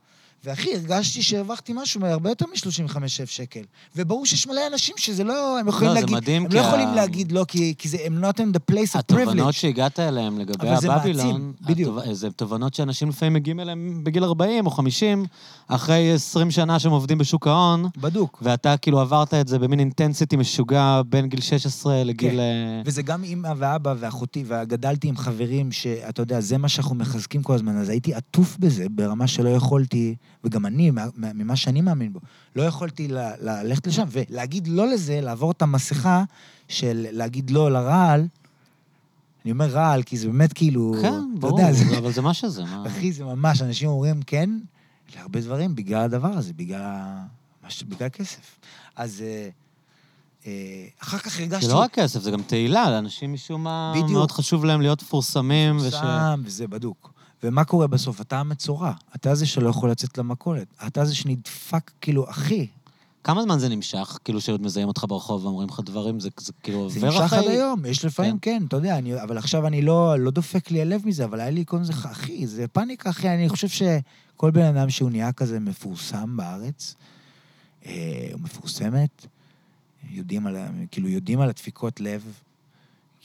ואחי, 0.45 0.75
הרגשתי 0.75 1.23
שהרווחתי 1.23 1.73
משהו 1.77 2.07
הרבה 2.07 2.31
יותר 2.31 2.47
מ-35,000 2.47 2.99
שקל. 3.27 3.61
וברור 3.97 4.27
שיש 4.27 4.47
מלא 4.47 4.61
אנשים 4.73 4.95
שזה 4.99 5.25
לא, 5.25 5.59
הם 5.61 5.69
יכולים 5.69 5.89
לא, 5.89 5.95
זה 5.95 6.01
להגיד, 6.01 6.17
מדהים, 6.17 6.43
הם 6.43 6.49
כי 6.51 6.57
לא 6.57 6.61
ה- 6.61 6.67
יכולים 6.67 6.89
להגיד 6.95 7.33
לא, 7.33 7.45
כי, 7.49 7.75
כי 7.79 7.89
זה, 7.89 7.97
הם 8.05 8.25
not 8.25 8.37
in 8.37 8.57
the 8.57 8.73
place 8.75 8.97
of 8.97 8.99
התובנות 8.99 9.49
privilege. 9.49 9.53
שהגעת 9.53 10.01
אליהן 10.01 10.39
לגבי 10.39 10.77
זה 10.81 10.93
הבבילון, 10.93 11.53
בדיוק. 11.61 11.99
התוב- 11.99 12.13
זה 12.13 12.31
תובנות 12.31 12.75
שאנשים 12.75 13.09
לפעמים 13.09 13.33
מגיעים 13.33 13.61
אליהן 13.61 14.01
בגיל 14.05 14.25
40 14.25 14.67
או 14.67 14.71
50, 14.71 15.25
אחרי 15.69 16.13
20 16.13 16.51
שנה 16.51 16.79
שהם 16.79 16.93
עובדים 16.93 17.19
בשוק 17.19 17.47
ההון, 17.47 17.87
בדוק. 17.97 18.39
ואתה 18.43 18.77
כאילו 18.77 19.01
עברת 19.01 19.35
את 19.35 19.49
זה 19.49 19.59
במין 19.59 19.79
אינטנסיטי 19.81 20.37
משוגע 20.37 21.01
בין 21.09 21.29
גיל 21.29 21.41
16 21.41 22.05
לגיל... 22.05 22.31
כן. 22.31 22.39
אה, 22.39 22.83
וזה 22.85 23.03
גם 23.03 23.25
אימא 23.25 23.53
ואבא 23.57 23.95
ואחותי, 23.99 24.45
וגדלתי 24.47 25.09
עם 25.09 25.17
חברים 25.17 25.73
שאתה 25.73 26.23
יודע, 26.23 26.41
זה 26.41 26.59
מה 26.59 26.69
שאנחנו 26.69 26.95
מחזקים 26.95 27.43
כל 27.43 27.55
הזמן, 27.55 27.77
אז 27.77 27.89
הייתי 27.89 28.15
עטוף 28.15 28.57
בזה 28.59 28.87
ברמה 28.91 29.27
שלא 29.27 29.49
יכולתי, 29.49 30.15
וגם 30.45 30.67
אני, 30.67 30.91
מה- 30.91 31.07
מה- 31.17 31.33
ממה 31.33 31.57
שאני 31.57 31.81
מאמין 31.81 32.13
בו, 32.13 32.21
לא 32.57 32.63
יכולתי 32.63 33.09
ללכת 33.41 33.87
לשם, 33.87 34.05
ולהגיד 34.11 34.67
לא 34.69 34.87
לזה, 34.89 35.21
לעבור 35.21 35.51
את 35.51 35.63
המסכה 35.63 36.25
של 36.69 37.07
להגיד 37.11 37.51
לא 37.51 37.71
לרעל, 37.73 38.27
אני 39.45 39.53
אומר 39.53 39.67
רעל, 39.67 40.03
כי 40.03 40.17
זה 40.17 40.27
באמת 40.27 40.53
כאילו... 40.53 40.95
כן, 41.03 41.21
ברור, 41.41 41.61
יודע, 41.61 41.73
זה- 41.73 41.99
אבל 41.99 42.13
זה 42.13 42.23
מה 42.23 42.35
שזה, 42.35 42.65
מה... 42.65 42.85
אחי, 42.89 43.13
זה 43.13 43.25
ממש, 43.25 43.63
אנשים 43.63 43.89
אומרים 43.89 44.23
כן 44.23 44.51
להרבה 45.17 45.41
דברים 45.41 45.75
בגלל 45.75 46.01
הדבר 46.03 46.29
הזה, 46.29 46.53
בגלל, 46.53 46.83
מש- 47.67 47.83
בגלל 47.83 48.09
כסף. 48.09 48.59
אז 48.97 49.21
אה, 49.27 49.49
אה, 50.47 50.53
אחר 51.03 51.19
כך 51.19 51.41
הרגשתי... 51.41 51.67
זה 51.67 51.73
לא 51.73 51.79
רק 51.79 51.95
כסף, 51.95 52.21
זה 52.23 52.31
גם 52.31 52.43
תהילה, 52.43 52.91
לאנשים 52.91 53.33
משום 53.33 53.63
מה 53.65 53.93
בדיוק. 53.95 54.11
מאוד 54.11 54.31
חשוב 54.31 54.65
להם 54.65 54.81
להיות 54.81 55.03
מפורסמים, 55.03 55.77
וש... 55.77 55.95
שם, 55.95 56.43
וזה 56.45 56.67
בדוק. 56.69 57.13
ומה 57.43 57.65
קורה 57.65 57.87
בסוף? 57.87 58.21
אתה 58.21 58.41
המצורע. 58.41 58.93
אתה 59.15 59.35
זה 59.35 59.47
שלא 59.47 59.69
יכול 59.69 59.91
לצאת 59.91 60.19
למכולת. 60.19 60.67
אתה 60.87 61.05
זה 61.05 61.15
שנדפק, 61.15 61.91
כאילו, 62.01 62.31
אחי, 62.31 62.67
כמה 63.27 63.43
זמן 63.43 63.59
זה 63.59 63.69
נמשך? 63.69 64.19
כאילו 64.25 64.41
שעוד 64.41 64.63
מזהים 64.63 64.89
אותך 64.89 65.05
ברחוב 65.09 65.45
ואומרים 65.45 65.69
לך 65.69 65.81
דברים, 65.85 66.21
זה, 66.21 66.29
זה 66.41 66.53
כאילו 66.63 66.91
זה 66.91 66.99
עובר 66.99 67.09
נמשך 67.09 67.21
אחרי... 67.21 67.39
עד 67.39 67.45
היום. 67.49 67.85
יש 67.87 68.05
לפעמים, 68.05 68.39
כן, 68.39 68.63
אתה 68.69 68.77
יודע, 68.77 68.99
אני, 68.99 69.23
אבל 69.23 69.39
עכשיו 69.39 69.67
אני 69.67 69.83
לא, 69.83 70.19
לא 70.19 70.31
דופק 70.31 70.71
לי 70.71 70.81
הלב 70.81 71.03
מזה, 71.07 71.25
אבל 71.25 71.41
היה 71.41 71.51
לי 71.51 71.65
כל 71.67 71.85
זה, 71.85 71.93
אחי, 71.93 72.47
זה 72.47 72.69
פאניקה, 72.69 73.11
אחי. 73.11 73.29
אני 73.29 73.49
חושב 73.49 73.69
שכל 73.69 74.51
בן 74.51 74.77
אדם 74.77 74.91
שהוא 74.91 75.11
נהיה 75.11 75.33
כזה 75.33 75.61
מפורסם 75.61 76.37
בארץ, 76.37 76.95
אה, 77.87 78.31
מפורסמת, 78.39 79.27
יודעים 80.11 80.47
על, 80.47 80.57
כאילו, 80.91 81.09
יודעים 81.09 81.41
על 81.41 81.49
הדפיקות 81.49 82.01
לב. 82.01 82.23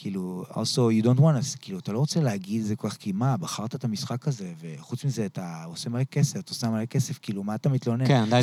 כאילו, 0.01 0.45
also 0.51 0.57
you 1.01 1.05
don't 1.05 1.19
want 1.19 1.55
to, 1.55 1.57
כאילו, 1.61 1.79
אתה 1.79 1.91
לא 1.93 1.99
רוצה 1.99 2.19
להגיד 2.21 2.63
זה 2.63 2.75
כל 2.75 2.89
כך, 2.89 2.97
כי 2.97 3.11
מה, 3.11 3.37
בחרת 3.37 3.75
את 3.75 3.83
המשחק 3.83 4.27
הזה, 4.27 4.51
וחוץ 4.61 5.05
מזה, 5.05 5.25
אתה 5.25 5.63
עושה 5.65 5.89
מלא 5.89 6.03
כסף, 6.03 6.39
אתה 6.39 6.51
עושה 6.51 6.69
מלא 6.69 6.85
כסף, 6.85 7.19
כאילו, 7.21 7.43
מה 7.43 7.55
אתה 7.55 7.69
מתלונן? 7.69 8.07
כן, 8.07 8.23
די 8.29 8.41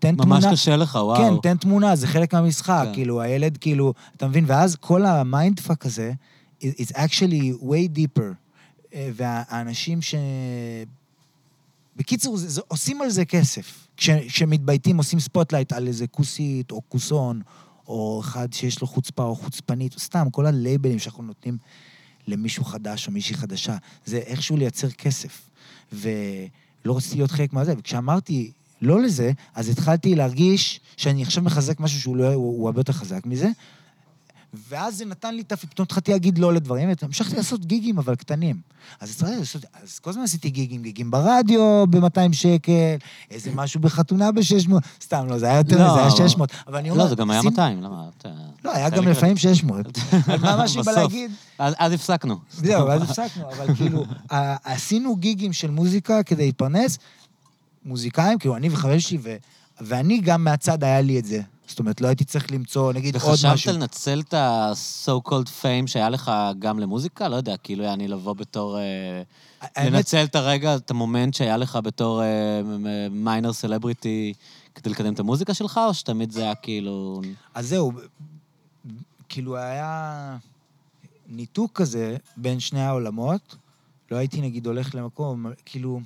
תמונה... 0.00 0.24
ממש 0.24 0.44
קשה 0.52 0.76
לך, 0.76 0.94
וואו. 0.94 1.16
כן, 1.16 1.40
תן 1.42 1.56
תמונה, 1.56 1.96
זה 1.96 2.06
חלק 2.06 2.34
מהמשחק. 2.34 2.82
כן. 2.86 2.94
כאילו, 2.94 3.20
הילד, 3.20 3.56
כאילו, 3.56 3.94
אתה 4.16 4.28
מבין? 4.28 4.44
ואז 4.48 4.76
כל 4.76 5.04
ה 5.06 5.15
mindfuck 5.15 5.86
הזה, 5.86 6.12
it's 6.62 6.92
actually 6.94 7.62
way 7.62 7.96
deeper. 7.98 8.34
אה, 8.94 9.10
והאנשים 9.14 10.02
ש... 10.02 10.14
בקיצור, 11.96 12.36
זה, 12.36 12.48
זה, 12.48 12.60
עושים 12.68 13.02
על 13.02 13.10
זה 13.10 13.24
כסף. 13.24 13.88
כש- 13.96 14.10
כשמתבייתים, 14.10 14.96
עושים 14.96 15.20
ספוטלייט 15.20 15.72
על 15.72 15.86
איזה 15.86 16.06
כוסית 16.06 16.70
או 16.70 16.80
כוסון, 16.88 17.42
או 17.88 18.20
אחד 18.20 18.52
שיש 18.52 18.80
לו 18.80 18.86
חוצפה 18.86 19.22
או 19.22 19.36
חוצפנית, 19.36 19.94
או 19.94 20.00
סתם, 20.00 20.26
כל 20.30 20.46
הלייבלים 20.46 20.98
שאנחנו 20.98 21.22
נותנים 21.22 21.58
למישהו 22.28 22.64
חדש 22.64 23.06
או 23.06 23.12
מישהי 23.12 23.34
חדשה, 23.34 23.76
זה 24.04 24.16
איכשהו 24.16 24.56
לייצר 24.56 24.90
כסף. 24.90 25.50
ולא 25.92 26.96
רציתי 26.96 27.16
להיות 27.16 27.30
חלק 27.30 27.52
מהזה, 27.52 27.74
וכשאמרתי 27.78 28.52
לא 28.82 29.02
לזה, 29.02 29.32
אז 29.54 29.68
התחלתי 29.68 30.14
להרגיש 30.14 30.80
שאני 30.96 31.22
עכשיו 31.22 31.42
מחזק 31.42 31.80
משהו 31.80 32.00
שהוא 32.00 32.16
לא, 32.16 32.32
הוא, 32.32 32.58
הוא 32.58 32.68
הרבה 32.68 32.80
יותר 32.80 32.92
חזק 32.92 33.26
מזה, 33.26 33.48
ואז 34.68 34.98
זה 34.98 35.04
נתן 35.04 35.34
לי 35.34 35.42
את 35.42 35.52
הפ... 35.52 35.64
פתאום 35.64 35.84
התחלתי 35.84 36.12
להגיד 36.12 36.38
לא 36.38 36.52
לדברים, 36.54 36.88
והמשכתי 37.02 37.36
לעשות 37.36 37.64
גיגים, 37.66 37.98
אבל 37.98 38.14
קטנים. 38.14 38.56
אז 39.00 39.22
לעשות, 39.22 39.64
אז 39.82 39.98
כל 39.98 40.10
הזמן 40.10 40.22
עשיתי 40.22 40.50
גיגים, 40.50 40.82
גיגים 40.82 41.10
ברדיו 41.10 41.84
ב-200 41.90 42.32
שקל, 42.32 42.72
איזה 43.30 43.50
משהו 43.54 43.80
בחתונה 43.80 44.32
ב-600, 44.32 44.72
סתם, 45.02 45.26
לא, 45.28 45.38
זה 45.38 45.46
היה 45.46 45.56
יותר, 45.58 45.78
לא, 45.78 45.94
זה 45.94 45.98
היה 46.00 46.08
אבל- 46.08 46.28
600. 46.28 46.50
אבל 46.66 46.76
אני 46.78 46.90
אומר... 46.90 47.02
לא, 47.02 47.08
זה 47.08 47.14
גם 47.14 47.30
היה 47.30 47.40
שים- 47.40 47.50
200, 47.50 47.82
למה? 47.82 48.08
לא, 48.64 48.74
היה 48.74 48.90
גם 48.90 49.08
לפעמים 49.08 49.36
600. 49.36 49.86
אבל 50.26 50.36
מה 50.56 50.64
בסוף. 50.64 50.86
להגיד, 50.88 51.30
אז 51.58 51.74
אז 51.78 51.92
הפסקנו. 51.92 52.38
זהו, 52.52 52.86
ואז 52.86 53.02
הפסקנו, 53.02 53.52
אבל 53.52 53.74
כאילו, 53.74 54.04
עשינו 54.64 55.16
גיגים 55.16 55.52
של 55.52 55.70
מוזיקה 55.70 56.22
כדי 56.22 56.46
להתפרנס, 56.46 56.98
מוזיקאים, 57.84 58.38
כאילו, 58.38 58.56
אני 58.56 58.68
וחברים 58.68 59.00
שלי, 59.00 59.18
ואני 59.80 60.20
גם 60.20 60.44
מהצד 60.44 60.84
היה 60.84 61.00
לי 61.00 61.18
את 61.18 61.24
זה. 61.24 61.40
זאת 61.66 61.78
אומרת, 61.78 62.00
לא 62.00 62.08
הייתי 62.08 62.24
צריך 62.24 62.52
למצוא, 62.52 62.92
נגיד, 62.92 63.16
עוד 63.16 63.24
וחשבת 63.24 63.52
משהו. 63.52 63.72
לנצל 63.72 64.20
את 64.20 64.34
ה-so 64.34 65.28
called 65.28 65.48
fame 65.62 65.86
שהיה 65.86 66.08
לך 66.08 66.32
גם 66.58 66.78
למוזיקה? 66.78 67.28
לא 67.28 67.36
יודע, 67.36 67.56
כאילו, 67.56 67.84
יעני 67.84 68.08
לבוא 68.08 68.32
בתור... 68.32 68.78
אה, 68.78 69.22
האמת, 69.60 69.92
לנצל 69.92 70.24
את 70.24 70.34
הרגע, 70.34 70.76
את 70.76 70.90
המומנט 70.90 71.34
שהיה 71.34 71.56
לך 71.56 71.78
בתור 71.82 72.22
minor 73.10 73.52
celebrity 73.52 74.32
כדי 74.74 74.90
לקדם 74.90 75.12
את 75.14 75.20
המוזיקה 75.20 75.54
שלך, 75.54 75.80
או 75.86 75.94
שתמיד 75.94 76.30
זה 76.30 76.42
היה 76.42 76.54
כאילו... 76.54 77.20
אז 77.54 77.68
זהו, 77.68 77.92
כאילו 79.28 79.56
היה 79.56 80.36
ניתוק 81.28 81.72
כזה 81.74 82.16
בין 82.36 82.60
שני 82.60 82.80
העולמות. 82.80 83.56
לא 84.10 84.16
הייתי 84.16 84.40
נגיד 84.40 84.66
הולך 84.66 84.94
למקום, 84.94 85.46
כאילו... 85.64 86.00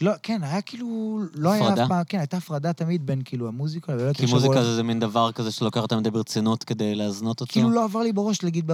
לא, 0.00 0.12
כן, 0.22 0.42
היה 0.42 0.62
כאילו... 0.62 1.20
לא 1.34 1.52
היה? 1.52 1.72
אף 1.72 1.88
פעם, 1.88 2.04
כן, 2.08 2.18
הייתה 2.18 2.36
הפרדה 2.36 2.72
תמיד 2.72 3.06
בין 3.06 3.22
כאילו 3.24 3.48
המוזיקה, 3.48 3.92
הייתי 3.92 4.26
כי 4.26 4.32
מוזיקה 4.32 4.64
זה 4.64 4.82
מין 4.82 5.00
דבר 5.00 5.32
כזה 5.32 5.50
שלא 5.50 5.64
לוקח 5.64 5.80
אותה 5.80 5.96
מדי 5.96 6.10
ברצינות 6.10 6.64
כדי 6.64 6.94
להזנות 6.94 7.40
אותו. 7.40 7.52
כאילו 7.52 7.70
לא 7.70 7.84
עבר 7.84 8.00
לי 8.00 8.12
בראש 8.12 8.42
להגיד 8.42 8.66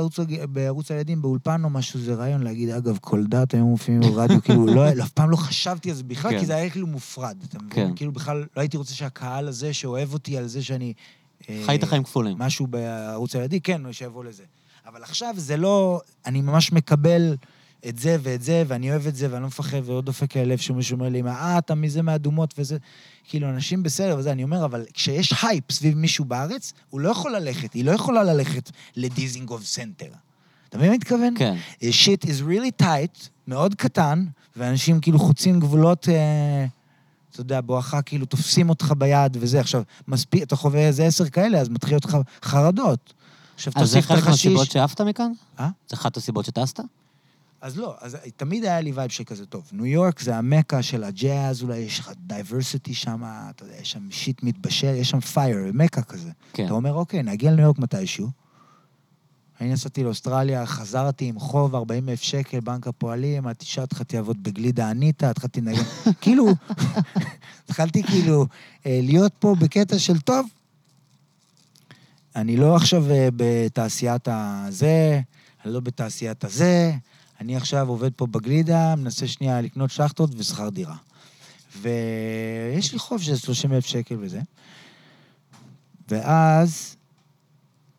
בערוץ, 0.52 0.90
הילדים, 0.90 1.22
באולפן 1.22 1.64
או 1.64 1.70
משהו, 1.70 2.00
זה 2.00 2.14
רעיון 2.14 2.42
להגיד, 2.42 2.70
אגב, 2.70 2.98
ילדות 3.00 3.54
היום 3.54 3.68
מופיעים 3.68 4.00
ברדיו, 4.00 4.42
כאילו, 4.44 4.66
לא, 4.66 4.88
אף 4.88 5.10
פעם 5.10 5.30
לא 5.30 5.36
חשבתי 5.36 5.90
על 5.90 5.96
זה 5.96 6.02
בכלל, 6.02 6.30
כן. 6.30 6.38
כי 6.38 6.46
זה 6.46 6.54
היה 6.54 6.70
כאילו 6.70 6.86
מופרד, 6.86 7.36
אתה 7.48 7.58
מבין? 7.58 7.70
כן. 7.70 7.96
כאילו 7.96 8.12
בכלל 8.12 8.38
לא 8.56 8.60
הייתי 8.60 8.76
רוצה 8.76 8.94
שהקהל 8.94 9.48
הזה 9.48 9.72
שאוהב 9.72 10.12
אותי 10.12 10.38
על 10.38 10.46
זה 10.46 10.62
שאני... 10.62 10.92
אה, 11.48 11.62
חיית 11.66 11.84
חיים 11.84 12.04
כפולים. 12.04 12.38
משהו 12.38 12.66
בערוץ 12.66 13.36
הילדי, 13.36 13.60
כן, 13.60 13.92
שיבוא 13.92 14.24
לזה. 14.24 14.42
אבל 14.86 15.02
עכשיו 15.02 15.34
זה 15.36 15.56
לא... 15.56 16.00
אני 16.26 16.40
ממש 16.40 16.72
מקבל 16.72 17.36
את 17.88 17.98
זה 17.98 18.16
ואת 18.22 18.42
זה, 18.42 18.62
ואני 18.66 18.90
אוהב 18.90 19.06
את 19.06 19.16
זה, 19.16 19.28
ואני 19.30 19.42
לא 19.42 19.46
מפחד, 19.46 19.78
ולא 19.84 20.00
דופק 20.00 20.34
לי 20.34 20.40
הלב 20.40 20.58
שמישהו 20.58 20.94
אומר 20.94 21.08
לי, 21.08 21.22
אה, 21.22 21.58
אתה 21.58 21.74
מזה 21.74 22.02
מהאדומות 22.02 22.54
וזה. 22.58 22.76
כאילו, 23.24 23.48
אנשים 23.50 23.82
בסדר 23.82 24.16
וזה, 24.18 24.32
אני 24.32 24.42
אומר, 24.42 24.64
אבל 24.64 24.84
כשיש 24.94 25.34
הייפ 25.42 25.72
סביב 25.72 25.96
מישהו 25.96 26.24
בארץ, 26.24 26.72
הוא 26.90 27.00
לא 27.00 27.08
יכול 27.08 27.36
ללכת, 27.36 27.72
היא 27.72 27.84
לא 27.84 27.90
יכולה 27.90 28.24
ללכת 28.24 28.70
לדיזינגוף 28.96 29.64
סנטר. 29.64 30.10
אתה 30.68 30.78
מבין 30.78 30.88
מה 30.88 30.94
אני 30.94 30.98
מתכוון? 30.98 31.34
כן. 31.38 31.56
שיט 31.90 32.24
is 32.24 32.42
really 32.48 32.82
tight, 32.84 33.28
מאוד 33.46 33.74
קטן, 33.74 34.24
ואנשים 34.56 35.00
כאילו 35.00 35.18
חוצים 35.18 35.60
גבולות, 35.60 36.08
אה, 36.08 36.66
אתה 37.30 37.40
יודע, 37.40 37.60
בואכה 37.60 38.02
כאילו 38.02 38.26
תופסים 38.26 38.68
אותך 38.68 38.94
ביד 38.98 39.36
וזה. 39.40 39.60
עכשיו, 39.60 39.82
מספיק, 40.08 40.42
אתה 40.42 40.56
חווה 40.56 40.80
איזה 40.80 41.06
עשר 41.06 41.28
כאלה, 41.28 41.58
אז 41.58 41.68
מתחיל 41.68 41.94
אותך 41.94 42.18
חרדות. 42.42 43.14
עכשיו, 43.54 43.72
אז 43.76 43.90
זה 43.90 43.96
תוסיף 43.96 44.10
את 44.10 44.16
חלק 44.16 44.28
מהסיבות 44.28 44.62
החשיש. 44.62 44.72
שעפת 44.72 45.00
מכאן? 45.00 45.32
אה? 45.60 45.68
זה 45.88 45.96
אחת 45.96 46.16
הסיבות 46.16 46.44
שטסת? 46.44 46.80
אז 47.60 47.78
לא, 47.78 47.94
אז 48.00 48.16
תמיד 48.36 48.64
היה 48.64 48.80
לי 48.80 48.92
וייב 48.92 49.10
שכזה 49.10 49.46
טוב. 49.46 49.70
ניו 49.72 49.86
יורק 49.86 50.20
זה 50.20 50.36
המכה 50.36 50.82
של 50.82 51.04
הג'אז, 51.04 51.62
אולי 51.62 51.78
יש 51.78 51.98
לך 51.98 52.12
דייברסיטי 52.26 52.94
שם, 52.94 53.22
אתה 53.50 53.64
יודע, 53.64 53.74
יש 53.76 53.92
שם 53.92 54.10
שיט 54.10 54.42
מתבשל, 54.42 54.94
יש 54.94 55.10
שם 55.10 55.20
פייר, 55.20 55.58
מכה 55.74 56.02
כזה. 56.02 56.30
כן. 56.52 56.64
אתה 56.64 56.72
אומר, 56.72 56.92
אוקיי, 56.92 57.22
נגיע 57.22 57.50
לניו 57.50 57.64
יורק 57.64 57.78
מתישהו. 57.78 58.28
אני 59.60 59.72
נסעתי 59.72 60.04
לאוסטרליה, 60.04 60.66
חזרתי 60.66 61.24
עם 61.24 61.38
חוב 61.38 61.74
40 61.74 62.08
אלף 62.08 62.22
שקל, 62.22 62.60
בנק 62.60 62.86
הפועלים, 62.86 63.42
אמרתי, 63.42 63.64
תשעה 63.64 63.84
התחלתי 63.84 64.16
לעבוד 64.16 64.42
בגלידה 64.42 64.90
אניטה, 64.90 65.30
התחלתי 65.30 65.60
לנגן, 65.60 65.82
כאילו, 66.20 66.46
התחלתי 67.64 68.02
כאילו 68.02 68.46
אה, 68.86 69.00
להיות 69.02 69.32
פה 69.38 69.54
בקטע 69.60 69.98
של 69.98 70.20
טוב. 70.20 70.46
אני 72.36 72.56
לא 72.56 72.76
עכשיו 72.76 73.10
אה, 73.10 73.28
בתעשיית 73.36 74.28
הזה, 74.30 75.20
אני 75.64 75.72
לא 75.72 75.80
בתעשיית 75.80 76.44
הזה, 76.44 76.92
אני 77.40 77.56
עכשיו 77.56 77.88
עובד 77.88 78.12
פה 78.14 78.26
בגלידה, 78.26 78.96
מנסה 78.96 79.26
שנייה 79.28 79.60
לקנות 79.60 79.90
שחטות 79.90 80.30
ושכר 80.36 80.68
דירה. 80.68 80.96
ויש 81.80 82.92
לי 82.92 82.98
חוב 82.98 83.22
של 83.22 83.36
30 83.36 83.72
אלף 83.72 83.86
שקל 83.86 84.16
וזה. 84.20 84.40
ואז, 86.08 86.96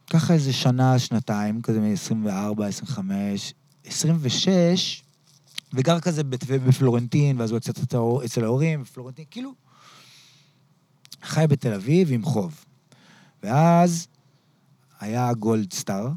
ככה 0.10 0.34
איזה 0.34 0.54
שנה, 0.54 1.00
שנתיים, 1.00 1.62
כזה 1.62 1.80
מ-24, 1.80 2.64
25, 2.64 3.54
26, 3.86 5.04
וגר 5.74 6.00
כזה 6.00 6.24
בפלורנטין, 6.68 7.40
ואז 7.42 7.52
הוא 7.52 7.60
ההור- 7.94 8.26
אצל 8.26 8.44
ההורים, 8.44 8.82
בפלורנטין, 8.82 9.26
כאילו, 9.32 9.54
חי 11.24 11.46
בתל 11.50 11.74
אביב 11.74 12.12
עם 12.12 12.24
חוב. 12.24 12.66
ואז 13.44 14.08
היה 15.00 15.34
גולד 15.34 15.74
סטאר, 15.74 16.08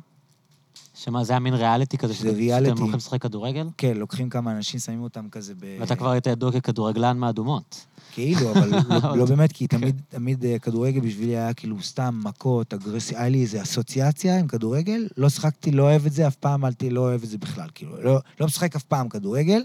שמה, 1.05 1.25
זה 1.25 1.33
היה 1.33 1.41
מין 1.41 1.55
ריאליטי 1.55 1.99
כזה, 1.99 2.13
זה 2.13 2.19
שאתם 2.19 2.29
ריאליטי. 2.37 2.71
שאתם 2.71 2.83
הולכים 2.83 2.97
לשחק 2.99 3.23
כדורגל? 3.23 3.69
כן, 3.77 3.97
לוקחים 3.97 4.31
כמה 4.31 4.53
אנשים, 4.53 4.81
שמים 4.81 5.03
אותם 5.03 5.29
כזה 5.31 5.55
ב... 5.55 5.77
ואתה 5.81 5.97
כבר 5.97 6.11
היית 6.11 6.27
ידוע 6.27 6.53
ככדורגלן 6.53 7.19
מהאדומות. 7.19 7.87
כאילו, 8.13 8.51
אבל 8.53 8.71
לא, 9.03 9.17
לא 9.17 9.25
באמת, 9.25 9.53
כי 9.53 9.67
תמיד, 9.67 10.01
תמיד 10.09 10.45
אה, 10.45 10.59
כדורגל 10.59 11.01
בשבילי 11.01 11.37
היה 11.37 11.55
כאילו 11.55 11.83
סתם 11.83 12.21
מכות, 12.25 12.75
אגרסיה, 12.75 13.19
היה 13.19 13.29
לי 13.29 13.43
איזו 13.43 13.63
אסוציאציה 13.63 14.39
עם 14.39 14.47
כדורגל, 14.47 15.09
לא 15.17 15.29
שחקתי, 15.29 15.71
לא 15.71 15.83
אוהב 15.83 16.07
את 16.07 16.13
זה, 16.13 16.27
אף 16.27 16.37
פעם 16.37 16.65
אל 16.65 16.71
לא 16.91 17.01
אוהב 17.01 17.23
את 17.23 17.29
זה 17.29 17.39
בכלל, 17.39 17.69
כאילו, 17.75 18.03
לא, 18.03 18.19
לא 18.41 18.47
משחק 18.47 18.77
אף 18.77 18.83
פעם 18.83 19.09
כדורגל. 19.09 19.63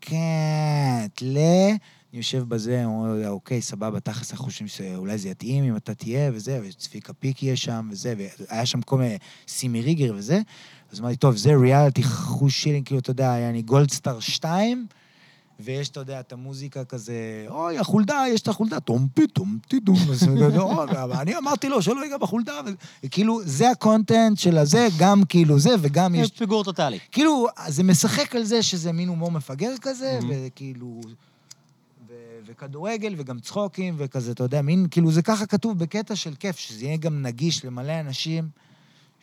כן, 0.00 1.06
ל... 1.22 1.38
אני 2.16 2.20
יושב 2.20 2.42
בזה, 2.48 2.84
אומר, 2.84 3.14
לי, 3.14 3.26
אוקיי, 3.26 3.62
סבבה, 3.62 4.00
תכלס 4.00 4.30
אנחנו 4.32 4.44
חושבים 4.44 4.68
שאולי 4.68 5.18
זה 5.18 5.28
יתאים 5.28 5.64
אם 5.64 5.76
אתה 5.76 5.94
תהיה 5.94 6.30
וזה, 6.34 6.60
וצביקה 6.64 7.12
פיק 7.12 7.42
יהיה 7.42 7.56
שם 7.56 7.88
וזה, 7.92 8.14
והיה 8.48 8.66
שם 8.66 8.82
כל 8.82 8.98
מיני 8.98 9.16
סימי 9.48 9.80
ריגר 9.82 10.12
וזה. 10.16 10.40
אז 10.92 11.00
אמרתי, 11.00 11.16
טוב, 11.16 11.36
זה 11.36 11.56
ריאליטי, 11.56 12.02
חוש 12.02 12.62
שילינג, 12.62 12.86
כאילו, 12.86 13.00
אתה 13.00 13.10
יודע, 13.10 13.32
היה 13.32 13.50
אני 13.50 13.62
גולדסטאר 13.62 14.20
2, 14.20 14.86
ויש, 15.60 15.88
אתה 15.88 16.00
יודע, 16.00 16.20
את 16.20 16.32
המוזיקה 16.32 16.84
כזה, 16.84 17.14
אוי, 17.48 17.78
החולדה, 17.78 18.24
יש 18.28 18.40
את 18.40 18.48
החולדה, 18.48 18.80
טום, 18.80 19.08
הוא 19.86 19.96
כזה, 20.10 20.26
"אוי, 20.58 20.84
אבל 21.02 21.16
אני 21.16 21.36
אמרתי 21.36 21.68
לו 21.68 21.82
שלא 21.82 22.04
ייגע 22.04 22.18
בחולדה, 22.18 22.60
וכאילו, 23.04 23.40
זה 23.44 23.70
ה 23.70 23.78
content 23.78 24.38
של 24.38 24.58
הזה, 24.58 24.88
גם 24.98 25.22
כאילו 25.28 25.58
זה, 25.58 25.70
וגם 25.80 26.14
יש... 26.14 26.26
יש 26.26 26.32
פיגור 26.38 26.64
טוטאלי. 26.64 26.98
כאילו, 27.12 27.46
זה 27.68 27.82
משחק 27.82 28.34
על 28.36 28.44
זה 28.44 28.62
שזה 28.62 28.92
מין 28.92 29.08
הומור 29.08 29.30
מפגר 29.30 29.72
כזה, 29.80 30.18
Mhm. 30.20 30.24
וכאילו... 30.28 31.00
וכדורגל, 32.46 33.14
וגם 33.18 33.40
צחוקים, 33.40 33.94
וכזה, 33.98 34.32
אתה 34.32 34.44
יודע, 34.44 34.62
מין, 34.62 34.86
כאילו, 34.90 35.10
זה 35.12 35.22
ככה 35.22 35.46
כתוב 35.46 35.78
בקטע 35.78 36.16
של 36.16 36.34
כיף, 36.34 36.56
שזה 36.58 36.84
יהיה 36.84 36.96
גם 36.96 37.22
נגיש 37.22 37.64
למלא 37.64 38.00
אנשים. 38.00 38.48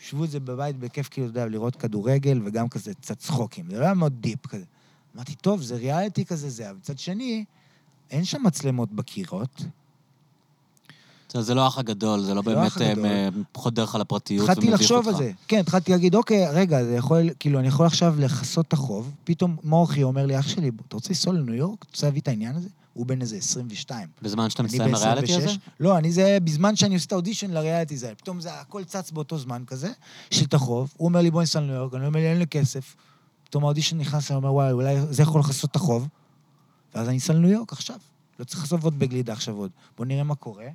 ישבו 0.03 0.23
את 0.23 0.29
זה 0.31 0.39
בבית 0.39 0.77
בכיף, 0.79 1.07
כאילו, 1.09 1.27
אתה 1.27 1.39
יודע, 1.39 1.49
לראות 1.49 1.75
כדורגל, 1.75 2.41
וגם 2.45 2.69
כזה 2.69 2.93
קצת 2.93 3.17
צחוקים. 3.19 3.65
זה 3.69 3.79
לא 3.79 3.85
היה 3.85 3.93
מאוד 3.93 4.13
deep 4.19 4.47
כזה. 4.47 4.65
אמרתי, 5.15 5.35
טוב, 5.35 5.61
זה 5.61 5.75
ריאליטי 5.75 6.25
כזה, 6.25 6.49
זה, 6.49 6.69
אבל 6.69 6.77
מצד 6.77 6.99
שני, 6.99 7.45
אין 8.11 8.25
שם 8.25 8.43
מצלמות 8.43 8.91
בקירות. 8.91 9.61
זה- 11.39 11.53
לא 11.53 11.61
האח 11.63 11.77
הגדול, 11.77 12.21
זה 12.21 12.29
לא 12.29 12.35
לא 12.35 12.41
באמת. 12.41 12.71
אה, 13.05 13.29
חודר 13.55 13.83
לך 13.83 13.95
לפרטיות 13.95 14.49
התחלתי 14.49 14.67
לחשוב 14.69 15.07
על. 15.07 15.15
זה. 15.15 15.31
כן, 15.47 15.59
התחלתי 15.59 15.91
להגיד, 15.91 16.15
אוקיי, 16.15 16.47
רגע, 16.51 16.83
זה 16.83 16.95
יכול, 16.95 17.29
כאילו, 17.39 17.59
אני 17.59 17.67
יכול 17.67 17.85
עכשיו 17.85 18.15
לכסות 18.19 18.67
את 18.67 18.73
החוב. 18.73 19.11
פתאום 19.23 19.57
מורחי 19.63 20.03
אומר 20.03 20.25
לי, 20.25 20.39
אח 20.39 20.47
שלי, 20.47 20.71
אתה 20.87 20.95
רוצה 20.95 21.09
לנסוע 21.09 21.33
לניו 21.33 21.53
יורק? 21.55 21.79
אתה 21.83 21.87
רוצה 21.91 22.07
להביא 22.07 22.21
את 22.21 22.27
העניין 22.27 22.55
הזה? 22.55 22.69
הוא 22.93 23.05
בן 23.05 23.21
איזה 23.21 23.35
22. 23.35 24.09
בזמן 24.21 24.49
שאתה 24.49 24.63
מסיים 24.63 24.95
הריאליטי 24.95 25.35
הזה? 25.35 25.47
ב-26. 25.47 25.59
לא, 25.79 25.97
אני 25.97 26.11
זה 26.11 26.37
בזמן 26.43 26.75
שאני 26.75 26.93
עושה 26.93 27.05
את 27.05 27.11
האודישן 27.11 27.51
לריאליטי 27.51 27.93
הזה. 27.93 28.13
פתאום 28.17 28.41
זה 28.41 28.59
הכל 28.59 28.83
צץ 28.83 29.11
באותו 29.11 29.37
זמן 29.37 29.63
כזה, 29.67 29.91
יש 30.31 30.39
לי 30.39 30.45
את 30.45 30.53
החוב. 30.53 30.93
הוא 30.97 31.07
אומר 31.07 31.21
לי, 31.21 31.31
בוא 31.31 31.41
ניסע 31.41 31.59
לניו 31.59 31.75
יורק, 31.75 31.93
אני 31.93 32.05
אומר 32.05 32.19
לי, 32.19 32.27
אין 32.27 32.39
לי 32.39 32.47
כסף. 32.47 32.95
פתאום 33.43 33.63
האודישן 33.63 33.97
נכנס, 33.97 34.31
אני 34.31 34.37
אומר, 34.37 34.53
וואי, 34.53 34.71
אולי 34.71 34.95
זה 35.09 35.21
יכול 35.21 35.41
לכסות 35.41 35.71
את 35.71 35.75
החוב. 35.75 36.07
ואז 36.95 37.09
אני 37.09 37.17
אסע 37.17 37.33
לניו 37.33 37.49
יורק 37.49 37.71
עכשיו. 37.71 37.97
לא 38.39 38.45
צריך 38.45 38.61
לעשות 38.61 38.83
עוד 38.83 38.99
בגלידה 38.99 39.33
עכשיו 39.33 39.55
עוד. 39.55 39.71
בוא 39.97 40.05
נראה 40.05 40.23
מה 40.23 40.35
קורה. 40.35 40.67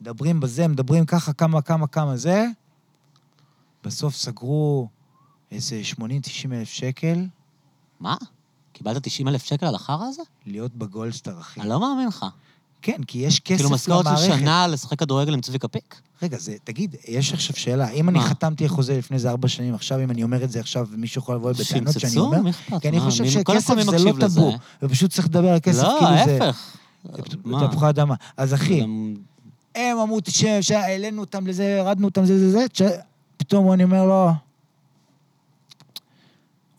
מדברים 0.00 0.40
בזה, 0.40 0.68
מדברים 0.68 1.06
ככה, 1.06 1.32
כמה, 1.32 1.62
כמה, 1.62 1.86
כמה 1.86 2.16
זה. 2.16 2.46
בסוף 3.84 4.16
סגרו 4.16 4.88
איזה 5.50 5.80
80-90 5.94 6.00
אלף 6.52 6.68
שקל. 6.68 7.26
מה? 8.00 8.16
קיבלת 8.76 9.02
90 9.02 9.28
אלף 9.28 9.44
שקל 9.44 9.66
על 9.66 9.74
החרא 9.74 10.04
הזה? 10.08 10.22
להיות 10.46 10.74
בגולדסטאר, 10.74 11.40
אחי. 11.40 11.60
אני 11.60 11.68
לא 11.68 11.80
מאמין 11.80 12.08
לך. 12.08 12.26
כן, 12.82 13.02
כי 13.06 13.18
יש 13.18 13.40
כסף 13.40 13.56
כאילו 13.56 13.68
למערכת. 13.68 13.88
משכורת 13.88 14.18
של 14.18 14.38
שנה 14.38 14.66
לשחק 14.66 14.98
כדורגל 14.98 15.34
עם 15.34 15.40
צביקה 15.40 15.68
פיק? 15.68 16.00
רגע, 16.22 16.38
זה, 16.38 16.56
תגיד, 16.64 16.96
יש 17.08 17.32
עכשיו 17.32 17.56
שאלה, 17.56 17.90
אם 17.90 18.08
אני 18.08 18.18
מה? 18.18 18.24
חתמתי 18.24 18.64
על 18.64 18.70
חוזה 18.70 18.98
לפני 18.98 19.14
איזה 19.14 19.30
ארבע 19.30 19.48
שנים, 19.48 19.74
עכשיו 19.74 20.02
אם 20.02 20.10
אני 20.10 20.22
אומר 20.22 20.44
את 20.44 20.50
זה 20.50 20.60
עכשיו, 20.60 20.88
מישהו 20.96 21.18
יכול 21.18 21.34
לבוא 21.34 21.52
בטענות 21.52 21.66
שאני 21.68 22.00
שימצצו? 22.00 22.20
אומר? 22.20 22.40
מי 22.40 22.50
אכפת? 22.50 22.82
כי 22.82 22.88
אני 22.88 23.00
חושב 23.00 23.24
שכסף 23.26 23.74
זה 23.90 24.04
לא? 24.04 24.12
טאבו, 24.20 24.52
ופשוט 24.82 25.10
צריך 25.10 25.26
לדבר 25.26 25.48
על 25.48 25.60
כסף 25.60 25.82
לא, 25.82 25.98
כאילו 26.00 26.24
זה... 26.24 26.44
ההפך. 26.44 26.76
מה? 27.44 27.68
תפוחי 27.68 27.88
אדמה. 27.88 28.14
אז 28.36 28.54
אחי, 28.54 28.80
הם 29.74 29.98
אמרו 30.02 30.18
שהעלינו 30.60 31.20
אותם 31.20 31.46
לזה, 31.46 31.64
ירדנו 31.64 32.04
אותם 32.08 32.22
לזה, 32.22 32.50
זה, 32.50 32.66
זה, 32.76 32.96
פתאום 33.36 33.72
אני 33.72 33.84
אומר 33.84 34.04
לו, 34.04 34.30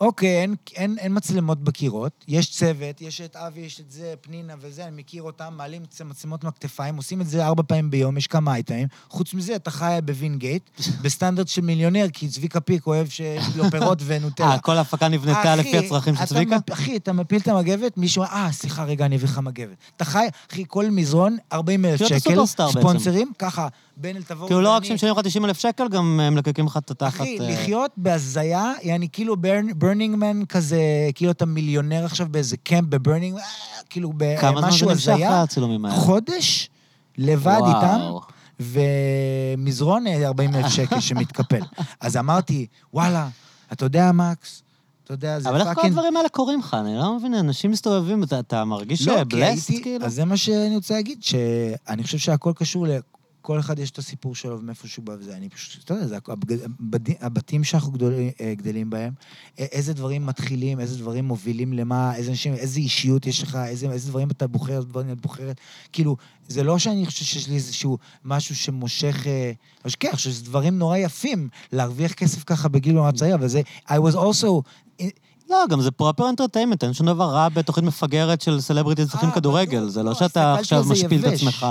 אוקיי, 0.02 0.42
אין, 0.42 0.56
אין, 0.76 0.98
אין 1.00 1.12
מצלמות 1.16 1.64
בקירות, 1.64 2.26
יש 2.28 2.52
צוות, 2.52 3.02
יש 3.02 3.22
את 3.22 3.36
אבי, 3.36 3.62
יש 3.62 3.80
את 3.80 3.92
זה, 3.92 4.14
פנינה 4.22 4.54
וזה, 4.62 4.88
אני 4.88 4.96
מכיר 4.98 5.24
אותם, 5.24 5.54
מעלים 5.58 5.84
את 5.84 6.02
המצלמות 6.02 6.44
מהכתפיים, 6.44 6.98
עושים 6.98 7.22
את 7.22 7.28
זה 7.28 7.46
ארבע 7.46 7.64
פעמים 7.68 7.92
ביום, 7.92 8.18
יש 8.18 8.28
כמה 8.28 8.54
אייטמים. 8.54 8.88
חוץ 9.10 9.34
מזה, 9.34 9.56
אתה 9.56 9.72
חי 9.72 10.00
בווינגייט, 10.06 10.70
בסטנדרט 11.04 11.48
של 11.48 11.62
מיליונר, 11.62 12.06
כי 12.14 12.28
צביקה 12.28 12.60
פיק 12.60 12.88
אוהב 12.88 13.08
שיש 13.08 13.44
לו 13.56 13.72
פירות 13.72 14.00
ונוטלה. 14.06 14.52
אה, 14.52 14.60
כל 14.60 14.78
ההפקה 14.78 15.08
נבנתה 15.08 15.56
לפי 15.56 15.78
הצרכים 15.78 16.16
של 16.16 16.26
צביקה? 16.26 16.58
מפ- 16.58 16.74
אחי, 16.74 16.96
אתה 16.96 17.14
מפיל 17.14 17.42
את 17.42 17.48
המגבת, 17.48 17.98
מישהו, 17.98 18.24
אה, 18.24 18.50
סליחה, 18.52 18.84
רגע, 18.84 19.06
אני 19.06 19.16
אביא 19.16 19.28
לך 19.28 19.38
מגבת. 19.38 19.78
אתה 19.96 20.06
חי, 20.06 20.28
אחי, 20.52 20.64
כל 20.68 20.90
מזרון, 20.90 21.38
40 21.54 21.86
אלף 21.86 22.02
כאילו 22.24 22.48
שקל. 22.48 22.70
ספונסרים, 22.72 23.32
ככה, 23.40 23.68
בן 23.98 24.16
אל 24.16 24.24
תבור 24.24 24.48
כאילו 24.48 24.62
לא 24.62 24.70
רק 24.70 24.84
שהם 24.84 24.96
משלמים 24.96 25.16
לך 25.18 25.26
90 25.26 25.46
אלף 25.46 25.60
שקל, 25.60 25.88
גם 25.90 26.20
הם 26.20 26.34
מלקקים 26.34 26.66
לך 26.66 26.78
את 26.78 26.92
התחת... 26.92 27.22
אחי, 27.22 27.40
אה, 27.40 27.50
לחיות 27.50 27.92
בהזיה, 27.98 28.74
יעני 28.84 29.08
כאילו 29.12 29.36
מן 29.96 30.46
כזה, 30.46 30.80
כאילו 31.16 31.32
אתה 31.32 31.46
מיליונר 31.46 32.06
עכשיו 32.06 32.28
באיזה 32.32 32.58
camp 32.58 32.90
ב 32.90 32.95
Burning, 32.95 33.38
אה, 33.38 33.44
כאילו 33.90 34.12
כמה 34.42 34.52
זמן 34.52 34.62
זה 34.62 34.68
במשהו 34.68 34.90
נמשך 34.90 35.12
הזיה. 35.14 35.42
הצילומים 35.42 35.86
האלה? 35.86 35.96
חודש 35.98 36.70
לבד 37.18 37.58
וואו. 37.62 37.76
איתם, 37.76 38.00
ומזרון 38.60 40.08
אה, 40.08 40.28
40 40.28 40.56
אלף 40.56 40.68
שקל 40.68 41.00
שמתקפל. 41.00 41.62
אז 42.02 42.18
אמרתי, 42.18 42.66
וואלה, 42.94 43.28
אתה 43.72 43.86
יודע, 43.86 44.12
מקס, 44.12 44.64
אתה 45.04 45.14
יודע, 45.14 45.40
זה 45.40 45.50
אבל 45.50 45.60
איך 45.60 45.68
כל 45.68 45.74
fucking... 45.76 45.94
הדברים 45.94 46.18
האלה 46.18 46.30
קורים 46.30 46.60
לך? 46.60 46.74
אני 46.82 46.96
לא 46.96 47.18
מבין, 47.18 47.34
אנשים 47.34 47.72
מסתובבים, 47.72 48.24
אתה- 48.24 48.40
אתה 48.40 48.66
מרגיש 48.66 49.08
לא, 49.08 49.24
blessed, 49.24 49.72
כאילו? 49.82 50.06
אז 50.06 50.14
זה 50.14 50.26
מה 50.26 50.38
שאני 50.38 50.76
רוצה 50.76 50.94
להגיד, 50.94 51.24
שאני 51.24 52.04
חושב 52.04 52.18
שהכל 52.18 52.52
קשור 52.56 52.88
ל... 52.88 52.92
כל 53.48 53.60
אחד 53.60 53.80
יש 53.80 53.92
את 53.92 53.98
הסיפור 53.98 54.36
שלו 54.36 54.60
ומאיפה 54.60 54.88
שהוא 54.88 55.06
בא 55.06 55.16
וזה. 55.20 55.38
אני 55.38 55.50
פשוט, 55.50 55.84
אתה 55.84 55.94
יודע, 55.94 56.08
זה 56.08 56.18
הבד- 56.28 57.10
הבתים 57.20 57.64
שאנחנו 57.64 57.92
גדול- 57.92 58.14
אה, 58.42 58.54
גדלים 58.56 58.90
בהם, 58.90 59.14
איזה 59.58 59.94
דברים 59.94 60.26
מתחילים, 60.26 60.80
איזה 60.80 60.98
דברים 60.98 61.26
מובילים 61.26 61.74
למה, 61.74 62.16
איזה 62.16 62.32
אנשים, 62.32 62.54
איזה 62.54 62.80
אישיות 62.80 63.28
יש 63.28 63.44
לך, 63.44 63.58
איזה, 63.68 63.92
איזה 63.92 64.10
דברים 64.10 64.28
אתה 64.32 64.48
בוחר, 64.48 64.76
איזה 64.78 64.88
דברים 64.88 65.12
את 65.12 65.22
בוחרת. 65.22 65.58
כאילו, 65.94 66.18
זה 66.48 66.64
לא 66.64 66.80
שאני 66.80 67.06
חושב 67.06 67.26
שיש 67.26 67.48
לי 67.50 67.56
איזשהו 67.56 67.98
משהו 68.26 68.56
שמושך... 68.56 69.28
אה, 69.28 69.52
אז 69.84 69.96
כן, 69.96 70.08
אני 70.08 70.16
חושב 70.16 70.30
שזה 70.30 70.46
דברים 70.46 70.78
נורא 70.80 70.98
יפים, 70.98 71.50
להרוויח 71.72 72.14
כסף 72.14 72.44
ככה 72.44 72.68
בגיל 72.70 72.94
נורא 72.96 73.12
צעיר, 73.12 73.36
אבל 73.36 73.48
זה... 73.48 73.62
I 73.88 73.92
was 73.94 74.16
also... 74.16 74.48
לא, 75.50 75.64
גם 75.70 75.82
זה 75.82 75.92
proper 75.92 76.30
entertainment, 76.30 76.84
אין 76.84 76.94
שום 76.94 77.08
דבר 77.08 77.26
רע 77.26 77.50
בתוכנית 77.50 77.86
מפגרת 77.88 78.42
של 78.42 78.62
celebrities 78.62 79.10
שחקים 79.12 79.30
אה, 79.30 79.36
כדורגל. 79.36 79.88
זה 79.88 80.04
לא, 80.04 80.10
לא 80.10 80.16
שאתה 80.16 80.54
עכשיו 80.54 80.84
משפיל 80.90 81.28
את. 81.28 81.34
עצמך. 81.34 81.66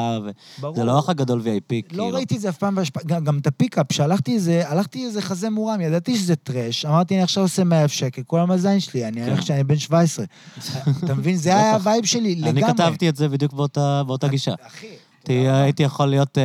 זה 0.75 0.85
לא 0.85 0.99
אח 0.99 1.09
הגדול 1.09 1.41
VIP, 1.41 1.69
כאילו. 1.89 2.11
לא 2.11 2.17
ראיתי 2.17 2.37
את 2.37 2.41
זה 2.41 2.49
אף 2.49 2.59
פעם 2.59 2.79
גם, 3.07 3.39
את 3.39 3.47
ה 3.47 3.52
pickup, 3.53 3.93
שהלכתי 3.93 4.35
איזה, 4.35 4.63
הלכתי 4.69 5.05
איזה 5.05 5.23
חזה 5.23 5.51
מורם, 5.51 5.81
ידעתי 5.81 6.17
שזה 6.19 6.37
trash, 6.37 6.85
אמרתי, 6.85 7.15
אני 7.15 7.23
עכשיו 7.23 7.43
עושה 7.43 7.65
100 7.65 7.83
אלף 7.83 7.93
שקל, 7.93 8.23
כולם 8.27 8.51
הזין 8.51 8.81
שלי, 8.81 9.09
אני 9.09 9.21
כן. 9.25 9.29
הולך 9.31 9.43
שאני 9.43 9.65
בן 9.65 9.77
17. 9.79 10.25
אתה 11.05 11.15
מבין? 11.15 11.37
זה 11.37 11.51
היה. 11.57 11.75
ה 11.75 11.81
vibe 11.81 12.05
שלי, 12.05 12.35
לגמרי. 12.35 12.51
אני 12.51 12.73
כתבתי 12.75 13.09
את 13.09 13.17
זה 13.17 13.29
בדיוק 13.29 13.53
באותה 14.07 14.29
גישה. 14.29 14.55
אחי, 14.67 14.87
הייתי- 15.29 15.49
הייתי 15.49 15.83
יכול 15.83 16.07
להיות 16.07 16.39
אה, 16.39 16.43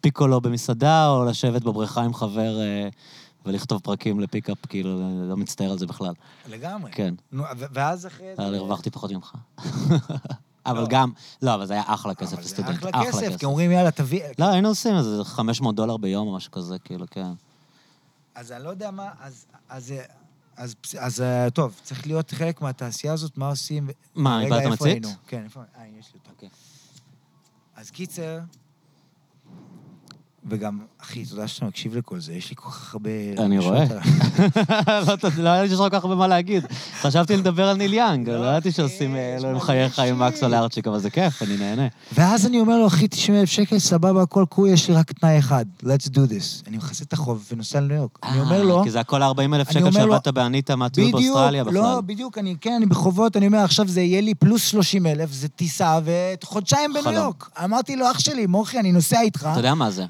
פיקולו 0.00 0.40
במסעדה, 0.40 1.08
או 1.08 1.24
לשבת 1.24 1.62
בבריכה 1.62 2.02
עם 2.02 2.14
חבר 2.14 2.60
אה, 2.60 2.88
ולכתוב 3.46 3.80
פרקים 3.80 4.20
לפיקאפ, 4.20 4.66
כאילו, 4.68 4.98
לא 5.28 5.36
מצטער 5.36 5.70
על 5.70 5.78
זה 5.78 5.86
בכלל. 5.86 6.12
לגמרי. 6.48 6.92
כן, 6.92 7.14
נו, 7.32 7.44
ואז 7.56 8.06
אחרי 8.06 8.26
זה... 8.36 8.46
אבל 8.46 8.54
הרווחתי 8.54 8.90
פחות 8.90 9.12
ממך. 9.12 9.34
אבל 10.66 10.80
לא. 10.80 10.86
גם, 10.90 11.12
לא, 11.42 11.54
אבל 11.54 11.66
זה 11.66 11.74
היה 11.74 11.82
אחלה 11.86 12.14
כסף 12.14 12.32
אבל 12.32 12.42
זה 12.42 12.48
לסטודנט. 12.48 12.78
אחלה 12.78 13.06
כסף, 13.06 13.36
כי 13.38 13.46
אומרים, 13.46 13.70
יאללה, 13.70 13.90
תביא... 13.90 14.22
לא, 14.38 14.48
היינו 14.48 14.68
עושים 14.68 14.96
איזה 14.96 15.24
500 15.24 15.74
דולר 15.76 15.96
ביום 15.96 16.28
או 16.28 16.36
משהו 16.36 16.52
כזה, 16.52 16.78
כאילו, 16.78 17.06
כן. 17.10 17.32
אז 18.34 18.52
אני 18.52 18.64
לא 18.64 18.70
יודע 18.70 18.90
מה, 18.90 19.10
אז... 19.20 19.46
אז 19.68 19.94
אז, 20.56 20.74
אז, 20.98 21.20
אה, 21.20 21.50
טוב, 21.50 21.80
צריך 21.82 22.06
להיות 22.06 22.30
חלק 22.30 22.60
מהתעשייה 22.60 23.12
הזאת, 23.12 23.38
מה 23.38 23.48
עושים? 23.48 23.90
מה, 24.14 24.42
איבדת 24.42 24.66
מצית? 24.66 25.06
כן, 25.26 25.44
איפה... 25.44 25.60
אה, 25.60 25.84
יש 25.98 26.06
לי 26.14 26.18
אותה. 26.20 26.30
אוקיי. 26.30 26.48
אז 27.76 27.90
קיצר, 27.90 28.38
וגם, 30.46 30.78
אחי, 31.02 31.24
תודה 31.24 31.48
שאתה 31.48 31.66
מקשיב 31.66 31.96
לכל 31.96 32.20
זה, 32.20 32.32
יש 32.32 32.50
לי 32.50 32.56
כל 32.56 32.70
כך 32.70 32.94
הרבה... 32.94 33.10
אני 33.38 33.58
רואה. 33.58 33.84
לא, 34.86 35.14
לא 35.38 35.48
היה 35.48 35.62
לי 35.62 35.68
שיש 35.68 35.78
לך 35.78 35.84
כל 35.84 35.98
כך 35.98 36.04
הרבה 36.04 36.14
מה 36.14 36.26
להגיד. 36.28 36.64
חשבתי 37.00 37.36
לדבר 37.36 37.68
על 37.68 37.76
ניל 37.76 37.94
יאנג, 37.94 38.28
לא, 38.28 38.40
לא 38.40 38.46
ידעתי 38.46 38.72
שעושים 38.72 39.16
אה, 39.16 39.36
אלוהים 39.36 39.60
חייך 39.60 39.98
עם 39.98 40.06
שיט. 40.06 40.16
מקס 40.16 40.42
או 40.42 40.48
לארצ'יק, 40.48 40.86
אבל 40.86 40.98
זה 40.98 41.10
כיף, 41.10 41.42
אני 41.42 41.56
נהנה. 41.56 41.86
ואז 42.12 42.46
אני 42.46 42.60
אומר 42.60 42.78
לו, 42.78 42.86
אחי, 42.86 43.08
90 43.08 43.38
אלף 43.38 43.48
שקל, 43.48 43.78
סבבה, 43.78 44.22
הכל 44.22 44.44
קרוי, 44.50 44.70
יש 44.70 44.88
לי 44.88 44.94
רק 44.94 45.12
תנאי 45.12 45.38
אחד, 45.38 45.64
let's 45.82 46.08
do 46.08 46.18
this. 46.30 46.66
אני 46.68 46.76
מכסה 46.76 47.04
את 47.04 47.12
החוב 47.12 47.46
ונוסע 47.52 47.80
לניו 47.80 47.96
יורק. 47.96 48.18
אני 48.22 48.40
אומר 48.40 48.62
לו... 48.62 48.78
אה, 48.78 48.84
כי 48.84 48.90
זה 48.90 49.00
הכל 49.00 49.22
40 49.22 49.54
אלף 49.54 49.70
שקל 49.70 49.80
לו- 49.80 49.92
שעבדת 49.92 50.28
באניטה 50.28 50.76
מהטיול 50.76 51.10
באוסטרליה 51.12 51.64
בכלל. 51.64 51.74
לא, 51.82 52.00
בדיוק, 52.00 52.38
אני, 52.38 52.56
כן, 52.60 52.72
אני 52.76 52.86
בחובות, 52.86 53.36
אני 53.36 53.46
אומר, 53.46 53.58
עכשיו 53.58 53.88
זה 53.88 54.00
יהיה 54.00 54.20
לי 54.20 54.34
פלוס 54.34 54.64
30 54.64 55.06
אלף, 55.06 55.32
זה 55.32 55.48
טיסה 55.48 55.98
וחודשיים 56.04 56.92
בניו. 56.92 57.12
יורק. 57.12 57.50
אמרתי 57.64 57.96
לו, 57.96 58.10
אח 58.10 58.18
שלי, 58.18 58.46
מורחי, 58.46 58.78
אני 58.78 58.92
נוסע 58.92 59.20
איתך. 59.20 59.48
אתה 59.52 59.58
יודע 59.60 59.74
מה 59.74 59.90
זה? 59.90 60.04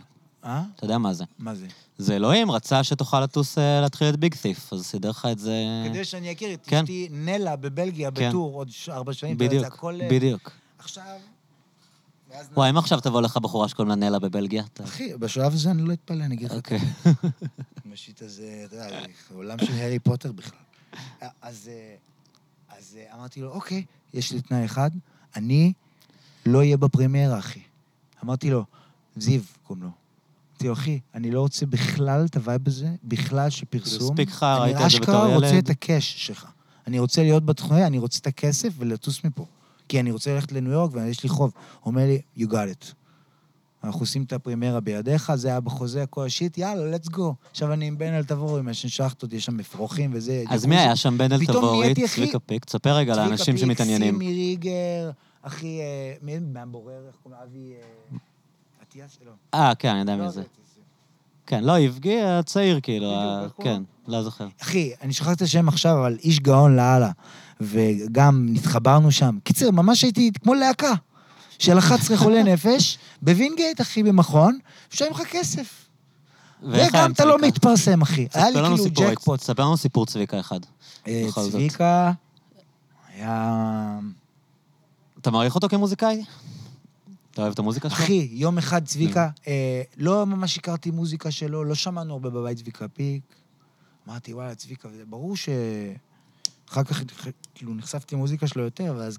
אה? 0.45 0.63
אתה 0.77 0.85
יודע 0.85 0.99
מה 0.99 1.15
זה? 1.15 1.25
מה 1.39 1.55
זה? 1.55 1.67
זה 1.99 2.17
אלוהים 2.17 2.51
רצה 2.51 2.85
שתוכל 2.85 3.21
לטוס 3.21 3.59
אה, 3.59 3.81
להתחיל 3.81 4.09
את 4.09 4.17
ביג 4.17 4.35
תיף, 4.35 4.73
אז 4.73 4.87
סידר 4.87 5.11
לך 5.11 5.29
את 5.33 5.39
זה... 5.39 5.55
כדי 5.91 6.05
שאני 6.05 6.33
אכיר 6.33 6.55
את 6.55 6.67
כן. 6.67 6.83
אשתי 6.83 7.09
נלה 7.11 7.57
בבלגיה 7.57 8.11
כן. 8.11 8.29
בטור 8.29 8.55
עוד 8.55 8.69
ארבע 8.89 9.13
שנים. 9.13 9.39
בדיוק, 9.39 9.85
אה, 9.85 10.09
בדיוק. 10.11 10.51
עכשיו... 10.79 11.05
וואי, 12.53 12.71
אם 12.71 12.77
עכשיו 12.79 13.01
תבוא 13.01 13.23
לך 13.23 13.37
בחורה 13.37 13.69
שקוראים 13.69 13.89
לה 13.89 13.95
נלה 13.95 14.19
בבלגיה, 14.19 14.65
אתה... 14.73 14.85
אחי, 14.85 15.15
בשלב 15.17 15.53
הזה 15.53 15.71
אני 15.71 15.83
לא 15.83 15.93
אתפלא, 15.93 16.25
אני 16.25 16.35
אגיד 16.35 16.51
לך. 16.51 16.57
אוקיי. 16.57 16.79
משיט 17.93 18.23
הזה, 18.23 18.63
אתה 18.65 18.77
יודע, 18.77 18.89
זה 18.91 19.35
עולם 19.35 19.59
של 19.59 19.73
הארי 19.73 19.99
פוטר 19.99 20.33
בכלל. 20.33 20.59
אז, 21.43 21.71
אז 22.69 22.99
אמרתי 23.15 23.41
לו, 23.41 23.51
אוקיי, 23.51 23.85
יש 24.15 24.33
לי 24.33 24.43
תנאי 24.43 24.65
אחד, 24.65 24.91
אני 25.37 25.73
לא 26.47 26.59
אהיה 26.59 26.77
בפרמיירה, 26.77 27.39
אחי. 27.39 27.61
אמרתי 28.25 28.51
לו, 28.51 28.65
זיו, 29.17 29.41
קוראים 29.63 29.85
לו. 29.85 30.04
אמרתי 30.55 30.67
לו, 30.67 30.73
אחי, 30.73 31.01
אני 31.15 31.31
לא 31.31 31.41
רוצה 31.41 31.67
בכלל 31.67 32.25
את 32.25 32.37
ה 32.37 32.41
vibe 32.41 32.61
הזה, 32.67 32.89
בכלל 33.05 33.51
שפרסום. 33.51 34.11
הספיק 34.11 34.29
לך, 34.29 34.43
ראית 34.43 34.77
את 34.77 34.91
זה 34.91 34.99
בתור 34.99 35.15
אני 35.15 35.27
אשכרה 35.27 35.35
רוצה 35.35 35.47
ילד? 35.47 35.65
את 35.65 35.71
ה 35.71 35.82
cash 35.82 36.27
שלך. 36.27 36.47
אני 36.87 36.99
רוצה 36.99 37.23
להיות 37.23 37.47
בתוכנית, 37.47 37.83
אני 37.83 37.99
רוצה 37.99 38.19
את 38.19 38.27
הכסף 38.27 38.69
ולטוס 38.79 39.25
מפה. 39.25 39.47
כי 39.89 40.01
אני 40.01 40.11
רוצה 40.11 40.35
ללכת 40.35 40.53
לניו 40.53 40.73
יורק 40.73 40.91
ויש 40.95 41.23
לי 41.23 41.29
חוב. 41.29 41.53
הוא 41.81 41.91
אומר 41.91 42.07
לי, 42.07 42.21
you 42.37 42.51
got 42.51 42.53
it. 42.83 42.93
אנחנו 43.85 44.01
עושים 44.01 44.23
את 44.23 44.33
הפרימיירה 44.33 44.81
בידיך, 44.81 45.35
זה 45.35 45.49
היה 45.49 45.61
בחוזה, 45.61 46.03
הכל 46.03 46.27
ה 46.27 46.32
shit, 46.32 46.59
יאללה, 46.59 46.97
let's 46.97 47.09
go. 47.11 47.23
עכשיו 47.51 47.73
אני 47.73 47.87
עם 47.87 47.99
בן 47.99 48.15
אל 48.15 48.25
תבור, 48.25 48.59
עם 48.59 48.69
השן 48.69 48.89
שחטות, 48.89 49.33
יש 49.33 49.45
שם 49.45 49.61
אפרוחים 49.61 50.11
וזה. 50.15 50.45
אז. 50.49 50.67
מי 50.67 50.79
היה 50.79 50.97
שם? 50.97 51.19
בן 51.19 51.33
אל 51.33 51.39
אחי, 51.39 52.07
צביקה 52.07 52.39
פיק? 52.39 52.65
תספר 52.65 52.97
רגע 52.97 53.13
צביקה 53.13 53.29
לאנשים 53.29 53.57
פיק, 53.57 53.65
שמתעניינים. 53.65 54.15
סימי 54.15 54.35
ריגר, 54.35 55.11
אחי, 55.43 55.81
אה, 55.81 56.15
מי 56.23 56.39
מהבורר, 56.39 57.07
איך 57.07 57.17
קוראים 57.23 57.41
לו? 57.41 57.47
אבי... 57.47 57.75
אטיאס? 58.95 59.19
לא. 59.27 59.33
אה, 59.55 59.75
כן, 59.75 59.89
אני 59.89 60.01
יודע 60.01 60.17
לא 60.17 60.25
מי 60.25 60.31
זה. 60.31 60.35
זה. 60.35 60.43
כן, 61.47 61.65
לא, 61.65 61.79
יבגי 61.79 62.23
הצעיר, 62.23 62.81
כאילו, 62.83 63.13
כן, 63.63 63.83
לא 64.09 64.23
זוכר. 64.23 64.49
אחי, 64.63 64.93
אני 65.03 65.13
שכחתי 65.13 65.33
את 65.33 65.43
השם 65.43 65.69
עכשיו, 65.69 66.01
אבל 66.01 66.17
איש 66.25 66.41
גאון 66.41 66.77
לאללה. 66.77 67.11
וגם 67.61 68.47
נתחברנו 68.49 69.13
שם. 69.13 69.39
קיצר, 69.45 69.71
ממש 69.71 70.03
הייתי 70.03 70.31
כמו 70.43 70.55
להקה 70.55 70.93
של 71.59 71.79
11 71.79 72.17
חולי 72.17 72.43
נפש, 72.53 72.99
בווינגייט, 73.23 73.81
אחי, 73.81 74.03
במכון, 74.03 74.59
משלם 74.93 75.11
לך 75.11 75.23
כסף. 75.31 75.87
וגם 76.63 77.13
אתה 77.13 77.25
לא? 77.25 77.39
מתפרסם, 77.39 78.03
אחי. 78.03 78.27
היה 78.35 78.51
לי 78.51 78.61
כאילו 78.63 78.85
ג'קפוט. 78.91 79.41
ספר 79.41 79.63
לנו 79.63 79.77
סיפור 79.77 80.07
צביקה 80.07 80.41
אחד. 80.41 80.61
אה. 81.09 81.25
צביקה 81.51 82.13
היה... 83.15 83.99
אתה 85.21 85.31
מעריך 85.31 85.55
אותו 85.55 85.69
כמוזיקאי? 85.69 86.25
אתה 87.35 87.43
אוהב 87.43 87.53
את 87.53 87.59
המוזיקה 87.59 87.91
שלו? 87.91 87.99
אחי, 87.99 88.29
יום 88.33 88.59
אחד 88.59 88.85
צביקה, 88.85 89.31
אה, 89.47 89.83
לא 89.97 90.27
ממש 90.27 90.59
הכרתי 90.59 90.91
מוזיקה 90.91 91.31
שלו, 91.31 91.65
לא 91.65 91.75
שמענו 91.75 92.13
הרבה 92.13 92.31
בבית 92.31 92.59
צביקה 92.59 92.89
פיק. 92.89 93.23
אמרתי, 94.09 94.35
וואלה, 94.35 94.55
צביקה, 94.55 94.89
ברור 95.09 95.37
ש... 95.37 95.49
אחר 96.71 96.85
כך 96.85 97.03
כאילו 97.55 97.75
נחשפתי 97.75 98.15
למוזיקה 98.15 98.47
שלו 98.47 98.63
יותר, 98.63 98.95
ואז 98.99 99.19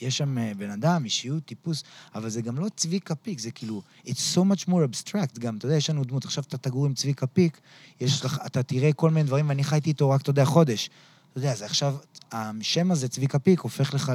יש 0.00 0.18
שם 0.18 0.38
אה, 0.38 0.52
בן 0.56 0.70
אדם, 0.70 1.04
אישיות, 1.04 1.44
טיפוס, 1.44 1.84
אבל 2.14 2.30
זה 2.30 2.42
גם 2.42 2.58
לא 2.58 2.66
צביקה 2.76 3.14
פיק, 3.14 3.38
זה 3.38 3.50
כאילו, 3.50 3.82
it's 4.06 4.34
so 4.34 4.38
much 4.38 4.68
more 4.68 4.70
abstract. 4.92 5.38
גם, 5.38 5.56
אתה 5.56 5.66
יודע, 5.66 5.76
יש 5.76 5.90
לנו 5.90 6.04
דמות, 6.04 6.24
עכשיו 6.24 6.44
אתה 6.48 6.58
תגור 6.58 6.86
עם 6.86 6.94
צביקה 6.94 7.26
פיק, 7.26 7.60
יש 8.00 8.24
לך, 8.24 8.38
אתה 8.46 8.62
תראה 8.62 8.92
כל 8.92 9.10
מיני 9.10 9.26
דברים, 9.26 9.48
ואני 9.48 9.64
חייתי 9.64 9.90
איתו 9.90 10.10
רק, 10.10 10.20
אתה 10.20 10.30
יודע, 10.30 10.44
חודש. 10.44 10.90
אתה 11.30 11.38
יודע, 11.38 11.54
זה 11.54 11.64
עכשיו, 11.64 11.94
השם 12.32 12.90
הזה, 12.90 13.08
צביקה 13.08 13.38
פיק, 13.38 13.60
הופך 13.60 13.94
לך, 13.94 14.12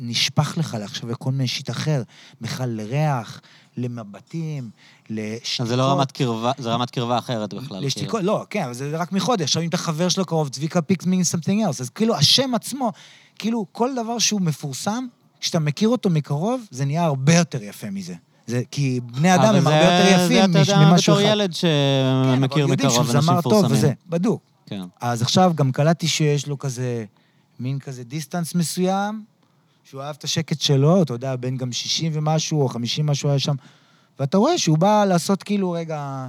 נשפך 0.00 0.54
לך 0.58 0.74
עכשיו 0.74 1.10
לכל 1.10 1.32
מיני 1.32 1.48
שיט 1.48 1.70
אחר, 1.70 2.02
בכלל 2.40 2.68
לריח, 2.70 3.40
למבטים, 3.76 4.70
לשתיקות. 5.10 5.60
אז 5.60 5.68
זה 5.68 5.76
לא 5.76 5.82
רמת 5.92 6.12
קרבה, 6.12 6.52
זה 6.58 6.70
רמת 6.70 6.90
קרבה 6.90 7.18
אחרת 7.18 7.54
בכלל. 7.54 7.84
לשתיקות, 7.84 8.22
לא, 8.22 8.46
כן, 8.50 8.62
אבל 8.64 8.74
זה 8.74 8.96
רק 8.96 9.12
מחודש. 9.12 9.42
עכשיו, 9.42 9.62
אם 9.62 9.68
אתה 9.68 9.76
חבר 9.76 10.08
שלו 10.08 10.24
קרוב, 10.24 10.48
צביקה 10.48 10.82
פיק 10.82 11.02
means 11.02 11.06
something 11.06 11.66
else. 11.68 11.80
אז 11.80 11.90
כאילו, 11.90 12.16
השם 12.16 12.54
עצמו, 12.54 12.92
כאילו, 13.38 13.66
כל 13.72 13.90
דבר 14.02 14.18
שהוא 14.18 14.40
מפורסם, 14.40 15.06
כשאתה 15.40 15.58
מכיר 15.58 15.88
אותו 15.88 16.10
מקרוב, 16.10 16.60
זה 16.70 16.84
נהיה 16.84 17.04
הרבה 17.04 17.34
יותר 17.34 17.62
יפה 17.62 17.90
מזה. 17.90 18.14
זה, 18.46 18.62
כי 18.70 19.00
בני 19.04 19.34
אדם 19.34 19.54
הם 19.54 19.66
הרבה 19.66 19.82
יותר 19.84 20.24
יפים 20.24 20.52
זה 20.52 20.60
מש- 20.60 20.68
אתה 20.68 20.76
יודע, 20.78 20.90
ממשהו 20.90 21.14
בתור 21.14 21.24
אחד. 21.24 21.32
ילד 21.32 21.54
כן, 21.54 21.68
אבל 22.24 22.36
שמכיר 22.36 22.58
יודעים 22.58 22.78
מקרוב 22.78 22.92
שהוא 22.92 23.16
אנשים 23.16 23.20
זמר 23.20 23.40
טוב 23.40 23.52
מפורסמים. 23.52 23.78
וזה, 23.78 23.92
בדוק. 24.08 24.42
כן. 24.68 24.82
אז 25.00 25.22
עכשיו 25.22 25.52
גם 25.54 25.72
קלטתי 25.72 26.08
שיש 26.08 26.46
לו 26.46 26.58
כזה, 26.58 27.04
מין 27.60 27.78
כזה 27.78 28.04
distance 28.04 28.54
מסוים, 28.54 29.24
שהוא 29.84 30.02
אהב 30.02 30.16
את 30.18 30.24
השקט 30.24 30.60
שלו, 30.60 31.02
אתה 31.02 31.12
יודע, 31.12 31.36
בין 31.36 31.56
גם 31.56 31.72
60 31.72 32.12
ומשהו, 32.14 32.62
או 32.62 32.68
50 32.68 33.06
משהו 33.06 33.28
היה 33.28 33.38
שם, 33.38 33.54
ואתה 34.18 34.38
רואה 34.38 34.58
שהוא 34.58 34.78
בא 34.78 35.04
לעשות 35.04 35.42
כאילו, 35.42 35.70
רגע... 35.70 36.28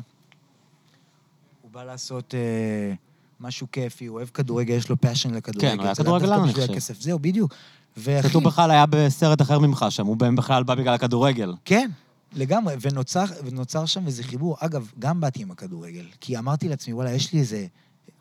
הוא 1.61 1.71
בא 1.71 1.83
לעשות 1.83 2.35
אה, 2.35 2.93
משהו 3.39 3.67
כיפי, 3.71 4.05
הוא 4.05 4.17
אוהב 4.17 4.27
כדורגל, 4.27 4.73
יש 4.73 4.89
לו 4.89 5.01
passion 5.01 5.33
לכדורגל. 5.33 5.69
כן, 5.69 5.77
הוא 5.77 5.85
היה 5.85 5.95
כדורגלן, 5.95 6.39
אני 6.43 6.53
חושב. 6.53 6.71
הכסף, 6.71 7.01
זהו, 7.01 7.19
בדיוק. 7.19 7.53
ואחי, 7.97 8.33
הוא 8.33 8.43
בכלל 8.43 8.71
היה 8.71 8.85
בסרט 8.89 9.41
אחר 9.41 9.59
ממך 9.59 9.85
שם, 9.89 10.05
הוא 10.05 10.17
בכלל 10.17 10.63
בא 10.63 10.75
בגלל 10.75 10.93
הכדורגל. 10.93 11.53
כן, 11.65 11.89
לגמרי, 12.33 12.75
ונוצר, 12.81 13.25
ונוצר 13.45 13.85
שם 13.85 14.05
איזה 14.05 14.23
חיבור. 14.23 14.57
אגב, 14.59 14.91
גם 14.99 15.21
באתי 15.21 15.41
עם 15.41 15.51
הכדורגל, 15.51 16.05
כי 16.21 16.37
אמרתי 16.37 16.69
לעצמי, 16.69 16.93
וואלה, 16.93 17.11
יש 17.11 17.33
לי 17.33 17.39
איזה... 17.39 17.65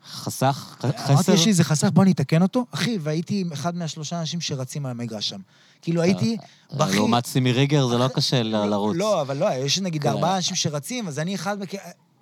חסך? 0.07 0.75
ח- 0.79 0.85
אמרתי, 0.85 0.97
חסר? 0.97 1.33
יש 1.33 1.45
לי 1.45 1.49
איזה 1.49 1.63
חסך, 1.63 1.89
בוא 1.93 2.03
אני 2.03 2.11
אתקן 2.11 2.41
אותו. 2.41 2.65
אחי, 2.71 2.97
והייתי 3.01 3.41
עם 3.41 3.51
אחד 3.51 3.75
מהשלושה 3.75 4.19
אנשים 4.19 4.41
שרצים 4.41 4.85
על 4.85 4.91
המגרש 4.91 5.29
שם. 5.29 5.39
כאילו, 5.81 6.01
הייתי 6.01 6.37
בכי... 6.73 6.95
לעומת 6.95 7.25
סימי 7.25 7.51
ריגר 7.51 7.87
זה 7.87 7.97
לא 7.97 8.07
קשה 8.07 8.43
ל- 8.43 8.65
לרוץ. 8.65 8.97
לא, 8.97 9.21
אבל 9.21 9.37
לא, 9.37 9.53
יש 9.53 9.79
נגיד 9.79 10.01
כן. 10.03 10.09
ארבעה 10.09 10.35
אנשים 10.35 10.55
שרצים, 10.55 11.07
אז 11.07 11.19
אני 11.19 11.35
אחד... 11.35 11.57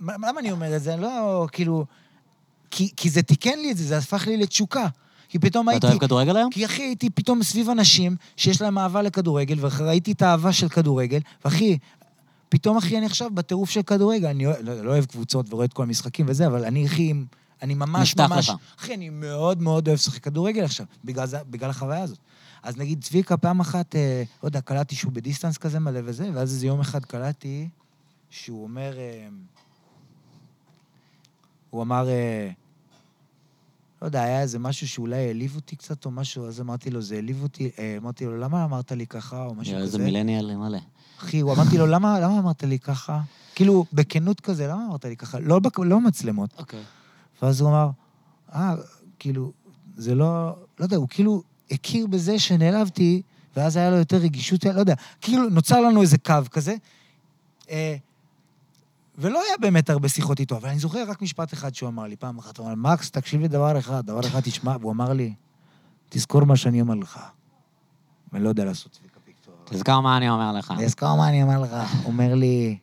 למה 0.02 0.40
אני 0.40 0.52
אומר 0.52 0.76
את 0.76 0.84
זה? 0.84 0.96
לא, 0.96 1.48
כאילו... 1.52 1.86
כי, 2.72 3.10
זה 3.10 3.22
תיקן 3.22 3.60
לי 3.60 3.72
את 3.72 3.78
זה, 3.78 3.84
זה 3.84 3.98
הפך 3.98 4.28
לי 4.28 4.38
לתשוקה. 4.38 4.88
כי 5.30 5.40
פתאום 5.40 5.70
הייתי... 5.70 5.88
אתה 5.88 5.94
אוהב 5.94 6.02
כדורגל 6.02 6.38
היום? 6.38 6.52
כי 6.52 6.66
אחי, 6.66 6.82
הייתי 6.82 7.10
פתאום 7.10 7.44
סביב 7.44 7.70
אנשים 7.70 8.16
שיש 8.38 8.62
להם 8.62 8.78
אהבה 8.78 9.02
לכדורגל, 9.02 9.58
וראיתי 9.60 10.12
את 10.12 10.22
האהבה 10.22 10.54
של 10.54 10.70
כדורגל, 10.70 11.20
ואחי, 11.46 11.78
פתאום, 12.50 12.78
אחי, 12.78 12.98
אני 12.98 13.06
עכשיו 13.06 13.30
בטירוף 13.34 13.70
של 13.70 13.82
כדורגל. 13.82 14.28
אני 14.28 14.46
לא, 14.46 14.52
לא 14.84 14.92
אוהב 14.92 15.06
קבוצות 15.06 15.54
ורואה 15.54 15.66
את 15.66 15.74
כל 15.74 15.84
המשחקים 15.84 16.26
וזה, 16.30 16.48
אבל 16.48 16.66
אני, 16.66 16.86
אחי, 16.86 17.14
אני 17.62 17.74
ממש 17.74 18.10
נפתח 18.16 18.32
ממש... 18.32 18.50
לך. 18.50 18.56
אחי, 18.80 18.94
אני 18.94 19.10
מאוד 19.10 19.62
מאוד 19.62 19.88
אוהב 19.88 20.00
לשחק 20.00 20.24
כדורגל 20.24 20.64
עכשיו, 20.64 20.86
בגלל, 21.06 21.26
זה, 21.26 21.38
בגלל 21.50 21.70
החוויה 21.70 22.04
הזאת. 22.04 22.18
אז 22.64 22.78
נגיד, 22.78 23.04
צביקה, 23.04 23.38
פעם 23.38 23.60
אחת, 23.60 23.96
אה, 23.96 24.24
לא 24.44 24.48
יודע, 24.48 24.62
קלטתי 24.62 24.96
שהוא 24.96 25.12
בדיסטנס 25.12 25.58
כזה 25.58 25.80
מלא 25.80 26.00
וזה, 26.06 26.30
ואז 26.34 26.54
איזה 26.54 26.68
יום 26.68 26.80
אחד 26.80 27.06
קלטתי 27.06 27.70
שהוא 28.30 28.64
אומר... 28.64 28.98
אה, 28.98 29.28
הוא 31.70 31.84
אמר... 31.84 32.10
אה, 32.10 32.50
לא 34.02 34.08
יודע, 34.08 34.22
היה 34.22 34.42
איזה 34.42 34.60
משהו 34.60 34.88
שאולי 34.88 35.28
העליב 35.28 35.56
אותי 35.56 35.76
קצת 35.76 36.06
או 36.06 36.12
משהו, 36.12 36.48
אז 36.48 36.62
אמרתי 36.62 36.90
לו, 36.90 37.02
זה 37.02 37.16
העליב 37.16 37.44
אותי, 37.44 37.72
אה, 37.80 37.98
אמרתי 37.98 38.26
לו, 38.26 38.38
למה 38.38 38.64
אמרת 38.64 38.92
לי 38.92 39.08
ככה, 39.08 39.46
או 39.46 39.56
משהו 39.56 39.78
איזה 39.78 39.98
כזה. 39.98 40.04
מילניאל 40.04 40.56
מלא. 40.56 40.80
אחי, 41.20 41.40
הוא 41.40 41.54
אמרתי 41.54 41.78
לו, 41.78 41.88
למה, 41.88 42.20
למה 42.20 42.40
אמרת 42.40 42.64
לי 42.64 42.80
ככה? 42.80 43.22
כאילו, 43.56 43.86
בכנות 43.94 44.42
כזה, 44.42 44.68
למה 44.68 44.86
אמרת 44.88 45.06
לי 45.06 45.18
ככה? 45.18 45.40
לא, 45.40 45.60
לא 45.78 46.02
מצלמות. 46.02 46.50
אוקיי. 46.58 46.84
ואז 47.42 47.62
הוא 47.62 47.70
אמר, 47.70 47.90
אה, 48.54 48.76
כאילו, 49.20 49.52
זה 49.96 50.16
לא... 50.16 50.56
לא 50.80 50.86
יודע, 50.86 50.98
הוא 50.98 51.08
כאילו 51.10 51.44
הכיר 51.72 52.08
בזה 52.08 52.40
שנעלבתי, 52.40 53.22
ואז 53.56 53.78
היה 53.78 53.90
לו 53.90 53.98
יותר 53.98 54.18
רגישות, 54.18 54.66
לא 54.66 54.80
יודע, 54.80 54.96
כאילו 55.22 55.50
נוצר 55.50 55.82
לנו 55.82 56.02
איזה 56.02 56.18
קו 56.18 56.34
כזה. 56.52 56.76
אה, 57.70 57.96
ולא 59.18 59.42
היה 59.48 59.58
באמת 59.62 59.90
הרבה 59.90 60.10
שיחות 60.10 60.40
איתו, 60.40 60.58
אבל 60.58 60.70
אני 60.70 60.80
זוכר 60.80 61.10
רק 61.10 61.22
משפט 61.22 61.54
אחד 61.54 61.76
שהוא 61.76 61.90
אמר 61.90 62.04
לי 62.04 62.16
פעם 62.16 62.38
אחת, 62.38 62.58
הוא 62.58 62.68
אמר, 62.68 62.92
מקס, 62.94 63.12
תקשיב 63.12 63.42
לי 63.42 63.48
דבר 63.48 63.80
אחד, 63.80 64.06
דבר 64.06 64.20
אחד 64.20 64.40
תשמע, 64.40 64.76
והוא 64.82 64.92
אמר 64.92 65.14
לי, 65.14 65.34
תזכור 66.10 66.44
מה 66.44 66.56
שאני 66.56 66.82
אומר 66.82 66.96
לך. 66.96 67.20
ואני 68.34 68.44
לא 68.44 68.50
יודע 68.50 68.66
לעשות 68.66 68.92
צביקה 68.92 69.20
פיקטור. 69.26 69.54
תזכר 69.66 70.00
מה 70.00 70.18
אני 70.18 70.30
אומר 70.30 70.52
לך. 70.52 70.74
תזכור 70.80 71.18
מה 71.18 71.30
אני 71.30 71.44
אומר 71.44 71.62
לך. 71.62 71.72
אומר 72.06 72.36
לי, 72.36 72.78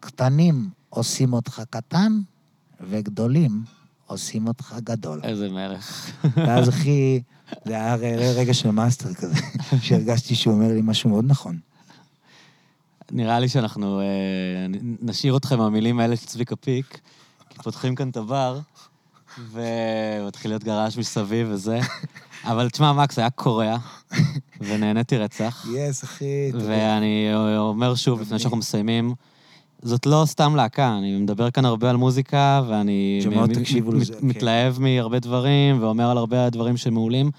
קטנים 0.00 0.70
עושים 0.88 1.32
אותך 1.32 1.62
קטן, 1.70 2.20
וגדולים 2.80 3.62
עושים 4.06 4.48
אותך 4.48 4.74
גדול. 4.84 5.20
איזה 5.22 5.48
מלך. 5.48 6.10
ואז 6.36 6.68
אחי, 6.68 7.20
זה 7.66 7.74
היה 7.74 7.94
רגע 8.34 8.54
של 8.54 8.70
מאסטר 8.70 9.14
כזה, 9.14 9.40
שהרגשתי 9.82 10.34
שהוא 10.34 10.54
אומר 10.54 10.68
לי 10.68 10.80
משהו 10.82 11.10
מאוד 11.10 11.24
נכון. 11.28 11.58
נראה 13.12 13.40
לי 13.40 13.48
שאנחנו 13.48 14.00
אה, 14.00 14.04
נשאיר 15.02 15.36
אתכם 15.36 15.58
עם 15.58 15.69
המילים 15.69 16.00
האלה 16.00 16.16
של 16.16 16.26
צביקה 16.26 16.56
פיק, 16.56 17.00
כי 17.50 17.58
פותחים 17.62 17.94
כאן 17.94 18.08
את 18.08 18.16
הבר, 18.16 18.60
ומתחיל 19.50 20.50
להיות 20.50 20.64
רעש 20.64 20.98
מסביב 20.98 21.48
וזה. 21.50 21.80
אבל 22.50 22.70
תשמע, 22.70 22.92
מקס, 22.92 23.18
היה 23.18 23.30
קורע, 23.30 23.76
ונהניתי 24.60 25.18
רצח. 25.18 25.66
yes, 25.74 26.04
אחי, 26.04 26.52
תודה. 26.52 26.64
ואני 26.68 27.30
אומר 27.56 27.94
שוב, 27.94 28.20
לפני 28.20 28.38
שאנחנו 28.38 28.56
מסיימים, 28.56 29.14
זאת 29.84 30.06
לא 30.06 30.22
סתם 30.26 30.56
להקה, 30.56 30.98
אני 30.98 31.16
מדבר 31.16 31.50
כאן 31.50 31.64
הרבה 31.64 31.90
על 31.90 31.96
מוזיקה, 31.96 32.62
ואני 32.68 33.20
שמאוד 33.22 33.50
מ- 33.50 33.54
תקשיבו 33.54 33.92
מ- 33.92 33.96
לזה, 33.96 34.14
כן. 34.14 34.26
מתלהב 34.26 34.78
מהרבה 34.78 35.18
דברים, 35.18 35.82
ואומר 35.82 36.10
על 36.10 36.18
הרבה 36.18 36.50
דברים 36.50 36.76
שמעולים. 36.76 37.30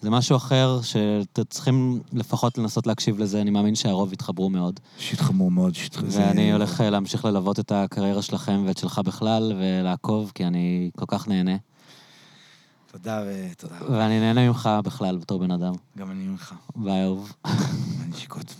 זה 0.00 0.10
משהו 0.10 0.36
אחר 0.36 0.80
שאתם 0.82 1.42
צריכים 1.48 2.00
לפחות 2.12 2.58
לנסות 2.58 2.86
להקשיב 2.86 3.18
לזה, 3.18 3.40
אני 3.40 3.50
מאמין 3.50 3.74
שהרוב 3.74 4.12
יתחברו 4.12 4.50
מאוד. 4.50 4.80
חמור 5.14 5.50
מאוד, 5.50 5.76
חמור. 5.92 6.10
ואני 6.14 6.52
הולך 6.52 6.80
אה, 6.80 6.90
להמשיך 6.90 7.24
ללוות 7.24 7.60
את 7.60 7.72
הקריירה 7.72 8.22
שלכם 8.22 8.62
ואת 8.66 8.78
שלך 8.78 8.98
בכלל, 9.04 9.52
ולעקוב, 9.58 10.32
כי 10.34 10.44
אני 10.44 10.90
כל 10.98 11.04
כך 11.08 11.28
נהנה. 11.28 11.56
תודה 12.92 13.22
ותודה. 13.26 13.74
ואני 13.90 14.20
נהנה 14.20 14.46
ממך 14.46 14.70
בכלל 14.84 15.16
בתור 15.16 15.38
בן 15.38 15.50
אדם. 15.50 15.72
גם 15.98 16.10
אני 16.10 16.24
ממך. 16.24 16.54
ביי, 16.76 17.04
אהוב. 17.04 17.32
נשיקות. 18.08 18.54